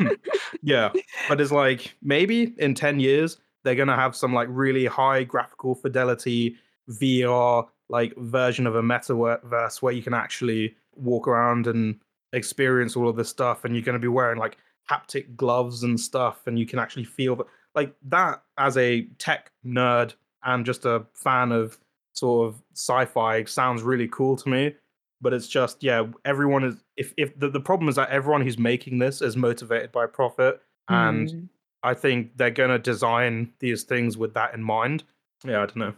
yeah, 0.62 0.92
but 1.30 1.40
it's 1.40 1.54
like 1.54 1.96
maybe 2.02 2.54
in 2.58 2.76
10 2.76 3.00
years 3.00 3.38
they're 3.64 3.76
going 3.76 3.88
to 3.88 3.96
have 3.96 4.18
some 4.18 4.34
like 4.34 4.50
really 4.52 4.86
high 4.86 5.24
graphical 5.24 5.76
fidelity 5.76 6.58
VR 6.90 7.66
like 7.88 8.14
version 8.18 8.68
of 8.68 8.76
a 8.76 8.82
metaverse 8.82 9.82
where 9.82 9.94
you 9.94 10.02
can 10.02 10.14
actually 10.14 10.76
walk 10.98 11.26
around 11.26 11.68
and 11.68 12.02
experience 12.34 12.98
all 12.98 13.08
of 13.08 13.16
this 13.16 13.30
stuff 13.30 13.64
and 13.64 13.74
you're 13.74 13.86
going 13.86 13.94
to 13.94 14.00
be 14.00 14.10
wearing 14.10 14.40
like 14.40 14.58
haptic 14.92 15.38
gloves 15.38 15.84
and 15.84 15.98
stuff 15.98 16.48
and 16.48 16.60
you 16.60 16.66
can 16.66 16.80
actually 16.80 17.06
feel 17.06 17.38
that 17.38 17.48
like 17.76 17.96
that 18.04 18.44
as 18.58 18.76
a 18.76 19.04
tech 19.20 19.54
nerd 19.66 20.16
and 20.44 20.66
just 20.66 20.84
a 20.84 21.06
fan 21.14 21.54
of 21.54 21.80
sort 22.12 22.50
of 22.50 22.62
sci-fi 22.74 23.46
sounds 23.46 23.84
really 23.84 24.10
cool 24.10 24.36
to 24.36 24.50
me 24.50 24.76
but 25.22 25.34
it's 25.34 25.48
just 25.48 25.84
yeah 25.84 26.06
everyone 26.26 26.64
is 26.64 26.76
if 26.98 27.14
if 27.18 27.38
the, 27.40 27.50
the 27.50 27.60
problem 27.60 27.90
is 27.90 27.96
that 27.96 28.10
everyone 28.10 28.42
who's 28.42 28.58
making 28.58 29.00
this 29.00 29.22
is 29.22 29.36
motivated 29.38 29.92
by 29.92 30.06
profit 30.06 30.62
and 30.88 31.30
Mm. 31.30 31.50
i 31.84 31.94
think 31.94 32.36
they're 32.38 32.50
going 32.52 32.70
to 32.72 32.80
design 32.80 33.52
these 33.60 33.84
things 33.84 34.18
with 34.18 34.34
that 34.34 34.54
in 34.54 34.64
mind 34.64 35.04
yeah 35.46 35.62
i 35.62 35.66
don't 35.66 35.78
know 35.78 35.94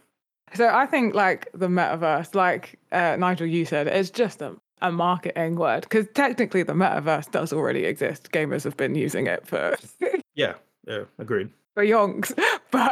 So 0.54 0.68
I 0.68 0.86
think 0.86 1.16
like 1.16 1.48
the 1.54 1.68
metaverse, 1.70 2.36
like 2.36 2.78
uh, 2.92 3.16
Nigel, 3.18 3.48
you 3.48 3.64
said, 3.64 3.88
it's 3.88 4.10
just 4.10 4.42
a, 4.42 4.54
a 4.82 4.92
marketing 4.92 5.56
word 5.56 5.84
because 5.84 6.08
technically 6.14 6.64
the 6.64 6.74
metaverse 6.74 7.32
does 7.32 7.54
already 7.54 7.86
exist. 7.86 8.32
Gamers 8.34 8.66
have 8.66 8.76
been 8.76 8.94
using 8.96 9.28
it 9.28 9.48
for 9.48 9.78
yeah 10.36 10.56
yeah 10.88 11.04
agreed 11.20 11.50
for 11.74 11.86
yonks, 11.86 12.34
but 12.72 12.92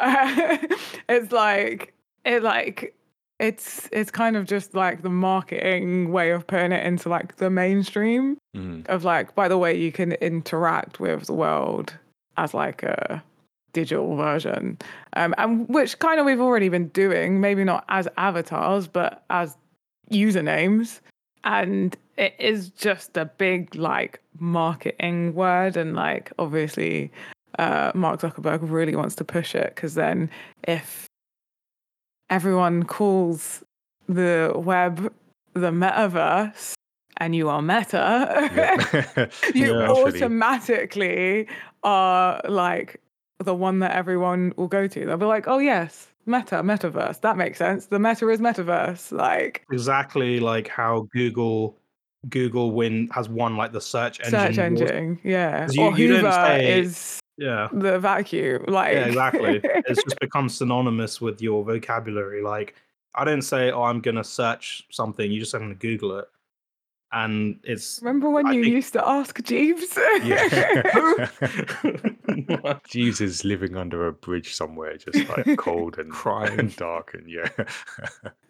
it's 1.10 1.32
like 1.34 1.94
it 2.24 2.44
like 2.44 2.96
it's 3.40 3.88
it's 3.92 4.12
kind 4.12 4.36
of 4.36 4.46
just 4.46 4.74
like 4.76 5.02
the 5.02 5.10
marketing 5.10 6.12
way 6.12 6.32
of 6.32 6.46
putting 6.46 6.72
it 6.72 6.86
into 6.86 7.10
like 7.10 7.38
the 7.38 7.50
mainstream 7.50 8.38
Mhm. 8.56 8.88
of 8.88 9.04
like 9.04 9.34
by 9.36 9.48
the 9.48 9.58
way 9.58 9.76
you 9.78 9.92
can 9.92 10.12
interact 10.14 11.00
with 11.00 11.26
the 11.26 11.34
world 11.34 11.96
as 12.38 12.54
like 12.54 12.84
a 12.84 13.24
digital 13.74 14.16
version 14.16 14.78
um 15.14 15.34
and 15.38 15.70
which 15.70 16.00
kind 16.00 16.20
of 16.20 16.26
we've 16.26 16.42
already 16.42 16.70
been 16.70 16.88
doing 16.90 17.40
maybe 17.40 17.64
not 17.64 17.86
as 17.90 18.08
avatars 18.18 18.88
but 18.88 19.24
as 19.30 19.56
usernames 20.12 21.00
and 21.44 21.96
it 22.18 22.34
is 22.40 22.70
just 22.72 23.16
a 23.16 23.26
big 23.26 23.76
like 23.76 24.20
marketing 24.40 25.34
word 25.36 25.78
and 25.78 25.96
like 25.96 26.32
obviously 26.40 27.12
uh 27.60 27.92
mark 27.94 28.20
zuckerberg 28.22 28.60
really 28.64 28.96
wants 28.96 29.16
to 29.16 29.24
push 29.24 29.54
it 29.56 29.74
because 29.76 29.94
then 29.96 30.30
if 30.68 31.09
everyone 32.30 32.84
calls 32.84 33.64
the 34.08 34.52
web 34.56 35.14
the 35.54 35.72
metaverse 35.72 36.74
and 37.18 37.36
you 37.36 37.50
are 37.50 37.62
meta 37.62 39.30
you 39.56 39.78
Yeah. 39.80 39.90
Automatically 39.90 41.48
are 41.84 42.42
like 42.48 43.02
the 43.40 43.54
one 43.56 43.80
that 43.80 43.92
everyone 43.96 44.54
will 44.58 44.68
go 44.68 44.86
to. 44.88 45.06
They'll 45.06 45.18
be 45.18 45.26
like, 45.26 45.48
oh 45.48 45.60
yes, 45.60 46.08
meta, 46.26 46.56
metaverse. 46.56 47.22
That 47.22 47.38
makes 47.38 47.58
sense. 47.58 47.86
The 47.86 47.98
meta 48.00 48.28
is 48.30 48.40
metaverse. 48.42 49.12
Like 49.12 49.66
exactly 49.72 50.40
like 50.40 50.68
how 50.68 51.08
google 51.14 51.78
google 52.28 52.72
win 52.72 53.08
has 53.14 53.30
won 53.30 53.56
like 53.56 53.72
the 53.72 53.80
search 53.82 54.20
engine 54.20 54.32
search 54.40 54.58
engine. 54.58 55.20
Yeah. 55.24 55.68
you- 55.72 55.84
or 55.84 55.98
you 55.98 56.16
Hoover 56.16 56.32
say- 56.32 56.80
is 56.80 57.20
yeah 57.40 57.68
the 57.72 57.98
vacuum. 58.00 58.66
Like 58.68 58.94
yeah 58.94 59.06
exactly 59.06 59.62
it's 59.64 60.04
just 60.04 60.20
become 60.20 60.50
synonymous 60.50 61.22
with 61.22 61.42
your 61.42 61.64
vocabulary 61.64 62.42
like 62.44 62.76
i 63.16 63.24
don't 63.24 63.42
say 63.44 63.72
oh 63.72 63.84
i'm 63.84 64.02
gonna 64.02 64.24
search 64.24 64.86
something 64.92 65.32
you 65.32 65.40
just 65.40 65.52
say 65.52 65.58
i'm 65.58 65.64
gonna 65.64 65.76
google 65.76 66.18
it 66.20 66.26
and 67.12 67.60
it's 67.64 68.00
Remember 68.04 68.30
when 68.30 68.46
I 68.46 68.52
you 68.52 68.62
think- 68.64 68.76
used 68.76 68.94
to 68.94 69.02
ask 69.18 69.42
Jeeves? 69.44 69.98
Yeah. 70.24 71.28
Jeeves 72.88 73.20
is 73.20 73.44
living 73.44 73.76
under 73.76 74.06
a 74.08 74.14
bridge 74.14 74.54
somewhere, 74.54 74.96
just 74.98 75.28
like 75.30 75.58
cold 75.58 75.98
and 75.98 76.12
Crying. 76.12 76.60
and 76.60 76.76
dark, 76.76 77.16
and 77.16 77.28
yeah. 77.28 77.50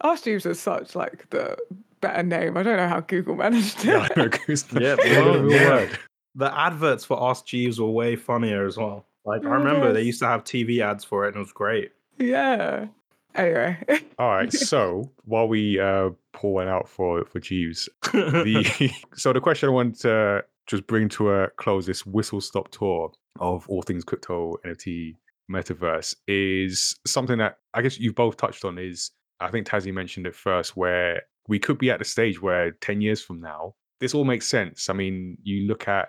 Ask 0.02 0.24
Jeeves 0.24 0.44
is 0.44 0.60
such 0.60 0.94
like 0.94 1.28
the 1.30 1.56
better 2.02 2.22
name. 2.22 2.58
I 2.58 2.62
don't 2.62 2.76
know 2.76 2.88
how 2.88 3.00
Google 3.00 3.36
managed 3.36 3.78
it. 3.80 3.84
yeah, 3.86 4.08
I 4.10 4.18
know, 4.20 4.28
'cause- 4.28 4.66
Yeah, 4.74 4.96
yeah, 5.04 5.20
well, 5.24 5.50
yeah. 5.50 5.88
Word. 6.36 6.46
the 6.46 6.58
adverts 6.58 7.04
for 7.04 7.30
ask 7.30 7.46
jeeves 7.46 7.80
were 7.80 7.90
way 7.90 8.16
funnier 8.16 8.66
as 8.66 8.76
well 8.76 9.06
like 9.24 9.44
i 9.44 9.48
remember 9.48 9.92
they 9.92 10.02
used 10.02 10.20
to 10.20 10.26
have 10.26 10.44
tv 10.44 10.80
ads 10.80 11.04
for 11.04 11.24
it 11.24 11.28
and 11.28 11.36
it 11.36 11.40
was 11.40 11.52
great 11.52 11.92
yeah. 12.20 12.86
Anyway. 13.34 13.78
All 14.18 14.30
right, 14.30 14.52
so 14.52 15.10
while 15.24 15.48
we 15.48 15.80
uh, 15.80 16.10
pour 16.32 16.54
one 16.54 16.68
out 16.68 16.88
for 16.88 17.24
for 17.24 17.40
Jeeves, 17.40 17.88
the 18.12 18.92
so 19.14 19.32
the 19.32 19.40
question 19.40 19.68
I 19.68 19.72
want 19.72 20.00
to 20.00 20.44
just 20.66 20.86
bring 20.86 21.08
to 21.10 21.30
a 21.30 21.48
close 21.56 21.86
this 21.86 22.04
whistle 22.06 22.40
stop 22.40 22.70
tour 22.70 23.12
of 23.40 23.68
all 23.68 23.82
things 23.82 24.04
crypto, 24.04 24.56
NFT, 24.66 25.16
metaverse 25.50 26.14
is 26.28 26.98
something 27.06 27.38
that 27.38 27.58
I 27.74 27.82
guess 27.82 27.98
you've 27.98 28.14
both 28.14 28.36
touched 28.36 28.64
on. 28.64 28.78
Is 28.78 29.12
I 29.40 29.50
think 29.50 29.66
Tazzy 29.66 29.92
mentioned 29.92 30.26
it 30.26 30.34
first, 30.34 30.76
where 30.76 31.22
we 31.48 31.58
could 31.58 31.78
be 31.78 31.90
at 31.90 31.98
the 32.00 32.04
stage 32.04 32.42
where 32.42 32.72
ten 32.72 33.00
years 33.00 33.22
from 33.22 33.40
now, 33.40 33.74
this 34.00 34.12
all 34.12 34.24
makes 34.24 34.46
sense. 34.46 34.90
I 34.90 34.92
mean, 34.92 35.38
you 35.42 35.68
look 35.68 35.86
at, 35.88 36.08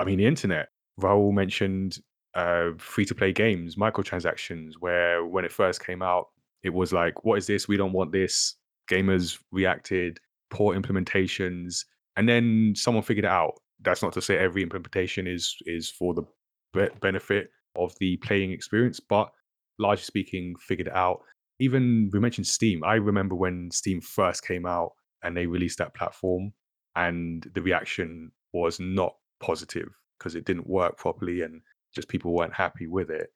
I 0.00 0.04
mean, 0.04 0.18
the 0.18 0.26
internet. 0.26 0.68
Rahul 1.00 1.32
mentioned 1.32 1.98
uh, 2.34 2.70
free 2.78 3.04
to 3.06 3.14
play 3.14 3.32
games, 3.32 3.76
microtransactions, 3.76 4.74
where 4.80 5.24
when 5.24 5.44
it 5.44 5.52
first 5.52 5.84
came 5.84 6.02
out, 6.02 6.28
it 6.62 6.72
was 6.72 6.92
like, 6.92 7.24
what 7.24 7.38
is 7.38 7.46
this? 7.46 7.68
We 7.68 7.76
don't 7.76 7.92
want 7.92 8.12
this. 8.12 8.56
Gamers 8.90 9.38
reacted, 9.50 10.20
poor 10.50 10.76
implementations, 10.76 11.84
and 12.16 12.28
then 12.28 12.74
someone 12.76 13.02
figured 13.02 13.24
it 13.24 13.30
out. 13.30 13.54
That's 13.80 14.02
not 14.02 14.12
to 14.14 14.22
say 14.22 14.38
every 14.38 14.62
implementation 14.62 15.26
is 15.26 15.56
is 15.66 15.90
for 15.90 16.14
the 16.14 16.22
be- 16.72 16.94
benefit 17.00 17.50
of 17.76 17.94
the 17.98 18.16
playing 18.18 18.52
experience, 18.52 19.00
but 19.00 19.30
largely 19.78 20.04
speaking, 20.04 20.54
figured 20.60 20.88
it 20.88 20.94
out. 20.94 21.20
Even 21.58 22.10
we 22.12 22.20
mentioned 22.20 22.46
Steam. 22.46 22.84
I 22.84 22.94
remember 22.94 23.34
when 23.34 23.70
Steam 23.70 24.00
first 24.00 24.46
came 24.46 24.66
out 24.66 24.92
and 25.22 25.36
they 25.36 25.46
released 25.46 25.78
that 25.78 25.94
platform, 25.94 26.52
and 26.96 27.48
the 27.54 27.62
reaction 27.62 28.30
was 28.52 28.78
not 28.78 29.14
positive 29.42 29.88
because 30.18 30.34
it 30.34 30.46
didn't 30.46 30.66
work 30.66 30.96
properly 30.96 31.42
and 31.42 31.60
just 31.94 32.08
people 32.08 32.32
weren't 32.32 32.54
happy 32.54 32.86
with 32.86 33.10
it. 33.10 33.30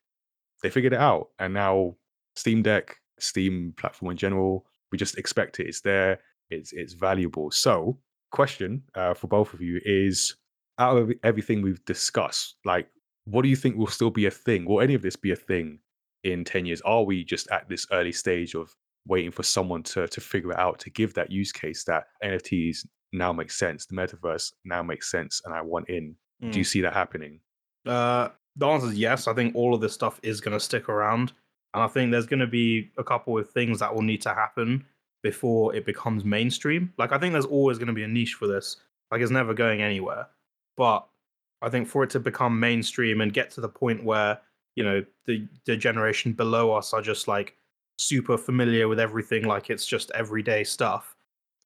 They 0.63 0.71
figured 0.71 0.95
it 0.95 1.01
out, 1.01 1.29
and 1.39 1.53
now 1.53 1.97
Steam 2.35 2.63
Deck, 2.63 2.97
Steam 3.19 3.75
platform 3.77 4.13
in 4.13 4.17
general, 4.17 4.65
we 4.91 4.97
just 4.97 5.19
expect 5.19 5.61
it. 5.61 5.67
It's 5.67 5.83
there. 5.83 6.21
It's 6.49 6.73
it's 6.73 6.95
valuable. 6.95 7.51
So, 7.51 7.99
question 8.31 8.83
uh, 8.95 9.15
for 9.15 9.27
both 9.27 9.53
of 9.53 9.61
you 9.61 9.81
is: 9.85 10.35
out 10.79 10.97
of 10.97 11.13
everything 11.23 11.61
we've 11.61 11.85
discussed, 11.85 12.57
like, 12.65 12.89
what 13.27 13.43
do 13.43 13.49
you 13.49 13.57
think 13.57 13.77
will 13.77 13.87
still 13.87 14.11
be 14.11 14.27
a 14.27 14.31
thing? 14.31 14.65
Will 14.65 14.81
any 14.81 14.95
of 14.95 15.03
this 15.03 15.17
be 15.17 15.33
a 15.33 15.37
thing 15.37 15.81
in 16.25 16.45
ten 16.45 16.65
years? 16.65 16.81
Are 16.83 17.03
we 17.03 17.25
just 17.25 17.51
at 17.51 17.69
this 17.69 17.87
early 17.93 18.13
stage 18.13 18.55
of 18.55 18.75
waiting 19.07 19.31
for 19.31 19.43
someone 19.43 19.83
to 19.83 20.09
to 20.09 20.21
figure 20.21 20.53
it 20.53 20.59
out 20.59 20.79
to 20.81 20.91
give 20.91 21.13
that 21.15 21.31
use 21.31 21.53
case 21.53 21.85
that 21.85 22.05
NFTs 22.25 22.87
now 23.17 23.33
makes 23.33 23.59
sense, 23.59 23.87
the 23.87 23.95
metaverse 23.95 24.53
now 24.65 24.83
makes 24.83 25.11
sense, 25.11 25.43
and 25.45 25.55
I 25.55 25.63
want 25.63 25.89
in? 25.89 26.15
Do 26.51 26.59
you 26.59 26.65
see 26.65 26.81
that 26.83 26.93
happening? 26.93 27.41
Uh, 27.87 28.29
the 28.57 28.67
answer 28.67 28.89
is 28.89 28.95
yes. 28.95 29.27
I 29.27 29.35
think 29.35 29.55
all 29.55 29.75
of 29.75 29.81
this 29.81 29.93
stuff 29.93 30.21
is 30.23 30.41
going 30.41 30.57
to 30.57 30.61
stick 30.61 30.89
around, 30.89 31.33
and 31.75 31.83
I 31.83 31.87
think 31.89 32.11
there's 32.11 32.27
going 32.27 32.41
to 32.41 32.47
be 32.47 32.91
a 32.99 33.05
couple 33.05 33.39
of 33.39 33.51
things 33.51 33.79
that 33.81 33.95
will 33.95 34.03
need 34.03 34.23
to 34.23 34.35
happen 34.35 34.85
before 35.23 35.75
it 35.75 35.87
becomes 35.87 36.25
mainstream. 36.25 36.93
Like 36.99 37.13
I 37.13 37.19
think 37.19 37.33
there's 37.33 37.47
always 37.47 37.79
going 37.79 37.89
to 37.89 37.95
be 37.95 38.05
a 38.05 38.09
niche 38.09 38.35
for 38.35 38.47
this. 38.47 38.77
Like 39.11 39.21
it's 39.21 39.31
never 39.31 39.55
going 39.55 39.83
anywhere. 39.83 40.27
But 40.77 41.07
I 41.63 41.69
think 41.69 41.89
for 41.89 42.05
it 42.05 42.11
to 42.11 42.21
become 42.21 42.61
mainstream 42.61 43.21
and 43.21 43.33
get 43.33 43.51
to 43.53 43.61
the 43.61 43.69
point 43.69 44.05
where 44.05 44.39
you 44.75 44.85
know 44.85 45.05
the 45.27 45.49
the 45.65 45.77
generation 45.77 46.33
below 46.33 46.73
us 46.73 46.93
are 46.93 47.03
just 47.03 47.29
like 47.29 47.57
super 47.99 48.37
familiar 48.37 48.89
with 48.89 49.01
everything, 49.01 49.45
like 49.45 49.71
it's 49.71 49.87
just 49.87 50.11
everyday 50.13 50.65
stuff. 50.65 51.16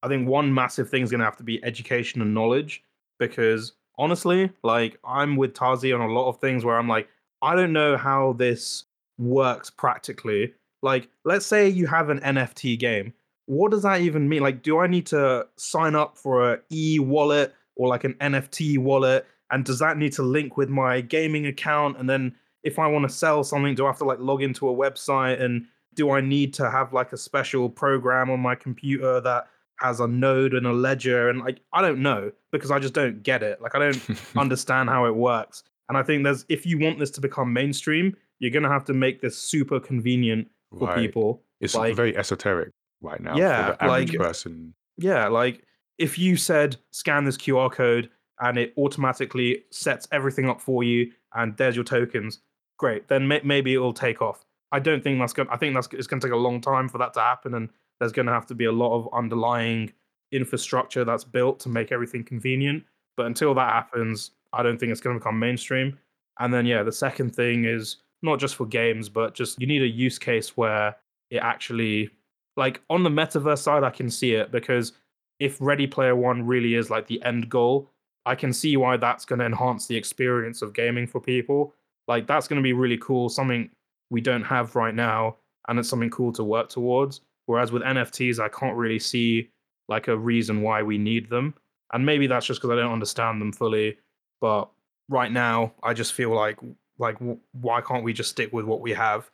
I 0.03 0.07
think 0.07 0.27
one 0.27 0.53
massive 0.53 0.89
thing 0.89 1.03
is 1.03 1.11
going 1.11 1.19
to 1.19 1.25
have 1.25 1.37
to 1.37 1.43
be 1.43 1.63
education 1.63 2.21
and 2.21 2.33
knowledge 2.33 2.83
because 3.19 3.73
honestly, 3.97 4.51
like 4.63 4.97
I'm 5.05 5.35
with 5.35 5.53
Tazzy 5.53 5.93
on 5.93 6.01
a 6.01 6.11
lot 6.11 6.27
of 6.29 6.39
things 6.39 6.65
where 6.65 6.77
I'm 6.77 6.87
like, 6.87 7.07
I 7.41 7.55
don't 7.55 7.73
know 7.73 7.97
how 7.97 8.33
this 8.33 8.85
works 9.17 9.69
practically. 9.69 10.53
Like, 10.81 11.09
let's 11.25 11.45
say 11.45 11.69
you 11.69 11.87
have 11.87 12.09
an 12.09 12.19
NFT 12.19 12.79
game. 12.79 13.13
What 13.45 13.71
does 13.71 13.83
that 13.83 14.01
even 14.01 14.29
mean? 14.29 14.41
Like, 14.41 14.63
do 14.63 14.79
I 14.79 14.87
need 14.87 15.05
to 15.07 15.47
sign 15.57 15.95
up 15.95 16.17
for 16.17 16.53
a 16.53 16.59
e 16.71 16.99
wallet 16.99 17.53
or 17.75 17.87
like 17.87 18.03
an 18.03 18.13
NFT 18.15 18.77
wallet? 18.77 19.25
And 19.51 19.65
does 19.65 19.79
that 19.79 19.97
need 19.97 20.13
to 20.13 20.23
link 20.23 20.57
with 20.57 20.69
my 20.69 21.01
gaming 21.01 21.45
account? 21.45 21.97
And 21.97 22.09
then 22.09 22.35
if 22.63 22.79
I 22.79 22.87
want 22.87 23.07
to 23.07 23.13
sell 23.13 23.43
something, 23.43 23.75
do 23.75 23.85
I 23.85 23.89
have 23.89 23.97
to 23.99 24.05
like 24.05 24.19
log 24.19 24.41
into 24.41 24.69
a 24.69 24.73
website? 24.73 25.41
And 25.41 25.67
do 25.93 26.11
I 26.11 26.21
need 26.21 26.53
to 26.55 26.71
have 26.71 26.93
like 26.93 27.11
a 27.11 27.17
special 27.17 27.69
program 27.69 28.29
on 28.29 28.39
my 28.39 28.55
computer 28.55 29.19
that 29.21 29.47
has 29.81 29.99
a 29.99 30.07
node 30.07 30.53
and 30.53 30.65
a 30.65 30.71
ledger? 30.71 31.29
And 31.29 31.39
like, 31.39 31.59
I 31.73 31.81
don't 31.81 32.01
know 32.01 32.31
because 32.51 32.71
I 32.71 32.79
just 32.79 32.93
don't 32.93 33.21
get 33.23 33.43
it. 33.43 33.61
Like, 33.61 33.75
I 33.75 33.79
don't 33.79 34.01
understand 34.37 34.89
how 34.89 35.05
it 35.05 35.15
works. 35.15 35.63
And 35.89 35.97
I 35.97 36.03
think 36.03 36.23
there's 36.23 36.45
if 36.47 36.65
you 36.65 36.79
want 36.79 36.99
this 36.99 37.11
to 37.11 37.21
become 37.21 37.51
mainstream, 37.51 38.15
you're 38.39 38.51
gonna 38.51 38.69
have 38.69 38.85
to 38.85 38.93
make 38.93 39.21
this 39.21 39.37
super 39.37 39.79
convenient 39.79 40.47
for 40.77 40.87
Right. 40.87 40.97
people. 40.97 41.41
It's 41.59 41.75
like- 41.75 41.95
very 41.95 42.15
esoteric. 42.15 42.69
right 43.03 43.19
now 43.19 43.35
Yeah, 43.35 43.65
for 43.65 43.71
the 43.73 43.83
average 43.83 44.11
like- 44.11 44.19
person. 44.19 44.73
Yeah, 44.97 45.27
like 45.27 45.63
if 45.97 46.17
you 46.19 46.37
said 46.37 46.77
scan 46.91 47.25
this 47.25 47.35
QR 47.37 47.69
code 47.71 48.09
and 48.39 48.57
it 48.57 48.73
automatically 48.77 49.63
sets 49.71 50.07
everything 50.11 50.47
up 50.49 50.61
for 50.61 50.83
you, 50.83 51.11
and 51.33 51.55
there's 51.57 51.75
your 51.75 51.83
tokens, 51.85 52.39
great. 52.77 53.07
Then 53.07 53.27
may- 53.27 53.41
maybe 53.43 53.73
it 53.73 53.77
will 53.79 53.93
take 53.93 54.21
off. 54.21 54.45
I 54.71 54.79
don't 54.79 55.03
think 55.03 55.19
that's 55.19 55.33
going. 55.33 55.47
to 55.47 55.53
I 55.53 55.57
think 55.57 55.73
that's 55.75 55.87
it's 55.93 56.07
going 56.07 56.19
to 56.21 56.27
take 56.27 56.33
a 56.33 56.37
long 56.37 56.61
time 56.61 56.87
for 56.89 56.97
that 56.99 57.13
to 57.15 57.19
happen, 57.19 57.53
and 57.53 57.69
there's 58.01 58.11
going 58.11 58.25
to 58.25 58.33
have 58.33 58.47
to 58.47 58.55
be 58.55 58.65
a 58.65 58.71
lot 58.71 58.97
of 58.97 59.07
underlying 59.13 59.93
infrastructure 60.31 61.05
that's 61.05 61.23
built 61.23 61.59
to 61.59 61.69
make 61.69 61.91
everything 61.91 62.23
convenient. 62.23 62.83
But 63.15 63.27
until 63.27 63.53
that 63.53 63.71
happens, 63.71 64.31
I 64.53 64.63
don't 64.63 64.79
think 64.79 64.91
it's 64.91 65.01
going 65.01 65.15
to 65.15 65.19
become 65.19 65.37
mainstream. 65.37 65.99
And 66.39 66.51
then 66.51 66.65
yeah, 66.65 66.81
the 66.81 66.91
second 66.91 67.35
thing 67.35 67.65
is 67.65 67.97
not 68.23 68.39
just 68.39 68.55
for 68.55 68.65
games, 68.65 69.07
but 69.07 69.35
just 69.35 69.61
you 69.61 69.67
need 69.67 69.83
a 69.83 69.87
use 69.87 70.17
case 70.17 70.57
where 70.57 70.95
it 71.29 71.37
actually 71.37 72.09
like 72.57 72.81
on 72.89 73.03
the 73.03 73.09
metaverse 73.09 73.59
side, 73.59 73.83
I 73.83 73.91
can 73.91 74.09
see 74.09 74.33
it 74.33 74.51
because 74.51 74.93
if 75.39 75.57
Ready 75.61 75.85
Player 75.85 76.15
One 76.15 76.47
really 76.47 76.73
is 76.73 76.89
like 76.89 77.05
the 77.05 77.21
end 77.23 77.49
goal, 77.49 77.91
I 78.25 78.33
can 78.33 78.51
see 78.51 78.77
why 78.77 78.97
that's 78.97 79.25
going 79.25 79.39
to 79.39 79.45
enhance 79.45 79.85
the 79.85 79.95
experience 79.95 80.63
of 80.63 80.73
gaming 80.73 81.05
for 81.05 81.21
people. 81.21 81.75
Like 82.07 82.25
that's 82.25 82.47
going 82.47 82.57
to 82.57 82.63
be 82.63 82.73
really 82.73 82.97
cool, 82.97 83.29
something 83.29 83.69
we 84.09 84.21
don't 84.21 84.43
have 84.43 84.75
right 84.75 84.95
now, 84.95 85.37
and 85.67 85.77
it's 85.77 85.87
something 85.87 86.09
cool 86.09 86.31
to 86.33 86.43
work 86.43 86.67
towards. 86.67 87.21
Whereas 87.51 87.73
with 87.73 87.81
NFTs, 87.81 88.39
I 88.39 88.47
can't 88.47 88.77
really 88.77 88.97
see 88.97 89.49
like 89.89 90.07
a 90.07 90.17
reason 90.17 90.61
why 90.61 90.83
we 90.83 90.97
need 90.97 91.29
them, 91.29 91.53
and 91.91 92.05
maybe 92.05 92.25
that's 92.25 92.45
just 92.45 92.61
because 92.61 92.71
I 92.71 92.81
don't 92.81 92.93
understand 92.93 93.41
them 93.41 93.51
fully. 93.51 93.97
But 94.39 94.69
right 95.09 95.29
now, 95.29 95.73
I 95.83 95.93
just 95.93 96.13
feel 96.13 96.33
like 96.33 96.59
like 96.97 97.17
why 97.51 97.81
can't 97.81 98.05
we 98.05 98.13
just 98.13 98.29
stick 98.29 98.53
with 98.53 98.63
what 98.63 98.79
we 98.79 98.91
have? 98.93 99.29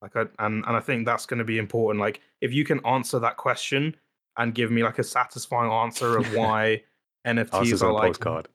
Like, 0.00 0.16
I, 0.16 0.22
and 0.38 0.64
and 0.66 0.74
I 0.74 0.80
think 0.80 1.04
that's 1.04 1.26
going 1.26 1.36
to 1.36 1.44
be 1.44 1.58
important. 1.58 2.00
Like, 2.00 2.22
if 2.40 2.50
you 2.54 2.64
can 2.64 2.80
answer 2.86 3.18
that 3.18 3.36
question 3.36 3.94
and 4.38 4.54
give 4.54 4.70
me 4.70 4.82
like 4.82 4.98
a 4.98 5.04
satisfying 5.04 5.70
answer 5.70 6.16
of 6.16 6.32
why 6.34 6.82
NFTs 7.26 7.82
are 7.82 7.92
like 7.92 8.12
postcard. 8.12 8.48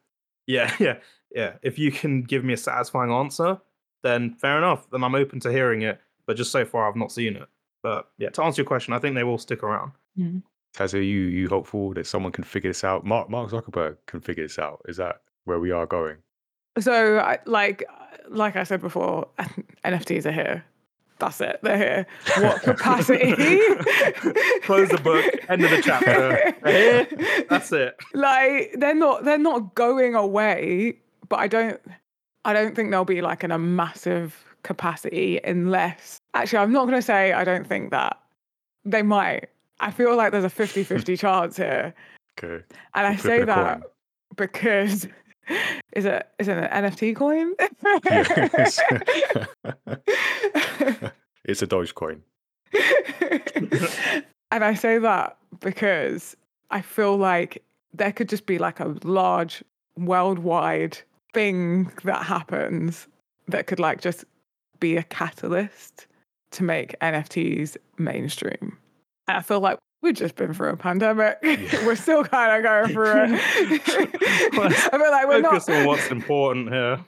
yeah, 0.48 0.76
yeah, 0.80 0.98
yeah. 1.32 1.58
If 1.62 1.78
you 1.78 1.92
can 1.92 2.24
give 2.24 2.44
me 2.44 2.54
a 2.54 2.58
satisfying 2.58 3.12
answer, 3.12 3.60
then 4.02 4.34
fair 4.34 4.58
enough. 4.58 4.90
Then 4.90 5.04
I'm 5.04 5.14
open 5.14 5.40
to 5.42 5.52
hearing 5.52 5.84
it. 5.84 6.02
But 6.26 6.38
just 6.38 6.52
so 6.52 6.66
far, 6.66 6.90
I've 6.90 6.96
not 6.96 7.12
seen 7.12 7.36
it. 7.36 7.48
But 7.86 8.10
yeah, 8.18 8.30
to 8.30 8.42
answer 8.42 8.64
your 8.64 8.68
question, 8.68 8.96
I 8.96 9.00
think 9.00 9.14
they 9.14 9.24
will 9.24 9.38
stick 9.38 9.62
around. 9.62 9.92
Hmm. 10.18 10.40
Tazzy, 10.76 11.08
you 11.08 11.20
you 11.38 11.48
hopeful 11.48 11.94
that 11.94 12.08
someone 12.08 12.32
can 12.32 12.44
figure 12.44 12.72
this 12.72 12.84
out? 12.84 13.06
Mark 13.06 13.30
Mark 13.30 13.52
Zuckerberg 13.52 13.98
can 14.08 14.22
figure 14.22 14.44
this 14.44 14.58
out. 14.58 14.82
Is 14.88 14.98
that 14.98 15.22
where 15.44 15.60
we 15.60 15.70
are 15.70 15.86
going? 15.86 16.18
So, 16.80 17.20
I, 17.20 17.38
like, 17.46 17.84
like 18.28 18.56
I 18.56 18.64
said 18.64 18.82
before, 18.82 19.28
NFTs 19.86 20.26
are 20.26 20.32
here. 20.32 20.66
That's 21.20 21.40
it. 21.42 21.60
They're 21.62 21.78
here. 21.78 22.08
What 22.44 22.62
capacity? 22.64 23.36
Close 24.64 24.90
the 24.90 25.00
book. 25.04 25.24
End 25.48 25.64
of 25.64 25.70
the 25.70 25.82
chapter. 25.84 26.56
They're 26.64 27.06
here. 27.08 27.46
That's 27.52 27.72
it. 27.72 27.98
like 28.16 28.74
they're 28.80 28.96
not 28.96 29.26
they're 29.26 29.38
not 29.38 29.76
going 29.76 30.16
away 30.16 30.98
but 31.30 31.40
i 31.40 31.48
don't 31.48 31.80
i 32.46 32.54
don't 32.54 32.76
think 32.76 32.90
there'll 32.90 33.06
be 33.06 33.22
like 33.22 33.44
in 33.44 33.52
a 33.52 33.58
massive 33.58 34.55
capacity 34.66 35.40
unless 35.44 36.20
actually 36.34 36.58
i'm 36.58 36.72
not 36.72 36.86
going 36.86 36.98
to 36.98 37.02
say 37.02 37.32
i 37.34 37.44
don't 37.44 37.68
think 37.68 37.92
that 37.92 38.20
they 38.84 39.04
might 39.04 39.48
i 39.80 39.92
feel 39.92 40.16
like 40.16 40.32
there's 40.32 40.44
a 40.44 40.50
50-50 40.50 41.20
chance 41.24 41.56
here 41.56 41.94
Okay. 42.38 42.64
and 42.96 43.08
i 43.08 43.16
say 43.16 43.44
that 43.46 43.82
coin. 43.82 43.90
because 44.36 45.08
is 45.94 46.06
it 46.06 46.28
is 46.40 46.48
it 46.48 46.58
an 46.58 46.84
nft 46.92 47.16
coin 47.16 47.54
it's 51.46 51.62
a 51.62 51.68
Dogecoin. 51.68 52.20
and 54.52 54.64
I 54.64 54.74
say 54.74 54.98
that 54.98 55.38
because 55.60 56.36
I 56.72 56.82
feel 56.82 57.16
like 57.18 57.62
there 57.94 58.12
could 58.12 58.28
just 58.30 58.46
be 58.48 58.58
like 58.58 58.80
a 58.80 58.96
large 59.04 59.64
worldwide 59.98 60.98
thing 61.34 61.92
that 62.04 62.24
happens 62.24 63.08
that 63.48 63.68
could 63.68 63.80
like 63.80 64.02
just 64.02 64.26
be 64.80 64.98
a 64.98 65.04
catalyst 65.04 66.08
to 66.52 66.64
make 66.64 67.00
NFTs 67.00 67.78
mainstream. 67.98 68.78
And 69.28 69.38
I 69.38 69.42
feel 69.42 69.60
like 69.60 69.78
we've 70.02 70.14
just 70.14 70.36
been 70.36 70.54
through 70.54 70.70
a 70.70 70.78
pandemic. 70.78 71.40
Yeah. 71.44 71.58
we're 71.86 71.96
still 71.96 72.24
kind 72.24 72.56
of 72.56 72.64
going 72.64 72.94
through 72.94 73.14
it. 73.16 73.32
I 74.54 74.98
feel 74.98 75.12
like 75.12 75.28
we're 75.28 75.42
Focus 75.42 75.68
not 75.68 75.78
on 75.78 75.88
what's 75.88 76.08
important 76.12 76.72
here. 76.72 77.00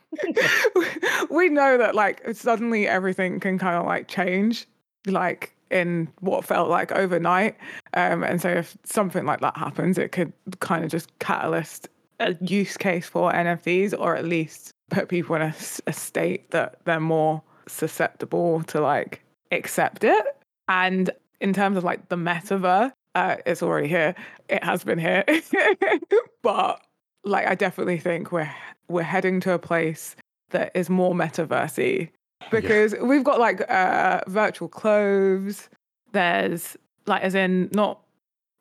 we 1.30 1.50
know 1.50 1.78
that 1.78 1.96
like 1.96 2.24
suddenly 2.36 2.88
everything 2.88 3.40
can 3.40 3.58
kind 3.58 3.78
of 3.78 3.86
like 3.86 4.08
change 4.08 4.68
like 5.06 5.54
in 5.70 6.08
what 6.22 6.46
felt 6.46 6.70
like 6.70 6.92
overnight 6.94 7.56
um 7.94 8.24
and 8.24 8.42
so 8.42 8.50
if 8.50 8.78
something 8.84 9.26
like 9.26 9.42
that 9.42 9.56
happens 9.58 9.98
it 9.98 10.14
could 10.14 10.32
kind 10.60 10.86
of 10.86 10.90
just 10.90 11.10
catalyst 11.20 11.90
a 12.22 12.36
use 12.42 12.78
case 12.78 13.06
for 13.08 13.32
nfts 13.34 13.94
or 13.98 14.16
at 14.16 14.24
least 14.26 14.72
put 14.90 15.10
people 15.10 15.36
in 15.36 15.42
a 15.42 15.94
state 15.94 16.50
that 16.52 16.78
they're 16.86 17.02
more 17.02 17.42
susceptible 17.68 18.64
to 18.64 18.82
like 18.82 19.22
accept 19.52 20.04
it. 20.04 20.26
And 20.68 21.10
in 21.40 21.54
terms 21.54 21.78
of 21.78 21.84
like 21.84 22.10
the 22.10 22.16
metaverse 22.16 22.92
uh 23.16 23.36
it's 23.46 23.64
already 23.64 23.88
here. 23.88 24.16
It 24.50 24.64
has 24.64 24.84
been 24.84 25.00
here. 25.00 25.24
But 26.44 26.82
like 27.24 27.46
i 27.48 27.56
definitely 27.56 27.98
think 28.00 28.32
we're 28.32 28.54
we're 28.88 29.02
heading 29.04 29.40
to 29.42 29.52
a 29.52 29.60
place 29.60 30.16
that 30.52 30.72
is 30.76 30.90
more 30.90 31.14
metaversey. 31.14 32.10
Because 32.52 32.96
we've 33.02 33.24
got 33.24 33.40
like 33.40 33.70
uh 33.70 34.22
virtual 34.28 34.70
clothes. 34.70 35.70
There's 36.14 36.78
like 37.06 37.22
as 37.24 37.36
in 37.36 37.70
not 37.74 38.00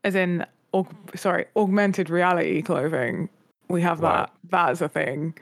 as 0.04 0.14
in 0.14 0.44
aug- 0.74 1.16
sorry 1.18 1.46
augmented 1.56 2.10
reality 2.10 2.62
clothing. 2.62 3.28
We 3.68 3.82
have 3.82 4.00
Right. 4.00 4.26
that 4.26 4.32
that 4.50 4.70
as 4.70 4.80
a 4.82 4.88
thing 4.88 5.34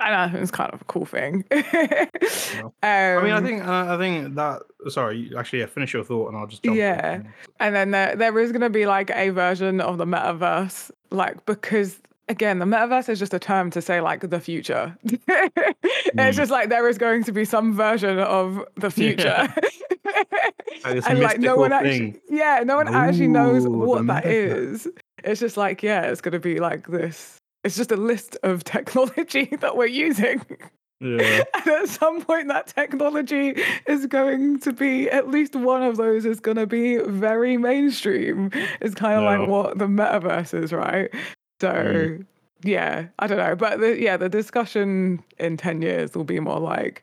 I 0.00 0.28
think 0.28 0.42
it's 0.42 0.50
kind 0.50 0.72
of 0.72 0.82
a 0.82 0.84
cool 0.84 1.04
thing. 1.04 1.44
um, 1.52 2.72
I 2.82 3.20
mean, 3.22 3.32
I 3.32 3.40
think 3.40 3.64
uh, 3.64 3.94
I 3.94 3.98
think 3.98 4.34
that. 4.34 4.62
Sorry, 4.88 5.32
actually, 5.36 5.60
yeah. 5.60 5.66
Finish 5.66 5.94
your 5.94 6.04
thought, 6.04 6.28
and 6.28 6.36
I'll 6.36 6.46
just 6.46 6.62
jump. 6.62 6.74
in. 6.74 6.78
Yeah. 6.78 7.22
And 7.60 7.74
then 7.74 7.90
there, 7.90 8.16
there 8.16 8.38
is 8.38 8.52
going 8.52 8.60
to 8.60 8.70
be 8.70 8.86
like 8.86 9.10
a 9.10 9.30
version 9.30 9.80
of 9.80 9.98
the 9.98 10.04
metaverse, 10.04 10.90
like 11.10 11.44
because 11.46 12.00
again, 12.28 12.58
the 12.58 12.64
metaverse 12.64 13.08
is 13.08 13.18
just 13.18 13.34
a 13.34 13.38
term 13.38 13.70
to 13.70 13.82
say 13.82 14.00
like 14.00 14.28
the 14.28 14.40
future. 14.40 14.96
It's 16.16 16.36
just 16.36 16.50
like 16.50 16.68
there 16.68 16.88
is 16.88 16.96
going 16.96 17.24
to 17.24 17.32
be 17.32 17.44
some 17.44 17.74
version 17.74 18.18
of 18.18 18.64
the 18.76 18.90
future. 18.90 19.52
A 20.84 21.02
and 21.06 21.18
like 21.18 21.40
no 21.40 21.56
one 21.56 21.72
actually, 21.72 22.20
yeah, 22.28 22.62
no 22.64 22.76
one 22.76 22.88
actually 22.88 23.28
knows 23.28 23.66
what 23.66 24.06
that 24.06 24.24
is. 24.24 24.88
It's 25.24 25.40
just 25.40 25.56
like 25.56 25.82
yeah, 25.82 26.02
it's 26.02 26.20
going 26.20 26.32
to 26.32 26.38
be 26.38 26.60
like 26.60 26.86
this. 26.86 27.40
It's 27.64 27.76
just 27.76 27.90
a 27.90 27.96
list 27.96 28.36
of 28.42 28.62
technology 28.76 29.46
that 29.60 29.76
we're 29.76 29.86
using. 29.86 30.44
Yeah. 31.00 31.42
And 31.54 31.66
at 31.68 31.88
some 31.88 32.22
point, 32.22 32.48
that 32.48 32.68
technology 32.68 33.54
is 33.86 34.06
going 34.06 34.60
to 34.60 34.72
be, 34.72 35.10
at 35.10 35.28
least 35.28 35.56
one 35.56 35.82
of 35.82 35.96
those 35.96 36.24
is 36.24 36.40
going 36.40 36.56
to 36.56 36.66
be 36.66 36.98
very 36.98 37.56
mainstream. 37.56 38.50
It's 38.80 38.94
kind 38.94 39.18
of 39.18 39.24
like 39.24 39.48
what 39.48 39.78
the 39.78 39.86
metaverse 39.86 40.54
is, 40.62 40.72
right? 40.72 41.10
So, 41.60 41.72
Mm. 41.72 42.26
yeah, 42.62 43.06
I 43.18 43.26
don't 43.26 43.38
know. 43.38 43.54
But 43.56 43.80
the, 43.80 44.00
yeah, 44.00 44.16
the 44.16 44.28
discussion 44.28 45.22
in 45.38 45.56
10 45.56 45.82
years 45.82 46.14
will 46.14 46.24
be 46.24 46.40
more 46.40 46.60
like, 46.60 47.02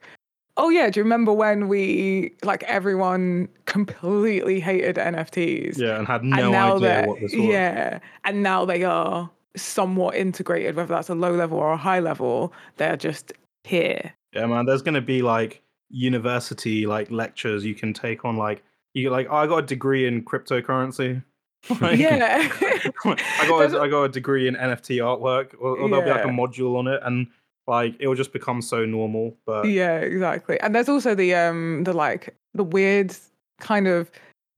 oh, 0.58 0.70
yeah, 0.70 0.90
do 0.90 1.00
you 1.00 1.04
remember 1.04 1.34
when 1.34 1.68
we, 1.68 2.34
like, 2.44 2.64
everyone 2.64 3.50
completely 3.66 4.60
hated 4.60 4.96
NFTs? 4.98 5.78
Yeah, 5.78 5.98
and 5.98 6.08
had 6.08 6.22
and 6.22 6.32
no 6.32 6.52
now 6.52 6.76
idea 6.78 7.04
what 7.08 7.20
this 7.20 7.34
was. 7.36 7.46
yeah 7.46 8.00
and 8.26 8.42
now 8.44 8.66
they 8.66 8.84
are 8.84 9.30
somewhat 9.56 10.15
integrated 10.15 10.76
whether 10.76 10.94
that's 10.94 11.10
a 11.10 11.15
low 11.15 11.34
level 11.34 11.57
or 11.57 11.73
a 11.73 11.78
high 11.78 11.99
level 11.99 12.53
they're 12.78 12.98
just 12.98 13.34
here 13.64 14.14
Yeah, 14.34 14.45
man. 14.45 14.65
There's 14.65 14.82
gonna 14.82 15.02
be 15.02 15.22
like 15.22 15.61
university 15.90 16.86
like 16.86 17.11
lectures 17.11 17.65
you 17.65 17.76
can 17.76 17.94
take 17.94 18.23
on 18.23 18.38
like 18.38 18.64
you 18.94 19.10
like 19.10 19.28
oh, 19.30 19.36
I 19.36 19.48
got 19.48 19.57
a 19.57 19.65
degree 19.65 20.07
in 20.07 20.23
cryptocurrency. 20.23 21.23
Like, 21.80 21.99
yeah 21.99 22.49
I 23.06 23.45
got 23.48 23.72
a, 23.72 23.82
I 23.82 23.88
got 23.88 24.03
a 24.06 24.10
degree 24.10 24.48
in 24.48 24.56
NFT 24.56 24.98
artwork, 24.98 25.53
or, 25.60 25.78
or 25.78 25.90
there'll 25.90 26.03
be 26.03 26.10
like 26.10 26.26
a 26.26 26.28
module 26.28 26.76
on 26.76 26.88
it, 26.88 26.99
and 27.03 27.28
like 27.68 27.95
it 27.99 28.07
will 28.07 28.15
just 28.15 28.34
become 28.34 28.64
so 28.64 28.84
normal. 28.84 29.38
But 29.45 29.68
yeah 29.68 29.98
exactly 29.98 30.60
and 30.60 30.73
there's 30.73 30.90
also 30.90 31.14
the 31.14 31.36
um 31.36 31.84
the 31.84 31.94
like 31.94 32.36
the 32.56 32.64
weird 32.64 33.15
kind 33.60 33.88
of 33.88 34.10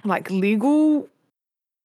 like 0.06 0.32
legal 0.32 1.10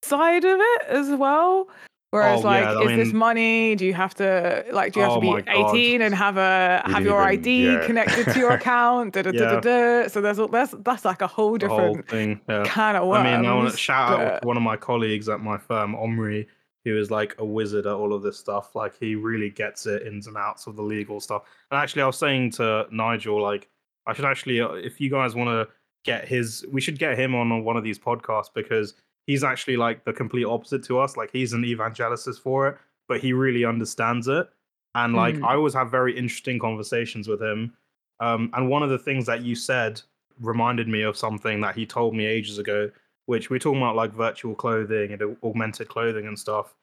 side 0.05 0.44
of 0.44 0.60
it 0.60 0.82
as 0.86 1.10
well 1.10 1.68
Whereas, 2.10 2.43
Oh, 2.43 2.47
like, 2.48 2.62
yeah, 2.64 2.80
is 2.80 2.97
this 3.09 3.12
money? 3.12 3.74
Do 3.76 3.85
you 3.85 3.93
have 3.93 4.14
to 4.14 4.64
like? 4.72 4.94
Do 4.94 5.01
you 5.01 5.05
have 5.05 5.18
Oh 5.18 5.20
to 5.20 5.43
be 5.44 5.51
eighteen 5.51 6.01
and 6.01 6.14
have 6.14 6.39
a 6.39 6.82
have 6.86 7.05
your 7.05 7.18
even- 7.20 7.39
ID 7.40 7.66
yeah. 7.66 7.86
connected 7.86 8.32
to 8.32 8.39
your 8.39 8.51
account? 8.59 9.12
Da, 9.12 9.22
da, 9.22 9.30
Yeah. 9.35 9.60
da. 9.60 10.09
So 10.09 10.22
there's 10.22 10.39
a- 10.39 10.47
that's 10.47 10.74
that's 10.78 11.05
like 11.05 11.20
a 11.20 11.26
whole 11.26 11.59
different 11.59 12.09
thing, 12.09 12.40
yeah. 12.48 12.64
kind 12.64 12.97
of 12.97 13.10
I 13.10 13.22
mean, 13.36 13.44
I 13.44 13.55
want 13.55 13.70
to 13.70 13.76
shout 13.76 14.12
out 14.12 14.18
but- 14.18 14.40
to 14.40 14.47
one 14.48 14.56
of 14.56 14.62
my 14.62 14.76
colleagues 14.76 15.28
at 15.28 15.40
my 15.40 15.59
firm, 15.59 15.94
Omri, 15.94 16.48
who 16.86 16.97
is 16.97 17.10
like 17.10 17.35
a 17.39 17.44
wizard 17.44 17.85
at 17.86 17.93
all 17.93 18.14
of 18.14 18.22
this 18.22 18.39
stuff. 18.39 18.74
Like 18.74 18.97
he 18.98 19.14
really 19.14 19.51
gets 19.51 19.85
it 19.85 20.06
ins 20.06 20.26
and 20.28 20.36
outs 20.39 20.66
of 20.66 20.76
the 20.76 20.82
legal 20.82 21.20
stuff. 21.20 21.43
And 21.70 21.78
actually, 21.78 22.01
I 22.02 22.06
was 22.06 22.16
saying 22.16 22.52
to 22.52 22.86
Nigel, 22.90 23.43
like 23.43 23.68
I 24.06 24.14
should 24.14 24.24
actually, 24.24 24.62
uh, 24.62 24.72
if 24.72 24.98
you 24.98 25.10
guys 25.10 25.35
want 25.35 25.51
to 25.51 25.68
get 26.05 26.26
his, 26.26 26.64
we 26.72 26.80
should 26.80 26.98
get 26.98 27.18
him 27.18 27.35
on 27.35 27.64
one 27.64 27.76
of 27.76 27.85
these 27.85 27.98
podcasts 27.98 28.48
because 28.55 28.94
he's 29.28 29.44
actually 29.44 29.76
like 29.76 30.05
the 30.05 30.12
complete 30.12 30.44
opposite 30.46 30.82
to 30.84 30.98
us. 30.98 31.16
Like 31.16 31.30
he's 31.30 31.52
an 31.52 31.64
evangelist 31.64 32.40
for 32.42 32.66
it, 32.68 32.78
but 33.09 33.20
he 33.20 33.32
really 33.32 33.64
understands 33.64 34.26
it. 34.26 34.48
And 34.94 35.14
like 35.14 35.36
Mm. 35.36 35.44
I 35.46 35.55
always 35.55 35.74
have 35.74 35.90
very 35.90 36.16
interesting 36.16 36.59
conversations 36.59 37.28
with 37.28 37.40
him. 37.40 37.74
Um, 38.20 38.50
and 38.55 38.68
one 38.68 38.82
of 38.82 38.90
the 38.90 38.98
things 38.98 39.26
that 39.26 39.42
you 39.42 39.55
said 39.55 40.00
reminded 40.40 40.88
me 40.88 41.02
of 41.02 41.16
something 41.16 41.60
that 41.60 41.74
he 41.76 41.84
told 41.86 42.14
me 42.14 42.24
ages 42.26 42.59
ago, 42.59 42.90
which 43.26 43.50
we're 43.50 43.59
talking 43.59 43.82
about 43.82 43.96
like 43.96 44.12
virtual 44.12 44.55
clothing 44.55 45.12
and 45.12 45.36
augmented 45.44 45.88
clothing 45.88 46.26
and 46.26 46.36
stuff. 46.38 46.74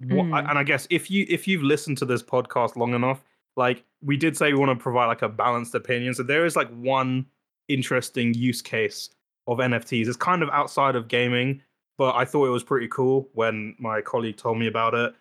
What, 0.00 0.26
Mm. 0.26 0.50
and 0.50 0.58
I 0.58 0.64
guess 0.64 0.86
if 0.90 1.10
you 1.10 1.24
if 1.28 1.46
you've 1.48 1.62
listened 1.62 1.98
to 1.98 2.04
this 2.04 2.22
podcast 2.22 2.76
long 2.76 2.92
enough, 2.94 3.22
like 3.56 3.84
we 4.02 4.16
did 4.16 4.36
say 4.36 4.52
we 4.52 4.58
want 4.58 4.76
to 4.78 4.82
provide 4.82 5.06
like 5.06 5.22
a 5.22 5.28
balanced 5.28 5.74
opinion. 5.74 6.12
So 6.14 6.22
there 6.24 6.44
is 6.44 6.56
like 6.56 6.68
one 6.70 7.26
interesting 7.68 8.34
use 8.34 8.60
case 8.60 9.10
of 9.46 9.58
NFTs. 9.58 10.08
It's 10.08 10.16
kind 10.16 10.42
of 10.42 10.50
outside 10.50 10.96
of 10.96 11.08
gaming, 11.08 11.62
but 11.98 12.14
I 12.14 12.24
thought 12.24 12.46
it 12.46 12.50
was 12.50 12.64
pretty 12.64 12.88
cool 12.88 13.28
when 13.32 13.74
my 13.78 14.00
colleague 14.00 14.36
told 14.36 14.58
me 14.58 14.66
about 14.66 14.94
it. 14.94 15.14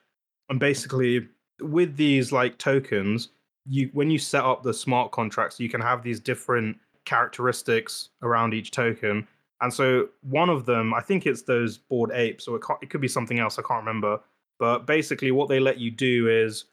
And 0.49 0.59
basically, 0.59 1.27
with 1.59 1.95
these 1.95 2.31
like 2.31 2.57
tokens, 2.57 3.29
you 3.65 3.89
when 3.93 4.11
you 4.11 4.19
set 4.19 4.43
up 4.43 4.63
the 4.63 4.73
smart 4.73 5.11
contracts, 5.11 5.59
you 5.59 5.69
can 5.69 5.81
have 5.81 6.03
these 6.03 6.19
different 6.19 6.77
characteristics 7.05 8.09
around 8.21 8.53
each 8.53 8.71
token. 8.71 9.27
And 9.61 9.73
so 9.73 10.09
one 10.21 10.49
of 10.49 10.65
them, 10.65 10.93
I 10.93 10.99
think 10.99 11.25
it's 11.25 11.43
those 11.43 11.77
bored 11.77 12.11
apes, 12.13 12.47
or 12.47 12.57
it, 12.57 12.63
it 12.81 12.89
could 12.89 13.01
be 13.01 13.07
something 13.07 13.39
else. 13.39 13.57
I 13.57 13.61
can't 13.61 13.85
remember. 13.85 14.19
But 14.59 14.85
basically, 14.85 15.31
what 15.31 15.49
they 15.49 15.59
let 15.59 15.79
you 15.79 15.91
do 15.91 16.27
is 16.29 16.65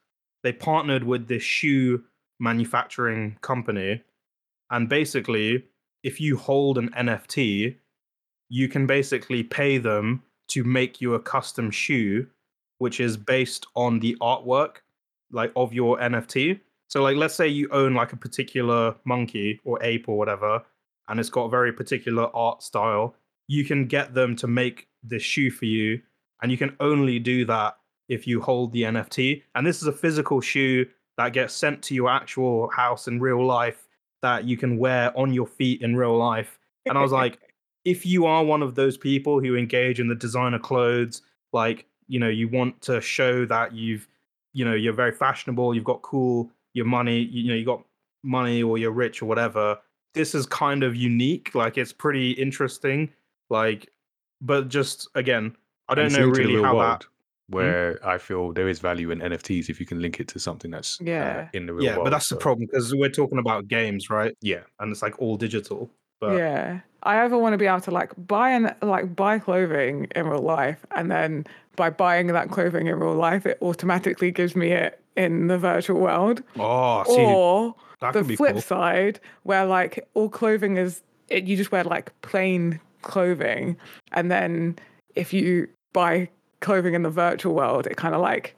they 0.42 0.52
partnered 0.52 1.04
with 1.04 1.28
this 1.28 1.42
shoe 1.42 2.02
manufacturing 2.40 3.36
company. 3.40 4.02
And 4.70 4.88
basically, 4.88 5.64
if 6.02 6.20
you 6.20 6.36
hold 6.36 6.78
an 6.78 6.90
NFT, 6.90 7.76
you 8.52 8.68
can 8.68 8.86
basically 8.86 9.42
pay 9.42 9.78
them 9.78 10.22
to 10.46 10.62
make 10.62 11.00
you 11.00 11.14
a 11.14 11.20
custom 11.20 11.70
shoe, 11.70 12.26
which 12.76 13.00
is 13.00 13.16
based 13.16 13.66
on 13.74 13.98
the 13.98 14.14
artwork 14.20 14.82
like 15.30 15.50
of 15.56 15.72
your 15.72 15.96
NFT. 15.96 16.60
So 16.88 17.02
like 17.02 17.16
let's 17.16 17.34
say 17.34 17.48
you 17.48 17.66
own 17.70 17.94
like 17.94 18.12
a 18.12 18.16
particular 18.16 18.94
monkey 19.06 19.58
or 19.64 19.82
ape 19.82 20.06
or 20.06 20.18
whatever, 20.18 20.62
and 21.08 21.18
it's 21.18 21.30
got 21.30 21.44
a 21.44 21.48
very 21.48 21.72
particular 21.72 22.28
art 22.36 22.62
style, 22.62 23.16
you 23.48 23.64
can 23.64 23.86
get 23.86 24.12
them 24.12 24.36
to 24.36 24.46
make 24.46 24.86
this 25.02 25.22
shoe 25.22 25.50
for 25.50 25.64
you, 25.64 26.02
and 26.42 26.52
you 26.52 26.58
can 26.58 26.76
only 26.78 27.18
do 27.18 27.46
that 27.46 27.78
if 28.10 28.26
you 28.26 28.42
hold 28.42 28.74
the 28.74 28.82
NFT. 28.82 29.44
And 29.54 29.66
this 29.66 29.80
is 29.80 29.88
a 29.88 29.92
physical 29.92 30.42
shoe 30.42 30.84
that 31.16 31.32
gets 31.32 31.54
sent 31.54 31.80
to 31.84 31.94
your 31.94 32.10
actual 32.10 32.68
house 32.68 33.08
in 33.08 33.18
real 33.18 33.46
life 33.46 33.88
that 34.20 34.44
you 34.44 34.58
can 34.58 34.76
wear 34.76 35.18
on 35.18 35.32
your 35.32 35.46
feet 35.46 35.80
in 35.80 35.96
real 35.96 36.18
life. 36.18 36.58
And 36.84 36.98
I 36.98 37.00
was 37.00 37.12
like, 37.22 37.38
if 37.84 38.06
you 38.06 38.26
are 38.26 38.44
one 38.44 38.62
of 38.62 38.74
those 38.74 38.96
people 38.96 39.40
who 39.40 39.56
engage 39.56 39.98
in 40.00 40.08
the 40.08 40.14
designer 40.14 40.58
clothes, 40.58 41.22
like, 41.52 41.86
you 42.08 42.18
know, 42.20 42.28
you 42.28 42.48
want 42.48 42.80
to 42.82 43.00
show 43.00 43.44
that 43.46 43.72
you've, 43.72 44.08
you 44.52 44.64
know, 44.64 44.74
you're 44.74 44.92
very 44.92 45.12
fashionable, 45.12 45.74
you've 45.74 45.84
got 45.84 46.02
cool, 46.02 46.50
your 46.74 46.84
money, 46.86 47.20
you 47.20 47.48
know, 47.50 47.54
you 47.56 47.64
got 47.64 47.82
money 48.22 48.62
or 48.62 48.78
you're 48.78 48.92
rich 48.92 49.20
or 49.22 49.26
whatever. 49.26 49.78
This 50.14 50.34
is 50.34 50.46
kind 50.46 50.82
of 50.82 50.94
unique. 50.94 51.54
Like, 51.54 51.78
it's 51.78 51.92
pretty 51.92 52.32
interesting. 52.32 53.10
Like, 53.50 53.88
but 54.40 54.68
just 54.68 55.08
again, 55.14 55.56
I 55.88 55.94
don't 55.94 56.12
know 56.12 56.20
linked 56.20 56.36
to 56.36 56.42
the 56.42 56.48
really 56.48 56.62
how 56.62 56.74
world, 56.76 57.00
that. 57.00 57.06
where 57.48 57.98
I 58.06 58.18
feel 58.18 58.52
there 58.52 58.68
is 58.68 58.78
value 58.78 59.10
in 59.10 59.20
NFTs 59.20 59.68
if 59.70 59.80
you 59.80 59.86
can 59.86 60.00
link 60.00 60.20
it 60.20 60.28
to 60.28 60.38
something 60.38 60.70
that's 60.70 61.00
uh, 61.00 61.04
Yeah. 61.04 61.48
in 61.52 61.66
the 61.66 61.74
real 61.74 61.84
Yeah, 61.84 61.92
world. 61.96 62.04
but 62.04 62.10
that's 62.10 62.26
so, 62.26 62.34
the 62.36 62.40
problem 62.40 62.66
because 62.66 62.94
we're 62.94 63.08
talking 63.10 63.38
about 63.38 63.68
games, 63.68 64.08
right? 64.10 64.34
Yeah, 64.40 64.62
And 64.80 64.90
it's 64.92 65.02
like 65.02 65.18
all 65.18 65.36
digital. 65.36 65.90
But 66.20 66.36
yeah. 66.36 66.80
I 67.04 67.18
ever 67.24 67.36
want 67.36 67.54
to 67.54 67.58
be 67.58 67.66
able 67.66 67.80
to 67.80 67.90
like 67.90 68.12
buy 68.16 68.50
and 68.50 68.74
like 68.82 69.14
buy 69.16 69.38
clothing 69.38 70.06
in 70.14 70.26
real 70.26 70.42
life 70.42 70.84
and 70.92 71.10
then 71.10 71.46
by 71.76 71.90
buying 71.90 72.28
that 72.28 72.50
clothing 72.50 72.86
in 72.86 72.98
real 72.98 73.14
life 73.14 73.46
it 73.46 73.58
automatically 73.62 74.30
gives 74.30 74.54
me 74.54 74.72
it 74.72 75.00
in 75.16 75.48
the 75.48 75.58
virtual 75.58 76.00
world. 76.00 76.42
oh, 76.58 77.04
see, 77.04 77.20
or 77.20 77.74
that 78.00 78.12
the 78.12 78.20
could 78.20 78.28
be 78.28 78.36
flip 78.36 78.52
cool. 78.52 78.62
side 78.62 79.20
where 79.42 79.64
like 79.64 80.06
all 80.14 80.28
clothing 80.28 80.76
is 80.76 81.02
it, 81.28 81.44
you 81.44 81.56
just 81.56 81.72
wear 81.72 81.84
like 81.84 82.12
plain 82.22 82.80
clothing 83.02 83.76
and 84.12 84.30
then 84.30 84.78
if 85.14 85.32
you 85.32 85.68
buy 85.92 86.28
clothing 86.60 86.94
in 86.94 87.02
the 87.02 87.10
virtual 87.10 87.54
world 87.54 87.86
it 87.86 87.96
kind 87.96 88.14
of 88.14 88.20
like 88.20 88.56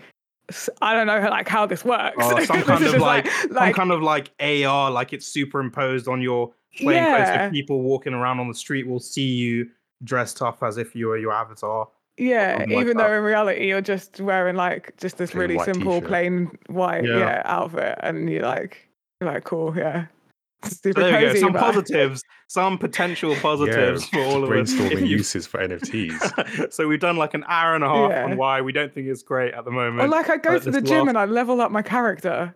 I 0.83 0.95
don't 0.95 1.07
know 1.07 1.21
like 1.31 1.49
how 1.49 1.65
this 1.65 1.85
works. 1.85 2.17
Oh, 2.21 2.39
some 2.45 2.63
kind 2.63 2.85
of 2.85 2.93
just 2.93 2.99
like, 2.99 3.27
some 3.31 3.73
kind 3.73 3.91
of 3.91 4.03
like 4.03 4.31
AR, 4.39 4.91
like 4.91 5.15
it's 5.15 5.27
superimposed 5.27 6.07
on 6.07 6.21
your 6.21 6.53
plain 6.77 7.03
clothes. 7.05 7.29
Yeah. 7.29 7.49
So 7.49 7.53
people 7.53 7.83
walking 7.83 8.15
around 8.15 8.41
on 8.41 8.49
the 8.49 8.55
street 8.55 8.87
will 8.87 9.01
see 9.01 9.27
you 9.27 9.69
dressed 10.03 10.43
up 10.43 10.63
as 10.63 10.77
if 10.77 10.95
you 10.95 11.07
were 11.09 11.17
your 11.19 11.33
avatar. 11.33 11.89
Yeah, 12.17 12.59
like 12.61 12.69
even 12.71 12.97
that. 12.97 13.09
though 13.09 13.15
in 13.15 13.23
reality 13.25 13.67
you're 13.67 13.81
just 13.81 14.21
wearing 14.21 14.55
like 14.55 14.97
just 14.99 15.19
this 15.19 15.33
Plain 15.33 15.41
really 15.51 15.59
simple 15.65 15.95
t-shirt. 15.95 16.09
plain 16.09 16.59
white 16.69 17.05
Yeah. 17.05 17.19
yeah. 17.19 17.43
outfit, 17.45 17.99
and 18.03 18.31
you're 18.31 18.43
like 18.43 18.89
you're 19.21 19.31
like 19.33 19.45
cool, 19.45 19.77
yeah. 19.77 20.07
So 20.65 20.71
Super 20.83 21.01
there 21.03 21.21
we 21.29 21.35
go. 21.35 21.41
Some 21.41 21.53
but- 21.53 21.61
positives, 21.73 22.23
some 22.49 22.79
potential 22.79 23.35
positives 23.43 24.07
for 24.07 24.21
all 24.21 24.43
of 24.45 24.51
us. 24.51 24.73
If 24.73 24.79
brainstorming 24.79 25.07
uses 25.09 25.47
for 25.47 25.59
NFTs. 25.59 26.73
so 26.73 26.89
we've 26.89 27.01
done 27.01 27.17
like 27.19 27.35
an 27.35 27.45
hour 27.49 27.75
and 27.75 27.85
a 27.85 27.89
half 27.89 28.11
Yeah. 28.11 28.25
on 28.25 28.37
why 28.39 28.61
we 28.63 28.73
don't 28.73 28.95
think 28.95 29.09
it's 29.09 29.23
great 29.23 29.53
at 29.53 29.65
the 29.67 29.71
moment. 29.71 30.01
Or 30.03 30.09
like 30.09 30.31
I 30.31 30.37
go 30.39 30.59
to 30.59 30.71
the 30.71 30.81
gym 30.81 31.01
last- 31.01 31.09
and 31.11 31.19
I 31.19 31.25
level 31.27 31.61
up 31.61 31.71
my 31.71 31.83
character. 31.83 32.55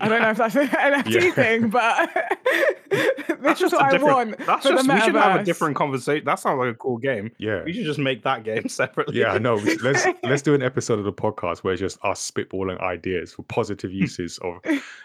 I 0.00 0.08
don't 0.08 0.22
know 0.22 0.30
if 0.30 0.38
that's 0.38 0.54
an 0.56 0.68
NFT 0.68 1.06
Yeah. 1.22 1.30
thing, 1.32 1.68
but 1.68 2.08
this 2.90 3.10
that's 3.40 3.60
is 3.60 3.70
just 3.70 3.74
what 3.74 3.82
a 3.82 3.84
I 3.84 3.90
different. 3.92 4.14
want 4.16 4.38
That's 4.38 4.66
for 4.66 4.72
just 4.72 4.86
the 4.86 4.94
we 4.94 5.00
should 5.00 5.14
have 5.14 5.40
a 5.40 5.44
different 5.44 5.76
conversation. 5.76 6.24
That 6.24 6.38
sounds 6.38 6.58
like 6.58 6.70
a 6.70 6.74
cool 6.74 6.96
game. 6.96 7.30
Yeah. 7.38 7.62
We 7.62 7.74
should 7.74 7.84
just 7.84 7.98
make 7.98 8.22
that 8.22 8.42
game 8.42 8.68
separately. 8.70 9.18
Yeah, 9.20 9.32
I 9.32 9.38
know. 9.38 9.56
Let's 9.82 10.06
let's 10.22 10.40
do 10.42 10.54
an 10.54 10.62
episode 10.62 10.98
of 10.98 11.04
the 11.04 11.12
podcast 11.12 11.58
where 11.58 11.74
it's 11.74 11.80
just 11.80 11.98
us 12.04 12.30
spitballing 12.30 12.80
ideas 12.80 13.32
for 13.34 13.42
positive 13.42 13.92
uses 13.92 14.38
of 14.38 14.60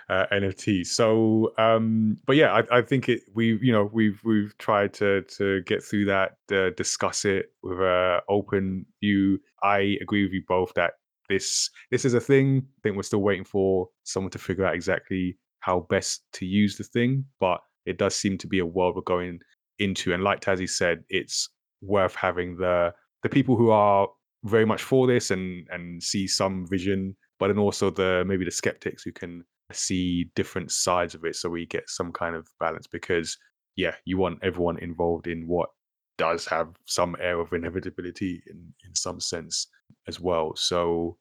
uh, 0.09 0.25
NFTs. 0.31 0.87
So, 0.87 1.53
um, 1.57 2.17
but 2.25 2.37
yeah, 2.37 2.53
I, 2.53 2.77
I 2.77 2.81
think 2.81 3.09
it. 3.09 3.23
We 3.33 3.57
you 3.61 3.73
know 3.73 3.89
we've 3.91 4.21
we've 4.23 4.57
tried 4.57 4.93
to 4.95 5.21
to 5.23 5.61
get 5.63 5.83
through 5.83 6.05
that, 6.05 6.37
uh, 6.51 6.69
discuss 6.77 7.25
it 7.25 7.51
with 7.61 7.79
a 7.79 8.21
open 8.29 8.85
view. 9.01 9.41
I 9.61 9.97
agree 10.01 10.23
with 10.23 10.31
you 10.31 10.43
both 10.47 10.73
that 10.75 10.93
this 11.29 11.69
this 11.91 12.05
is 12.05 12.13
a 12.13 12.19
thing. 12.19 12.63
I 12.65 12.79
think 12.83 12.95
we're 12.95 13.03
still 13.03 13.21
waiting 13.21 13.45
for 13.45 13.89
someone 14.03 14.31
to 14.31 14.39
figure 14.39 14.65
out 14.65 14.75
exactly 14.75 15.37
how 15.59 15.81
best 15.89 16.23
to 16.33 16.45
use 16.45 16.77
the 16.77 16.83
thing, 16.83 17.25
but 17.39 17.59
it 17.85 17.97
does 17.97 18.15
seem 18.15 18.37
to 18.39 18.47
be 18.47 18.59
a 18.59 18.65
world 18.65 18.95
we're 18.95 19.01
going 19.01 19.39
into. 19.79 20.13
And 20.13 20.23
like 20.23 20.41
Tazzy 20.41 20.69
said, 20.69 21.03
it's 21.09 21.49
worth 21.81 22.15
having 22.15 22.57
the 22.57 22.93
the 23.23 23.29
people 23.29 23.55
who 23.55 23.71
are 23.71 24.07
very 24.43 24.65
much 24.65 24.83
for 24.83 25.07
this 25.07 25.31
and 25.31 25.67
and 25.71 26.01
see 26.01 26.27
some 26.27 26.65
vision, 26.67 27.15
but 27.39 27.47
then 27.47 27.57
also 27.57 27.89
the 27.89 28.23
maybe 28.25 28.45
the 28.45 28.51
skeptics 28.51 29.03
who 29.03 29.11
can 29.11 29.43
see 29.73 30.29
different 30.35 30.71
sides 30.71 31.13
of 31.15 31.25
it, 31.25 31.35
so 31.35 31.49
we 31.49 31.65
get 31.65 31.89
some 31.89 32.11
kind 32.11 32.35
of 32.35 32.47
balance. 32.59 32.87
Because 32.87 33.37
yeah, 33.75 33.95
you 34.05 34.17
want 34.17 34.39
everyone 34.43 34.79
involved 34.79 35.27
in 35.27 35.47
what 35.47 35.69
does 36.17 36.45
have 36.47 36.69
some 36.85 37.15
air 37.19 37.39
of 37.39 37.53
inevitability 37.53 38.41
in 38.47 38.73
in 38.85 38.95
some 38.95 39.19
sense 39.19 39.67
as 40.07 40.19
well. 40.19 40.55
So 40.55 41.17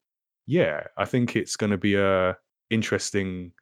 yeah, 0.47 0.85
I 0.97 1.05
think 1.05 1.35
it's 1.36 1.56
going 1.56 1.70
to 1.73 1.77
be 1.78 1.97
a 1.97 2.36
interesting 2.70 3.52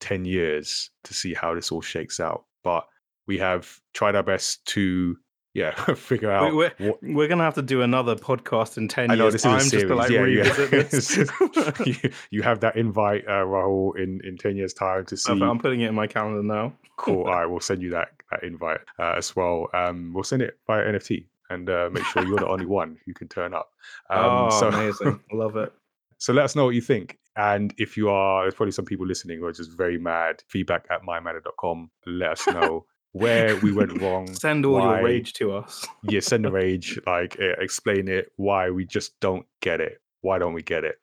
10 0.00 0.24
years 0.24 0.90
to 1.04 1.14
see 1.14 1.34
how 1.34 1.54
this 1.54 1.72
all 1.72 1.80
shakes 1.80 2.20
out. 2.20 2.44
But 2.62 2.86
we 3.26 3.38
have 3.38 3.80
tried 3.94 4.16
our 4.16 4.22
best 4.22 4.64
to, 4.66 5.16
yeah, 5.54 5.72
figure 5.94 6.30
out 6.30 6.54
we're- 6.54 6.70
what. 6.78 6.98
We're 7.02 7.28
gonna 7.28 7.44
have 7.44 7.54
to 7.54 7.62
do 7.62 7.82
another 7.82 8.16
podcast 8.16 8.76
in 8.76 8.86
ten 8.88 9.10
I 9.10 9.14
know 9.14 9.24
years. 9.24 9.34
this 9.34 9.42
is 9.42 9.46
a 9.46 9.48
time 9.48 9.60
series. 9.60 9.82
just 9.82 9.88
to 9.88 9.94
like 9.94 10.10
yeah, 10.10 10.20
revisit 10.20 10.72
yeah. 10.72 10.82
this. 11.82 11.86
you, 12.04 12.10
you 12.30 12.42
have 12.42 12.60
that 12.60 12.76
invite, 12.76 13.26
uh, 13.26 13.44
Rahul, 13.44 13.96
in, 13.96 14.20
in 14.24 14.36
10 14.36 14.56
years' 14.56 14.74
time 14.74 15.06
to 15.06 15.16
see. 15.16 15.32
I'm 15.32 15.58
putting 15.58 15.80
it 15.80 15.88
in 15.88 15.94
my 15.94 16.06
calendar 16.06 16.42
now. 16.42 16.74
Cool. 16.96 17.24
All 17.24 17.32
right, 17.32 17.46
we'll 17.46 17.60
send 17.60 17.82
you 17.82 17.90
that 17.90 18.08
invite 18.42 18.80
uh, 18.98 19.14
as 19.16 19.34
well. 19.36 19.68
Um, 19.74 20.12
we'll 20.14 20.24
send 20.24 20.42
it 20.42 20.58
via 20.66 20.84
NFT 20.84 21.26
and 21.50 21.68
uh, 21.68 21.90
make 21.92 22.04
sure 22.04 22.24
you're 22.24 22.38
the 22.38 22.48
only 22.48 22.66
one 22.80 22.96
who 23.04 23.12
can 23.12 23.28
turn 23.28 23.54
up. 23.54 23.70
Um, 24.08 24.18
oh, 24.24 24.50
so, 24.50 24.68
amazing! 24.68 25.20
Love 25.32 25.56
it. 25.56 25.72
So 26.18 26.34
let 26.34 26.44
us 26.44 26.54
know 26.54 26.66
what 26.66 26.74
you 26.74 26.82
think. 26.82 27.18
And 27.36 27.72
if 27.78 27.96
you 27.96 28.10
are, 28.10 28.42
there's 28.42 28.52
probably 28.52 28.72
some 28.72 28.84
people 28.84 29.06
listening 29.06 29.38
who 29.38 29.46
are 29.46 29.52
just 29.54 29.70
very 29.70 29.98
mad. 29.98 30.42
Feedback 30.48 30.84
at 30.90 31.00
mayamada.com. 31.00 31.90
Let 32.04 32.32
us 32.32 32.46
know 32.46 32.84
where 33.12 33.56
we 33.56 33.72
went 33.72 33.98
wrong. 34.02 34.30
Send 34.34 34.66
all 34.66 34.74
why- 34.74 34.96
your 34.96 35.04
rage 35.04 35.32
to 35.34 35.52
us. 35.54 35.86
Yeah, 36.02 36.20
send 36.20 36.44
the 36.44 36.52
rage. 36.52 37.00
Like, 37.06 37.40
eh, 37.40 37.54
explain 37.58 38.06
it. 38.06 38.32
Why 38.36 38.68
we 38.68 38.84
just 38.84 39.18
don't 39.20 39.46
get 39.62 39.80
it. 39.80 40.02
Why 40.20 40.38
don't 40.38 40.52
we 40.52 40.62
get 40.62 40.84
it? 40.84 40.96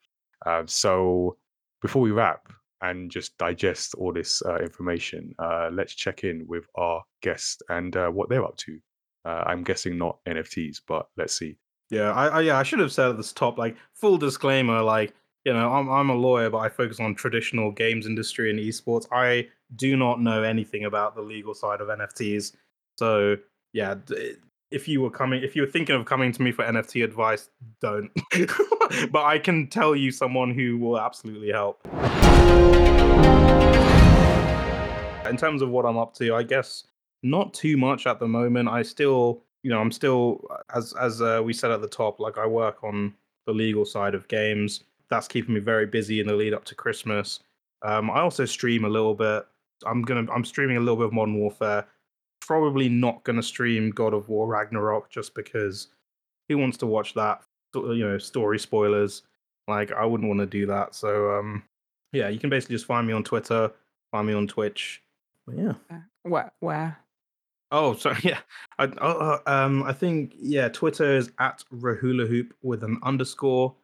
Um, 0.45 0.67
so 0.67 1.37
before 1.81 2.03
we 2.03 2.11
wrap 2.11 2.53
and 2.81 3.09
just 3.11 3.37
digest 3.37 3.95
all 3.95 4.13
this 4.13 4.41
uh, 4.45 4.57
information, 4.57 5.33
uh, 5.39 5.69
let's 5.71 5.95
check 5.95 6.23
in 6.23 6.45
with 6.47 6.65
our 6.75 7.03
guest 7.21 7.63
and 7.69 7.95
uh, 7.95 8.09
what 8.09 8.29
they're 8.29 8.45
up 8.45 8.57
to. 8.57 8.79
Uh, 9.25 9.43
I'm 9.45 9.63
guessing 9.63 9.97
not 9.97 10.19
NFTs, 10.27 10.81
but 10.87 11.07
let's 11.17 11.37
see. 11.37 11.57
Yeah, 11.89 12.11
I, 12.11 12.27
I 12.27 12.41
yeah, 12.41 12.57
I 12.57 12.63
should 12.63 12.79
have 12.79 12.91
said 12.91 13.09
at 13.09 13.17
the 13.17 13.23
top, 13.23 13.57
like 13.57 13.77
full 13.93 14.17
disclaimer, 14.17 14.81
like 14.81 15.13
you 15.45 15.53
know, 15.53 15.71
I'm 15.71 15.89
I'm 15.89 16.09
a 16.09 16.15
lawyer, 16.15 16.49
but 16.49 16.59
I 16.59 16.69
focus 16.69 16.99
on 16.99 17.15
traditional 17.15 17.71
games 17.71 18.05
industry 18.05 18.49
and 18.49 18.59
esports. 18.59 19.07
I 19.11 19.47
do 19.75 19.95
not 19.95 20.21
know 20.21 20.43
anything 20.43 20.85
about 20.85 21.15
the 21.15 21.21
legal 21.21 21.53
side 21.53 21.81
of 21.81 21.87
NFTs, 21.87 22.55
so 22.97 23.37
yeah, 23.73 23.95
if 24.71 24.87
you 24.87 25.01
were 25.01 25.11
coming, 25.11 25.43
if 25.43 25.55
you 25.55 25.61
were 25.61 25.67
thinking 25.67 25.95
of 25.95 26.05
coming 26.05 26.31
to 26.33 26.41
me 26.41 26.51
for 26.51 26.65
NFT 26.65 27.03
advice, 27.03 27.49
don't. 27.81 28.11
but 29.11 29.23
I 29.23 29.39
can 29.39 29.67
tell 29.67 29.95
you 29.95 30.11
someone 30.11 30.53
who 30.53 30.77
will 30.77 30.99
absolutely 30.99 31.51
help. 31.51 31.87
In 35.29 35.35
terms 35.35 35.61
of 35.61 35.69
what 35.69 35.85
I'm 35.85 35.97
up 35.97 36.13
to, 36.15 36.33
I 36.35 36.43
guess 36.43 36.85
not 37.23 37.53
too 37.53 37.77
much 37.77 38.07
at 38.07 38.19
the 38.19 38.27
moment. 38.27 38.69
I 38.69 38.81
still, 38.81 39.43
you 39.63 39.69
know, 39.69 39.79
I'm 39.79 39.91
still 39.91 40.41
as 40.73 40.93
as 40.99 41.21
uh, 41.21 41.41
we 41.43 41.53
said 41.53 41.71
at 41.71 41.81
the 41.81 41.87
top, 41.87 42.19
like 42.19 42.37
I 42.37 42.45
work 42.45 42.83
on 42.83 43.13
the 43.45 43.53
legal 43.53 43.85
side 43.85 44.15
of 44.15 44.27
games. 44.27 44.83
That's 45.09 45.27
keeping 45.27 45.53
me 45.53 45.59
very 45.59 45.85
busy 45.85 46.19
in 46.19 46.27
the 46.27 46.33
lead 46.33 46.53
up 46.53 46.65
to 46.65 46.75
Christmas. 46.75 47.39
Um, 47.81 48.09
I 48.09 48.19
also 48.19 48.45
stream 48.45 48.85
a 48.85 48.89
little 48.89 49.15
bit. 49.15 49.45
I'm 49.85 50.01
gonna 50.01 50.31
I'm 50.31 50.45
streaming 50.45 50.77
a 50.77 50.79
little 50.79 50.95
bit 50.95 51.05
of 51.07 51.13
Modern 51.13 51.37
Warfare. 51.39 51.85
Probably 52.41 52.89
not 52.89 53.23
gonna 53.23 53.43
stream 53.43 53.91
God 53.91 54.13
of 54.13 54.29
War 54.29 54.47
Ragnarok 54.47 55.09
just 55.09 55.35
because 55.35 55.87
who 56.49 56.57
wants 56.57 56.77
to 56.77 56.85
watch 56.85 57.13
that? 57.13 57.41
You 57.75 58.07
know, 58.07 58.17
story 58.17 58.59
spoilers. 58.59 59.23
Like 59.67 59.91
I 59.91 60.05
wouldn't 60.05 60.29
want 60.29 60.39
to 60.39 60.45
do 60.45 60.65
that. 60.67 60.95
So 60.95 61.37
um, 61.37 61.63
yeah, 62.11 62.29
you 62.29 62.39
can 62.39 62.49
basically 62.49 62.75
just 62.75 62.85
find 62.85 63.05
me 63.07 63.13
on 63.13 63.23
Twitter, 63.23 63.71
find 64.11 64.27
me 64.27 64.33
on 64.33 64.47
Twitch. 64.47 65.01
But 65.45 65.57
yeah. 65.57 65.73
Uh, 65.89 65.99
where? 66.23 66.51
Where? 66.59 66.97
Oh, 67.71 67.95
sorry. 67.95 68.17
Yeah, 68.23 68.39
I, 68.77 68.85
uh, 68.85 69.39
um, 69.45 69.83
I 69.83 69.93
think 69.93 70.33
yeah, 70.37 70.69
Twitter 70.69 71.15
is 71.15 71.31
at 71.39 71.63
Rahula 71.73 72.27
Hoop 72.27 72.53
with 72.61 72.83
an 72.83 72.99
underscore, 73.03 73.75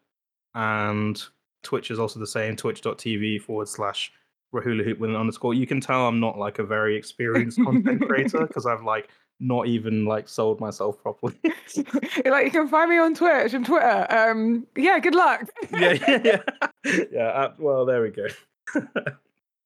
and 0.55 1.21
Twitch 1.63 1.91
is 1.91 1.99
also 1.99 2.19
the 2.19 2.27
same. 2.27 2.55
Twitch.tv 2.55 3.41
forward 3.41 3.67
slash 3.67 4.11
Rahula 4.53 4.83
Hoop 4.83 4.99
with 4.99 5.09
an 5.09 5.15
underscore. 5.15 5.53
You 5.53 5.67
can 5.67 5.81
tell 5.81 6.07
I'm 6.07 6.19
not 6.19 6.37
like 6.37 6.59
a 6.59 6.63
very 6.63 6.95
experienced 6.97 7.61
content 7.63 8.01
creator 8.01 8.45
because 8.45 8.65
I've 8.65 8.83
like 8.83 9.09
not 9.43 9.67
even 9.67 10.05
like 10.05 10.27
sold 10.27 10.59
myself 10.59 11.01
properly. 11.01 11.35
like 12.25 12.45
you 12.45 12.51
can 12.51 12.67
find 12.67 12.89
me 12.89 12.97
on 12.97 13.13
Twitch 13.13 13.53
and 13.53 13.65
Twitter. 13.65 14.07
Um, 14.09 14.65
yeah, 14.75 14.99
good 14.99 15.15
luck. 15.15 15.49
yeah, 15.71 15.93
yeah, 16.07 16.21
yeah. 16.23 17.03
yeah 17.11 17.27
uh, 17.27 17.53
well, 17.59 17.85
there 17.85 18.01
we 18.01 18.09
go. 18.09 18.27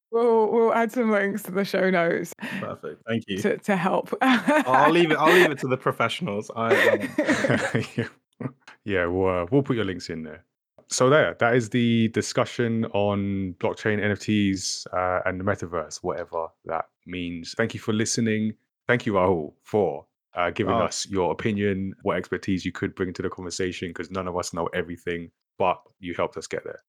We'll 0.10 0.49
we'll 0.54 0.74
add 0.74 0.94
some 0.94 1.12
links 1.12 1.44
to 1.44 1.52
the 1.52 1.66
show 1.66 1.90
notes. 1.90 2.34
Perfect. 2.62 3.04
Thank 3.06 3.26
you. 3.28 3.40
To, 3.40 3.58
to 3.58 3.76
help. 3.76 4.14
I'll 4.22 4.90
leave 4.90 5.12
it. 5.12 5.18
I'll 5.18 5.34
leave 5.34 5.52
it 5.52 5.60
to 5.60 5.68
the 5.68 5.76
professionals. 5.76 6.49
I, 6.56 7.10
um... 8.40 8.49
yeah, 8.86 9.06
we'll 9.06 9.41
uh, 9.41 9.45
we'll 9.52 9.64
put 9.64 9.76
your 9.76 9.84
links 9.84 10.10
in 10.10 10.24
there. 10.24 10.45
So 10.88 11.10
there, 11.10 11.36
that 11.41 11.56
is 11.56 11.70
the 11.70 12.08
discussion 12.10 12.86
on 12.94 13.54
blockchain, 13.60 13.99
NFTs, 13.99 14.88
uh, 14.94 15.24
and 15.26 15.41
the 15.41 15.44
metaverse, 15.44 15.98
whatever 15.98 16.48
that 16.64 16.86
means. 17.06 17.54
Thank 17.58 17.74
you 17.74 17.82
for 17.82 17.91
listening. 17.91 18.54
Thank 18.88 19.05
you, 19.05 19.14
Rahul, 19.14 19.53
for 19.64 20.05
uh, 20.35 20.49
giving 20.51 20.76
oh. 20.76 20.85
us 20.85 21.07
your 21.07 21.31
opinion, 21.31 21.93
what 22.03 22.18
expertise 22.18 22.65
you 22.65 22.72
could 22.72 22.95
bring 22.95 23.14
to 23.14 23.22
the 23.22 23.30
conversation, 23.30 23.89
because 23.89 24.11
none 24.11 24.27
of 24.27 24.38
us 24.38 24.53
know 24.53 24.68
everything, 24.68 25.31
but 25.57 25.81
you 25.99 26.14
helped 26.14 26.38
us 26.38 26.47
get 26.47 26.64
there. 26.64 26.80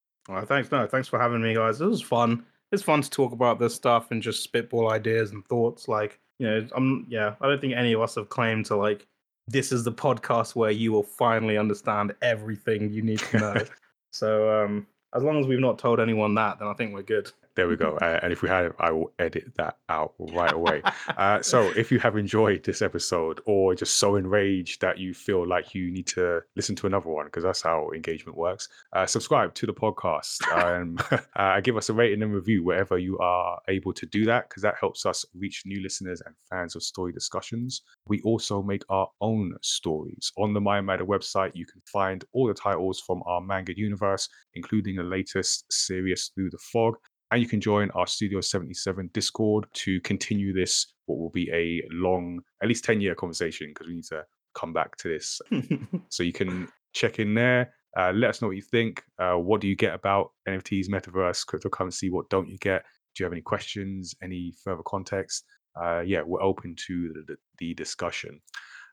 Thanks. 0.45 0.71
No, 0.71 0.87
thanks 0.87 1.09
for 1.09 1.19
having 1.19 1.41
me, 1.41 1.55
guys. 1.55 1.81
It 1.81 1.87
was 1.87 2.03
fun 2.03 2.45
it's 2.73 2.83
fun 2.83 3.03
to 3.03 3.11
talk 3.11 3.33
about 3.33 3.59
this 3.59 3.75
stuff 3.75 4.11
and 4.11 4.23
just 4.23 4.43
spitball 4.43 4.91
ideas 4.91 5.31
and 5.31 5.47
thoughts. 5.47 5.89
Like, 5.89 6.21
you 6.39 6.49
know, 6.49 6.67
I'm 6.75 7.07
yeah, 7.09 7.35
I 7.41 7.47
don't 7.47 7.61
think 7.61 7.75
any 7.75 7.93
of 7.93 8.01
us 8.01 8.15
have 8.17 8.29
claimed 8.29 8.67
to 8.67 8.77
like 8.77 9.07
this 9.47 9.73
is 9.73 9.85
the 9.85 9.93
podcast 9.93 10.55
where 10.55 10.71
you 10.71 10.93
will 10.93 11.03
finally 11.03 11.57
understand 11.57 12.15
everything 12.21 12.93
you 12.93 13.03
need 13.03 13.21
to 13.21 13.39
know. 13.39 13.57
so 14.13 14.63
um 14.63 14.87
as 15.15 15.23
long 15.23 15.41
as 15.41 15.47
we've 15.47 15.59
not 15.59 15.79
told 15.79 16.01
anyone 16.01 16.35
that, 16.35 16.59
then 16.59 16.69
I 16.69 16.75
think 16.75 16.93
we're 16.93 17.03
good. 17.03 17.33
There 17.59 17.67
we 17.67 17.75
go. 17.75 17.99
Uh, 18.09 18.21
and 18.23 18.33
if 18.33 18.43
we 18.43 18.49
had, 18.49 18.73
I 18.79 18.93
will 18.93 19.13
edit 19.19 19.53
that 19.57 19.79
out 19.89 20.15
right 20.19 20.53
away. 20.53 20.83
uh, 21.17 21.43
so 21.43 21.63
if 21.77 21.91
you 21.91 21.99
have 21.99 22.17
enjoyed 22.17 22.63
this 22.63 22.81
episode 22.81 23.41
or 23.45 23.75
just 23.75 23.97
so 23.97 24.15
enraged 24.15 24.81
that 24.83 24.99
you 24.99 25.13
feel 25.13 25.47
like 25.47 25.75
you 25.75 25.91
need 25.91 26.07
to 26.09 26.41
listen 26.55 26.77
to 26.77 26.87
another 26.87 27.09
one, 27.09 27.27
because 27.27 27.43
that's 27.43 27.61
how 27.61 27.91
engagement 27.93 28.39
works, 28.39 28.69
uh, 28.93 29.05
subscribe 29.05 29.53
to 29.55 29.67
the 29.67 29.75
podcast. 29.75 30.39
Um, 30.69 30.99
uh, 31.37 31.61
give 31.61 31.77
us 31.77 31.89
a 31.89 31.93
rating 31.93 32.23
and 32.23 32.33
review 32.33 32.63
wherever 32.65 32.99
you 32.99 33.19
are 33.19 33.59
able 33.69 33.93
to 33.95 34.07
do 34.07 34.25
that, 34.27 34.49
because 34.49 34.63
that 34.63 34.77
helps 34.81 35.07
us 35.07 35.25
reach 35.35 35.63
new 35.67 35.83
listeners 35.83 36.21
and 36.25 36.35
fans 36.51 36.77
of 36.77 36.83
story 36.83 37.13
discussions. 37.13 37.83
We 38.07 38.21
also 38.23 38.63
make 38.63 38.83
our 38.89 39.09
own 39.21 39.55
stories. 39.63 40.33
On 40.37 40.53
the 40.53 40.61
Mayamada 40.61 41.03
website, 41.03 41.53
you 41.55 41.67
can 41.67 41.81
find 41.87 42.25
all 42.33 42.47
the 42.47 42.55
titles 42.55 43.01
from 43.01 43.23
our 43.27 43.41
manga 43.41 43.77
universe, 43.77 44.29
including 44.55 44.97
the 44.97 45.03
latest 45.03 45.65
Sirius 45.71 46.31
Through 46.35 46.51
the 46.51 46.59
Fog 46.59 46.97
and 47.31 47.43
you 47.43 47.49
can 47.49 47.61
join 47.61 47.91
our 47.91 48.07
Studio 48.07 48.41
77 48.41 49.11
Discord 49.13 49.67
to 49.75 50.01
continue 50.01 50.53
this, 50.53 50.95
what 51.07 51.19
will 51.19 51.31
be 51.31 51.51
a 51.53 51.83
long, 51.91 52.41
at 52.63 52.69
least 52.69 52.85
10 52.85 53.01
year 53.01 53.15
conversation, 53.15 53.69
because 53.69 53.89
we 53.89 53.97
need 53.97 54.05
to 54.05 54.25
come 54.55 54.73
back 54.73 54.97
to 54.97 55.09
this. 55.09 55.41
so 56.09 56.23
you 56.23 56.33
can 56.33 56.69
check 56.95 57.19
in 57.19 57.35
there. 57.35 57.75
Uh, 57.97 58.13
let 58.13 58.31
us 58.31 58.43
know 58.43 58.49
what 58.49 58.57
you 58.57 58.63
think. 58.63 59.03
Uh, 59.19 59.35
what 59.35 59.61
do 59.61 59.69
you 59.69 59.77
get 59.77 59.95
about 59.95 60.33
NFTs, 60.49 60.89
metaverse, 60.89 61.45
cryptocurrency? 61.47 62.11
What 62.11 62.29
don't 62.31 62.49
you 62.49 62.59
get? 62.59 62.85
Do 63.15 63.23
you 63.23 63.25
have 63.25 63.33
any 63.33 63.43
questions, 63.43 64.15
any 64.23 64.53
further 64.63 64.83
context? 64.87 65.45
Uh, 65.81 66.01
yeah, 66.01 66.23
we're 66.25 66.43
open 66.43 66.75
to 66.87 67.25
the, 67.27 67.37
the 67.59 67.75
discussion. 67.75 68.41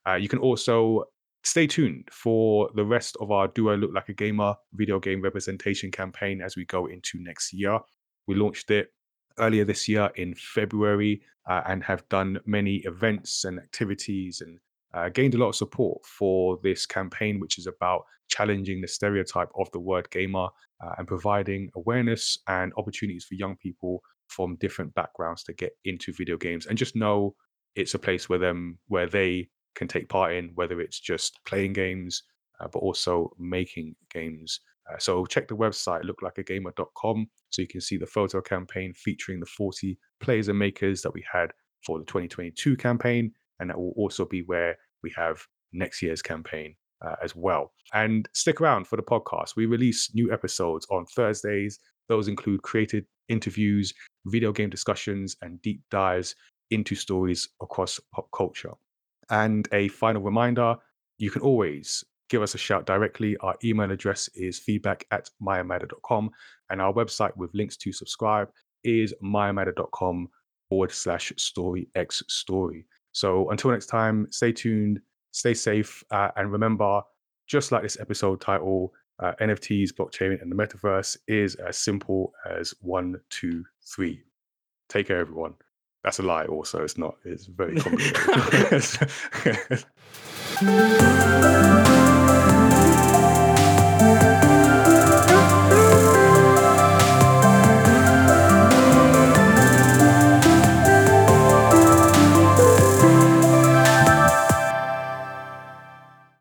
Uh, 0.07 0.15
you 0.15 0.27
can 0.27 0.39
also 0.39 1.05
stay 1.43 1.67
tuned 1.67 2.09
for 2.11 2.69
the 2.75 2.83
rest 2.83 3.15
of 3.21 3.31
our 3.31 3.47
Do 3.47 3.69
I 3.69 3.75
Look 3.75 3.91
Like 3.93 4.09
a 4.09 4.13
Gamer 4.13 4.55
video 4.73 4.99
game 4.99 5.21
representation 5.21 5.91
campaign 5.91 6.41
as 6.41 6.55
we 6.55 6.65
go 6.65 6.87
into 6.87 7.19
next 7.19 7.53
year. 7.53 7.79
We 8.27 8.35
launched 8.35 8.71
it 8.71 8.89
earlier 9.39 9.65
this 9.65 9.87
year 9.87 10.11
in 10.15 10.33
February 10.35 11.21
uh, 11.49 11.61
and 11.67 11.83
have 11.83 12.07
done 12.09 12.39
many 12.45 12.77
events 12.85 13.43
and 13.43 13.59
activities 13.59 14.41
and 14.41 14.59
uh, 14.93 15.09
gained 15.09 15.35
a 15.35 15.37
lot 15.37 15.49
of 15.49 15.55
support 15.55 16.05
for 16.05 16.57
this 16.63 16.85
campaign, 16.85 17.39
which 17.39 17.57
is 17.57 17.67
about 17.67 18.03
challenging 18.29 18.81
the 18.81 18.87
stereotype 18.87 19.49
of 19.59 19.69
the 19.71 19.79
word 19.79 20.09
gamer 20.09 20.47
uh, 20.83 20.93
and 20.97 21.07
providing 21.07 21.69
awareness 21.75 22.39
and 22.47 22.73
opportunities 22.77 23.25
for 23.25 23.35
young 23.35 23.55
people 23.57 24.01
from 24.27 24.55
different 24.55 24.93
backgrounds 24.95 25.43
to 25.43 25.53
get 25.53 25.73
into 25.83 26.11
video 26.13 26.37
games 26.37 26.65
and 26.65 26.77
just 26.77 26.95
know 26.95 27.35
it's 27.75 27.93
a 27.93 27.99
place 27.99 28.27
where 28.27 28.39
them 28.39 28.79
where 28.87 29.05
they 29.05 29.47
can 29.75 29.87
take 29.87 30.09
part 30.09 30.33
in, 30.33 30.51
whether 30.55 30.79
it's 30.79 30.99
just 30.99 31.39
playing 31.45 31.73
games, 31.73 32.23
uh, 32.59 32.67
but 32.71 32.79
also 32.79 33.31
making 33.37 33.95
games 34.11 34.61
uh, 34.91 34.97
so 34.99 35.25
check 35.25 35.47
the 35.47 35.55
website 35.55 36.03
looklikeagamer.com 36.03 37.27
so 37.49 37.61
you 37.61 37.67
can 37.67 37.81
see 37.81 37.97
the 37.97 38.05
photo 38.05 38.41
campaign 38.41 38.93
featuring 38.93 39.39
the 39.39 39.45
40 39.45 39.97
players 40.19 40.47
and 40.47 40.59
makers 40.59 41.01
that 41.01 41.13
we 41.13 41.23
had 41.31 41.51
for 41.85 41.99
the 41.99 42.05
2022 42.05 42.77
campaign. 42.77 43.31
And 43.59 43.69
that 43.69 43.77
will 43.77 43.93
also 43.95 44.25
be 44.25 44.41
where 44.41 44.77
we 45.01 45.11
have 45.15 45.39
next 45.73 46.01
year's 46.01 46.21
campaign 46.21 46.75
uh, 47.05 47.15
as 47.23 47.35
well. 47.35 47.71
And 47.93 48.27
stick 48.33 48.61
around 48.61 48.87
for 48.87 48.97
the 48.97 49.03
podcast. 49.03 49.55
We 49.55 49.65
release 49.65 50.13
new 50.13 50.31
episodes 50.31 50.85
on 50.91 51.05
Thursdays. 51.05 51.79
Those 52.09 52.27
include 52.27 52.61
created 52.61 53.05
interviews, 53.29 53.93
video 54.25 54.51
game 54.51 54.69
discussions, 54.69 55.35
and 55.41 55.61
deep 55.61 55.81
dives 55.89 56.35
into 56.71 56.95
stories 56.95 57.47
across 57.61 57.99
pop 58.13 58.27
culture. 58.35 58.73
And 59.29 59.67
a 59.71 59.87
final 59.87 60.21
reminder 60.21 60.75
you 61.17 61.31
can 61.31 61.41
always 61.41 62.03
give 62.29 62.41
us 62.41 62.55
a 62.55 62.57
shout 62.57 62.85
directly. 62.85 63.37
Our 63.37 63.55
email 63.63 63.91
address 63.91 64.29
is 64.35 64.59
feedback 64.59 65.05
at 65.11 65.29
mayamada.com, 65.41 66.29
and 66.69 66.81
our 66.81 66.93
website 66.93 67.35
with 67.37 67.53
links 67.53 67.77
to 67.77 67.91
subscribe 67.91 68.49
is 68.83 69.13
mayamada.com 69.23 70.29
forward 70.69 70.91
slash 70.91 71.31
story 71.37 71.87
x 71.95 72.23
story. 72.27 72.85
So 73.11 73.49
until 73.49 73.71
next 73.71 73.87
time, 73.87 74.27
stay 74.31 74.51
tuned, 74.51 74.99
stay 75.31 75.53
safe, 75.53 76.03
uh, 76.11 76.31
and 76.35 76.51
remember, 76.51 77.01
just 77.47 77.71
like 77.71 77.83
this 77.83 77.99
episode 77.99 78.41
title, 78.41 78.93
uh, 79.19 79.33
NFTs, 79.39 79.93
blockchain, 79.93 80.41
and 80.41 80.51
the 80.51 80.55
metaverse 80.55 81.17
is 81.27 81.55
as 81.55 81.77
simple 81.77 82.33
as 82.49 82.73
one, 82.81 83.15
two, 83.29 83.63
three. 83.85 84.21
Take 84.89 85.07
care, 85.07 85.19
everyone. 85.19 85.53
That's 86.03 86.19
a 86.19 86.23
lie, 86.23 86.45
also. 86.45 86.83
It's 86.83 86.97
not, 86.97 87.15
it's 87.23 87.45
very 87.45 87.75
complicated. 87.79 88.83